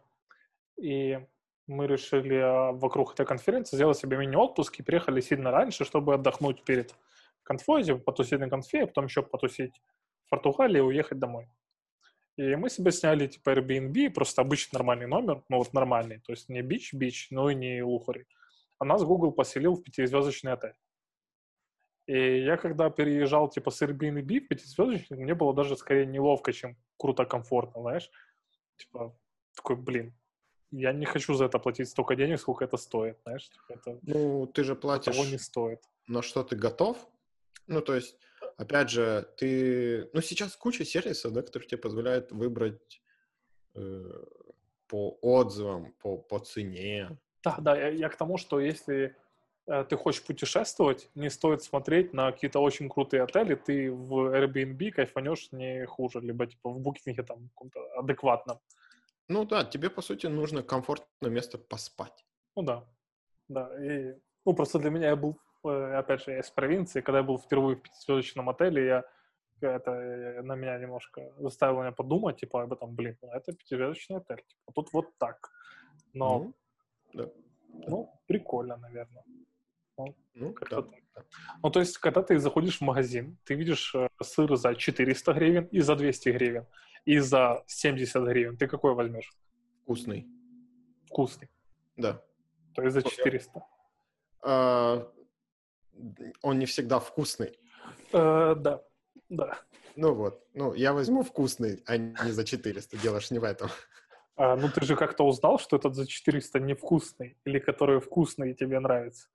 и 0.80 1.18
мы 1.66 1.88
решили 1.88 2.36
а, 2.36 2.70
вокруг 2.70 3.14
этой 3.14 3.26
конференции 3.26 3.74
сделать 3.74 3.98
себе 3.98 4.18
мини-отпуск 4.18 4.78
и 4.78 4.84
приехали 4.84 5.20
сильно 5.20 5.50
раньше, 5.50 5.84
чтобы 5.84 6.14
отдохнуть 6.14 6.62
перед 6.62 6.94
конфой, 7.42 7.82
типа, 7.82 7.98
потусить 7.98 8.38
на 8.38 8.48
конфе, 8.48 8.84
а 8.84 8.86
потом 8.86 9.06
еще 9.06 9.22
потусить 9.22 9.82
в 10.26 10.30
Португалии 10.30 10.78
и 10.78 10.82
уехать 10.82 11.18
домой. 11.18 11.50
И 12.36 12.54
мы 12.54 12.68
себе 12.68 12.92
сняли 12.92 13.26
типа 13.26 13.50
Airbnb, 13.50 14.10
просто 14.10 14.42
обычный 14.42 14.76
нормальный 14.76 15.06
номер, 15.06 15.42
ну 15.48 15.56
вот 15.56 15.72
нормальный, 15.72 16.20
то 16.20 16.32
есть 16.32 16.48
не 16.48 16.60
бич-бич, 16.62 17.28
но 17.30 17.50
и 17.50 17.54
не 17.54 17.82
лухари. 17.82 18.26
А 18.78 18.84
нас 18.84 19.02
Google 19.02 19.32
поселил 19.32 19.74
в 19.74 19.82
пятизвездочный 19.82 20.52
отель. 20.52 20.74
И 22.06 22.44
я 22.44 22.56
когда 22.56 22.90
переезжал 22.90 23.48
типа 23.48 23.70
с 23.70 23.82
Airbnb 23.82 24.40
в 24.40 24.48
пятизвездочный, 24.48 25.16
мне 25.16 25.34
было 25.34 25.54
даже 25.54 25.76
скорее 25.76 26.06
неловко, 26.06 26.52
чем 26.52 26.76
круто, 26.98 27.24
комфортно, 27.24 27.80
знаешь. 27.80 28.10
Типа, 28.76 29.16
такой, 29.54 29.76
блин, 29.76 30.14
я 30.70 30.92
не 30.92 31.06
хочу 31.06 31.34
за 31.34 31.46
это 31.46 31.58
платить 31.58 31.88
столько 31.88 32.16
денег, 32.16 32.38
сколько 32.38 32.64
это 32.64 32.76
стоит, 32.76 33.18
знаешь. 33.24 33.48
Типа, 33.48 33.72
это, 33.72 33.98
ну, 34.02 34.46
ты 34.46 34.62
же 34.62 34.74
платишь... 34.76 35.16
Того 35.16 35.26
не 35.26 35.38
стоит. 35.38 35.80
На 36.06 36.22
что 36.22 36.44
ты 36.44 36.54
готов? 36.54 36.98
Ну, 37.66 37.80
то 37.80 37.94
есть, 37.94 38.18
опять 38.56 38.90
же, 38.90 39.28
ты... 39.36 40.08
Ну, 40.12 40.20
сейчас 40.20 40.56
куча 40.56 40.84
сервисов, 40.84 41.32
да, 41.32 41.42
которые 41.42 41.68
тебе 41.68 41.78
позволяют 41.78 42.32
выбрать 42.32 43.02
э, 43.74 44.24
по 44.88 45.18
отзывам, 45.20 45.92
по, 46.00 46.16
по 46.16 46.38
цене. 46.38 47.18
Да, 47.42 47.56
да, 47.58 47.76
я, 47.76 47.88
я 47.88 48.08
к 48.08 48.16
тому, 48.16 48.38
что 48.38 48.60
если 48.60 49.16
э, 49.66 49.84
ты 49.88 49.96
хочешь 49.96 50.24
путешествовать, 50.24 51.10
не 51.14 51.30
стоит 51.30 51.62
смотреть 51.62 52.12
на 52.12 52.32
какие-то 52.32 52.60
очень 52.60 52.88
крутые 52.88 53.22
отели, 53.22 53.54
ты 53.54 53.92
в 53.92 54.34
Airbnb 54.34 54.90
кайфанешь 54.90 55.52
не 55.52 55.86
хуже, 55.86 56.20
либо 56.20 56.46
типа 56.46 56.70
в 56.70 56.80
букинге 56.80 57.22
там 57.22 57.48
каком-то 57.50 57.80
адекватном. 57.98 58.58
Ну 59.28 59.44
да, 59.44 59.64
тебе, 59.64 59.90
по 59.90 60.02
сути, 60.02 60.26
нужно 60.26 60.62
комфортное 60.62 61.30
место 61.30 61.58
поспать. 61.58 62.24
Ну 62.54 62.62
да, 62.62 62.84
да. 63.48 63.70
И, 63.84 64.14
ну 64.44 64.54
просто 64.54 64.78
для 64.78 64.90
меня 64.90 65.08
я 65.08 65.16
был, 65.16 65.38
опять 65.68 66.24
же, 66.24 66.32
я 66.32 66.40
из 66.40 66.51
провинции, 66.51 67.01
когда 67.01 67.18
я 67.18 67.24
был 67.24 67.38
впервые 67.38 67.76
в 67.76 67.82
пятизвездочном 67.82 68.48
отеле, 68.48 68.86
я 68.86 69.05
это 69.60 69.90
э, 69.90 70.43
на 70.43 70.55
меня 70.55 70.78
немножко 70.78 71.32
заставило 71.38 71.82
меня 71.82 71.93
подумать, 71.93 72.36
типа, 72.40 72.62
об 72.62 72.72
этом, 72.72 72.94
блин, 72.94 73.16
ну 73.22 73.30
это 73.32 73.52
пятизвездочный 73.52 74.16
отель, 74.18 74.44
типа, 74.47 74.72
тут 74.74 74.93
вот 74.93 75.16
так. 75.18 75.51
Но, 76.12 76.38
Ну, 76.38 76.55
да. 77.14 77.30
ну, 77.88 78.20
прикольно, 78.26 78.76
наверное. 78.76 79.24
Ну, 79.98 80.14
Ну, 80.34 80.55
да. 80.70 80.84
Ну, 81.62 81.70
то 81.70 81.80
есть, 81.80 81.97
когда 81.98 82.22
ты 82.22 82.38
заходишь 82.38 82.78
в 82.78 82.82
магазин, 82.82 83.38
ты 83.44 83.55
видишь 83.55 83.94
э, 83.94 84.09
сыр 84.22 84.55
за 84.56 84.74
400 84.74 85.32
гривен 85.32 85.64
и 85.72 85.80
за 85.80 85.97
200 85.97 86.28
гривен, 86.28 86.66
и 87.06 87.18
за 87.18 87.62
70 87.66 88.22
гривен. 88.24 88.56
Ты 88.59 88.66
какой 88.66 88.94
возьмешь? 88.94 89.32
Вкусный, 89.82 90.26
Вкусный. 91.06 91.48
да. 91.97 92.22
То 92.74 92.82
есть 92.82 92.93
за 92.93 93.01
Окей. 93.01 93.16
400. 93.16 93.62
А, 94.43 95.10
он 96.43 96.59
не 96.59 96.66
всегда 96.66 96.98
вкусный. 96.98 97.59
Э, 98.12 98.55
да, 98.56 98.82
да. 99.28 99.59
Ну 99.94 100.14
вот, 100.14 100.47
ну, 100.55 100.74
я 100.74 100.93
возьму 100.93 101.23
вкусный, 101.23 101.82
а 101.86 101.97
не 101.97 102.31
за 102.32 102.44
400. 102.44 102.97
Дело 102.98 103.20
ж 103.20 103.31
не 103.31 103.39
в 103.39 103.44
этом. 103.44 103.70
А, 104.36 104.55
ну, 104.56 104.68
ты 104.68 104.85
же 104.85 104.97
как-то 104.97 105.24
узнал, 105.24 105.59
что 105.59 105.77
этот 105.77 105.94
за 105.94 106.06
400 106.06 106.60
невкусный, 106.60 107.39
или 107.47 107.59
который 107.59 108.01
вкусный 108.01 108.51
и 108.51 108.55
тебе 108.55 108.78
нравится? 108.81 109.28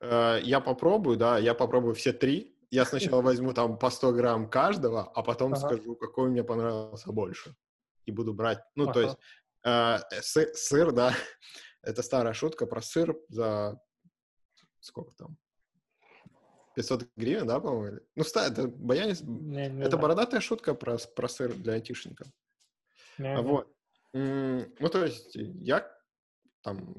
Э, 0.00 0.38
Я 0.42 0.60
попробую, 0.60 1.16
да, 1.16 1.38
я 1.38 1.54
попробую 1.54 1.94
все 1.94 2.12
три. 2.12 2.54
Я 2.70 2.84
сначала 2.84 3.22
возьму 3.22 3.52
там 3.54 3.78
по 3.78 3.90
100 3.90 4.12
грамм 4.12 4.48
каждого, 4.48 5.10
а 5.14 5.22
потом 5.22 5.54
Ага. 5.54 5.60
скажу, 5.60 5.96
какой 5.96 6.28
мне 6.28 6.44
понравился 6.44 7.10
больше. 7.10 7.56
И 8.06 8.12
буду 8.12 8.32
брать. 8.34 8.60
Ну, 8.76 8.84
то 8.86 9.00
Ага. 9.00 9.02
есть 9.02 9.18
э, 9.64 10.20
сы- 10.20 10.54
сыр, 10.54 10.92
да, 10.92 11.12
это 11.82 12.02
старая 12.02 12.34
шутка 12.34 12.66
про 12.66 12.80
сыр 12.80 13.16
за 13.28 13.80
сколько 14.80 15.12
там? 15.14 15.36
500 16.78 17.08
гривен, 17.16 17.46
да, 17.46 17.58
по-моему? 17.60 17.98
Ну, 18.14 18.22
ста- 18.24 18.46
это, 18.46 18.68
баяне... 18.68 19.14
Не, 19.22 19.68
не 19.68 19.82
это 19.82 19.96
бородатая 19.96 20.40
шутка 20.40 20.74
про, 20.74 20.96
про 21.16 21.28
сыр 21.28 21.52
для 21.54 21.72
айтишников. 21.72 22.28
Не, 23.18 23.34
А. 23.36 23.42
Вот. 23.42 23.74
Ну, 24.12 24.88
то 24.90 25.04
есть 25.04 25.34
я 25.34 25.90
там 26.62 26.94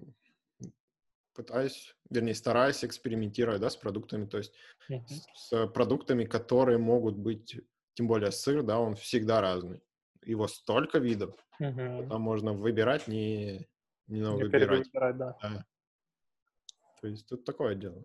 пытаюсь, 1.33 1.95
вернее, 2.09 2.35
стараюсь 2.35 2.83
экспериментировать, 2.83 3.61
да, 3.61 3.69
с 3.69 3.77
продуктами, 3.77 4.25
то 4.25 4.37
есть 4.37 4.53
Мгм. 4.89 5.07
с, 5.07 5.47
с 5.49 5.67
продуктами, 5.67 6.25
которые 6.25 6.77
могут 6.77 7.15
быть, 7.15 7.55
тем 7.93 8.07
более 8.07 8.31
сыр, 8.31 8.63
да, 8.63 8.79
он 8.79 8.95
всегда 8.95 9.39
разный. 9.39 9.81
Его 10.25 10.47
столько 10.49 10.99
видов, 10.99 11.33
Мгм. 11.59 12.09
там 12.09 12.21
можно 12.21 12.51
выбирать, 12.53 13.07
не, 13.07 13.69
не 14.07 14.19
Не 14.19 14.43
выбирать. 14.43 14.89
да. 14.91 15.37
Да. 15.41 15.65
То 17.01 17.07
есть 17.07 17.27
тут 17.29 17.45
такое 17.45 17.75
дело. 17.75 18.03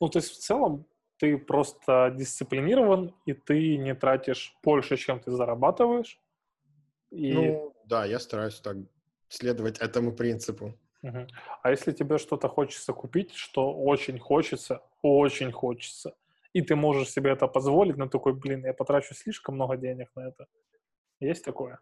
Ну, 0.00 0.08
то 0.08 0.18
есть 0.18 0.32
в 0.32 0.38
целом 0.38 0.86
ты 1.18 1.38
просто 1.38 2.12
дисциплинирован, 2.16 3.14
и 3.26 3.32
ты 3.32 3.76
не 3.76 3.94
тратишь 3.94 4.56
больше, 4.62 4.96
чем 4.96 5.20
ты 5.20 5.30
зарабатываешь. 5.30 6.18
И, 7.10 7.32
Ну, 7.32 7.74
да, 7.84 8.04
я 8.04 8.18
стараюсь 8.18 8.60
так 8.60 8.76
следовать 9.28 9.78
этому 9.78 10.12
принципу. 10.12 10.74
Мгм. 11.02 11.28
А 11.62 11.70
если 11.70 11.92
тебе 11.92 12.18
что-то 12.18 12.48
хочется 12.48 12.92
купить, 12.92 13.34
что 13.34 13.72
очень 13.72 14.18
хочется, 14.18 14.82
очень 15.02 15.52
хочется, 15.52 16.14
и 16.52 16.62
ты 16.62 16.76
можешь 16.76 17.10
себе 17.10 17.30
это 17.30 17.48
позволить, 17.48 17.96
но 17.96 18.08
такой, 18.08 18.34
блин, 18.34 18.64
я 18.64 18.72
потрачу 18.72 19.14
слишком 19.14 19.54
много 19.56 19.76
денег 19.76 20.10
на 20.14 20.28
это. 20.28 20.46
Есть 21.20 21.44
такое? 21.44 21.78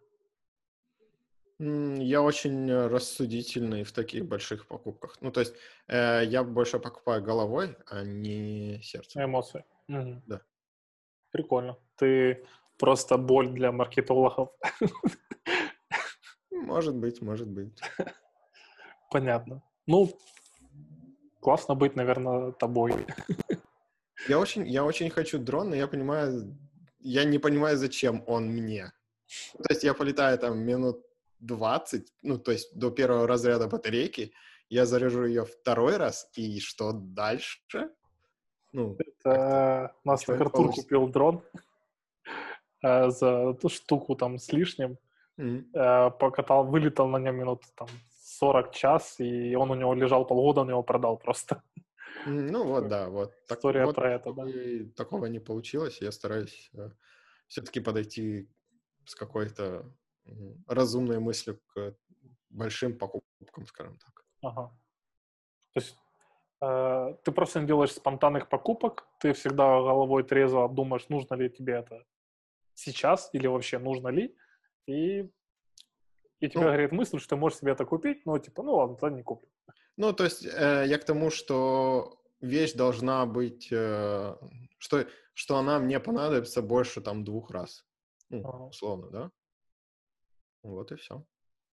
Я 1.62 2.22
очень 2.22 2.70
э, 2.70 2.86
рассудительный 2.86 3.84
в 3.84 3.92
таких 3.92 4.24
больших 4.24 4.66
покупках. 4.66 5.18
Ну, 5.20 5.30
то 5.30 5.40
есть 5.40 5.54
э, 5.88 6.22
я 6.24 6.42
больше 6.42 6.78
покупаю 6.78 7.22
головой, 7.22 7.76
а 7.86 8.02
не 8.02 8.80
сердцем. 8.82 9.22
Эмоции. 9.22 9.62
Мгм. 9.86 10.22
Да. 10.26 10.40
Прикольно. 11.30 11.76
Ты 11.96 12.46
просто 12.78 13.18
боль 13.18 13.50
для 13.50 13.72
маркетологов. 13.72 14.48
Может 16.50 16.96
быть, 16.96 17.20
может 17.20 17.48
быть. 17.48 17.78
Понятно. 19.10 19.62
Ну, 19.86 20.18
классно 21.40 21.74
быть, 21.74 21.94
наверное, 21.94 22.52
тобой. 22.52 23.06
Я 24.28 24.38
очень, 24.38 24.66
я 24.66 24.82
очень 24.84 25.10
хочу 25.10 25.38
дрон, 25.38 25.70
но 25.70 25.76
я 25.76 25.86
понимаю, 25.86 26.56
я 27.00 27.24
не 27.24 27.38
понимаю, 27.38 27.76
зачем 27.76 28.24
он 28.26 28.46
мне. 28.46 28.92
То 29.58 29.66
есть 29.68 29.84
я 29.84 29.92
полетаю 29.92 30.38
там 30.38 30.58
минут 30.58 31.04
20, 31.40 32.12
ну, 32.22 32.38
то 32.38 32.52
есть 32.52 32.78
до 32.78 32.90
первого 32.90 33.26
разряда 33.26 33.66
батарейки, 33.66 34.32
я 34.68 34.86
заряжу 34.86 35.24
ее 35.24 35.44
второй 35.44 35.96
раз, 35.96 36.30
и 36.36 36.60
что 36.60 36.92
дальше? 36.92 37.90
Ну, 38.72 38.96
Это 38.98 39.94
у 40.04 40.08
нас 40.08 40.28
не 40.28 40.34
Артур 40.34 40.72
купил 40.72 41.08
дрон 41.08 41.42
э, 42.84 43.10
за 43.10 43.54
ту 43.54 43.68
штуку 43.68 44.14
там 44.14 44.38
с 44.38 44.52
лишним. 44.52 44.98
Э, 45.38 46.10
Покатал, 46.10 46.66
вылетал 46.66 47.08
на 47.08 47.16
нем 47.16 47.36
минут 47.36 47.62
там 47.74 47.88
40 48.22 48.72
час, 48.72 49.18
и 49.18 49.56
он 49.56 49.70
у 49.70 49.74
него 49.74 49.94
лежал 49.94 50.26
полгода, 50.26 50.60
он 50.60 50.70
его 50.70 50.82
продал 50.82 51.16
просто. 51.16 51.62
ну 52.26 52.64
вот, 52.64 52.88
да, 52.88 53.08
вот. 53.08 53.32
Так- 53.48 53.58
История 53.58 53.86
вот 53.86 53.96
про 53.96 54.12
это, 54.12 54.32
да. 54.32 54.44
Такого 54.96 55.26
не 55.26 55.40
получилось. 55.40 56.00
Я 56.00 56.12
стараюсь 56.12 56.70
все-таки 57.48 57.80
подойти 57.80 58.48
с 59.04 59.16
какой-то 59.16 59.90
разумной 60.66 61.18
мыслью 61.18 61.60
к 61.66 61.94
большим 62.48 62.98
покупкам, 62.98 63.66
скажем 63.66 63.98
так. 63.98 64.24
Ага. 64.42 64.76
То 65.72 65.80
есть 65.80 65.96
э, 66.60 67.14
ты 67.24 67.32
просто 67.32 67.60
не 67.60 67.66
делаешь 67.66 67.92
спонтанных 67.92 68.48
покупок, 68.48 69.06
ты 69.18 69.32
всегда 69.32 69.64
головой 69.80 70.24
трезво 70.24 70.68
думаешь, 70.68 71.08
нужно 71.08 71.34
ли 71.34 71.48
тебе 71.48 71.74
это 71.74 72.04
сейчас 72.74 73.30
или 73.32 73.46
вообще 73.46 73.78
нужно 73.78 74.08
ли, 74.08 74.36
и, 74.86 75.30
и 76.40 76.48
тебе 76.48 76.60
Ну. 76.60 76.66
говорит 76.66 76.92
мысль, 76.92 77.18
что 77.18 77.28
ты 77.28 77.36
можешь 77.36 77.58
себе 77.58 77.72
это 77.72 77.84
купить, 77.84 78.26
но 78.26 78.38
типа, 78.38 78.62
ну 78.62 78.74
ладно, 78.74 78.96
тогда 78.96 79.16
не 79.16 79.22
куплю. 79.22 79.48
Ну, 79.96 80.12
то 80.12 80.24
есть 80.24 80.46
э, 80.46 80.84
я 80.86 80.98
к 80.98 81.04
тому, 81.04 81.30
что 81.30 82.20
вещь 82.40 82.72
должна 82.72 83.26
быть, 83.26 83.68
э, 83.70 84.36
что, 84.78 85.06
что 85.34 85.56
она 85.56 85.78
мне 85.78 86.00
понадобится 86.00 86.62
больше 86.62 87.00
там 87.00 87.22
двух 87.24 87.50
раз. 87.50 87.86
Ну, 88.30 88.40
Ага. 88.48 88.64
условно, 88.64 89.10
да? 89.10 89.30
Вот 90.62 90.92
и 90.92 90.96
все. 90.96 91.24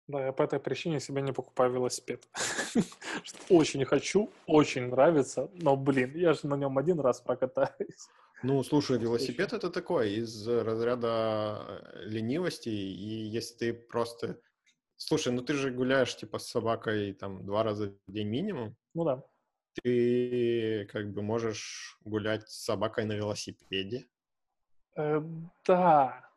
Да, 0.09 0.27
я 0.27 0.33
по 0.33 0.43
этой 0.43 0.59
причине 0.59 1.01
себе 1.01 1.23
не 1.23 1.33
покупаю 1.33 1.73
велосипед. 1.73 2.29
Очень 3.49 3.85
хочу, 3.85 4.31
очень 4.47 4.89
нравится, 4.89 5.49
но, 5.55 5.77
блин, 5.77 6.13
я 6.17 6.33
же 6.33 6.47
на 6.49 6.57
нем 6.57 6.77
один 6.77 7.01
раз 7.01 7.21
прокатаюсь. 7.21 8.09
Ну, 8.43 8.63
слушай, 8.65 8.99
велосипед 8.99 9.53
это 9.53 9.71
такое 9.71 10.09
из 10.09 10.49
разряда 10.49 11.65
э, 11.69 12.05
ленивости, 12.07 12.69
и 12.69 13.29
если 13.37 13.55
ты 13.55 13.73
просто... 13.73 14.41
Слушай, 14.97 15.33
ну 15.33 15.43
ты 15.43 15.55
же 15.55 15.71
гуляешь 15.71 16.17
типа 16.17 16.39
с 16.39 16.49
собакой 16.49 17.13
там 17.13 17.47
два 17.47 17.63
раза 17.63 17.95
в 18.07 18.13
день 18.13 18.29
минимум, 18.29 18.77
Ну 18.95 19.05
да. 19.05 19.23
ты 19.83 20.87
как 20.93 21.13
бы 21.13 21.23
можешь 21.23 21.99
гулять 22.05 22.49
с 22.49 22.65
собакой 22.65 23.05
на 23.05 23.13
велосипеде. 23.13 24.09
Э, 24.97 25.23
да. 25.65 26.32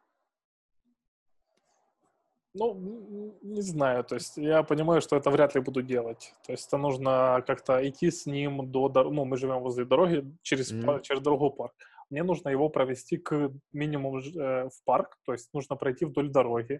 Ну, 2.57 3.37
не 3.41 3.61
знаю, 3.61 4.03
то 4.03 4.15
есть 4.15 4.37
я 4.37 4.63
понимаю, 4.63 5.01
что 5.01 5.17
это 5.17 5.29
вряд 5.29 5.55
ли 5.55 5.61
буду 5.61 5.81
делать. 5.81 6.33
То 6.45 6.53
есть 6.53 6.67
это 6.67 6.77
нужно 6.77 7.43
как-то 7.45 7.87
идти 7.87 8.09
с 8.11 8.25
ним 8.25 8.71
до... 8.71 8.89
Ну, 8.89 9.25
мы 9.25 9.37
живем 9.37 9.59
возле 9.59 9.83
дороги, 9.85 10.23
через, 10.41 10.71
Мгм. 10.71 10.85
пар- 10.85 11.01
через 11.01 11.21
дорогу 11.21 11.49
парк. 11.51 11.73
Мне 12.09 12.23
нужно 12.23 12.49
его 12.49 12.69
провести 12.69 13.17
к 13.17 13.51
минимум 13.73 14.21
ж- 14.21 14.35
э, 14.35 14.69
в 14.69 14.83
парк, 14.85 15.17
то 15.25 15.33
есть 15.33 15.53
нужно 15.53 15.75
пройти 15.75 16.05
вдоль 16.05 16.29
дороги, 16.29 16.79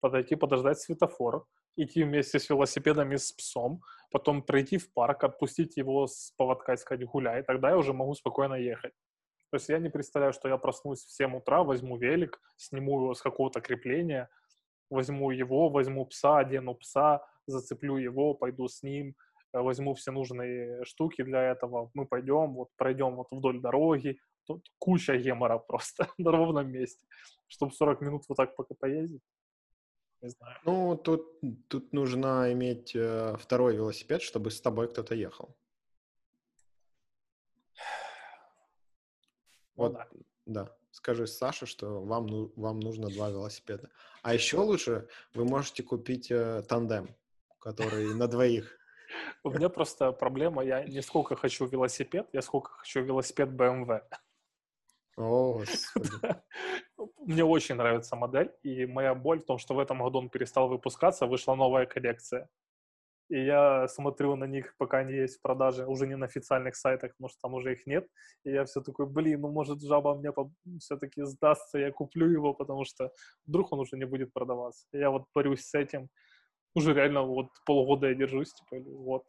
подойти, 0.00 0.36
подождать 0.36 0.78
светофор, 0.78 1.44
идти 1.76 2.04
вместе 2.04 2.38
с 2.38 2.48
велосипедом 2.50 3.12
и 3.12 3.16
с 3.16 3.32
псом, 3.32 3.80
потом 4.12 4.42
пройти 4.42 4.78
в 4.78 4.92
парк, 4.92 5.24
отпустить 5.24 5.76
его 5.76 6.06
с 6.06 6.32
поводка 6.36 6.72
и 6.74 6.76
сказать 6.76 7.06
«гуляй», 7.08 7.42
тогда 7.42 7.70
я 7.70 7.76
уже 7.76 7.92
могу 7.92 8.14
спокойно 8.14 8.54
ехать. 8.54 8.92
То 9.50 9.56
есть 9.56 9.68
я 9.68 9.78
не 9.78 9.88
представляю, 9.90 10.32
что 10.32 10.48
я 10.48 10.56
проснусь 10.56 11.04
в 11.04 11.10
7 11.10 11.36
утра, 11.36 11.62
возьму 11.62 11.96
велик, 11.96 12.40
сниму 12.56 13.00
его 13.00 13.14
с 13.14 13.22
какого-то 13.22 13.60
крепления, 13.60 14.28
возьму 14.90 15.30
его, 15.30 15.68
возьму 15.68 16.06
пса, 16.06 16.38
одену 16.38 16.74
пса, 16.74 17.24
зацеплю 17.46 17.96
его, 17.96 18.34
пойду 18.34 18.68
с 18.68 18.82
ним, 18.82 19.14
э, 19.52 19.60
возьму 19.60 19.94
все 19.94 20.12
нужные 20.12 20.84
штуки 20.84 21.22
для 21.22 21.42
этого, 21.42 21.90
мы 21.94 22.06
пойдем, 22.06 22.54
вот 22.54 22.68
пройдем 22.76 23.16
вот 23.16 23.28
вдоль 23.30 23.60
дороги, 23.60 24.18
тут 24.46 24.66
куча 24.78 25.16
гемора 25.16 25.58
просто 25.58 26.08
на 26.18 26.30
ровном 26.30 26.70
месте, 26.70 27.06
чтобы 27.48 27.72
40 27.72 28.00
минут 28.00 28.22
вот 28.28 28.36
так 28.36 28.56
пока 28.56 28.74
поездить. 28.74 29.22
Не 30.22 30.30
знаю. 30.30 30.56
Ну, 30.64 30.96
тут, 30.96 31.40
тут 31.68 31.92
нужно 31.92 32.52
иметь 32.52 32.96
э, 32.96 33.36
второй 33.38 33.76
велосипед, 33.76 34.22
чтобы 34.22 34.50
с 34.50 34.60
тобой 34.60 34.88
кто-то 34.88 35.14
ехал. 35.14 35.54
Ну 39.76 39.84
Вот, 39.84 39.92
да. 39.92 40.08
да. 40.46 40.76
Скажи 40.90 41.26
Саше, 41.26 41.66
что 41.66 42.00
вам, 42.00 42.26
ну- 42.26 42.52
вам 42.56 42.80
нужно 42.80 43.08
два 43.08 43.28
велосипеда. 43.30 43.90
А 44.22 44.34
еще 44.34 44.58
лучше 44.58 45.08
вы 45.34 45.44
можете 45.44 45.82
купить 45.82 46.30
э, 46.30 46.62
тандем, 46.68 47.14
который 47.60 48.14
на 48.14 48.26
двоих. 48.26 48.78
У 49.44 49.50
меня 49.50 49.68
просто 49.68 50.12
проблема, 50.12 50.64
я 50.64 50.84
не 50.84 51.02
сколько 51.02 51.36
хочу 51.36 51.66
велосипед, 51.66 52.28
я 52.32 52.42
сколько 52.42 52.72
хочу 52.72 53.02
велосипед 53.02 53.50
BMW. 53.50 54.02
О. 55.16 55.62
Мне 57.18 57.44
очень 57.44 57.76
нравится 57.76 58.16
модель, 58.16 58.52
и 58.62 58.86
моя 58.86 59.14
боль 59.14 59.40
в 59.40 59.44
том, 59.44 59.58
что 59.58 59.74
в 59.74 59.78
этом 59.78 60.02
году 60.02 60.18
он 60.18 60.28
перестал 60.28 60.68
выпускаться, 60.68 61.26
вышла 61.26 61.54
новая 61.54 61.86
коллекция. 61.86 62.48
И 63.28 63.44
я 63.44 63.88
смотрю 63.88 64.36
на 64.36 64.44
них, 64.44 64.74
пока 64.78 64.98
они 64.98 65.12
есть 65.12 65.38
в 65.38 65.42
продаже, 65.42 65.86
уже 65.86 66.06
не 66.06 66.16
на 66.16 66.26
официальных 66.26 66.76
сайтах, 66.76 67.12
потому 67.12 67.28
что 67.28 67.38
там 67.40 67.54
уже 67.54 67.72
их 67.72 67.86
нет. 67.86 68.06
И 68.44 68.50
я 68.50 68.64
все 68.64 68.80
такой, 68.80 69.06
блин, 69.06 69.40
ну 69.40 69.50
может 69.50 69.82
жаба 69.82 70.14
мне 70.14 70.32
все-таки 70.78 71.24
сдастся, 71.24 71.78
я 71.78 71.90
куплю 71.90 72.30
его, 72.30 72.54
потому 72.54 72.84
что 72.84 73.10
вдруг 73.46 73.72
он 73.72 73.80
уже 73.80 73.96
не 73.96 74.04
будет 74.04 74.32
продаваться. 74.32 74.86
И 74.92 74.98
я 74.98 75.10
вот 75.10 75.24
борюсь 75.34 75.66
с 75.66 75.74
этим. 75.74 76.08
Уже 76.74 76.94
реально 76.94 77.22
вот 77.22 77.48
полгода 77.64 78.08
я 78.08 78.14
держусь, 78.14 78.52
типа, 78.52 78.76
вот, 78.90 79.24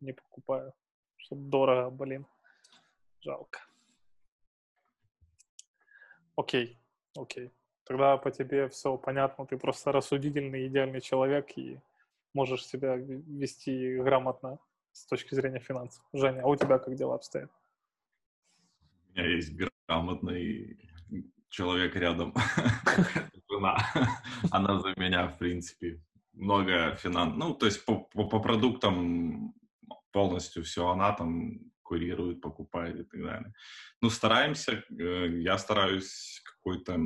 не 0.00 0.12
покупаю. 0.12 0.74
Что 1.16 1.36
дорого, 1.36 1.90
блин. 1.90 2.26
Жалко. 3.20 3.60
Окей, 6.36 6.78
окей. 7.16 7.50
Тогда 7.84 8.16
по 8.16 8.30
тебе 8.30 8.68
все 8.68 8.96
понятно, 8.96 9.46
ты 9.46 9.56
просто 9.56 9.92
рассудительный, 9.92 10.66
идеальный 10.66 11.00
человек 11.00 11.56
и 11.56 11.80
можешь 12.34 12.66
себя 12.66 12.96
ве- 12.96 13.22
вести 13.26 13.96
грамотно 13.98 14.58
с 14.92 15.06
точки 15.06 15.34
зрения 15.34 15.60
финансов. 15.60 16.04
Женя, 16.12 16.42
а 16.42 16.48
у 16.48 16.56
тебя 16.56 16.78
как 16.78 16.94
дела 16.94 17.14
обстоят? 17.14 17.50
У 19.08 19.12
меня 19.12 19.26
есть 19.28 19.54
грамотный 19.54 20.78
человек 21.48 21.96
рядом. 21.96 22.34
Жена. 23.50 23.76
Она 24.50 24.80
за 24.80 24.94
меня, 24.96 25.28
в 25.28 25.38
принципе, 25.38 26.00
много 26.32 26.96
финансов. 26.96 27.36
Ну, 27.36 27.54
то 27.54 27.66
есть 27.66 27.84
по, 27.84 27.96
по, 27.96 28.28
по 28.28 28.40
продуктам 28.40 29.54
полностью 30.10 30.64
все 30.64 30.88
она 30.88 31.12
там 31.12 31.60
курирует, 31.82 32.40
покупает 32.40 33.00
и 33.00 33.04
так 33.04 33.22
далее. 33.22 33.54
Ну, 34.00 34.10
стараемся, 34.10 34.82
э, 34.98 35.28
я 35.40 35.58
стараюсь 35.58 36.42
какой-то 36.44 36.98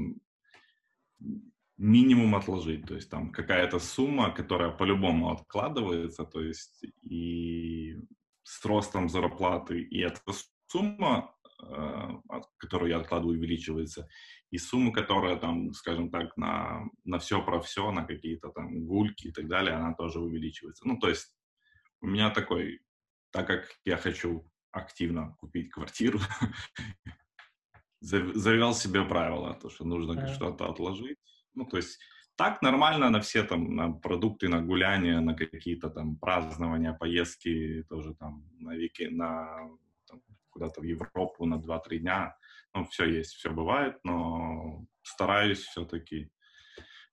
минимум 1.78 2.34
отложить, 2.34 2.86
то 2.86 2.94
есть 2.94 3.10
там 3.10 3.30
какая-то 3.32 3.78
сумма, 3.78 4.30
которая 4.30 4.70
по-любому 4.70 5.30
откладывается, 5.30 6.24
то 6.24 6.40
есть 6.42 6.84
и 7.02 7.96
с 8.42 8.64
ростом 8.64 9.08
зарплаты, 9.08 9.80
и 9.82 10.00
эта 10.00 10.20
сумма, 10.68 11.34
э, 11.62 11.66
от- 12.28 12.48
которую 12.58 12.90
я 12.90 12.98
откладываю, 12.98 13.38
увеличивается, 13.38 14.08
и 14.50 14.58
сумма, 14.58 14.92
которая 14.92 15.36
там, 15.36 15.72
скажем 15.74 16.10
так, 16.10 16.36
на, 16.36 16.84
на 17.04 17.18
все 17.18 17.44
про 17.44 17.60
все, 17.60 17.90
на 17.92 18.04
какие-то 18.04 18.50
там 18.50 18.86
гульки 18.86 19.28
и 19.28 19.32
так 19.32 19.48
далее, 19.48 19.74
она 19.74 19.94
тоже 19.94 20.20
увеличивается. 20.20 20.86
Ну, 20.88 20.98
то 20.98 21.08
есть 21.08 21.36
у 22.00 22.06
меня 22.06 22.30
такой, 22.30 22.80
так 23.32 23.46
как 23.46 23.68
я 23.84 23.96
хочу 23.96 24.50
активно 24.70 25.34
купить 25.38 25.70
квартиру, 25.70 26.20
зав- 28.00 28.34
завел 28.34 28.74
себе 28.74 29.02
правило, 29.04 29.54
то, 29.54 29.68
что 29.68 29.84
нужно 29.84 30.14
что-то 30.34 30.70
отложить. 30.70 31.18
Ну, 31.56 31.64
то 31.64 31.78
есть 31.78 31.98
так 32.36 32.62
нормально 32.62 33.10
на 33.10 33.20
все 33.20 33.42
там 33.42 33.74
на 33.74 33.92
продукты, 33.92 34.48
на 34.48 34.60
гуляния, 34.60 35.20
на 35.20 35.34
какие-то 35.34 35.90
там 35.90 36.16
празднования, 36.16 36.92
поездки, 36.92 37.84
тоже 37.88 38.14
там 38.14 38.44
на 38.60 38.76
веки, 38.76 39.04
на 39.04 39.68
там, 40.06 40.20
куда-то 40.50 40.80
в 40.80 40.84
Европу 40.84 41.46
на 41.46 41.56
2-3 41.56 41.98
дня. 41.98 42.36
Ну, 42.74 42.84
все 42.84 43.04
есть, 43.06 43.32
все 43.32 43.50
бывает, 43.50 43.98
но 44.04 44.84
стараюсь 45.02 45.60
все-таки 45.60 46.30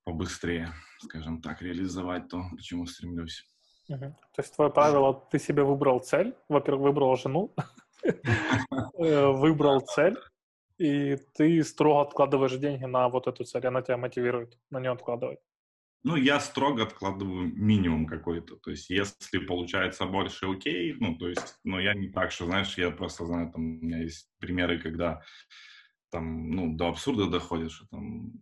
побыстрее, 0.03 0.69
скажем 0.99 1.41
так, 1.41 1.61
реализовать 1.61 2.27
то, 2.27 2.43
к 2.57 2.61
чему 2.61 2.85
стремлюсь. 2.85 3.45
Мгм. 3.87 4.13
То 4.35 4.41
есть 4.41 4.55
твое 4.55 4.71
правило, 4.71 5.13
ты 5.31 5.39
себе 5.39 5.63
выбрал 5.63 5.99
цель, 5.99 6.35
во-первых, 6.49 6.83
выбрал 6.83 7.15
жену, 7.15 7.53
э, 8.03 9.27
выбрал 9.27 9.79
цель, 9.81 10.17
и 10.77 11.17
ты 11.35 11.63
строго 11.63 12.01
откладываешь 12.01 12.57
деньги 12.57 12.85
на 12.85 13.09
вот 13.09 13.27
эту 13.27 13.43
цель, 13.43 13.65
она 13.67 13.81
тебя 13.81 13.97
мотивирует 13.97 14.57
на 14.69 14.79
нее 14.79 14.91
откладывать. 14.91 15.39
Ну, 16.05 16.17
я 16.17 16.41
строго 16.41 16.83
откладываю 16.83 17.47
минимум 17.55 18.05
какой-то. 18.07 18.57
То 18.57 18.71
есть, 18.71 18.89
если 18.89 19.39
получается 19.39 20.05
больше, 20.05 20.47
окей. 20.47 20.93
Ну, 20.99 21.15
то 21.15 21.29
есть, 21.29 21.59
но 21.63 21.79
я 21.79 21.93
не 21.93 22.09
так, 22.09 22.31
что, 22.31 22.45
знаешь, 22.45 22.77
я 22.77 22.91
просто 22.91 23.25
знаю, 23.25 23.51
там, 23.51 23.79
у 23.79 23.85
меня 23.85 23.99
есть 23.99 24.29
примеры, 24.37 24.79
когда 24.79 25.21
там, 26.11 26.51
ну, 26.51 26.75
до 26.75 26.89
абсурда 26.89 27.27
доходит, 27.29 27.71
что 27.71 27.87
там 27.87 28.33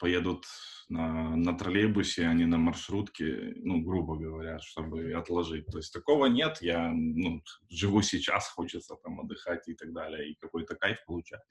поедут 0.00 0.46
на, 0.88 1.36
на 1.36 1.56
троллейбусе, 1.56 2.26
а 2.26 2.34
не 2.34 2.46
на 2.46 2.56
маршрутке, 2.56 3.52
ну, 3.56 3.80
грубо 3.82 4.16
говоря, 4.16 4.58
чтобы 4.58 5.12
отложить. 5.12 5.66
То 5.66 5.78
есть 5.78 5.92
такого 5.92 6.26
нет, 6.26 6.62
я, 6.62 6.90
ну, 6.90 7.42
живу 7.68 8.02
сейчас, 8.02 8.48
хочется 8.56 8.96
там 8.96 9.20
отдыхать 9.20 9.68
и 9.68 9.74
так 9.74 9.92
далее, 9.92 10.30
и 10.30 10.34
какой-то 10.34 10.74
кайф 10.74 11.04
получать. 11.06 11.42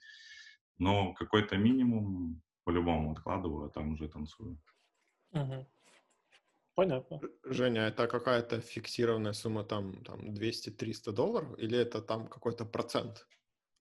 Но 0.78 1.14
какой-то 1.14 1.56
минимум 1.56 2.42
по-любому 2.64 3.12
откладываю, 3.12 3.66
а 3.66 3.70
там 3.70 3.92
уже 3.92 4.08
танцую. 4.08 4.58
Мгм. 5.32 5.66
Понятно. 6.74 7.20
Женя, 7.44 7.88
это 7.88 8.06
какая-то 8.06 8.60
фиксированная 8.60 9.32
сумма, 9.32 9.64
там, 9.64 10.04
там 10.04 10.34
200-300 10.34 11.12
долларов, 11.12 11.58
или 11.58 11.78
это 11.78 12.02
там 12.02 12.28
какой-то 12.28 12.64
процент? 12.64 13.26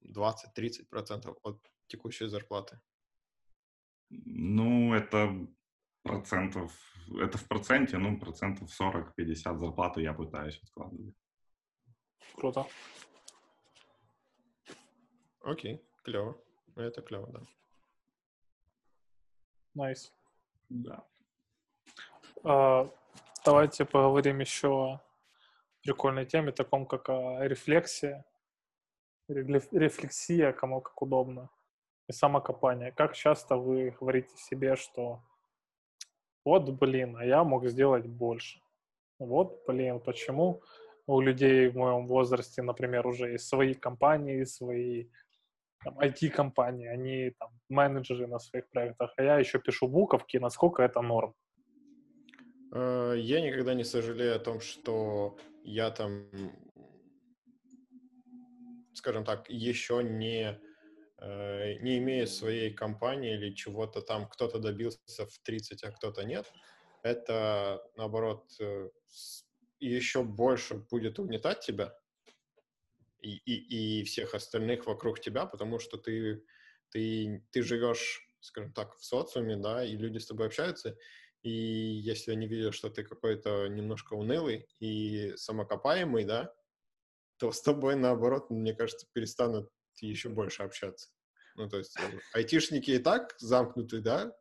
20-30 0.01 0.89
процентов 0.89 1.37
от 1.43 1.59
текущей 1.87 2.27
зарплаты? 2.27 2.79
Ну, 4.09 4.93
это 4.93 5.47
процентов, 6.03 6.71
это 7.21 7.37
в 7.37 7.47
проценте, 7.47 7.97
ну, 7.97 8.19
процентов 8.19 8.69
40-50 8.79 9.59
зарплаты 9.59 10.01
я 10.01 10.13
пытаюсь 10.13 10.59
откладывать. 10.63 11.15
Круто. 12.35 12.65
Окей, 15.41 15.81
клево. 16.03 16.37
Это 16.75 17.01
клево, 17.01 17.27
да. 17.31 17.41
Nice. 19.73 20.13
Да. 20.69 21.05
А, 22.43 22.89
Давайте 23.45 23.85
поговорим 23.85 24.39
еще 24.39 24.67
о 24.67 25.01
прикольной 25.81 26.25
теме, 26.25 26.51
таком 26.51 26.85
как 26.85 27.09
а, 27.09 27.47
рефлексия. 27.47 28.25
Рефле- 29.29 29.69
Рефлексия, 29.71 30.51
кому 30.51 30.81
как 30.81 31.01
удобно. 31.01 31.49
И 32.09 32.11
самокопание. 32.11 32.91
Как 32.91 33.15
часто 33.15 33.55
вы 33.55 33.95
говорите 34.01 34.35
себе, 34.35 34.75
что 34.75 35.21
вот, 36.43 36.69
блин, 36.71 37.15
а 37.15 37.23
я 37.23 37.43
мог 37.43 37.67
сделать 37.67 38.07
больше. 38.07 38.59
Вот, 39.19 39.63
блин, 39.67 39.99
почему 39.99 40.63
у 41.05 41.21
людей 41.21 41.67
в 41.69 41.75
моем 41.75 42.07
возрасте, 42.07 42.63
например, 42.63 43.05
уже 43.05 43.33
есть 43.33 43.47
свои 43.47 43.75
компании, 43.75 44.43
свои 44.45 45.09
IT-компании, 45.85 46.87
они 46.87 47.31
там 47.37 47.49
менеджеры 47.69 48.25
на 48.27 48.39
своих 48.39 48.67
проектах, 48.69 49.13
а 49.17 49.23
я 49.23 49.37
еще 49.39 49.59
пишу 49.59 49.87
буковки, 49.87 50.37
насколько 50.37 50.81
это 50.81 51.01
норм. 51.01 51.35
Э, 52.73 53.13
Я 53.17 53.41
никогда 53.41 53.75
не 53.75 53.83
сожалею 53.83 54.35
о 54.35 54.39
том, 54.39 54.61
что 54.61 55.37
я 55.63 55.91
там, 55.91 56.25
скажем 58.93 59.23
так, 59.25 59.49
еще 59.49 60.03
не, 60.03 60.59
не 61.21 61.97
имею 61.97 62.27
своей 62.27 62.73
компании 62.73 63.33
или 63.33 63.53
чего-то 63.53 64.01
там, 64.01 64.27
кто-то 64.27 64.59
добился 64.59 65.25
в 65.25 65.39
30, 65.43 65.83
а 65.83 65.91
кто-то 65.91 66.23
нет. 66.23 66.51
Это, 67.03 67.81
наоборот, 67.95 68.45
э, 68.59 68.89
еще 69.79 70.23
больше 70.23 70.75
будет 70.75 71.19
угнетать 71.19 71.61
тебя 71.61 71.95
и, 73.21 73.35
и, 73.37 73.99
и 74.01 74.03
всех 74.03 74.33
остальных 74.33 74.85
вокруг 74.85 75.19
тебя, 75.19 75.45
потому 75.45 75.79
что 75.79 75.97
ты, 75.97 76.43
ты, 76.89 77.45
ты 77.51 77.61
живешь, 77.61 78.21
скажем 78.39 78.73
так, 78.73 78.97
в 78.97 79.05
социуме, 79.05 79.57
да, 79.57 79.83
и 79.83 79.95
люди 79.95 80.17
с 80.17 80.27
тобой 80.27 80.47
общаются, 80.47 80.97
и 81.41 81.49
если 81.49 82.31
они 82.31 82.47
видят, 82.47 82.73
что 82.73 82.89
ты 82.89 83.03
какой-то 83.03 83.67
немножко 83.67 84.13
унылый 84.13 84.67
и 84.79 85.33
самокопаемый, 85.37 86.25
да, 86.25 86.53
то 87.37 87.51
с 87.51 87.61
тобой, 87.61 87.95
наоборот, 87.95 88.49
мне 88.49 88.73
кажется, 88.73 89.07
перестанут 89.13 89.69
еще 90.07 90.29
больше 90.29 90.63
общаться. 90.63 91.09
Ну, 91.55 91.67
то 91.69 91.77
есть 91.77 91.97
э, 91.99 92.19
айтишники 92.33 92.91
и 92.91 92.99
так 92.99 93.35
замкнуты, 93.39 94.01
да, 94.01 94.33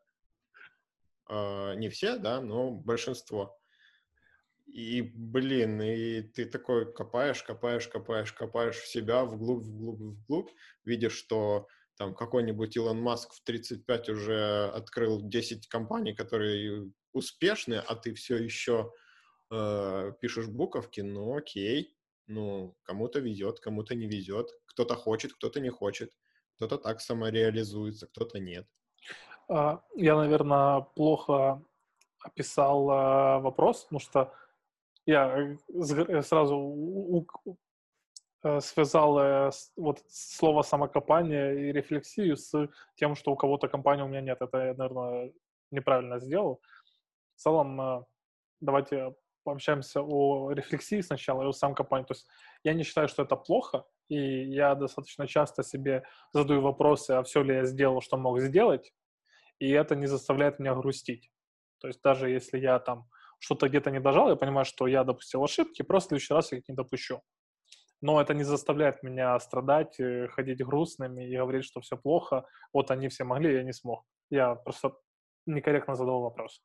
А, 1.26 1.74
не 1.74 1.88
все, 1.88 2.16
да, 2.16 2.40
но 2.40 2.70
большинство. 2.70 3.58
И, 4.66 5.00
блин, 5.02 5.80
и 5.80 6.22
ты 6.22 6.44
такой 6.44 6.92
копаешь, 6.92 7.42
копаешь, 7.42 7.88
копаешь, 7.88 8.32
копаешь 8.32 8.76
в 8.76 8.86
себя 8.86 9.24
вглубь, 9.24 9.64
вглубь, 9.64 10.00
вглубь, 10.00 10.50
видишь, 10.84 11.16
что 11.16 11.66
там 11.96 12.14
какой-нибудь 12.14 12.76
Илон 12.76 13.00
Маск 13.00 13.32
в 13.32 13.42
35 13.42 14.10
уже 14.10 14.68
открыл 14.68 15.20
10 15.22 15.66
компаний, 15.68 16.14
которые 16.14 16.92
успешный, 17.12 17.80
а 17.80 17.96
ты 17.96 18.14
все 18.14 18.36
еще 18.36 18.92
э, 19.50 20.12
пишешь 20.20 20.46
буковки, 20.46 21.00
ну 21.00 21.36
окей, 21.36 21.97
ну 22.28 22.76
кому-то 22.82 23.20
везет, 23.20 23.60
кому-то 23.60 23.94
не 23.94 24.06
везет, 24.06 24.50
кто-то 24.66 24.94
хочет, 24.94 25.32
кто-то 25.32 25.60
не 25.60 25.70
хочет, 25.70 26.12
кто-то 26.56 26.78
так 26.78 27.00
самореализуется, 27.00 28.06
кто-то 28.06 28.38
нет. 28.38 28.66
А, 29.48 29.82
я, 29.96 30.16
наверное, 30.16 30.80
плохо 30.80 31.62
описал 32.20 32.90
а, 32.90 33.38
вопрос, 33.40 33.84
потому 33.84 34.00
что 34.00 34.32
я 35.06 35.56
сразу 36.22 37.26
э, 38.42 38.60
связал 38.60 39.18
э, 39.18 39.50
вот 39.76 40.02
слово 40.08 40.60
самокопание 40.60 41.70
и 41.70 41.72
рефлексию 41.72 42.36
с 42.36 42.68
тем, 42.94 43.14
что 43.14 43.32
у 43.32 43.36
кого-то 43.36 43.68
компания 43.68 44.04
у 44.04 44.08
меня 44.08 44.20
нет. 44.20 44.42
Это 44.42 44.58
я, 44.58 44.74
наверное, 44.74 45.32
неправильно 45.70 46.18
сделал. 46.18 46.60
В 47.36 47.40
целом, 47.40 47.80
э, 47.80 48.04
давайте 48.60 49.14
пообщаемся 49.48 50.02
о 50.02 50.52
рефлексии 50.52 51.00
сначала 51.00 51.42
и 51.42 51.46
о 51.46 51.52
самокопании. 51.52 52.04
То 52.04 52.12
есть 52.12 52.26
я 52.64 52.74
не 52.74 52.82
считаю, 52.82 53.08
что 53.08 53.22
это 53.22 53.34
плохо, 53.34 53.84
и 54.08 54.44
я 54.44 54.74
достаточно 54.74 55.26
часто 55.26 55.62
себе 55.62 56.02
задаю 56.34 56.60
вопросы, 56.60 57.12
а 57.12 57.22
все 57.22 57.42
ли 57.42 57.54
я 57.54 57.64
сделал, 57.64 58.02
что 58.02 58.18
мог 58.18 58.40
сделать, 58.40 58.92
и 59.58 59.70
это 59.70 59.96
не 59.96 60.06
заставляет 60.06 60.58
меня 60.58 60.74
грустить. 60.74 61.30
То 61.80 61.88
есть 61.88 62.02
даже 62.02 62.28
если 62.28 62.58
я 62.58 62.78
там 62.78 63.08
что-то 63.40 63.68
где-то 63.68 63.90
не 63.90 64.00
дожал, 64.00 64.28
я 64.28 64.36
понимаю, 64.36 64.66
что 64.66 64.86
я 64.86 65.02
допустил 65.02 65.42
ошибки, 65.42 65.82
просто 65.82 66.08
в 66.08 66.10
следующий 66.10 66.34
раз 66.34 66.52
я 66.52 66.58
их 66.58 66.68
не 66.68 66.74
допущу. 66.74 67.22
Но 68.02 68.20
это 68.20 68.34
не 68.34 68.44
заставляет 68.44 69.02
меня 69.02 69.38
страдать, 69.40 69.98
э, 69.98 70.28
ходить 70.28 70.64
грустными 70.64 71.26
и 71.26 71.36
говорить, 71.36 71.64
что 71.64 71.80
все 71.80 71.96
плохо. 71.96 72.44
Вот 72.72 72.90
они 72.90 73.08
все 73.08 73.24
могли, 73.24 73.54
я 73.54 73.62
не 73.62 73.72
смог. 73.72 74.04
Я 74.30 74.54
просто 74.54 74.92
некорректно 75.46 75.94
задал 75.94 76.20
вопрос. 76.20 76.62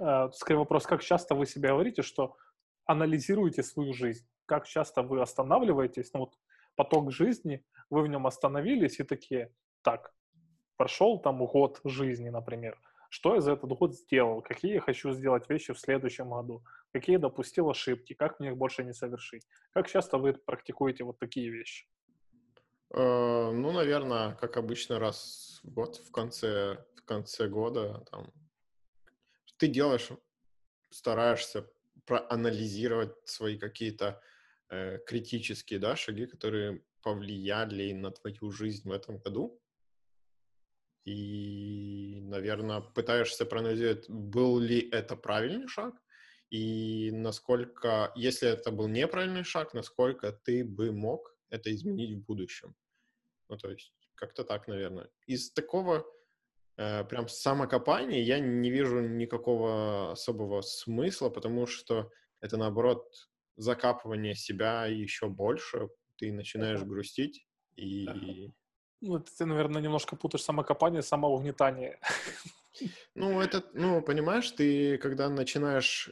Э, 0.00 0.30
скорее 0.32 0.58
вопрос, 0.58 0.86
как 0.86 1.02
часто 1.02 1.34
вы 1.34 1.46
себе 1.46 1.68
говорите, 1.68 2.02
что 2.02 2.36
анализируете 2.86 3.62
свою 3.62 3.92
жизнь? 3.92 4.26
Как 4.46 4.66
часто 4.66 5.02
вы 5.02 5.20
останавливаетесь? 5.20 6.12
Ну 6.14 6.20
вот 6.20 6.34
поток 6.74 7.12
жизни, 7.12 7.64
вы 7.90 8.02
в 8.02 8.08
нем 8.08 8.26
остановились 8.26 8.98
и 9.00 9.04
такие, 9.04 9.52
так, 9.82 10.12
прошел 10.76 11.20
там 11.20 11.44
год 11.44 11.80
жизни, 11.84 12.30
например, 12.30 12.78
что 13.10 13.34
я 13.34 13.40
за 13.40 13.52
этот 13.52 13.70
год 13.78 13.94
сделал, 13.94 14.40
какие 14.40 14.74
я 14.74 14.80
хочу 14.80 15.12
сделать 15.12 15.50
вещи 15.50 15.74
в 15.74 15.78
следующем 15.78 16.30
году, 16.30 16.62
какие 16.92 17.18
допустил 17.18 17.68
ошибки, 17.68 18.14
как 18.14 18.40
мне 18.40 18.50
их 18.50 18.56
больше 18.56 18.84
не 18.84 18.94
совершить. 18.94 19.46
Как 19.74 19.88
часто 19.88 20.16
вы 20.16 20.32
практикуете 20.32 21.04
вот 21.04 21.18
такие 21.18 21.50
вещи? 21.50 21.86
Э, 22.94 23.50
ну, 23.52 23.72
наверное, 23.72 24.34
как 24.40 24.56
обычно, 24.56 24.98
раз 24.98 25.60
в 25.62 25.70
год, 25.70 25.96
в 25.96 26.10
конце, 26.10 26.78
в 26.96 27.04
конце 27.04 27.48
года, 27.48 28.02
там, 28.10 28.32
ты 29.60 29.68
делаешь, 29.68 30.08
стараешься 30.90 31.70
проанализировать 32.06 33.14
свои 33.28 33.58
какие-то 33.58 34.20
э, 34.70 34.98
критические 35.06 35.78
да, 35.78 35.96
шаги, 35.96 36.26
которые 36.26 36.82
повлияли 37.02 37.92
на 37.92 38.10
твою 38.10 38.50
жизнь 38.50 38.88
в 38.88 38.92
этом 38.92 39.18
году. 39.18 39.60
И, 41.04 42.20
наверное, 42.22 42.80
пытаешься 42.80 43.44
проанализировать, 43.44 44.08
был 44.08 44.58
ли 44.58 44.88
это 44.90 45.14
правильный 45.14 45.68
шаг, 45.68 45.94
и 46.50 47.10
насколько, 47.12 48.12
если 48.16 48.48
это 48.48 48.70
был 48.70 48.88
неправильный 48.88 49.44
шаг, 49.44 49.74
насколько 49.74 50.32
ты 50.32 50.64
бы 50.64 50.90
мог 50.90 51.36
это 51.50 51.70
изменить 51.70 52.16
в 52.16 52.24
будущем. 52.24 52.74
Ну, 53.48 53.56
то 53.56 53.70
есть, 53.70 53.92
как-то 54.14 54.42
так, 54.44 54.68
наверное. 54.68 55.10
Из 55.26 55.52
такого 55.52 56.06
прям 57.08 57.28
самокопания 57.28 58.22
я 58.22 58.38
не 58.38 58.70
вижу 58.70 59.00
никакого 59.00 60.12
особого 60.12 60.62
смысла, 60.62 61.28
потому 61.28 61.66
что 61.66 62.10
это, 62.40 62.56
наоборот, 62.56 63.28
закапывание 63.56 64.34
себя 64.34 64.86
еще 64.86 65.28
больше. 65.28 65.88
Ты 66.16 66.32
начинаешь 66.32 66.82
грустить, 66.82 67.46
и 67.76 68.52
ну, 69.00 69.18
ты, 69.18 69.46
наверное, 69.46 69.80
немножко 69.80 70.16
путаешь 70.16 70.44
самокопание 70.44 71.02
самоугнетание. 71.02 71.98
Ну, 73.14 73.40
это, 73.40 73.64
ну, 73.74 74.00
понимаешь, 74.00 74.50
ты 74.50 74.96
когда 74.98 75.28
начинаешь 75.28 76.10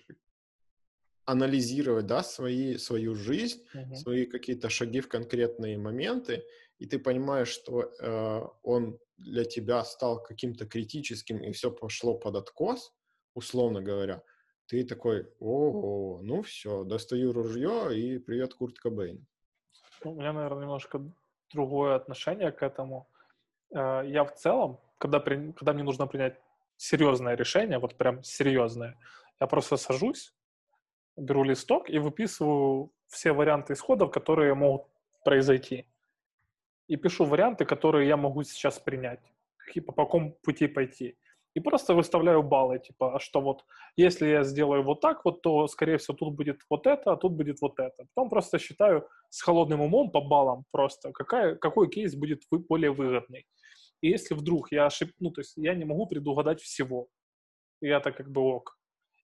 анализировать, 1.24 2.06
да, 2.06 2.22
свои, 2.22 2.78
свою 2.78 3.14
жизнь, 3.14 3.62
uh-huh. 3.74 3.94
свои 3.94 4.26
какие-то 4.26 4.68
шаги 4.68 5.00
в 5.00 5.08
конкретные 5.08 5.78
моменты, 5.78 6.44
и 6.78 6.86
ты 6.86 6.98
понимаешь, 6.98 7.48
что 7.48 7.82
э, 7.82 8.42
он 8.62 8.98
для 9.16 9.44
тебя 9.44 9.84
стал 9.84 10.22
каким-то 10.22 10.66
критическим, 10.66 11.38
и 11.38 11.52
все 11.52 11.70
пошло 11.70 12.14
под 12.14 12.36
откос, 12.36 12.94
условно 13.34 13.82
говоря, 13.82 14.22
ты 14.66 14.84
такой, 14.84 15.26
о, 15.40 16.20
ну 16.22 16.42
все, 16.42 16.84
достаю 16.84 17.32
ружье 17.32 17.98
и 17.98 18.18
привет 18.18 18.55
Курт 18.55 18.78
Кобейн. 18.78 19.26
Ну, 20.05 20.12
у 20.12 20.14
меня, 20.14 20.32
наверное, 20.32 20.62
немножко 20.62 21.00
другое 21.52 21.96
отношение 21.96 22.52
к 22.52 22.62
этому. 22.62 23.09
Э, 23.74 24.02
я 24.06 24.24
в 24.24 24.34
целом, 24.34 24.78
когда, 24.98 25.20
при, 25.20 25.52
когда 25.52 25.72
мне 25.72 25.82
нужно 25.82 26.06
принять 26.06 26.38
серьезное 26.76 27.34
решение, 27.34 27.78
вот 27.78 27.96
прям 27.96 28.22
серьезное, 28.22 28.96
я 29.40 29.46
просто 29.46 29.76
сажусь, 29.76 30.32
беру 31.16 31.42
листок 31.42 31.90
и 31.90 31.98
выписываю 31.98 32.92
все 33.09 33.32
варианты 33.32 33.72
исходов, 33.72 34.12
которые 34.12 34.55
могут 34.55 34.86
произойти. 35.24 35.88
И 36.89 36.97
пишу 36.97 37.24
варианты, 37.24 37.65
которые 37.65 38.09
я 38.09 38.16
могу 38.16 38.43
сейчас 38.43 38.78
принять, 38.78 39.20
по 39.86 39.93
какому 39.93 40.32
пути 40.43 40.66
пойти 40.66 41.16
и 41.59 41.60
просто 41.60 41.94
выставляю 41.94 42.43
баллы, 42.43 42.78
типа, 42.78 43.16
а 43.16 43.19
что 43.19 43.40
вот, 43.40 43.65
если 43.97 44.28
я 44.28 44.44
сделаю 44.44 44.82
вот 44.82 45.01
так 45.01 45.24
вот, 45.24 45.43
то, 45.43 45.66
скорее 45.66 45.97
всего, 45.98 46.16
тут 46.16 46.35
будет 46.35 46.60
вот 46.70 46.86
это, 46.86 47.12
а 47.12 47.16
тут 47.16 47.32
будет 47.32 47.60
вот 47.60 47.81
это. 47.81 48.06
Потом 48.15 48.31
просто 48.31 48.59
считаю 48.59 49.09
с 49.28 49.43
холодным 49.43 49.81
умом 49.81 50.10
по 50.10 50.20
баллам 50.20 50.65
просто, 50.70 51.10
какая, 51.12 51.56
какой 51.56 51.90
кейс 51.90 52.15
будет 52.15 52.43
вы, 52.51 52.59
более 52.60 52.93
выгодный. 52.93 53.44
И 54.01 54.09
если 54.09 54.35
вдруг 54.35 54.70
я 54.73 54.86
ошиб... 54.86 55.10
ну, 55.19 55.31
то 55.31 55.40
есть 55.40 55.55
я 55.56 55.74
не 55.74 55.85
могу 55.85 56.06
предугадать 56.06 56.60
всего, 56.60 57.09
и 57.82 57.89
это 57.89 58.12
как 58.12 58.31
бы 58.31 58.40
ок. 58.40 58.78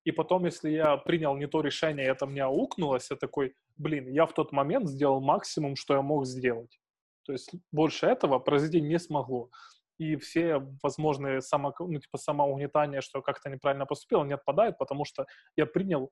И 0.05 0.12
потом, 0.12 0.45
если 0.45 0.70
я 0.70 0.97
принял 0.97 1.36
не 1.36 1.47
то 1.47 1.61
решение, 1.61 2.07
это 2.07 2.27
мне 2.27 2.43
аукнулось, 2.43 3.11
я 3.11 3.16
такой, 3.16 3.55
блин, 3.77 4.09
я 4.09 4.27
в 4.27 4.32
тот 4.32 4.53
момент 4.53 4.89
сделал 4.89 5.20
максимум, 5.20 5.77
что 5.77 5.95
я 5.95 6.03
мог 6.03 6.27
сделать. 6.27 6.81
То 7.24 7.32
есть 7.32 7.51
больше 7.72 8.06
этого 8.06 8.38
произойти 8.38 8.80
не 8.80 8.98
смогло 8.98 9.51
и 9.98 10.16
все 10.16 10.59
возможные 10.82 11.40
само, 11.40 11.74
ну, 11.78 11.98
типа 12.01 12.18
самоугнетания, 12.18 13.01
что 13.01 13.22
как-то 13.22 13.51
неправильно 13.51 13.86
поступил, 13.86 14.24
не 14.24 14.34
отпадают, 14.34 14.78
потому 14.78 15.05
что 15.05 15.26
я 15.56 15.66
принял 15.66 16.10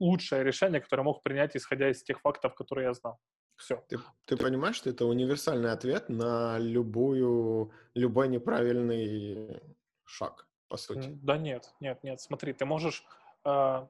лучшее 0.00 0.44
решение, 0.44 0.80
которое 0.80 1.02
мог 1.02 1.22
принять, 1.22 1.56
исходя 1.56 1.90
из 1.90 2.02
тех 2.02 2.20
фактов, 2.20 2.54
которые 2.54 2.86
я 2.86 2.94
знал. 2.94 3.18
Все. 3.56 3.84
Ты, 3.88 3.98
ты 4.24 4.36
понимаешь, 4.36 4.76
что 4.76 4.90
это 4.90 5.04
универсальный 5.04 5.70
ответ 5.70 6.08
на 6.08 6.58
любую, 6.58 7.70
любой 7.94 8.28
неправильный 8.28 9.60
шаг, 10.04 10.48
по 10.68 10.76
сути? 10.76 11.10
Да 11.22 11.36
нет, 11.36 11.72
нет, 11.80 12.02
нет. 12.02 12.20
Смотри, 12.20 12.54
ты 12.54 12.64
можешь 12.64 13.04
э, 13.44 13.86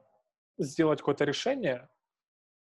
сделать 0.57 0.99
какое-то 0.99 1.23
решение, 1.23 1.89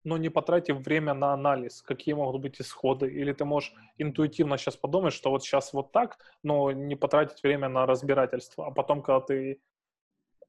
но 0.06 0.18
не 0.18 0.28
потратив 0.28 0.76
время 0.76 1.14
на 1.14 1.32
анализ, 1.32 1.82
какие 1.82 2.14
могут 2.14 2.40
быть 2.40 2.60
исходы. 2.60 3.08
Или 3.08 3.32
ты 3.32 3.44
можешь 3.44 3.74
интуитивно 3.98 4.56
сейчас 4.56 4.76
подумать, 4.76 5.12
что 5.12 5.30
вот 5.30 5.42
сейчас 5.42 5.72
вот 5.72 5.90
так, 5.90 6.18
но 6.44 6.70
не 6.70 6.94
потратить 6.94 7.42
время 7.42 7.68
на 7.68 7.86
разбирательство. 7.86 8.68
А 8.68 8.70
потом, 8.70 9.02
когда 9.02 9.20
ты 9.20 9.60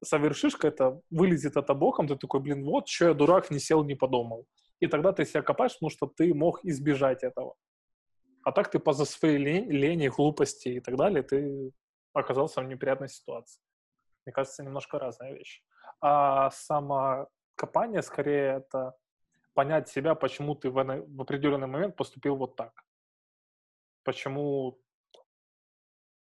совершишь 0.03 0.53
это, 0.61 1.01
вылезет 1.09 1.57
это 1.57 1.73
боком, 1.73 2.07
ты 2.07 2.15
такой, 2.15 2.39
блин, 2.39 2.63
вот, 2.65 2.87
что 2.87 3.05
я 3.05 3.13
дурак, 3.15 3.49
не 3.49 3.57
сел, 3.57 3.83
не 3.83 3.95
подумал. 3.95 4.45
И 4.79 4.85
тогда 4.85 5.11
ты 5.11 5.25
себя 5.25 5.41
копаешь, 5.41 5.73
потому 5.73 5.89
что 5.89 6.05
ты 6.05 6.35
мог 6.35 6.63
избежать 6.63 7.23
этого. 7.23 7.55
А 8.43 8.51
так 8.51 8.69
ты 8.69 8.77
по-за 8.77 9.05
своей 9.05 9.37
лень, 9.37 9.71
лени, 9.71 10.07
глупости 10.07 10.69
и 10.69 10.79
так 10.79 10.97
далее, 10.97 11.23
ты 11.23 11.71
оказался 12.13 12.61
в 12.61 12.65
неприятной 12.65 13.09
ситуации. 13.09 13.59
Мне 14.23 14.33
кажется, 14.33 14.63
немножко 14.63 14.99
разная 14.99 15.33
вещь. 15.33 15.63
А 15.99 16.51
самокопание, 16.51 18.03
скорее, 18.03 18.57
это 18.57 18.93
понять 19.57 19.89
себя, 19.89 20.13
почему 20.13 20.53
ты 20.53 20.69
в, 20.69 20.75
в 20.75 21.21
определенный 21.21 21.65
момент 21.65 21.95
поступил 21.95 22.35
вот 22.35 22.55
так. 22.55 22.85
Почему 24.03 24.77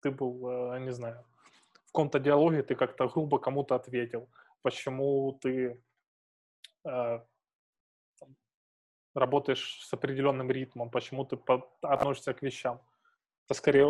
ты 0.03 0.11
был, 0.11 0.47
э, 0.51 0.81
не 0.81 0.93
знаю, 0.93 1.25
в 1.73 1.87
каком-то 1.87 2.19
диалоге 2.19 2.63
ты 2.63 2.75
как-то 2.75 3.09
грубо 3.09 3.39
кому-то 3.39 3.77
ответил. 3.77 4.29
Почему 4.61 5.39
ты 5.41 5.83
э, 6.85 7.21
работаешь 9.15 9.87
с 9.87 9.95
определенным 9.95 10.51
ритмом, 10.51 10.91
почему 10.91 11.25
ты 11.25 11.39
относишься 11.81 12.35
к 12.35 12.43
вещам. 12.43 12.83
Это 13.47 13.55
скорее 13.55 13.87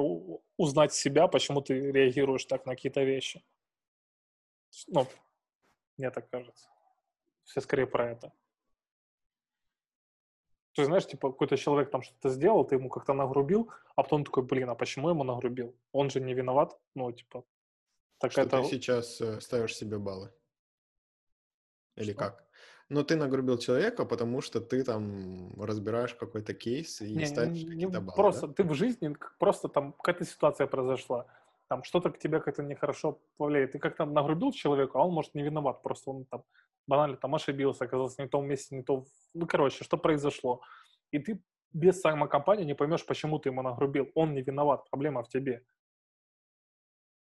узнать 0.56 0.93
себя, 0.93 1.27
почему 1.27 1.61
ты 1.61 1.90
реагируешь 1.90 2.44
так 2.44 2.66
на 2.66 2.77
какие-то 2.77 3.02
вещи. 3.02 3.44
Ну, 4.86 5.09
мне 5.97 6.12
так 6.12 6.31
кажется. 6.31 6.69
Все 7.43 7.61
скорее 7.61 7.86
про 7.86 8.12
это. 8.12 8.32
Ты 10.75 10.85
знаешь, 10.85 11.07
типа, 11.07 11.31
какой-то 11.31 11.57
человек 11.57 11.91
там 11.91 12.03
что-то 12.03 12.29
сделал, 12.31 12.65
ты 12.65 12.75
ему 12.75 12.89
как-то 12.89 13.13
нагрубил, 13.15 13.71
а 13.97 14.03
потом 14.03 14.25
такой, 14.25 14.43
блин, 14.43 14.69
а 14.71 14.75
почему 14.75 15.09
ему 15.11 15.25
нагрубил? 15.25 15.75
Он 15.93 16.11
же 16.11 16.21
не 16.21 16.35
виноват. 16.35 16.77
Ну, 16.95 17.13
типа, 17.13 17.45
Так 18.19 18.33
что 18.33 18.41
это... 18.43 18.61
ты 18.63 18.69
сейчас 18.69 19.21
э, 19.21 19.41
ставишь 19.41 19.77
себе 19.77 19.99
баллы. 19.99 20.31
Или 21.97 22.11
Что? 22.13 22.19
как? 22.19 22.45
Ну, 22.89 23.03
ты 23.05 23.17
нагрубил 23.17 23.59
человека, 23.59 24.05
потому 24.05 24.41
что 24.43 24.61
ты 24.61 24.83
там 24.85 25.53
разбираешь 25.63 26.15
какой-то 26.15 26.55
кейс 26.55 27.01
и 27.03 27.15
Не, 27.15 27.27
ставишь 27.27 27.59
не- 27.63 27.71
какие-то 27.71 28.01
баллы, 28.01 28.17
просто 28.17 28.47
да? 28.47 28.53
ты 28.55 28.65
в 28.65 28.75
жизни 28.75 29.17
просто 29.39 29.69
там 29.69 29.93
какая-то 29.93 30.25
ситуация 30.25 30.67
произошла, 30.67 31.27
там 31.69 31.83
что-то 31.85 32.11
к 32.11 32.19
тебе 32.19 32.41
как-то 32.41 32.63
нехорошо 32.63 33.19
повлияет. 33.37 33.73
Ты 33.73 33.79
как-то 33.79 34.05
нагрубил 34.07 34.53
человека, 34.53 34.99
а 34.99 35.05
он 35.07 35.13
может 35.15 35.35
не 35.35 35.43
виноват, 35.43 35.83
просто 35.83 36.11
он 36.11 36.25
там 36.25 36.43
банально 36.86 37.16
там 37.16 37.35
ошибился, 37.35 37.85
оказался 37.85 38.23
не 38.23 38.28
в 38.28 38.31
том 38.31 38.47
месте, 38.47 38.77
не 38.77 38.82
то. 38.82 39.05
Ну, 39.35 39.47
короче, 39.47 39.85
что 39.85 39.97
произошло? 39.97 40.61
И 41.11 41.19
ты 41.19 41.40
без 41.73 42.01
самокомпании 42.01 42.65
не 42.65 42.74
поймешь, 42.74 43.05
почему 43.05 43.39
ты 43.39 43.48
ему 43.48 43.62
нагрубил. 43.62 44.11
Он 44.15 44.35
не 44.35 44.43
виноват, 44.43 44.89
проблема 44.90 45.23
в 45.23 45.28
тебе. 45.28 45.65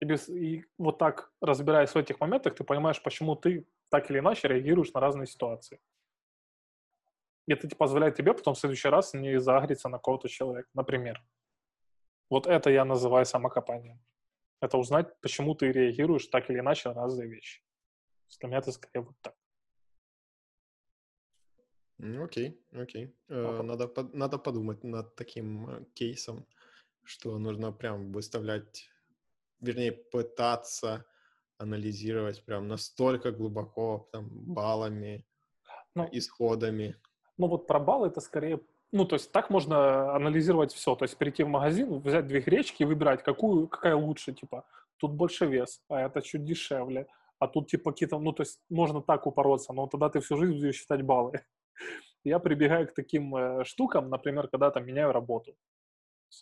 И, 0.01 0.05
без, 0.05 0.29
и 0.29 0.65
вот 0.79 0.99
так, 0.99 1.33
разбираясь 1.41 1.91
в 1.91 1.97
этих 1.97 2.21
моментах, 2.21 2.55
ты 2.55 2.65
понимаешь, 2.65 3.03
почему 3.03 3.37
ты 3.37 3.67
так 3.91 4.11
или 4.11 4.19
иначе 4.19 4.49
реагируешь 4.49 4.93
на 4.93 5.01
разные 5.01 5.27
ситуации. 5.27 5.79
И 7.47 7.53
это 7.53 7.69
позволяет 7.77 8.17
тебе 8.17 8.33
потом 8.33 8.55
в 8.55 8.59
следующий 8.59 8.89
раз 8.89 9.13
не 9.13 9.41
загриться 9.41 9.89
на 9.89 9.99
кого-то 9.99 10.29
человека, 10.29 10.69
например. 10.75 11.23
Вот 12.31 12.47
это 12.47 12.71
я 12.71 12.85
называю 12.85 13.27
самокопанием. 13.27 14.01
Это 14.61 14.79
узнать, 14.79 15.21
почему 15.21 15.55
ты 15.55 15.73
реагируешь 15.73 16.27
так 16.27 16.49
или 16.51 16.61
иначе 16.61 16.89
на 16.91 16.95
разные 16.95 17.29
вещи. 17.29 17.63
Для 18.39 18.49
меня 18.49 18.59
это 18.59 18.73
скорее 18.73 19.05
вот 19.05 19.17
так. 19.21 19.35
Ну, 22.03 22.25
окей, 22.25 22.59
окей. 22.73 23.15
А 23.29 23.61
Э, 23.61 23.63
Надо, 23.63 23.87
под- 23.89 24.15
надо 24.15 24.39
подумать 24.39 24.85
над 24.85 25.15
таким 25.17 25.69
э, 25.69 25.85
кейсом, 25.95 26.47
что 27.05 27.39
нужно 27.39 27.73
прям 27.73 28.13
выставлять, 28.13 28.89
вернее, 29.61 29.93
пытаться 29.93 31.05
анализировать 31.59 32.43
прям 32.45 32.69
настолько 32.69 33.33
глубоко, 33.33 34.09
там, 34.13 34.29
баллами, 34.31 35.27
Ну, 35.95 36.09
исходами. 36.13 36.97
Ну 37.37 37.49
вот 37.49 37.67
про 37.67 37.81
баллы 37.81 38.07
это 38.09 38.21
скорее... 38.21 38.61
Ну, 38.93 39.05
то 39.05 39.17
есть 39.17 39.33
так 39.33 39.51
можно 39.51 40.15
анализировать 40.15 40.73
все. 40.73 40.95
То 40.95 41.05
есть 41.05 41.17
прийти 41.19 41.45
в 41.45 41.49
магазин, 41.49 42.01
взять 42.01 42.27
две 42.27 42.41
гречки 42.41 42.83
и 42.83 42.87
выбирать, 42.87 43.23
какую, 43.23 43.69
какая 43.69 43.95
лучше, 43.97 44.33
типа, 44.33 44.65
тут 44.97 45.13
больше 45.13 45.47
вес, 45.47 45.83
а 45.89 46.01
это 46.01 46.23
чуть 46.23 46.45
дешевле, 46.45 47.07
а 47.39 47.47
тут 47.49 47.69
типа 47.71 47.93
какие-то... 47.93 48.19
Ну, 48.19 48.33
то 48.33 48.43
есть 48.43 48.61
можно 48.71 49.03
так 49.03 49.27
упороться, 49.27 49.73
но 49.73 49.87
тогда 49.87 50.09
ты 50.09 50.21
всю 50.21 50.37
жизнь 50.37 50.55
будешь 50.55 50.77
считать 50.77 51.03
баллы. 51.03 51.45
Я 52.25 52.39
прибегаю 52.39 52.87
к 52.87 52.95
таким 52.95 53.35
э, 53.35 53.65
штукам, 53.65 54.11
например, 54.11 54.49
когда 54.49 54.71
там 54.71 54.87
меняю 54.87 55.13
работу. 55.13 55.57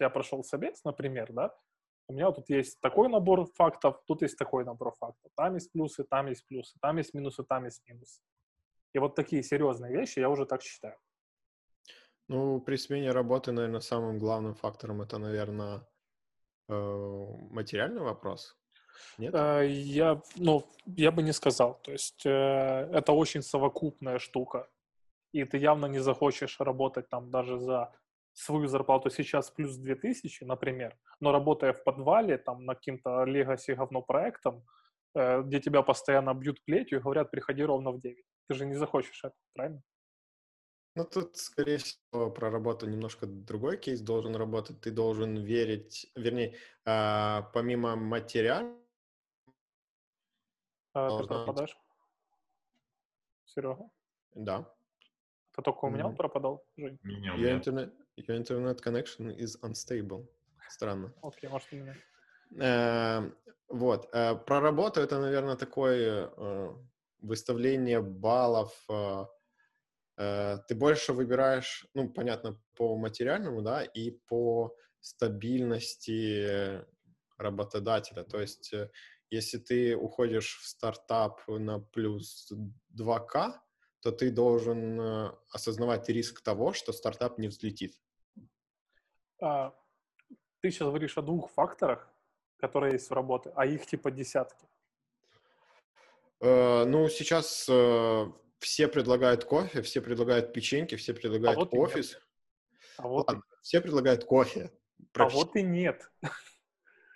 Я 0.00 0.10
прошел 0.10 0.42
собес, 0.44 0.84
например, 0.84 1.32
да, 1.32 1.54
у 2.08 2.14
меня 2.14 2.30
тут 2.32 2.48
есть 2.48 2.80
такой 2.80 3.08
набор 3.08 3.46
фактов, 3.54 4.02
тут 4.06 4.22
есть 4.22 4.38
такой 4.38 4.64
набор 4.64 4.94
фактов. 4.98 5.30
Там 5.36 5.54
есть 5.54 5.70
плюсы, 5.72 6.04
там 6.04 6.26
есть 6.26 6.46
плюсы, 6.46 6.76
там 6.80 6.96
есть 6.96 7.14
минусы, 7.14 7.44
там 7.44 7.64
есть 7.64 7.82
минусы. 7.86 8.20
И 8.94 8.98
вот 8.98 9.14
такие 9.14 9.42
серьезные 9.42 9.92
вещи 9.92 10.18
я 10.18 10.30
уже 10.30 10.46
так 10.46 10.62
считаю. 10.62 10.96
Ну, 12.28 12.60
при 12.60 12.76
смене 12.76 13.12
работы, 13.12 13.52
наверное, 13.52 13.80
самым 13.80 14.18
главным 14.18 14.54
фактором 14.54 15.02
это, 15.02 15.18
наверное, 15.18 15.86
материальный 16.68 18.02
вопрос. 18.02 18.56
Нет? 19.18 19.34
Э, 19.34 19.66
Я, 19.66 20.20
ну, 20.36 20.64
я 20.86 21.10
бы 21.10 21.22
не 21.22 21.32
сказал. 21.32 21.78
То 21.82 21.92
есть 21.92 22.26
э, 22.26 22.30
это 22.30 23.12
очень 23.12 23.42
совокупная 23.42 24.18
штука. 24.18 24.68
И 25.32 25.44
ты 25.44 25.58
явно 25.58 25.86
не 25.86 25.98
захочешь 26.00 26.60
работать 26.60 27.08
там 27.08 27.30
даже 27.30 27.58
за 27.58 27.92
свою 28.32 28.68
зарплату 28.68 29.10
сейчас 29.10 29.50
плюс 29.50 29.76
2000, 29.76 30.44
например, 30.44 30.96
но 31.20 31.32
работая 31.32 31.72
в 31.72 31.82
подвале 31.84 32.38
там 32.38 32.64
на 32.64 32.74
каким-то 32.74 33.24
legacy 33.24 33.74
говно 33.74 34.02
проектом, 34.02 34.64
э, 35.14 35.42
где 35.42 35.60
тебя 35.60 35.82
постоянно 35.82 36.34
бьют 36.34 36.64
плетью 36.64 36.98
и 36.98 37.02
говорят, 37.02 37.30
приходи 37.30 37.64
ровно 37.64 37.90
в 37.90 38.00
9. 38.00 38.24
Ты 38.48 38.54
же 38.54 38.66
не 38.66 38.74
захочешь 38.74 39.24
это, 39.24 39.34
правильно? 39.54 39.82
Ну, 40.94 41.04
тут, 41.04 41.36
скорее 41.36 41.78
всего, 41.78 42.30
про 42.30 42.50
работу 42.50 42.88
немножко 42.88 43.26
другой 43.26 43.76
кейс 43.76 44.00
должен 44.00 44.34
работать. 44.36 44.80
Ты 44.80 44.90
должен 44.90 45.36
верить, 45.36 46.10
вернее, 46.16 46.56
а, 46.84 47.42
помимо 47.52 47.96
материального, 47.96 48.88
Э, 50.94 51.08
Ты 51.08 51.08
Должна 51.08 51.26
пропадаешь? 51.26 51.76
Серега? 53.44 53.90
да, 54.34 54.74
Это 55.58 55.64
только 55.64 55.86
у 55.86 55.90
меня 55.90 56.06
он 56.06 56.14
пропадал, 56.14 56.64
Жень? 56.76 57.00
У 57.02 57.08
your 57.08 57.36
меня 57.36 57.58
internet, 57.58 57.92
your 58.16 58.36
internet 58.36 58.80
connection 58.80 59.36
is 59.36 59.56
unstable. 59.62 60.28
Странно. 60.68 61.12
Окей, 61.20 61.50
может, 61.50 61.72
у 61.72 61.76
меня. 61.76 61.96
Э, 62.60 63.32
Вот. 63.68 64.08
э, 64.14 64.36
Про 64.36 64.60
работу 64.60 65.00
это, 65.00 65.18
наверное, 65.18 65.56
такое 65.56 66.30
э, 66.36 66.74
выставление 67.22 68.00
баллов. 68.00 68.72
э, 68.88 69.24
э, 70.18 70.58
Ты 70.68 70.76
больше 70.76 71.12
выбираешь, 71.12 71.86
ну, 71.94 72.08
понятно, 72.08 72.60
по 72.76 72.96
материальному, 72.96 73.60
да, 73.60 73.82
и 73.82 74.12
по 74.12 74.76
стабильности 75.00 76.84
работодателя. 77.36 78.22
То 78.22 78.40
есть, 78.40 78.72
э, 78.72 78.90
если 79.30 79.58
ты 79.58 79.96
уходишь 79.96 80.60
в 80.62 80.68
стартап 80.68 81.40
на 81.48 81.80
плюс 81.80 82.52
2К, 82.96 83.60
то 84.00 84.12
ты 84.12 84.30
должен 84.30 85.00
э, 85.00 85.32
осознавать 85.50 86.08
риск 86.08 86.40
того, 86.40 86.72
что 86.72 86.92
стартап 86.92 87.38
не 87.38 87.48
взлетит. 87.48 88.00
А, 89.40 89.74
ты 90.60 90.70
сейчас 90.70 90.88
говоришь 90.88 91.16
о 91.18 91.22
двух 91.22 91.50
факторах, 91.50 92.08
которые 92.58 92.92
есть 92.94 93.10
в 93.10 93.12
работе, 93.12 93.52
а 93.56 93.66
их 93.66 93.86
типа 93.86 94.10
десятки. 94.10 94.66
Э, 96.40 96.84
Ну, 96.84 97.08
сейчас 97.08 97.66
э, 97.68 98.26
все 98.58 98.88
предлагают 98.88 99.44
кофе, 99.44 99.82
все 99.82 100.00
предлагают 100.00 100.52
печеньки, 100.52 100.94
все 100.96 101.12
предлагают 101.14 101.58
вот 101.58 101.72
и 101.74 101.76
нет. 101.76 101.88
офис. 101.88 102.20
А 102.96 103.08
вот, 103.08 103.26
Ладно, 103.28 103.42
все 103.62 103.80
предлагают 103.80 104.24
кофе. 104.24 104.70
и, 104.98 105.04
Про 105.12 105.26
а 105.26 105.28
печ- 105.28 105.34
вот 105.34 105.56
и 105.56 105.62
нет. 105.62 106.10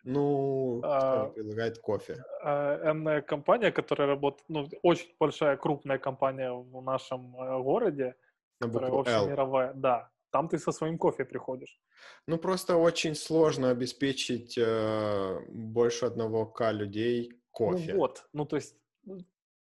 Ну, 0.05 0.81
а, 0.83 1.29
предлагает 1.29 1.79
кофе? 1.79 2.25
Э, 2.45 2.91
Энная 2.91 3.23
компания, 3.23 3.71
которая 3.71 4.09
работает, 4.09 4.45
ну, 4.49 4.69
очень 4.83 5.15
большая, 5.21 5.57
крупная 5.57 5.99
компания 5.99 6.51
в 6.53 6.83
нашем 6.83 7.37
э, 7.37 7.63
городе, 7.63 8.17
На 8.61 8.67
которая 8.67 8.91
общемировая, 8.91 9.73
да, 9.75 10.11
там 10.31 10.49
ты 10.49 10.59
со 10.59 10.73
своим 10.73 10.99
кофе 10.99 11.25
приходишь. 11.25 11.79
Ну, 12.27 12.39
просто 12.39 12.77
очень 12.77 13.15
сложно 13.15 13.71
обеспечить 13.71 14.59
э, 14.59 15.39
больше 15.49 16.07
одного 16.07 16.47
К 16.47 16.73
людей 16.73 17.33
кофе. 17.53 17.93
Ну 17.93 17.99
вот, 17.99 18.27
ну 18.33 18.45
то 18.45 18.57
есть 18.57 18.77
ну, 19.05 19.19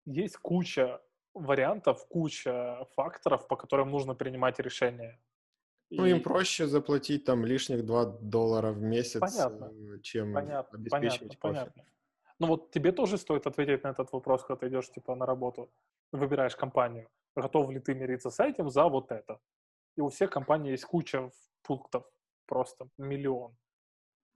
есть 0.05 0.37
куча 0.37 0.99
вариантов, 1.33 2.07
куча 2.07 2.87
факторов, 2.95 3.47
по 3.47 3.55
которым 3.55 3.91
нужно 3.91 4.15
принимать 4.15 4.59
решения. 4.59 5.19
Ну, 5.97 6.05
им 6.05 6.23
проще 6.23 6.67
заплатить 6.67 7.25
там 7.25 7.45
лишних 7.45 7.85
2 7.85 8.05
доллара 8.21 8.71
в 8.71 8.81
месяц, 8.81 9.19
Понятно. 9.19 9.71
э, 9.95 9.99
чем 10.01 10.33
Понятно, 10.33 10.79
обеспечивать 10.79 11.39
понятно, 11.39 11.65
кофе. 11.65 11.71
понятно. 11.71 11.83
Ну 12.39 12.47
вот 12.47 12.71
тебе 12.71 12.91
тоже 12.91 13.17
стоит 13.17 13.47
ответить 13.47 13.83
на 13.83 13.89
этот 13.89 14.11
вопрос, 14.11 14.43
когда 14.43 14.59
ты 14.59 14.67
идешь 14.67 14.89
типа 14.89 15.15
на 15.15 15.25
работу, 15.25 15.69
выбираешь 16.11 16.55
компанию, 16.55 17.07
готов 17.35 17.69
ли 17.69 17.79
ты 17.79 17.93
мириться 17.93 18.29
с 18.29 18.39
этим 18.39 18.69
за 18.69 18.85
вот 18.85 19.11
это. 19.11 19.39
И 19.95 20.01
у 20.01 20.09
всех 20.09 20.31
компаний 20.31 20.71
есть 20.71 20.85
куча 20.85 21.29
пунктов, 21.61 22.03
просто 22.47 22.87
миллион. 22.97 23.55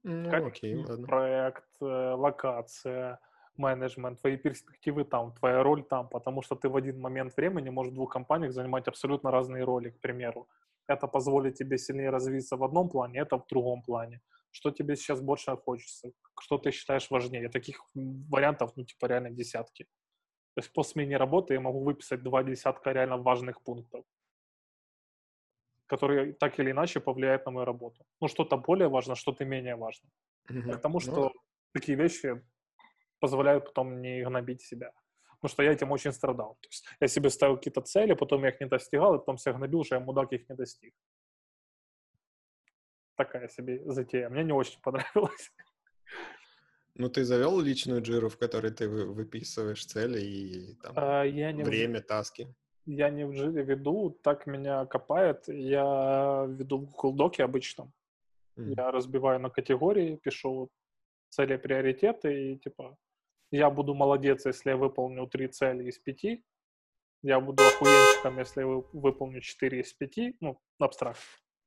Ну, 0.03 0.29
Как 0.29 0.45
окей, 0.45 0.75
ладно. 0.75 1.07
проект, 1.07 1.65
э, 1.81 2.13
локация, 2.13 3.19
менеджмент, 3.57 4.21
твои 4.21 4.37
перспективы 4.37 5.03
там, 5.03 5.33
твоя 5.33 5.63
роль 5.63 5.83
там, 5.83 6.07
потому 6.07 6.41
что 6.43 6.55
ты 6.55 6.69
в 6.69 6.75
один 6.75 7.01
момент 7.01 7.35
времени 7.35 7.69
можешь 7.69 7.91
в 7.91 7.95
двух 7.95 8.13
компаниях 8.13 8.53
занимать 8.53 8.87
абсолютно 8.87 9.31
разные 9.31 9.63
роли, 9.63 9.89
к 9.89 9.99
примеру. 9.99 10.47
Это 10.87 11.07
позволит 11.07 11.55
тебе 11.55 11.77
сильнее 11.77 12.09
развиться 12.09 12.57
в 12.57 12.63
одном 12.63 12.89
плане, 12.89 13.19
это 13.19 13.37
в 13.37 13.45
другом 13.47 13.81
плане. 13.81 14.21
Что 14.51 14.71
тебе 14.71 14.95
сейчас 14.95 15.21
больше 15.21 15.55
хочется? 15.57 16.11
Что 16.39 16.57
ты 16.57 16.71
считаешь 16.71 17.11
важнее? 17.11 17.49
Таких 17.49 17.81
вариантов, 17.93 18.71
ну, 18.75 18.85
типа, 18.85 19.07
реально 19.07 19.29
десятки. 19.29 19.83
То 20.55 20.61
есть 20.61 20.73
по 20.73 20.83
смене 20.83 21.17
работы 21.17 21.53
я 21.53 21.59
могу 21.59 21.83
выписать 21.83 22.23
два 22.23 22.43
десятка 22.43 22.91
реально 22.91 23.17
важных 23.17 23.61
пунктов, 23.61 24.05
которые 25.85 26.33
так 26.33 26.59
или 26.59 26.71
иначе 26.71 26.99
повлияют 26.99 27.45
на 27.45 27.51
мою 27.51 27.65
работу. 27.65 28.05
Ну, 28.21 28.27
что-то 28.27 28.57
более 28.57 28.87
важно, 28.87 29.15
что-то 29.15 29.45
менее 29.45 29.75
важно. 29.75 30.09
Мгм. 30.49 30.71
К 30.71 30.81
тому, 30.81 30.93
Ну, 30.95 30.99
что 30.99 31.31
такие 31.73 31.97
вещи 31.97 32.41
позволяют 33.19 33.65
потом 33.65 34.01
не 34.01 34.23
гнобить 34.23 34.61
себя. 34.61 34.91
Потому 35.39 35.53
что 35.53 35.63
я 35.63 35.71
этим 35.71 35.91
очень 35.91 36.11
страдал. 36.13 36.57
То 36.61 36.67
есть 36.69 36.85
я 36.99 37.07
себе 37.07 37.29
ставил 37.29 37.57
какие-то 37.57 37.81
цели, 37.81 38.13
потом 38.15 38.43
я 38.43 38.49
их 38.49 38.59
не 38.59 38.67
достигал, 38.67 39.15
и 39.15 39.19
потом 39.19 39.37
себя 39.37 39.53
гнобил, 39.53 39.83
что 39.83 39.95
я 39.95 40.01
мудак 40.01 40.33
их 40.33 40.49
не 40.49 40.55
достиг. 40.55 40.93
Такая 43.15 43.47
себе 43.47 43.81
затея. 43.85 44.29
Мне 44.29 44.43
не 44.43 44.53
очень 44.53 44.79
понравилось. 44.83 45.51
Ну, 46.95 47.09
ты 47.09 47.23
завел 47.23 47.59
личную 47.61 48.01
джиру, 48.01 48.29
в 48.29 48.37
которой 48.37 48.71
ты 48.71 48.89
вы- 48.89 49.05
выписываешь 49.13 49.85
цели 49.85 50.19
и 50.19 50.73
там 50.81 50.93
А, 50.95 51.23
я, 51.23 51.51
не 51.51 51.63
в, 51.63 51.67
время, 51.67 52.01
таски. 52.01 52.47
я 52.85 53.09
не 53.11 53.23
в 53.25 53.33
джире 53.33 53.63
веду, 53.63 54.09
так 54.23 54.47
меня 54.47 54.85
копает. 54.87 55.47
Я 55.47 56.45
веду 56.49 56.79
в 56.79 56.85
Google 56.91 57.13
Доке 57.13 57.43
обычно. 57.43 57.91
М. 58.57 58.71
Я 58.71 58.89
разбиваю 58.91 59.39
на 59.39 59.49
категории, 59.51 60.15
пишу 60.15 60.69
цели, 61.29 61.57
приоритеты 61.57 62.53
и 62.53 62.57
типа 62.57 62.97
я 63.51 63.69
буду 63.69 63.93
молодец, 63.93 64.45
если 64.45 64.71
я 64.71 64.77
выполню 64.77 65.27
три 65.27 65.47
цели 65.47 65.85
из 65.89 65.99
пяти, 65.99 66.43
я 67.23 67.39
буду 67.39 67.63
охуенчиком, 67.63 68.39
если 68.39 68.61
я 68.61 68.67
выполню 68.93 69.41
4 69.41 69.79
из 69.81 69.93
5, 69.93 70.35
ну, 70.39 70.59
абстракт. 70.79 71.19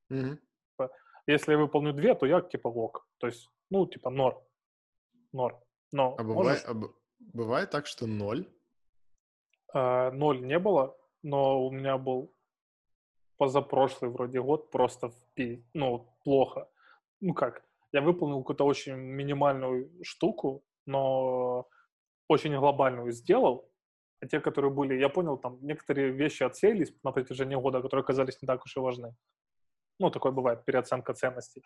Мгм. 0.09 0.39
Если 1.27 1.53
я 1.53 1.59
выполню 1.59 1.93
2, 1.93 2.15
то 2.15 2.27
я 2.27 2.41
типа 2.41 2.69
лог. 2.69 3.07
То 3.19 3.27
есть, 3.27 3.49
ну, 3.71 3.87
типа 3.87 4.11
норм. 4.11 4.39
Норм. 5.33 5.59
Но 5.93 6.17
А 6.19 6.23
можешь- 6.23 6.37
бывает, 6.37 6.65
а 6.67 6.75
б- 6.75 6.95
бывает 7.19 7.71
так, 7.71 7.87
что 7.87 8.07
ноль? 8.07 8.47
а, 9.73 10.11
ноль 10.11 10.41
не 10.47 10.59
было, 10.59 10.97
но 11.23 11.65
у 11.67 11.71
меня 11.71 11.97
был 11.99 12.33
позапрошлый 13.37 14.11
вроде 14.11 14.41
год 14.43 14.71
просто 14.71 15.09
в 15.09 15.15
пи- 15.35 15.65
ну, 15.75 16.13
плохо. 16.25 16.69
Ну 17.21 17.35
как, 17.35 17.63
я 17.93 18.01
выполнил 18.01 18.41
какую-то 18.41 18.65
очень 18.65 18.95
минимальную 18.95 19.91
штуку, 20.03 20.65
но 20.87 21.69
очень 22.29 22.57
глобальную 22.57 23.13
сделал, 23.13 23.71
а 24.21 24.27
те, 24.27 24.41
которые 24.41 24.71
были, 24.71 24.95
я 24.95 25.09
понял, 25.09 25.39
там 25.39 25.59
некоторые 25.63 26.11
вещи 26.13 26.43
отсеялись 26.43 26.93
на 27.03 27.13
протяжении 27.13 27.57
года, 27.57 27.81
которые 27.81 28.03
оказались 28.03 28.41
не 28.43 28.47
так 28.47 28.65
уж 28.65 28.77
и 28.77 28.81
важны. 28.81 29.15
Ну, 29.99 30.11
такое 30.11 30.33
бывает, 30.33 30.65
переоценка 30.65 31.15
ценностей. 31.15 31.63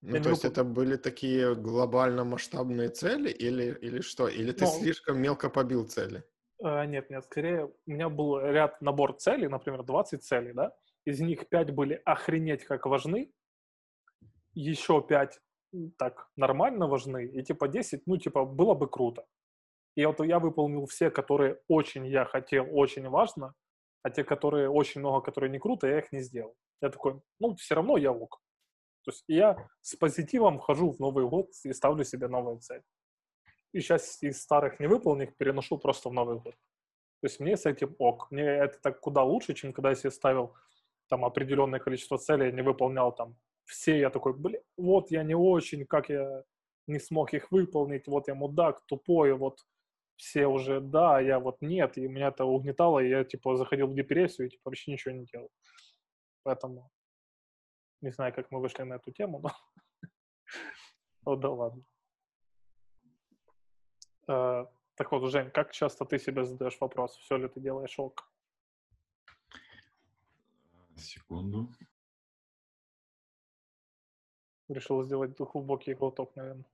Ну, 0.00 0.16
Я 0.16 0.22
то 0.22 0.30
есть 0.30 0.44
это 0.44 0.64
были 0.64 0.96
такие 0.96 1.54
глобально 1.54 2.24
масштабные 2.24 2.88
цели 2.90 3.30
или, 3.30 3.76
или 3.80 4.00
что? 4.00 4.28
Или 4.28 4.52
ты 4.52 4.64
Ну, 4.64 4.70
слишком 4.70 5.18
мелко 5.18 5.48
побил 5.48 5.86
цели? 5.86 6.22
А, 6.62 6.84
нет, 6.84 7.10
нет, 7.10 7.24
скорее, 7.24 7.66
у 7.66 7.90
меня 7.90 8.08
был 8.08 8.38
ряд 8.38 8.80
набор 8.82 9.14
целей, 9.14 9.48
например, 9.48 9.82
20 9.82 10.22
целей, 10.22 10.52
да, 10.52 10.76
из 11.06 11.20
них 11.20 11.48
5 11.48 11.70
были 11.70 12.00
охренеть 12.04 12.64
как 12.64 12.86
важны, 12.86 13.32
еще 14.52 15.00
5 15.00 15.40
так 15.98 16.28
нормально 16.36 16.86
важны, 16.86 17.26
и 17.26 17.42
типа 17.42 17.68
10, 17.68 18.06
ну, 18.06 18.16
типа, 18.16 18.44
было 18.44 18.74
бы 18.74 18.88
круто. 18.88 19.24
И 19.96 20.04
вот 20.06 20.20
я 20.20 20.38
выполнил 20.38 20.86
все, 20.86 21.10
которые 21.10 21.60
очень 21.68 22.06
я 22.06 22.24
хотел, 22.24 22.66
очень 22.70 23.08
важно, 23.08 23.54
а 24.02 24.10
те, 24.10 24.24
которые 24.24 24.68
очень 24.68 25.00
много, 25.00 25.20
которые 25.20 25.50
не 25.50 25.58
круто, 25.58 25.86
я 25.86 25.98
их 25.98 26.12
не 26.12 26.20
сделал. 26.20 26.54
Я 26.82 26.90
такой, 26.90 27.20
ну, 27.40 27.54
все 27.54 27.74
равно 27.74 27.96
я 27.96 28.12
ок. 28.12 28.40
То 29.04 29.10
есть 29.10 29.24
я 29.28 29.68
с 29.82 29.96
позитивом 29.96 30.58
вхожу 30.58 30.90
в 30.90 30.98
Новый 30.98 31.28
год 31.28 31.50
и 31.64 31.72
ставлю 31.72 32.04
себе 32.04 32.28
новые 32.28 32.58
цели. 32.58 32.82
И 33.72 33.80
сейчас 33.80 34.22
из 34.22 34.42
старых 34.42 34.80
невыполненных 34.80 35.36
переношу 35.36 35.78
просто 35.78 36.08
в 36.08 36.12
Новый 36.12 36.38
год. 36.38 36.54
То 37.20 37.26
есть 37.26 37.40
мне 37.40 37.56
с 37.56 37.66
этим 37.66 37.94
ок. 37.98 38.30
Мне 38.30 38.44
это 38.44 38.78
так 38.80 39.00
куда 39.00 39.22
лучше, 39.22 39.54
чем 39.54 39.72
когда 39.72 39.90
я 39.90 39.94
себе 39.94 40.10
ставил 40.10 40.54
там 41.08 41.24
определенное 41.24 41.80
количество 41.80 42.18
целей, 42.18 42.52
не 42.52 42.62
выполнял 42.62 43.14
там 43.14 43.36
все, 43.64 43.98
я 43.98 44.10
такой, 44.10 44.34
блин, 44.34 44.60
вот 44.76 45.10
я 45.10 45.22
не 45.22 45.34
очень, 45.34 45.86
как 45.86 46.08
я 46.08 46.42
не 46.86 46.98
смог 46.98 47.32
их 47.34 47.50
выполнить, 47.50 48.06
вот 48.06 48.28
я 48.28 48.34
мудак, 48.34 48.84
тупой, 48.86 49.32
вот 49.32 49.58
все 50.16 50.46
уже 50.46 50.80
да, 50.80 51.20
я 51.20 51.40
вот 51.40 51.56
нет, 51.60 51.98
и 51.98 52.06
меня 52.06 52.28
это 52.28 52.44
угнетало, 52.44 53.00
и 53.00 53.08
я 53.08 53.24
типа 53.24 53.56
заходил 53.56 53.88
в 53.88 53.94
депрессию 53.94 54.46
и 54.46 54.50
типа 54.50 54.62
вообще 54.66 54.92
ничего 54.92 55.14
не 55.14 55.24
делал. 55.24 55.50
Поэтому 56.42 56.90
не 58.00 58.10
знаю, 58.10 58.34
как 58.34 58.50
мы 58.50 58.60
вышли 58.60 58.82
на 58.82 58.94
эту 58.94 59.12
тему, 59.12 59.40
но 59.40 59.50
ну 61.26 61.36
да 61.36 61.50
ладно. 61.50 61.84
Э, 64.28 64.66
Так 64.96 65.10
вот, 65.10 65.30
Жень, 65.30 65.50
как 65.50 65.72
часто 65.72 66.04
ты 66.04 66.18
себе 66.18 66.44
задаешь 66.44 66.78
вопрос, 66.80 67.16
все 67.16 67.36
ли 67.36 67.48
ты 67.48 67.60
делаешь 67.60 67.98
ок? 67.98 68.30
Секунду. 70.96 71.68
Решил 74.68 75.02
сделать 75.02 75.36
глубокий 75.36 75.94
глоток, 75.94 76.34
наверное. 76.36 76.64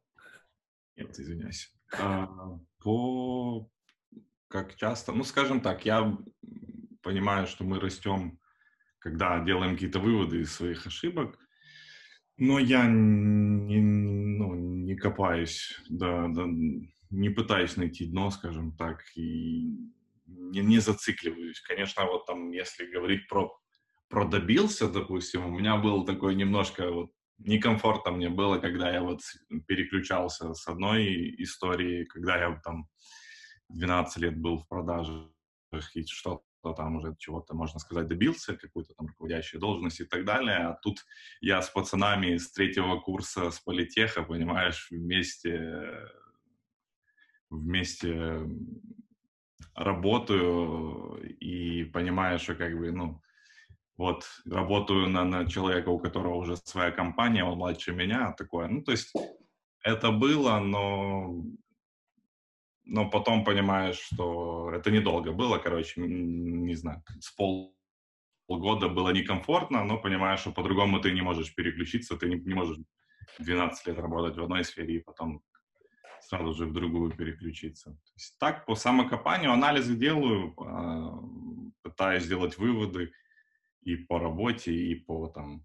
Нет, 0.97 1.19
извиняюсь. 1.19 1.73
А, 1.99 2.59
по 2.83 3.69
как 4.49 4.77
часто, 4.77 5.13
ну, 5.13 5.23
скажем 5.23 5.61
так, 5.61 5.85
я 5.85 6.19
понимаю, 7.03 7.47
что 7.47 7.65
мы 7.65 7.79
растем, 7.79 8.39
когда 8.99 9.43
делаем 9.45 9.75
какие-то 9.75 10.01
выводы 10.01 10.41
из 10.41 10.53
своих 10.53 10.87
ошибок, 10.87 11.39
но 12.37 12.59
я 12.59 12.87
не, 12.87 13.81
ну, 13.81 14.55
не 14.55 14.97
копаюсь, 14.97 15.81
да, 15.89 16.27
да, 16.29 16.47
не 17.11 17.31
пытаюсь 17.31 17.77
найти 17.77 18.07
дно, 18.07 18.31
скажем 18.31 18.77
так, 18.77 19.05
и 19.15 19.69
не, 20.27 20.61
не 20.61 20.79
зацикливаюсь. 20.81 21.61
Конечно, 21.61 22.05
вот 22.07 22.27
там, 22.27 22.51
если 22.51 22.91
говорить 22.91 23.29
про, 23.29 23.57
про 24.09 24.27
добился, 24.27 24.89
допустим, 24.89 25.47
у 25.47 25.59
меня 25.59 25.77
был 25.77 26.05
такой 26.05 26.35
немножко 26.35 26.91
вот 26.91 27.13
некомфортно 27.41 28.13
мне 28.13 28.29
было, 28.29 28.59
когда 28.59 28.91
я 28.91 29.03
вот 29.03 29.21
переключался 29.67 30.55
с 30.55 30.67
одной 30.69 31.35
истории, 31.39 32.05
когда 32.05 32.37
я 32.37 32.61
там 32.65 32.89
12 33.69 34.23
лет 34.23 34.37
был 34.39 34.59
в 34.59 34.69
продаже 34.69 35.31
и 35.95 36.05
что-то 36.05 36.73
там 36.75 36.97
уже 36.97 37.15
чего-то, 37.19 37.55
можно 37.55 37.79
сказать, 37.79 38.09
добился, 38.09 38.57
какой-то 38.57 38.93
там 38.95 39.07
руководящей 39.07 39.59
должности 39.59 40.03
и 40.03 40.07
так 40.07 40.25
далее. 40.25 40.57
А 40.57 40.75
тут 40.83 41.05
я 41.41 41.63
с 41.63 41.71
пацанами 41.71 42.37
с 42.37 42.53
третьего 42.53 43.01
курса 43.01 43.51
с 43.51 43.61
политеха, 43.61 44.23
понимаешь, 44.23 44.89
вместе, 44.91 46.09
вместе 47.49 48.41
работаю 49.75 51.23
и 51.39 51.85
понимаю, 51.85 52.39
что 52.39 52.55
как 52.55 52.77
бы, 52.77 52.93
ну, 52.93 53.23
вот, 54.01 54.25
работаю 54.47 55.11
на, 55.11 55.25
на 55.25 55.47
человека, 55.47 55.91
у 55.91 55.99
которого 55.99 56.37
уже 56.37 56.57
своя 56.57 56.91
компания, 56.91 57.45
он 57.45 57.59
младше 57.59 57.93
меня, 57.93 58.33
такое. 58.33 58.67
Ну, 58.67 58.83
то 58.83 58.93
есть 58.93 59.13
это 59.83 60.11
было, 60.11 60.59
но, 60.59 61.45
но 62.87 63.11
потом 63.11 63.45
понимаешь, 63.45 63.99
что 63.99 64.73
это 64.73 64.91
недолго 64.91 65.33
было, 65.33 65.59
короче, 65.59 66.01
не 66.01 66.75
знаю, 66.77 67.05
с 67.21 67.31
пол 67.31 67.77
полгода 68.47 68.89
было 68.89 69.11
некомфортно, 69.11 69.85
но 69.85 69.99
понимаешь, 69.99 70.41
что 70.41 70.53
по-другому 70.53 70.99
ты 71.01 71.13
не 71.13 71.21
можешь 71.21 71.55
переключиться, 71.55 72.17
ты 72.17 72.27
не, 72.27 72.37
не 72.37 72.55
можешь 72.55 72.79
12 73.39 73.87
лет 73.87 73.99
работать 73.99 74.39
в 74.39 74.43
одной 74.43 74.65
сфере 74.65 74.95
и 74.95 75.03
потом 75.05 75.43
сразу 76.23 76.55
же 76.55 76.65
в 76.65 76.73
другую 76.73 77.13
переключиться. 77.13 77.91
То 77.91 78.13
есть 78.17 78.39
так 78.39 78.65
по 78.65 78.75
самокопанию 78.77 79.53
анализы 79.53 79.95
делаю, 79.95 80.55
пытаюсь 81.83 82.25
сделать 82.25 82.57
выводы, 82.57 83.13
и 83.83 83.97
по 83.97 84.19
работе, 84.19 84.73
и 84.73 84.95
по 84.95 85.29
там, 85.29 85.65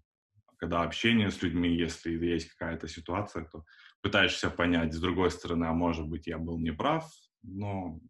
когда 0.58 0.82
общение 0.82 1.30
с 1.30 1.42
людьми, 1.42 1.68
если 1.68 2.12
есть 2.12 2.50
какая-то 2.52 2.88
ситуация, 2.88 3.44
то 3.44 3.64
пытаешься 4.02 4.50
понять, 4.50 4.94
с 4.94 5.00
другой 5.00 5.30
стороны, 5.30 5.66
а 5.66 5.72
может 5.72 6.08
быть, 6.08 6.26
я 6.26 6.38
был 6.38 6.58
неправ, 6.58 7.10
но 7.42 8.00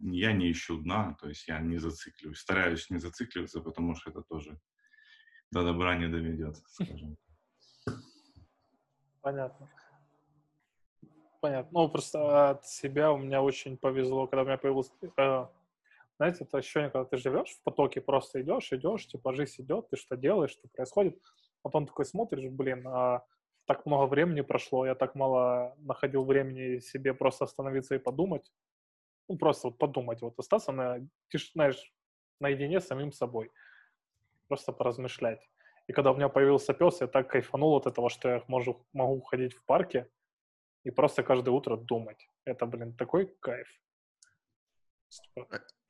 я 0.00 0.32
не 0.32 0.50
ищу 0.50 0.78
дна, 0.82 1.16
то 1.20 1.28
есть 1.28 1.48
я 1.48 1.60
не 1.60 1.78
зацикливаюсь, 1.78 2.38
стараюсь 2.38 2.90
не 2.90 2.98
зацикливаться, 2.98 3.60
потому 3.60 3.94
что 3.94 4.10
это 4.10 4.22
тоже 4.22 4.58
до 5.50 5.62
добра 5.62 5.96
не 5.96 6.08
доведет, 6.08 6.56
скажем. 6.66 7.16
Понятно. 9.20 9.70
Понятно. 11.40 11.80
Ну, 11.80 11.88
просто 11.88 12.50
от 12.50 12.66
себя 12.66 13.12
у 13.12 13.18
меня 13.18 13.42
очень 13.42 13.76
повезло, 13.76 14.26
когда 14.26 14.42
у 14.42 14.44
меня 14.46 14.58
появился... 14.58 14.92
Знаете, 16.18 16.44
это 16.44 16.58
ощущение, 16.58 16.90
когда 16.90 17.04
ты 17.04 17.16
живешь 17.16 17.50
в 17.50 17.62
потоке, 17.62 18.00
просто 18.00 18.42
идешь, 18.42 18.72
идешь, 18.72 19.06
типа 19.06 19.32
жизнь 19.34 19.62
идет, 19.62 19.88
ты 19.90 19.96
что 19.96 20.16
делаешь, 20.16 20.52
что 20.52 20.68
происходит. 20.68 21.18
Потом 21.62 21.86
такой 21.86 22.04
смотришь, 22.04 22.50
блин, 22.50 22.86
а 22.86 23.24
так 23.66 23.86
много 23.86 24.06
времени 24.06 24.40
прошло, 24.42 24.86
я 24.86 24.94
так 24.94 25.14
мало 25.14 25.74
находил 25.78 26.24
времени 26.24 26.80
себе 26.80 27.14
просто 27.14 27.44
остановиться 27.44 27.94
и 27.94 27.98
подумать. 27.98 28.52
Ну, 29.28 29.38
просто 29.38 29.68
вот 29.68 29.78
подумать, 29.78 30.20
вот 30.22 30.38
остаться 30.38 30.72
на, 30.72 30.98
знаешь, 31.54 31.92
наедине 32.40 32.80
с 32.80 32.86
самим 32.86 33.12
собой. 33.12 33.50
Просто 34.48 34.72
поразмышлять. 34.72 35.48
И 35.86 35.92
когда 35.92 36.12
у 36.12 36.16
меня 36.16 36.28
появился 36.28 36.74
пес, 36.74 37.00
я 37.00 37.06
так 37.06 37.30
кайфанул 37.30 37.76
от 37.76 37.86
этого, 37.86 38.10
что 38.10 38.28
я 38.28 38.42
могу, 38.48 38.86
могу 38.92 39.20
ходить 39.22 39.54
в 39.54 39.64
парке 39.64 40.08
и 40.84 40.90
просто 40.90 41.22
каждое 41.22 41.50
утро 41.50 41.76
думать. 41.76 42.28
Это, 42.44 42.66
блин, 42.66 42.94
такой 42.96 43.26
кайф. 43.40 43.68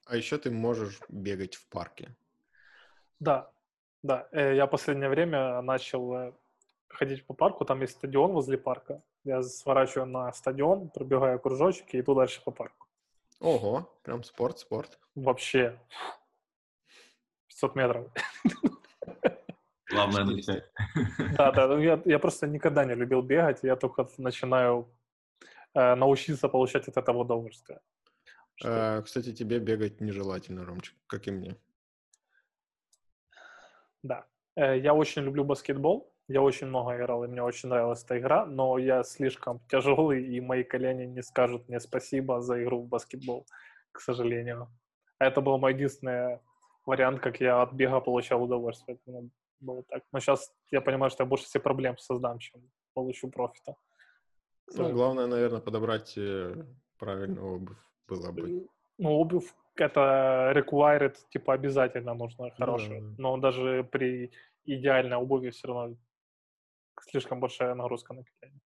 А 0.06 0.16
еще 0.16 0.38
ты 0.38 0.50
можешь 0.50 1.00
бегать 1.08 1.54
в 1.54 1.68
парке. 1.68 2.14
Да, 3.20 3.50
да. 4.02 4.28
Э, 4.32 4.54
Я 4.54 4.66
последнее 4.66 5.08
время 5.08 5.62
начал 5.62 6.14
э, 6.14 6.32
ходить 6.88 7.24
по 7.26 7.34
парку, 7.34 7.64
там 7.64 7.80
есть 7.80 7.94
стадион 7.94 8.32
возле 8.32 8.58
парка. 8.58 9.02
Я 9.24 9.42
сворачиваю 9.42 10.06
на 10.06 10.32
стадион, 10.32 10.88
пробегаю 10.88 11.38
кружочек 11.38 11.94
и 11.94 12.00
иду 12.00 12.14
дальше 12.14 12.42
по 12.44 12.50
парку. 12.50 12.86
Ого, 13.40 13.88
прям 14.02 14.24
спорт, 14.24 14.58
спорт. 14.58 14.98
Вообще 15.14 15.78
500 17.48 17.76
метров. 17.76 18.10
Главное 19.90 20.24
начать. 20.24 20.64
Да, 21.36 21.52
да, 21.52 21.78
я, 21.78 22.00
я 22.04 22.18
просто 22.18 22.46
никогда 22.46 22.84
не 22.84 22.94
любил 22.94 23.22
бегать, 23.22 23.62
я 23.62 23.76
только 23.76 24.08
начинаю 24.18 24.88
э, 25.74 25.94
научиться 25.94 26.48
получать 26.48 26.88
от 26.88 26.96
этого 26.96 27.18
удовольствие. 27.18 27.80
Что... 28.56 28.98
А, 28.98 29.02
кстати, 29.02 29.32
тебе 29.32 29.58
бегать 29.58 30.00
нежелательно, 30.00 30.64
Ромчик, 30.64 30.96
как 31.06 31.26
и 31.26 31.30
мне. 31.30 31.56
Да. 34.02 34.26
Э, 34.56 34.78
я 34.78 34.94
очень 34.94 35.22
люблю 35.22 35.44
баскетбол. 35.44 36.12
Я 36.28 36.40
очень 36.40 36.68
много 36.68 36.96
играл, 36.96 37.24
и 37.24 37.28
мне 37.28 37.42
очень 37.42 37.68
нравилась 37.68 38.04
эта 38.04 38.18
игра, 38.18 38.46
но 38.46 38.78
я 38.78 39.02
слишком 39.02 39.60
тяжелый, 39.68 40.24
и 40.24 40.40
мои 40.40 40.62
колени 40.64 41.04
не 41.04 41.22
скажут 41.22 41.68
мне 41.68 41.80
спасибо 41.80 42.40
за 42.40 42.62
игру 42.62 42.82
в 42.82 42.88
баскетбол, 42.88 43.46
к 43.90 44.00
сожалению. 44.00 44.68
А 45.18 45.26
это 45.26 45.40
был 45.40 45.58
мой 45.58 45.74
единственный 45.74 46.40
вариант, 46.86 47.20
как 47.20 47.40
я 47.40 47.62
от 47.62 47.72
бега 47.72 48.00
получал 48.00 48.42
удовольствие. 48.42 48.98
Это 49.06 49.28
было 49.60 49.82
так. 49.84 50.02
Но 50.12 50.20
сейчас 50.20 50.52
я 50.70 50.80
понимаю, 50.80 51.10
что 51.10 51.22
я 51.22 51.28
больше 51.28 51.44
все 51.44 51.60
проблем 51.60 51.98
создам, 51.98 52.38
чем 52.38 52.62
получу 52.94 53.28
профита. 53.28 53.76
Ну, 54.74 54.90
главное, 54.90 55.26
наверное, 55.26 55.60
подобрать 55.60 56.14
э, 56.16 56.64
правильную 56.98 57.56
обувь 57.56 57.91
было 58.08 58.32
бы. 58.32 58.66
Ну, 58.98 59.10
обувь 59.10 59.52
это 59.76 60.52
required, 60.54 61.16
типа 61.30 61.54
обязательно 61.54 62.14
нужно 62.14 62.50
хорошую. 62.50 63.02
Ну, 63.02 63.08
да. 63.10 63.14
Но 63.18 63.36
даже 63.38 63.84
при 63.84 64.32
идеальной 64.64 65.16
обуви 65.16 65.50
все 65.50 65.68
равно 65.68 65.96
слишком 67.00 67.40
большая 67.40 67.74
нагрузка 67.74 68.14
на 68.14 68.24
колени. 68.24 68.60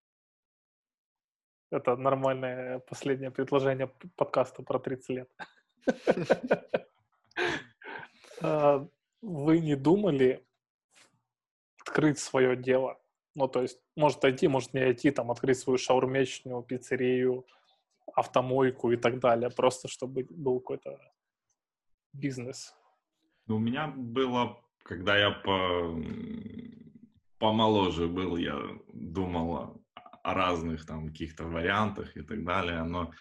Это 1.70 1.96
нормальное 1.96 2.78
последнее 2.80 3.30
предложение 3.30 3.90
подкаста 4.16 4.62
про 4.62 4.78
30 4.78 5.08
лет. 5.10 5.30
А, 8.40 8.86
вы 9.22 9.60
не 9.60 9.76
думали 9.76 10.44
открыть 11.80 12.18
свое 12.18 12.56
дело? 12.56 13.00
Ну, 13.34 13.48
то 13.48 13.62
есть, 13.62 13.80
может 13.96 14.24
идти, 14.24 14.48
может 14.48 14.74
не 14.74 14.92
идти, 14.92 15.10
там, 15.12 15.30
открыть 15.30 15.58
свою 15.58 15.78
шаурмечную, 15.78 16.62
пиццерию, 16.62 17.46
автомойку 18.12 18.92
и 18.92 18.96
так 18.96 19.18
далее, 19.20 19.50
просто 19.50 19.88
чтобы 19.88 20.26
был 20.30 20.60
какой-то 20.60 20.98
бизнес. 22.12 22.74
Ну, 23.46 23.56
у 23.56 23.58
меня 23.58 23.88
было, 23.88 24.60
когда 24.82 25.18
я 25.18 25.30
по 25.30 25.94
помоложе 27.38 28.06
был, 28.06 28.36
я 28.36 28.58
думал 28.92 29.82
о 30.22 30.34
разных 30.34 30.86
там 30.86 31.08
каких-то 31.08 31.44
вариантах 31.44 32.16
и 32.16 32.22
так 32.22 32.44
далее, 32.44 32.82
но 32.84 33.12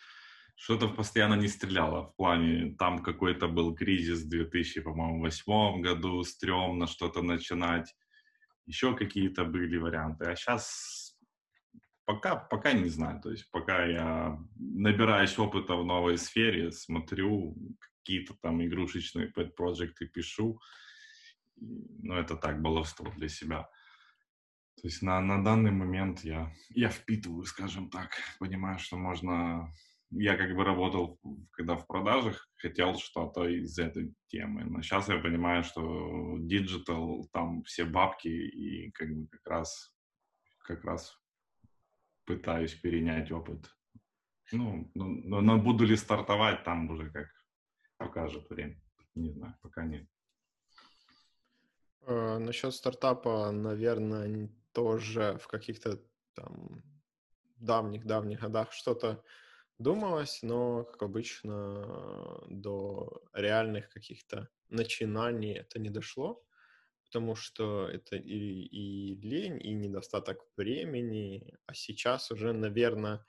что-то 0.55 0.87
постоянно 0.87 1.33
не 1.33 1.47
стреляло 1.47 2.03
в 2.03 2.15
плане, 2.15 2.75
там 2.79 2.99
какой-то 2.99 3.47
был 3.47 3.75
кризис 3.75 4.23
в 4.23 4.29
2008 4.29 5.81
году, 5.81 6.23
стрёмно 6.23 6.87
что-то 6.87 7.21
начинать, 7.21 7.93
еще 8.65 8.95
какие-то 8.95 9.43
были 9.43 9.77
варианты, 9.77 10.25
а 10.25 10.35
сейчас 10.35 11.02
пока, 12.05 12.35
пока 12.35 12.73
не 12.73 12.89
знаю, 12.89 13.21
то 13.21 13.31
есть 13.31 13.49
пока 13.51 13.85
я 13.85 14.39
набираюсь 14.55 15.37
опыта 15.37 15.75
в 15.75 15.85
новой 15.85 16.17
сфере, 16.17 16.71
смотрю 16.71 17.55
какие-то 17.79 18.35
там 18.41 18.63
игрушечные 18.63 19.27
pet-проекты 19.27 20.07
пишу, 20.07 20.59
ну 21.55 22.15
это 22.15 22.35
так, 22.35 22.61
баловство 22.61 23.09
для 23.11 23.29
себя. 23.29 23.69
То 24.81 24.87
есть 24.87 25.01
на, 25.01 25.21
на 25.21 25.43
данный 25.43 25.71
момент 25.71 26.23
я, 26.23 26.51
я 26.69 26.89
впитываю, 26.89 27.43
скажем 27.45 27.89
так, 27.89 28.11
понимаю, 28.39 28.79
что 28.79 28.97
можно... 28.97 29.71
Я 30.15 30.37
как 30.37 30.55
бы 30.55 30.63
работал, 30.63 31.19
когда 31.51 31.75
в 31.75 31.87
продажах, 31.87 32.47
хотел 32.57 32.95
что-то 32.99 33.47
из 33.47 33.79
этой 33.79 34.13
темы, 34.27 34.63
но 34.65 34.81
сейчас 34.81 35.09
я 35.09 35.17
понимаю, 35.17 35.63
что 35.63 36.37
digital, 36.37 37.27
там 37.31 37.63
все 37.63 37.85
бабки, 37.85 38.27
и 38.27 38.91
как 38.91 39.09
бы 39.09 39.27
как 39.27 39.47
раз, 39.47 39.91
как 40.59 40.83
раз 40.83 41.17
пытаюсь 42.25 42.73
перенять 42.73 43.31
опыт. 43.31 43.69
Ну, 44.51 44.91
но, 44.93 45.05
но, 45.05 45.41
но 45.41 45.57
буду 45.57 45.85
ли 45.85 45.95
стартовать, 45.95 46.63
там 46.63 46.89
уже 46.89 47.09
как 47.09 47.27
покажет 47.97 48.49
время. 48.49 48.81
Не 49.15 49.31
знаю, 49.31 49.55
пока 49.61 49.85
нет. 49.85 50.07
Э, 52.05 52.37
насчет 52.37 52.73
стартапа, 52.73 53.51
наверное, 53.51 54.49
тоже 54.73 55.37
в 55.41 55.47
каких-то 55.47 55.99
там 56.33 56.83
давних-давних 57.57 58.41
годах 58.41 58.73
что-то 58.73 59.23
думалось, 59.79 60.43
но, 60.43 60.83
как 60.83 61.03
обычно, 61.03 62.41
до 62.47 63.23
реальных 63.33 63.89
каких-то 63.89 64.49
начинаний 64.69 65.53
это 65.53 65.79
не 65.79 65.89
дошло, 65.89 66.43
потому 67.13 67.35
что 67.35 67.87
это 67.87 68.15
и, 68.15 68.63
и 68.63 69.15
лень, 69.21 69.59
и 69.61 69.71
недостаток 69.73 70.39
времени, 70.57 71.53
а 71.67 71.75
сейчас 71.75 72.31
уже, 72.31 72.53
наверное, 72.53 73.23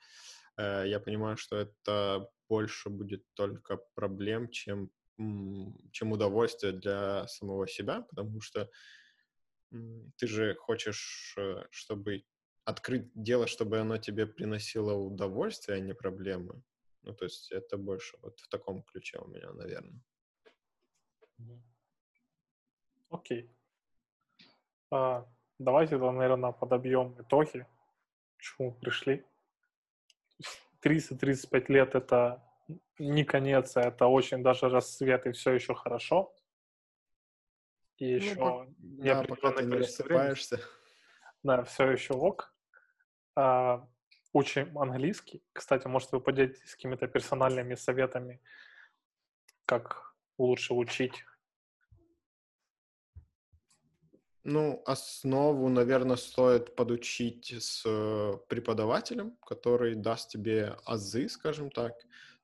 э, 0.57 0.85
я 0.87 0.99
понимаю, 0.99 1.37
что 1.37 1.55
это 1.55 2.27
больше 2.49 2.89
будет 2.89 3.23
только 3.35 3.77
проблем, 3.93 4.49
чем, 4.49 4.89
чем 5.91 6.11
удовольствие 6.11 6.73
для 6.73 7.27
самого 7.27 7.67
себя, 7.67 8.01
потому 8.01 8.41
что 8.41 8.71
ты 10.17 10.25
же 10.27 10.55
хочешь, 10.55 11.35
э, 11.37 11.65
чтобы 11.69 12.23
открыть 12.63 13.11
дело, 13.13 13.45
чтобы 13.45 13.77
оно 13.79 13.97
тебе 13.97 14.25
приносило 14.25 14.93
удовольствие, 14.93 15.77
а 15.77 15.79
не 15.79 15.93
проблемы. 15.93 16.63
Ну, 17.03 17.13
то 17.13 17.25
есть 17.25 17.51
это 17.51 17.77
больше 17.77 18.17
вот 18.23 18.39
в 18.39 18.47
таком 18.47 18.81
ключе 18.81 19.19
у 19.19 19.27
меня, 19.27 19.53
наверное. 19.53 20.01
Окей. 23.09 23.54
А, 24.91 25.25
давайте, 25.59 25.97
наверное, 25.97 26.51
подобьем 26.51 27.15
итоги, 27.19 27.65
к 28.37 28.41
чему 28.41 28.73
пришли. 28.73 29.25
30-35 30.83 31.65
лет— 31.69 31.93
это 31.95 32.43
не 32.99 33.23
конец, 33.23 33.75
а 33.77 33.81
это 33.81 34.07
очень 34.07 34.43
даже 34.43 34.69
расцвет, 34.69 35.25
и 35.25 35.31
все 35.31 35.53
еще 35.53 35.73
хорошо 35.73 36.33
и 37.97 38.05
еще 38.05 38.35
ну, 38.35 38.75
не 38.79 39.13
да, 39.13 39.23
пока 39.23 39.51
ты 39.51 39.65
не 39.65 39.77
рассыпаешься. 39.77 40.59
Да, 41.43 41.63
все 41.63 41.91
еще 41.91 42.13
ок. 42.13 42.53
А, 43.35 43.87
учим 44.33 44.77
английский. 44.77 45.43
Кстати, 45.53 45.87
может, 45.87 46.11
вы 46.11 46.19
поделитесь 46.19 46.75
какими-то 46.75 47.07
персональными 47.07 47.75
советами, 47.75 48.41
как 49.65 50.15
лучше 50.37 50.73
учить? 50.73 51.23
Ну, 54.47 54.83
основу, 54.85 55.69
наверное, 55.69 56.17
стоит 56.17 56.75
подучить 56.75 57.51
с 57.51 57.81
э, 57.83 58.33
преподавателем, 58.47 59.35
который 59.37 59.95
даст 59.95 60.29
тебе 60.29 60.77
азы, 60.85 61.27
скажем 61.29 61.71
так, 61.71 61.93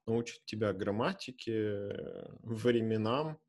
научит 0.08 0.44
тебя 0.46 0.74
грамматике, 0.74 1.96
временам, 2.42 3.40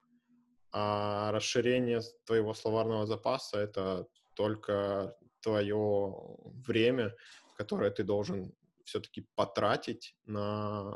а 0.70 1.32
расширение 1.32 2.02
твоего 2.26 2.52
словарного 2.52 3.06
запаса— 3.06 3.58
это 3.60 4.06
только 4.34 5.16
твое 5.40 6.14
время, 6.44 7.14
которое 7.56 7.90
ты 7.90 8.04
должен 8.04 8.52
все-таки 8.84 9.26
потратить 9.34 10.14
на, 10.26 10.92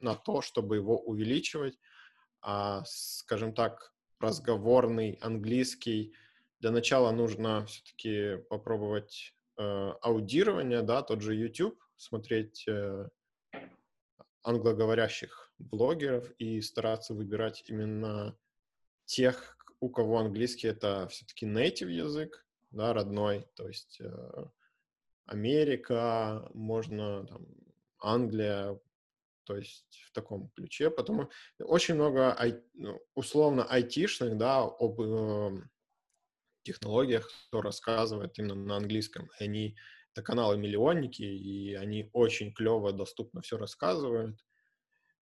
на 0.00 0.16
то, 0.16 0.42
чтобы 0.42 0.74
его 0.74 0.98
увеличивать. 0.98 1.78
А, 2.40 2.82
скажем 2.84 3.54
так, 3.54 3.94
разговорный 4.18 5.20
английский 5.20 6.16
для 6.62 6.70
начала 6.70 7.10
нужно 7.10 7.66
все-таки 7.66 8.36
попробовать 8.48 9.34
э, 9.58 9.62
аудирование, 10.00 10.82
да, 10.82 11.02
тот 11.02 11.20
же 11.20 11.34
YouTube, 11.34 11.76
смотреть 11.96 12.64
э, 12.68 13.08
англоговорящих 14.44 15.52
блогеров 15.58 16.30
и 16.38 16.60
стараться 16.60 17.14
выбирать 17.14 17.64
именно 17.66 18.38
тех, 19.06 19.56
у 19.80 19.90
кого 19.90 20.20
английский 20.20 20.68
это 20.68 21.08
все-таки 21.08 21.46
native 21.46 21.90
язык, 21.90 22.46
да, 22.70 22.92
родной, 22.92 23.44
то 23.56 23.66
есть 23.66 24.00
э, 24.00 24.44
Америка, 25.26 26.48
можно 26.54 27.26
там, 27.26 27.44
Англия, 27.98 28.78
то 29.42 29.56
есть 29.56 30.04
в 30.06 30.12
таком 30.12 30.48
ключе, 30.50 30.90
потому 30.90 31.28
очень 31.58 31.96
много 31.96 32.38
ай, 32.38 32.62
ну, 32.74 33.02
условно 33.16 33.64
айтишных, 33.64 34.38
да, 34.38 34.60
об 34.60 35.00
э, 35.00 35.62
технологиях, 36.62 37.28
кто 37.48 37.60
рассказывает 37.60 38.38
именно 38.38 38.54
на 38.54 38.76
английском. 38.76 39.30
Они 39.38 39.76
это 40.12 40.22
каналы-миллионники, 40.22 41.22
и 41.22 41.74
они 41.74 42.10
очень 42.12 42.52
клево, 42.52 42.92
доступно 42.92 43.40
все 43.40 43.56
рассказывают. 43.56 44.44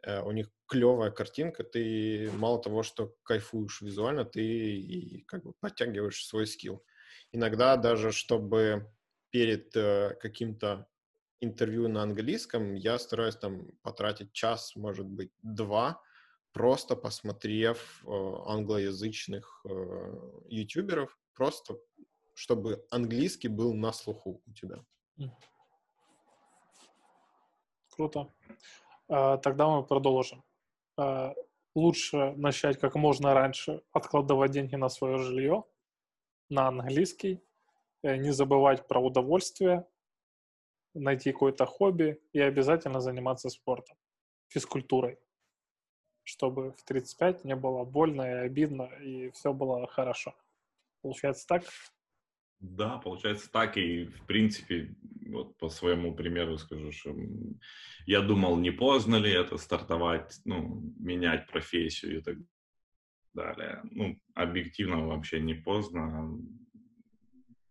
Э, 0.04 0.22
у 0.22 0.32
них 0.32 0.50
клевая 0.68 1.12
картинка, 1.12 1.64
ты 1.64 2.32
мало 2.34 2.62
того, 2.62 2.84
что 2.84 3.16
кайфуешь 3.24 3.82
визуально, 3.82 4.26
ты 4.26 4.42
и 4.44 5.24
как 5.26 5.44
бы 5.44 5.54
подтягиваешь 5.60 6.26
свой 6.26 6.48
скилл. 6.48 6.84
Иногда 7.32 7.78
даже, 7.78 8.12
чтобы 8.12 8.92
перед 9.30 9.76
э, 9.76 10.16
каким-то 10.20 10.88
интервью 11.42 11.88
на 11.88 12.04
английском, 12.04 12.76
я 12.76 12.98
стараюсь 12.98 13.36
там 13.36 13.68
потратить 13.82 14.34
час, 14.34 14.76
может 14.76 15.06
быть, 15.06 15.32
два, 15.44 16.02
просто 16.52 16.96
посмотрев 16.96 18.04
э, 18.06 18.10
англоязычных 18.48 19.64
ютуберов, 20.50 21.19
просто 21.40 21.80
чтобы 22.34 22.86
английский 22.92 23.48
был 23.50 23.74
на 23.74 23.94
слуху 23.94 24.42
у 24.46 24.54
тебя. 24.54 24.84
Круто. 27.90 28.34
А, 29.08 29.38
тогда 29.38 29.68
мы 29.68 29.86
продолжим. 29.86 30.44
А, 30.98 31.34
лучше 31.76 32.34
начать 32.38 32.80
как 32.80 32.96
можно 32.96 33.34
раньше 33.34 33.82
откладывать 33.92 34.52
деньги 34.52 34.76
на 34.76 34.90
свое 34.90 35.18
жилье, 35.18 35.64
на 36.50 36.68
английский, 36.68 37.42
э, 38.04 38.18
не 38.18 38.32
забывать 38.32 38.88
про 38.88 39.00
удовольствие, 39.02 39.86
найти 40.94 41.32
какое-то 41.32 41.66
хобби 41.66 42.22
и 42.34 42.40
обязательно 42.40 43.00
заниматься 43.00 43.50
спортом, 43.50 43.98
физкультурой, 44.48 45.18
чтобы 46.24 46.72
в 46.72 46.84
35 46.84 47.46
не 47.46 47.56
было 47.56 47.84
больно 47.86 48.24
и 48.24 48.46
обидно, 48.46 48.84
и 49.04 49.30
все 49.32 49.54
было 49.54 49.88
хорошо. 49.88 50.34
Получается 51.02 51.46
так? 51.48 51.64
Да, 52.60 52.98
получается 52.98 53.50
так, 53.50 53.78
и 53.78 54.06
в 54.06 54.26
принципе, 54.26 54.94
вот 55.28 55.58
по 55.58 55.70
своему 55.70 56.14
примеру 56.14 56.58
скажу, 56.58 56.92
что 56.92 57.16
я 58.06 58.22
думал, 58.22 58.58
не 58.58 58.72
поздно 58.72 59.16
ли 59.16 59.32
это 59.32 59.58
стартовать, 59.58 60.40
ну, 60.44 60.94
менять 61.00 61.48
профессию 61.48 62.18
и 62.18 62.22
так 62.22 62.38
далее. 63.34 63.82
Ну, 63.92 64.20
объективно 64.34 65.08
вообще 65.08 65.40
не 65.40 65.54
поздно. 65.54 66.38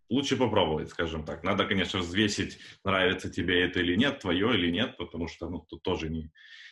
Лучше 0.09 0.39
попробовать, 0.39 0.89
скажем 0.89 1.23
так. 1.23 1.45
Надо, 1.45 1.67
конечно, 1.67 1.99
взвесить, 1.99 2.59
нравится 2.83 3.31
тебе 3.31 3.63
это 3.63 3.81
или 3.81 3.95
нет, 3.95 4.21
твое 4.21 4.55
или 4.55 4.71
нет, 4.71 4.97
потому 4.97 5.29
что, 5.29 5.51
ну, 5.51 5.67
тут 5.69 5.83
тоже 5.83 6.09
не, 6.09 6.31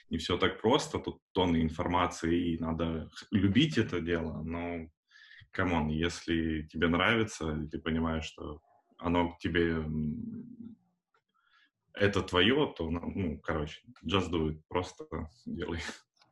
не 0.09 0.17
все 0.17 0.39
так 0.39 0.63
просто, 0.63 0.99
тут 0.99 1.21
тонны 1.33 1.61
информации, 1.61 2.53
и 2.53 2.59
надо 2.59 3.11
любить 3.31 3.77
это 3.77 4.01
дело, 4.01 4.43
но 4.43 4.89
come 5.57 5.75
on, 5.75 5.89
если 5.89 6.63
тебе 6.63 6.89
нравится, 6.89 7.51
и 7.53 7.67
ты 7.67 7.79
понимаешь, 7.79 8.25
что 8.25 8.61
оно 8.99 9.37
тебе 9.41 9.77
это 11.95 12.23
твое, 12.23 12.75
то, 12.77 12.91
ну, 12.91 13.41
короче, 13.41 13.81
just 14.05 14.31
do 14.31 14.51
it, 14.51 14.61
просто 14.69 15.07
делай. 15.47 15.81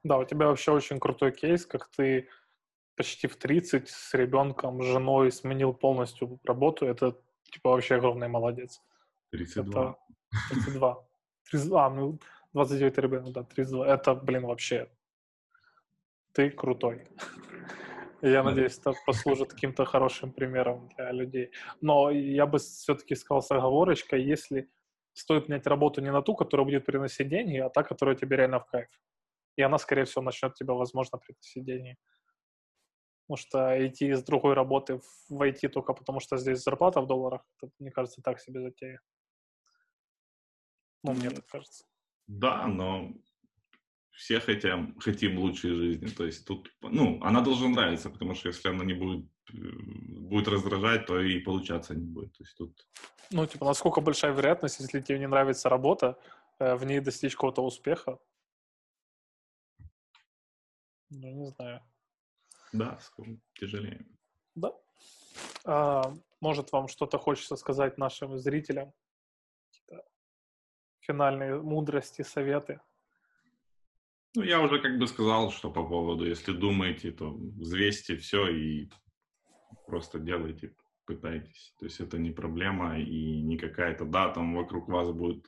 Да, 0.02 0.18
у 0.18 0.24
тебя 0.24 0.48
вообще 0.48 0.72
очень 0.72 1.00
крутой 1.00 1.32
кейс, 1.32 1.64
как 1.64 1.88
ты 1.88 2.28
почти 2.96 3.26
в 3.26 3.36
30 3.36 3.88
с 3.88 4.12
ребенком, 4.14 4.82
с 4.82 4.86
женой 4.86 5.32
сменил 5.32 5.72
полностью 5.72 6.38
работу. 6.44 6.86
Это, 6.86 7.16
типа, 7.50 7.70
вообще 7.70 7.94
огромный 7.94 8.28
молодец. 8.28 8.82
32. 9.30 9.96
Это 10.50 10.64
32. 10.64 11.04
32, 11.50 11.86
а, 11.86 11.90
ну, 11.90 12.18
29 12.52 12.98
ребенок, 12.98 13.32
да, 13.32 13.42
32. 13.42 13.86
Это, 13.86 14.14
блин, 14.14 14.44
вообще 14.46 14.90
ты 16.32 16.50
крутой. 16.50 17.06
Я 18.26 18.42
надеюсь, 18.42 18.78
это 18.78 18.94
послужит 19.04 19.52
каким-то 19.52 19.84
хорошим 19.84 20.32
примером 20.32 20.88
для 20.96 21.12
людей. 21.12 21.50
Но 21.82 22.10
я 22.10 22.46
бы 22.46 22.58
все-таки 22.58 23.14
сказал 23.14 23.42
с 23.42 23.50
оговорочкой, 23.50 24.22
если 24.22 24.70
стоит 25.12 25.48
менять 25.48 25.66
работу 25.66 26.00
не 26.00 26.10
на 26.10 26.22
ту, 26.22 26.34
которая 26.34 26.64
будет 26.64 26.86
приносить 26.86 27.28
деньги, 27.28 27.58
а 27.58 27.68
та, 27.68 27.82
которая 27.82 28.16
тебе 28.16 28.38
реально 28.38 28.60
в 28.60 28.66
кайф. 28.66 28.88
И 29.56 29.62
она, 29.62 29.76
скорее 29.76 30.04
всего, 30.04 30.22
начнет 30.22 30.54
тебе, 30.54 30.72
возможно, 30.72 31.18
приносить 31.18 31.64
деньги. 31.64 31.96
Потому 33.26 33.36
что 33.36 33.86
идти 33.86 34.08
из 34.08 34.24
другой 34.24 34.54
работы 34.54 35.00
в 35.28 35.42
IT 35.42 35.68
только 35.68 35.92
потому, 35.92 36.20
что 36.20 36.38
здесь 36.38 36.62
зарплата 36.62 37.02
в 37.02 37.06
долларах, 37.06 37.42
это, 37.60 37.70
мне 37.78 37.90
кажется, 37.90 38.22
так 38.22 38.40
себе 38.40 38.62
затея. 38.62 39.00
Ну, 41.02 41.12
мне 41.12 41.28
так 41.28 41.46
кажется. 41.46 41.84
Да, 42.26 42.66
но 42.66 43.12
все 44.14 44.40
хотим, 44.40 44.98
хотим 45.00 45.38
лучшей 45.38 45.74
жизни. 45.74 46.06
То 46.08 46.24
есть 46.24 46.46
тут, 46.46 46.70
ну, 46.82 47.20
она 47.22 47.40
должна 47.40 47.68
нравиться, 47.68 48.10
потому 48.10 48.34
что 48.34 48.48
если 48.48 48.68
она 48.68 48.84
не 48.84 48.94
будет, 48.94 49.26
э, 49.52 49.56
будет 50.20 50.48
раздражать, 50.48 51.06
то 51.06 51.20
и 51.20 51.40
получаться 51.40 51.94
не 51.94 52.06
будет. 52.06 52.32
То 52.32 52.44
есть 52.44 52.56
тут... 52.56 52.86
Ну, 53.30 53.46
типа, 53.46 53.66
насколько 53.66 54.00
большая 54.00 54.32
вероятность, 54.32 54.80
если 54.80 55.00
тебе 55.00 55.18
не 55.18 55.28
нравится 55.28 55.68
работа, 55.68 56.18
э, 56.58 56.76
в 56.76 56.84
ней 56.84 57.00
достичь 57.00 57.34
какого-то 57.34 57.64
успеха? 57.64 58.18
Ну, 61.10 61.30
не 61.30 61.46
знаю. 61.46 61.80
Да, 62.72 62.98
тяжелее. 63.54 64.06
Да. 64.54 64.72
А, 65.64 66.14
может, 66.40 66.72
вам 66.72 66.88
что-то 66.88 67.18
хочется 67.18 67.56
сказать 67.56 67.98
нашим 67.98 68.38
зрителям? 68.38 68.92
Финальные 71.00 71.60
мудрости, 71.60 72.22
советы? 72.22 72.80
Ну, 74.36 74.42
я 74.42 74.60
уже 74.60 74.80
как 74.80 74.98
бы 74.98 75.06
сказал, 75.06 75.52
что 75.52 75.70
по 75.70 75.84
поводу, 75.86 76.26
если 76.26 76.52
думаете, 76.52 77.12
то 77.12 77.30
взвесьте 77.30 78.16
все 78.16 78.48
и 78.48 78.90
просто 79.86 80.18
делайте, 80.18 80.74
пытайтесь. 81.06 81.72
То 81.78 81.86
есть 81.86 82.00
это 82.00 82.18
не 82.18 82.30
проблема 82.30 82.98
и 82.98 83.42
не 83.42 83.56
какая-то, 83.56 84.04
да, 84.04 84.30
там 84.30 84.56
вокруг 84.56 84.88
вас 84.88 85.12
будут 85.12 85.46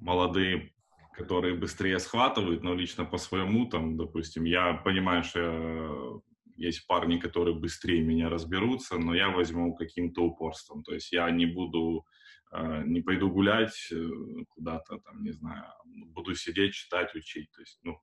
молодые, 0.00 0.72
которые 1.12 1.54
быстрее 1.54 2.00
схватывают, 2.00 2.64
но 2.64 2.74
лично 2.74 3.04
по 3.04 3.18
своему, 3.18 3.66
там, 3.66 3.96
допустим, 3.96 4.44
я 4.44 4.74
понимаю, 4.74 5.22
что 5.22 6.22
есть 6.56 6.86
парни, 6.88 7.18
которые 7.18 7.54
быстрее 7.54 8.02
меня 8.02 8.28
разберутся, 8.28 8.98
но 8.98 9.14
я 9.14 9.30
возьму 9.30 9.76
каким-то 9.76 10.22
упорством. 10.22 10.82
То 10.82 10.92
есть 10.92 11.12
я 11.12 11.30
не 11.30 11.46
буду 11.46 12.04
не 12.52 13.00
пойду 13.00 13.30
гулять 13.30 13.92
э, 13.92 14.08
куда-то, 14.48 14.98
там, 14.98 15.22
не 15.22 15.32
знаю, 15.32 15.64
буду 16.06 16.34
сидеть, 16.34 16.74
читать, 16.74 17.14
учить. 17.14 17.50
То 17.52 17.60
есть, 17.60 17.78
ну, 17.82 18.00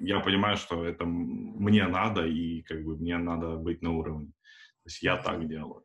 я 0.00 0.20
понимаю, 0.20 0.56
что 0.56 0.84
это 0.84 1.04
мне 1.04 1.86
надо, 1.86 2.26
и 2.26 2.62
как 2.62 2.84
бы 2.84 2.96
мне 2.96 3.18
надо 3.18 3.56
быть 3.56 3.82
на 3.82 3.90
уровне. 3.90 4.28
То 4.28 4.86
есть 4.86 5.02
я 5.02 5.16
так 5.16 5.48
делаю. 5.48 5.84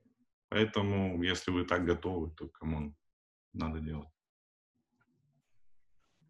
Поэтому, 0.49 1.23
если 1.23 1.51
вы 1.51 1.65
так 1.65 1.83
готовы, 1.83 2.31
то 2.35 2.47
кому 2.47 2.95
надо 3.53 3.79
делать. 3.79 4.09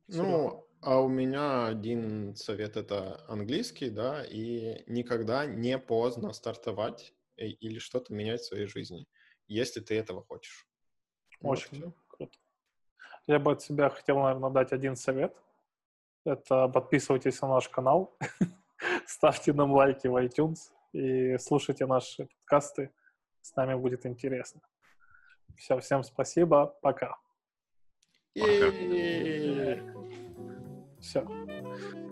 Ну, 0.08 0.66
а 0.82 1.02
у 1.02 1.10
меня 1.10 1.68
один 1.68 2.36
совет 2.36 2.78
это 2.78 3.26
английский, 3.28 3.90
да, 3.90 4.24
и 4.24 4.84
никогда 4.88 5.46
не 5.46 5.78
поздно 5.78 6.34
стартовать 6.34 7.14
э, 7.38 7.48
или 7.48 7.80
что-то 7.80 8.14
менять 8.14 8.42
в 8.42 8.46
своей 8.46 8.68
жизни, 8.68 9.08
если 9.48 9.82
ты 9.82 9.96
этого 9.96 10.24
хочешь. 10.24 10.68
Очень 11.44 11.86
вот. 11.86 11.94
круто. 12.08 12.38
Я 13.28 13.40
бы 13.40 13.52
от 13.52 13.62
себя 13.62 13.90
хотел, 13.90 14.20
наверное, 14.20 14.50
дать 14.50 14.72
один 14.72 14.96
совет. 14.96 15.36
Это 16.26 16.68
подписывайтесь 16.70 17.42
на 17.42 17.50
наш 17.50 17.68
канал, 17.68 18.18
ставьте 19.06 19.52
нам 19.52 19.74
лайки 19.74 20.08
в 20.08 20.16
iTunes 20.16 20.72
и 20.94 21.38
слушайте 21.38 21.86
наши 21.86 22.28
подкасты. 22.28 22.92
С 23.42 23.56
нами 23.58 23.76
будет 23.76 24.06
интересно. 24.06 24.62
Все, 25.58 25.78
всем 25.80 26.04
спасибо. 26.04 26.68
Пока. 26.82 27.18
Пока. 28.36 28.72
Все. 31.02 32.03